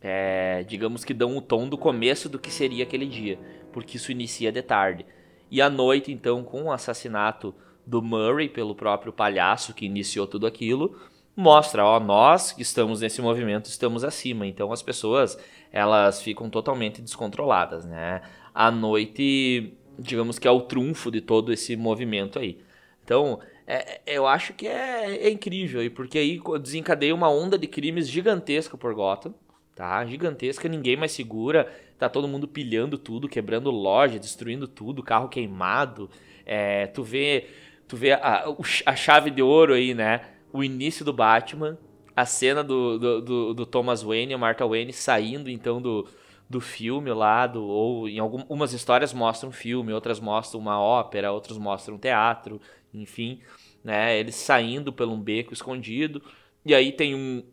é, 0.02 0.62
digamos 0.68 1.02
que 1.02 1.14
dão 1.14 1.34
o 1.36 1.40
tom 1.40 1.66
do 1.66 1.78
começo 1.78 2.28
do 2.28 2.38
que 2.38 2.50
seria 2.50 2.84
aquele 2.84 3.06
dia, 3.06 3.38
porque 3.72 3.96
isso 3.96 4.12
inicia 4.12 4.52
de 4.52 4.60
tarde. 4.60 5.06
E 5.50 5.62
à 5.62 5.70
noite, 5.70 6.12
então, 6.12 6.44
com 6.44 6.64
o 6.64 6.72
assassinato 6.72 7.54
do 7.86 8.02
Murray 8.02 8.48
pelo 8.48 8.74
próprio 8.74 9.12
palhaço 9.12 9.74
que 9.74 9.86
iniciou 9.86 10.26
tudo 10.26 10.46
aquilo, 10.46 10.94
mostra, 11.34 11.84
ó, 11.84 11.98
nós 11.98 12.52
que 12.52 12.62
estamos 12.62 13.00
nesse 13.00 13.22
movimento 13.22 13.66
estamos 13.66 14.04
acima. 14.04 14.46
Então 14.46 14.72
as 14.72 14.82
pessoas, 14.82 15.38
elas 15.72 16.22
ficam 16.22 16.50
totalmente 16.50 17.00
descontroladas, 17.00 17.84
né? 17.84 18.22
À 18.54 18.70
noite, 18.70 19.74
digamos 19.98 20.38
que 20.38 20.48
é 20.48 20.50
o 20.50 20.62
trunfo 20.62 21.10
de 21.10 21.20
todo 21.20 21.52
esse 21.52 21.76
movimento 21.76 22.38
aí. 22.38 22.58
Então, 23.04 23.40
é, 23.66 24.00
eu 24.06 24.26
acho 24.26 24.52
que 24.52 24.66
é, 24.66 25.26
é 25.26 25.30
incrível, 25.30 25.82
e 25.82 25.90
porque 25.90 26.18
aí 26.18 26.40
desencadeia 26.60 27.14
uma 27.14 27.30
onda 27.30 27.56
de 27.56 27.66
crimes 27.66 28.08
gigantesca 28.08 28.76
por 28.76 28.94
Gotham, 28.94 29.34
tá? 29.74 30.04
Gigantesca, 30.04 30.68
ninguém 30.68 30.96
mais 30.96 31.12
segura, 31.12 31.72
tá 31.98 32.08
todo 32.08 32.26
mundo 32.26 32.48
pilhando 32.48 32.98
tudo, 32.98 33.28
quebrando 33.28 33.70
loja, 33.70 34.18
destruindo 34.18 34.66
tudo, 34.66 35.02
carro 35.02 35.28
queimado. 35.28 36.10
É, 36.44 36.86
tu 36.88 37.02
vê, 37.02 37.46
tu 37.86 37.96
vê 37.96 38.12
a, 38.12 38.44
a 38.86 38.96
chave 38.96 39.30
de 39.30 39.42
ouro 39.42 39.74
aí, 39.74 39.94
né? 39.94 40.22
O 40.52 40.64
início 40.64 41.04
do 41.04 41.12
Batman, 41.12 41.78
a 42.20 42.26
cena 42.26 42.62
do, 42.62 42.98
do, 42.98 43.20
do, 43.20 43.54
do 43.54 43.66
Thomas 43.66 44.02
Wayne 44.02 44.32
e 44.32 44.36
Martha 44.36 44.66
Wayne 44.66 44.92
saindo 44.92 45.50
então 45.50 45.80
do, 45.80 46.08
do 46.48 46.60
filme 46.60 47.12
lá, 47.12 47.46
do, 47.46 47.64
ou 47.64 48.08
em 48.08 48.18
algumas 48.18 48.72
histórias 48.72 49.12
mostram 49.12 49.52
filme, 49.52 49.92
outras 49.92 50.18
mostram 50.18 50.60
uma 50.60 50.80
ópera, 50.80 51.32
outras 51.32 51.56
mostram 51.56 51.96
teatro, 51.96 52.60
enfim, 52.92 53.40
né? 53.84 54.18
Eles 54.18 54.34
saindo 54.34 54.92
por 54.92 55.08
um 55.08 55.20
beco 55.20 55.52
escondido, 55.52 56.20
e 56.64 56.74
aí 56.74 56.90
tem 56.92 57.14
um, 57.14 57.44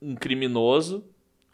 um 0.00 0.14
criminoso 0.14 1.04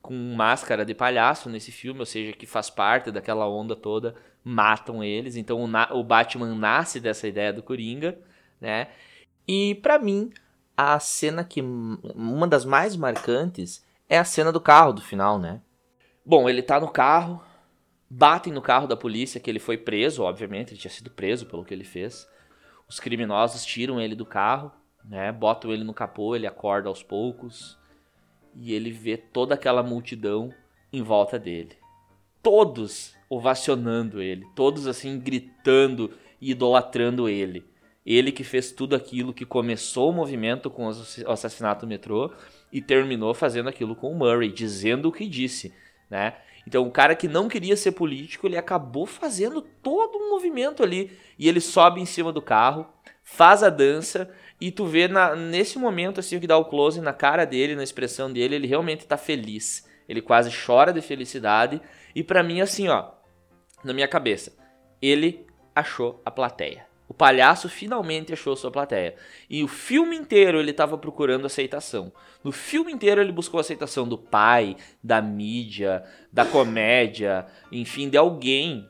com 0.00 0.14
máscara 0.36 0.84
de 0.84 0.94
palhaço 0.94 1.48
nesse 1.48 1.72
filme, 1.72 1.98
ou 2.00 2.06
seja, 2.06 2.32
que 2.32 2.46
faz 2.46 2.70
parte 2.70 3.10
daquela 3.10 3.48
onda 3.48 3.74
toda, 3.74 4.14
matam 4.44 5.02
eles. 5.02 5.34
Então 5.34 5.64
o, 5.64 5.98
o 5.98 6.04
Batman 6.04 6.54
nasce 6.54 7.00
dessa 7.00 7.26
ideia 7.26 7.52
do 7.52 7.62
Coringa, 7.62 8.18
né? 8.60 8.88
E 9.48 9.74
para 9.76 9.98
mim, 9.98 10.30
a 10.76 10.98
cena 10.98 11.44
que 11.44 11.60
uma 11.62 12.46
das 12.46 12.64
mais 12.64 12.96
marcantes 12.96 13.84
é 14.08 14.18
a 14.18 14.24
cena 14.24 14.50
do 14.52 14.60
carro 14.60 14.92
do 14.92 15.00
final, 15.00 15.38
né? 15.38 15.60
Bom, 16.24 16.48
ele 16.48 16.62
tá 16.62 16.80
no 16.80 16.88
carro, 16.88 17.42
batem 18.08 18.52
no 18.52 18.62
carro 18.62 18.86
da 18.86 18.96
polícia 18.96 19.40
que 19.40 19.50
ele 19.50 19.58
foi 19.58 19.76
preso, 19.76 20.22
obviamente, 20.22 20.72
ele 20.72 20.80
tinha 20.80 20.90
sido 20.90 21.10
preso 21.10 21.46
pelo 21.46 21.64
que 21.64 21.72
ele 21.72 21.84
fez. 21.84 22.26
Os 22.88 22.98
criminosos 23.00 23.64
tiram 23.64 24.00
ele 24.00 24.14
do 24.14 24.26
carro, 24.26 24.72
né? 25.04 25.30
Botam 25.32 25.72
ele 25.72 25.84
no 25.84 25.94
capô, 25.94 26.34
ele 26.34 26.46
acorda 26.46 26.88
aos 26.88 27.02
poucos 27.02 27.78
e 28.54 28.72
ele 28.72 28.90
vê 28.90 29.16
toda 29.16 29.54
aquela 29.54 29.82
multidão 29.82 30.52
em 30.92 31.02
volta 31.02 31.38
dele. 31.38 31.76
Todos 32.42 33.14
ovacionando 33.28 34.20
ele, 34.22 34.46
todos 34.54 34.86
assim 34.86 35.18
gritando 35.18 36.12
e 36.40 36.50
idolatrando 36.50 37.28
ele. 37.28 37.64
Ele 38.04 38.30
que 38.30 38.44
fez 38.44 38.70
tudo 38.70 38.94
aquilo 38.94 39.32
que 39.32 39.46
começou 39.46 40.10
o 40.10 40.12
movimento 40.12 40.70
com 40.70 40.86
o 40.86 41.30
assassinato 41.30 41.86
do 41.86 41.88
metrô 41.88 42.32
e 42.72 42.82
terminou 42.82 43.32
fazendo 43.32 43.68
aquilo 43.68 43.96
com 43.96 44.10
o 44.10 44.14
Murray, 44.14 44.52
dizendo 44.52 45.08
o 45.08 45.12
que 45.12 45.26
disse 45.26 45.72
né? 46.14 46.34
Então, 46.66 46.86
o 46.86 46.90
cara 46.90 47.14
que 47.14 47.28
não 47.28 47.48
queria 47.48 47.76
ser 47.76 47.92
político, 47.92 48.46
ele 48.46 48.56
acabou 48.56 49.04
fazendo 49.04 49.60
todo 49.60 50.16
um 50.16 50.30
movimento 50.30 50.82
ali. 50.82 51.16
E 51.38 51.48
ele 51.48 51.60
sobe 51.60 52.00
em 52.00 52.06
cima 52.06 52.32
do 52.32 52.40
carro, 52.40 52.86
faz 53.22 53.62
a 53.62 53.68
dança, 53.68 54.30
e 54.60 54.70
tu 54.70 54.86
vê 54.86 55.08
na, 55.08 55.36
nesse 55.36 55.78
momento, 55.78 56.20
assim, 56.20 56.40
que 56.40 56.46
dá 56.46 56.56
o 56.56 56.64
close 56.64 57.00
na 57.00 57.12
cara 57.12 57.44
dele, 57.44 57.76
na 57.76 57.82
expressão 57.82 58.32
dele, 58.32 58.54
ele 58.54 58.66
realmente 58.66 59.06
tá 59.06 59.16
feliz. 59.16 59.86
Ele 60.08 60.22
quase 60.22 60.50
chora 60.64 60.92
de 60.92 61.02
felicidade. 61.02 61.82
E 62.14 62.22
para 62.22 62.42
mim, 62.42 62.60
assim, 62.60 62.88
ó, 62.88 63.10
na 63.82 63.92
minha 63.92 64.08
cabeça, 64.08 64.56
ele 65.02 65.46
achou 65.74 66.22
a 66.24 66.30
plateia. 66.30 66.86
O 67.08 67.12
palhaço 67.12 67.68
finalmente 67.68 68.32
achou 68.32 68.56
sua 68.56 68.70
plateia. 68.70 69.14
E 69.48 69.62
o 69.62 69.68
filme 69.68 70.16
inteiro 70.16 70.58
ele 70.58 70.70
estava 70.70 70.96
procurando 70.96 71.46
aceitação. 71.46 72.12
No 72.42 72.50
filme 72.50 72.92
inteiro 72.92 73.20
ele 73.20 73.32
buscou 73.32 73.60
aceitação 73.60 74.08
do 74.08 74.16
pai, 74.16 74.76
da 75.02 75.20
mídia, 75.20 76.02
da 76.32 76.46
comédia, 76.46 77.46
enfim, 77.70 78.08
de 78.08 78.16
alguém. 78.16 78.88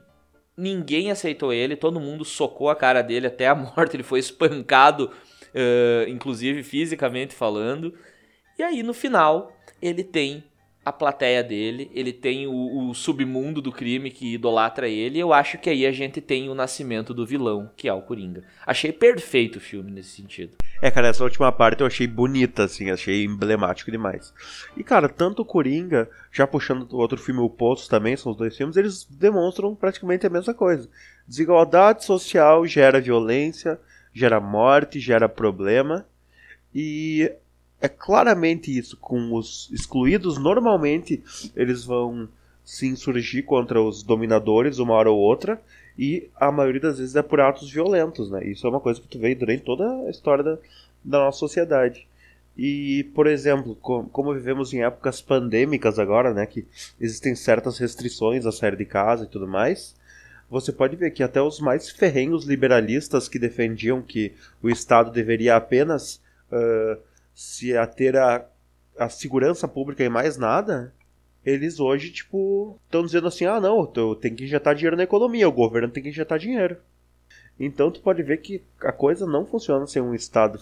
Ninguém 0.57 1.11
aceitou 1.11 1.53
ele, 1.53 1.75
todo 1.75 1.99
mundo 1.99 2.25
socou 2.25 2.71
a 2.71 2.77
cara 2.77 3.03
dele 3.03 3.27
até 3.27 3.49
a 3.49 3.55
morte. 3.57 3.97
Ele 3.97 4.05
foi 4.05 4.21
espancado, 4.21 5.11
uh, 5.51 6.09
inclusive 6.09 6.63
fisicamente 6.63 7.35
falando. 7.35 7.95
E 8.57 8.63
aí 8.63 8.83
no 8.85 8.95
final 8.95 9.53
ele 9.83 10.05
tem 10.05 10.45
a 10.85 10.93
plateia 10.93 11.43
dele, 11.43 11.91
ele 11.95 12.13
tem 12.13 12.47
o, 12.47 12.91
o, 12.91 12.95
submundo 12.95 13.63
do 13.63 13.73
crime 13.73 14.11
que 14.11 14.35
idolatra 14.35 14.87
ele, 14.87 15.17
e 15.17 15.21
eu 15.21 15.33
acho 15.33 15.57
que 15.57 15.71
aí 15.71 15.87
a 15.87 15.93
gente 15.93 16.21
tem 16.21 16.51
o 16.51 16.55
nascimento 16.55 17.15
do 17.15 17.25
vilão, 17.25 17.71
que 17.75 17.89
é 17.89 17.93
o 17.93 18.03
Coringa. 18.03 18.45
Achei 18.67 18.93
perfeito 18.93 19.57
o 19.57 19.61
filme 19.61 19.91
nesse 19.91 20.11
sentido. 20.11 20.57
É, 20.83 20.91
cara, 20.91 21.09
essa 21.09 21.25
última 21.25 21.51
parte 21.51 21.81
eu 21.81 21.87
achei 21.87 22.07
bonita, 22.07 22.65
assim, 22.65 22.91
achei 22.91 23.25
emblemático 23.25 23.91
demais. 23.91 24.35
E, 24.77 24.85
cara, 24.85 25.09
tanto 25.09 25.41
o 25.41 25.47
Coringa, 25.47 26.09
já 26.31 26.47
puxando 26.47 26.93
o 26.93 26.99
outro 26.99 27.17
filme, 27.17 27.41
O 27.41 27.49
Poço 27.49 27.89
também, 27.89 28.17
são 28.17 28.33
os 28.33 28.39
dois 28.39 28.55
filmes, 28.55 28.77
eles 28.77 29.05
demonstram 29.05 29.75
praticamente 29.75 30.27
a 30.27 30.31
mesma 30.31 30.53
coisa. 30.53 30.89
Desigualdade 31.27 32.05
social 32.05 32.67
gera 32.67 33.01
violência, 33.01 33.81
gera 34.13 34.39
morte, 34.39 35.01
gera 35.01 35.29
problema, 35.29 36.07
e 36.75 37.33
é 37.81 37.89
claramente 37.89 38.77
isso. 38.77 38.97
Com 38.97 39.35
os 39.35 39.71
excluídos, 39.73 40.39
normalmente 40.39 41.23
eles 41.55 41.85
vão 41.85 42.29
se 42.65 42.87
insurgir 42.87 43.45
contra 43.45 43.81
os 43.81 44.03
dominadores 44.03 44.79
uma 44.79 44.95
hora 44.95 45.11
ou 45.11 45.19
outra, 45.19 45.61
e 45.99 46.29
a 46.35 46.51
maioria 46.51 46.81
das 46.81 46.99
vezes 46.99 47.15
é 47.15 47.23
por 47.23 47.41
atos 47.41 47.71
violentos, 47.71 48.31
né? 48.31 48.45
Isso 48.47 48.67
é 48.67 48.71
uma 48.71 48.81
coisa 48.81 49.01
que 49.01 49.07
tu 49.07 49.19
vê 49.19 49.35
durante 49.35 49.63
toda 49.63 49.85
a 50.07 50.11
história 50.11 50.43
da, 50.43 50.59
da 51.05 51.19
nossa 51.19 51.39
sociedade. 51.39 52.07
E, 52.57 53.05
por 53.15 53.27
exemplo, 53.27 53.75
como, 53.77 54.33
vivemos 54.33 54.73
em 54.73 54.83
épocas 54.83 55.21
pandêmicas 55.21 55.99
agora, 55.99 56.33
né, 56.33 56.47
que 56.47 56.65
existem 57.01 57.35
certas 57.35 57.79
restrições 57.79 58.47
a 58.47 58.53
sair 58.53 58.77
de 58.77 58.85
casa 58.85 59.25
e 59.25 59.29
tudo 59.29 59.47
mais, 59.47 59.97
você 60.49 60.71
pode 60.71 60.95
ver 60.95 61.11
que 61.11 61.23
até 61.23 61.43
os 61.43 61.59
mais 61.59 61.91
ferrenhos 61.91 62.45
liberalistas 62.45 63.29
que 63.29 63.41
defendiam 63.41 64.01
que 64.01 64.33
o 64.63 64.71
Estado 64.71 65.11
deveria 65.11 65.57
apenas 65.57 66.21
uh, 66.53 66.97
se 67.35 67.77
ater 67.77 68.17
a, 68.17 68.47
a 68.99 69.09
segurança 69.09 69.67
pública 69.67 70.05
e 70.05 70.09
mais 70.09 70.37
nada, 70.37 70.95
eles 71.45 71.81
hoje, 71.81 72.11
tipo, 72.11 72.79
estão 72.85 73.05
dizendo 73.05 73.29
assim: 73.29 73.45
ah, 73.45 73.61
não, 73.61 73.91
eu 73.97 74.15
tenho 74.15 74.37
que 74.37 74.45
injetar 74.45 74.75
dinheiro 74.75 74.97
na 74.97 75.03
economia, 75.03 75.49
o 75.49 75.53
governo 75.53 75.91
tem 75.91 76.03
que 76.03 76.09
injetar 76.09 76.39
dinheiro. 76.39 76.77
Então, 77.59 77.91
tu 77.91 78.01
pode 78.01 78.23
ver 78.23 78.39
que 78.39 78.63
a 78.81 78.93
coisa 78.93 79.27
não 79.27 79.47
funciona 79.47 79.87
sem 79.87 80.03
um 80.03 80.15
Estado 80.15 80.61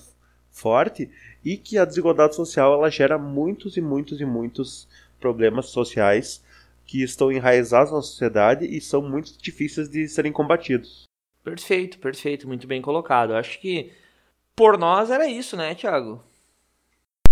forte 0.51 1.11
e 1.45 1.57
que 1.57 1.79
a 1.79 1.85
desigualdade 1.85 2.35
social 2.37 2.75
ela 2.75 2.91
gera 2.91 3.17
muitos 3.17 3.77
e 3.77 3.81
muitos 3.81 4.21
e 4.21 4.25
muitos 4.25 4.87
problemas 5.19 5.67
sociais 5.67 6.45
que 6.85 7.03
estão 7.03 7.33
enraizados 7.33 7.93
na 7.93 8.03
sociedade 8.03 8.67
e 8.67 8.81
são 8.81 9.01
muito 9.01 9.41
difíceis 9.41 9.89
de 9.89 10.07
serem 10.09 10.33
combatidos. 10.33 11.05
Perfeito, 11.43 11.99
perfeito, 11.99 12.47
muito 12.47 12.67
bem 12.67 12.83
colocado. 12.83 13.35
Acho 13.35 13.59
que 13.61 13.93
por 14.55 14.79
nós 14.79 15.11
era 15.11 15.27
isso, 15.27 15.57
né, 15.57 15.75
Thiago? 15.75 16.23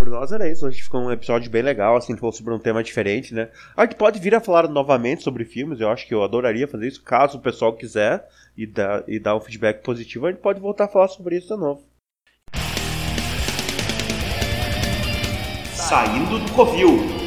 Por 0.01 0.09
nós 0.09 0.33
era 0.33 0.49
isso. 0.49 0.67
Hoje 0.67 0.81
ficou 0.81 1.03
um 1.03 1.13
episódio 1.13 1.51
bem 1.51 1.61
legal, 1.61 1.95
assim, 1.95 2.17
falou 2.17 2.33
sobre 2.33 2.55
um 2.55 2.59
tema 2.59 2.83
diferente, 2.83 3.35
né? 3.35 3.51
A 3.77 3.83
gente 3.83 3.97
pode 3.97 4.19
vir 4.19 4.35
a 4.35 4.41
falar 4.41 4.67
novamente 4.67 5.23
sobre 5.23 5.45
filmes, 5.45 5.79
eu 5.79 5.91
acho 5.91 6.07
que 6.07 6.15
eu 6.15 6.25
adoraria 6.25 6.67
fazer 6.67 6.89
isso, 6.89 7.03
caso 7.03 7.37
o 7.37 7.41
pessoal 7.41 7.77
quiser 7.77 8.27
e 8.57 8.67
dar, 8.67 9.05
e 9.07 9.19
dar 9.19 9.37
um 9.37 9.41
feedback 9.41 9.83
positivo, 9.83 10.27
a 10.27 10.31
gente 10.31 10.41
pode 10.41 10.59
voltar 10.59 10.85
a 10.85 10.89
falar 10.89 11.09
sobre 11.09 11.37
isso 11.37 11.55
de 11.55 11.61
novo. 11.61 11.83
Saindo 15.75 16.39
do 16.39 16.53
Covil. 16.53 17.20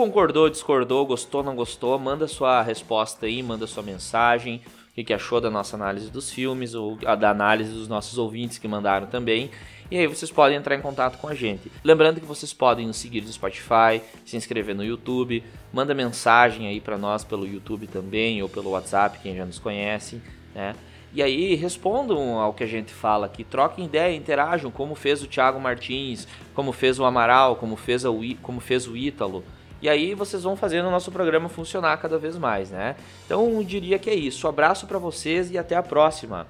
Concordou, 0.00 0.48
discordou, 0.48 1.04
gostou, 1.04 1.42
não 1.42 1.54
gostou, 1.54 1.98
manda 1.98 2.26
sua 2.26 2.62
resposta 2.62 3.26
aí, 3.26 3.42
manda 3.42 3.66
sua 3.66 3.82
mensagem, 3.82 4.62
o 4.90 4.94
que, 4.94 5.04
que 5.04 5.12
achou 5.12 5.42
da 5.42 5.50
nossa 5.50 5.76
análise 5.76 6.10
dos 6.10 6.30
filmes, 6.32 6.74
ou 6.74 6.96
da 6.96 7.28
análise 7.28 7.70
dos 7.70 7.86
nossos 7.86 8.16
ouvintes 8.16 8.56
que 8.56 8.66
mandaram 8.66 9.08
também. 9.08 9.50
E 9.90 9.98
aí 9.98 10.06
vocês 10.06 10.30
podem 10.30 10.56
entrar 10.56 10.74
em 10.74 10.80
contato 10.80 11.18
com 11.18 11.28
a 11.28 11.34
gente. 11.34 11.70
Lembrando 11.84 12.18
que 12.18 12.24
vocês 12.24 12.50
podem 12.50 12.86
nos 12.86 12.96
seguir 12.96 13.20
no 13.20 13.30
Spotify, 13.30 14.00
se 14.24 14.38
inscrever 14.38 14.74
no 14.74 14.82
YouTube, 14.82 15.44
manda 15.70 15.92
mensagem 15.92 16.66
aí 16.66 16.80
para 16.80 16.96
nós 16.96 17.22
pelo 17.22 17.46
YouTube 17.46 17.86
também 17.86 18.42
ou 18.42 18.48
pelo 18.48 18.70
WhatsApp, 18.70 19.18
quem 19.18 19.36
já 19.36 19.44
nos 19.44 19.58
conhece, 19.58 20.22
né? 20.54 20.74
E 21.12 21.22
aí 21.22 21.54
respondam 21.56 22.38
ao 22.38 22.54
que 22.54 22.64
a 22.64 22.68
gente 22.68 22.94
fala 22.94 23.26
aqui, 23.26 23.44
troquem 23.44 23.84
ideia, 23.84 24.16
interajam, 24.16 24.70
como 24.70 24.94
fez 24.94 25.22
o 25.22 25.26
Thiago 25.26 25.60
Martins, 25.60 26.26
como 26.54 26.72
fez 26.72 26.98
o 26.98 27.04
Amaral, 27.04 27.56
como 27.56 27.76
fez, 27.76 28.06
o, 28.06 28.18
como 28.40 28.60
fez 28.60 28.88
o 28.88 28.96
Ítalo. 28.96 29.44
E 29.82 29.88
aí 29.88 30.14
vocês 30.14 30.42
vão 30.42 30.56
fazendo 30.56 30.88
o 30.88 30.90
nosso 30.90 31.10
programa 31.10 31.48
funcionar 31.48 31.96
cada 31.96 32.18
vez 32.18 32.36
mais, 32.36 32.70
né? 32.70 32.96
Então 33.24 33.54
eu 33.54 33.64
diria 33.64 33.98
que 33.98 34.10
é 34.10 34.14
isso. 34.14 34.46
Um 34.46 34.50
abraço 34.50 34.86
para 34.86 34.98
vocês 34.98 35.50
e 35.50 35.56
até 35.56 35.74
a 35.74 35.82
próxima. 35.82 36.46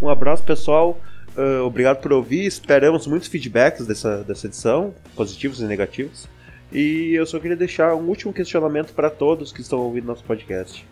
Um 0.00 0.08
abraço, 0.08 0.42
pessoal. 0.42 0.98
Uh, 1.36 1.64
obrigado 1.64 2.00
por 2.00 2.12
ouvir. 2.12 2.46
Esperamos 2.46 3.06
muitos 3.06 3.28
feedbacks 3.28 3.86
dessa, 3.86 4.24
dessa 4.24 4.46
edição, 4.46 4.94
positivos 5.14 5.60
e 5.60 5.64
negativos. 5.64 6.26
E 6.72 7.12
eu 7.14 7.26
só 7.26 7.38
queria 7.38 7.56
deixar 7.56 7.94
um 7.94 8.06
último 8.08 8.32
questionamento 8.32 8.94
para 8.94 9.10
todos 9.10 9.52
que 9.52 9.60
estão 9.60 9.80
ouvindo 9.80 10.06
nosso 10.06 10.24
podcast. 10.24 10.86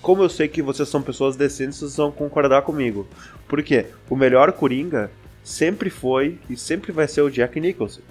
como 0.00 0.22
eu 0.22 0.28
sei 0.28 0.48
que 0.48 0.62
vocês 0.62 0.88
são 0.88 1.02
pessoas 1.02 1.36
decentes, 1.36 1.78
vocês 1.78 1.96
vão 1.96 2.12
concordar 2.12 2.62
comigo. 2.62 3.06
Por 3.46 3.62
quê? 3.62 3.86
O 4.08 4.16
melhor 4.16 4.52
Coringa 4.52 5.10
sempre 5.42 5.90
foi 5.90 6.38
e 6.48 6.56
sempre 6.56 6.92
vai 6.92 7.08
ser 7.08 7.22
o 7.22 7.30
Jack 7.30 7.58
Nicholson. 7.58 8.02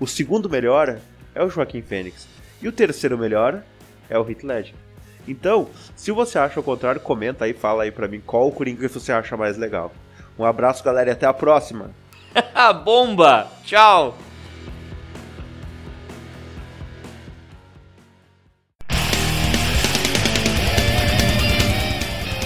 O 0.00 0.06
segundo 0.06 0.48
melhor 0.48 0.98
é 1.34 1.42
o 1.42 1.50
Joaquim 1.50 1.82
Fênix. 1.82 2.26
E 2.62 2.68
o 2.68 2.72
terceiro 2.72 3.18
melhor 3.18 3.62
é 4.08 4.18
o 4.18 4.28
Heath 4.28 4.42
Ledger. 4.42 4.74
Então, 5.26 5.68
se 5.96 6.12
você 6.12 6.38
acha 6.38 6.60
o 6.60 6.62
contrário, 6.62 7.00
comenta 7.00 7.44
aí, 7.44 7.54
fala 7.54 7.84
aí 7.84 7.90
pra 7.90 8.08
mim 8.08 8.22
qual 8.24 8.48
o 8.48 8.52
Coringa 8.52 8.88
você 8.88 9.12
acha 9.12 9.36
mais 9.36 9.56
legal. 9.56 9.92
Um 10.38 10.44
abraço, 10.44 10.84
galera, 10.84 11.10
e 11.10 11.12
até 11.12 11.26
a 11.26 11.32
próxima. 11.32 11.90
Bomba! 12.84 13.48
Tchau! 13.64 14.16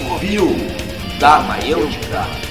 Ouviu? 0.09 0.47
Dá, 1.19 1.39
mas 1.41 1.67
eu 1.67 1.89
te 1.89 1.99
dá. 2.09 2.48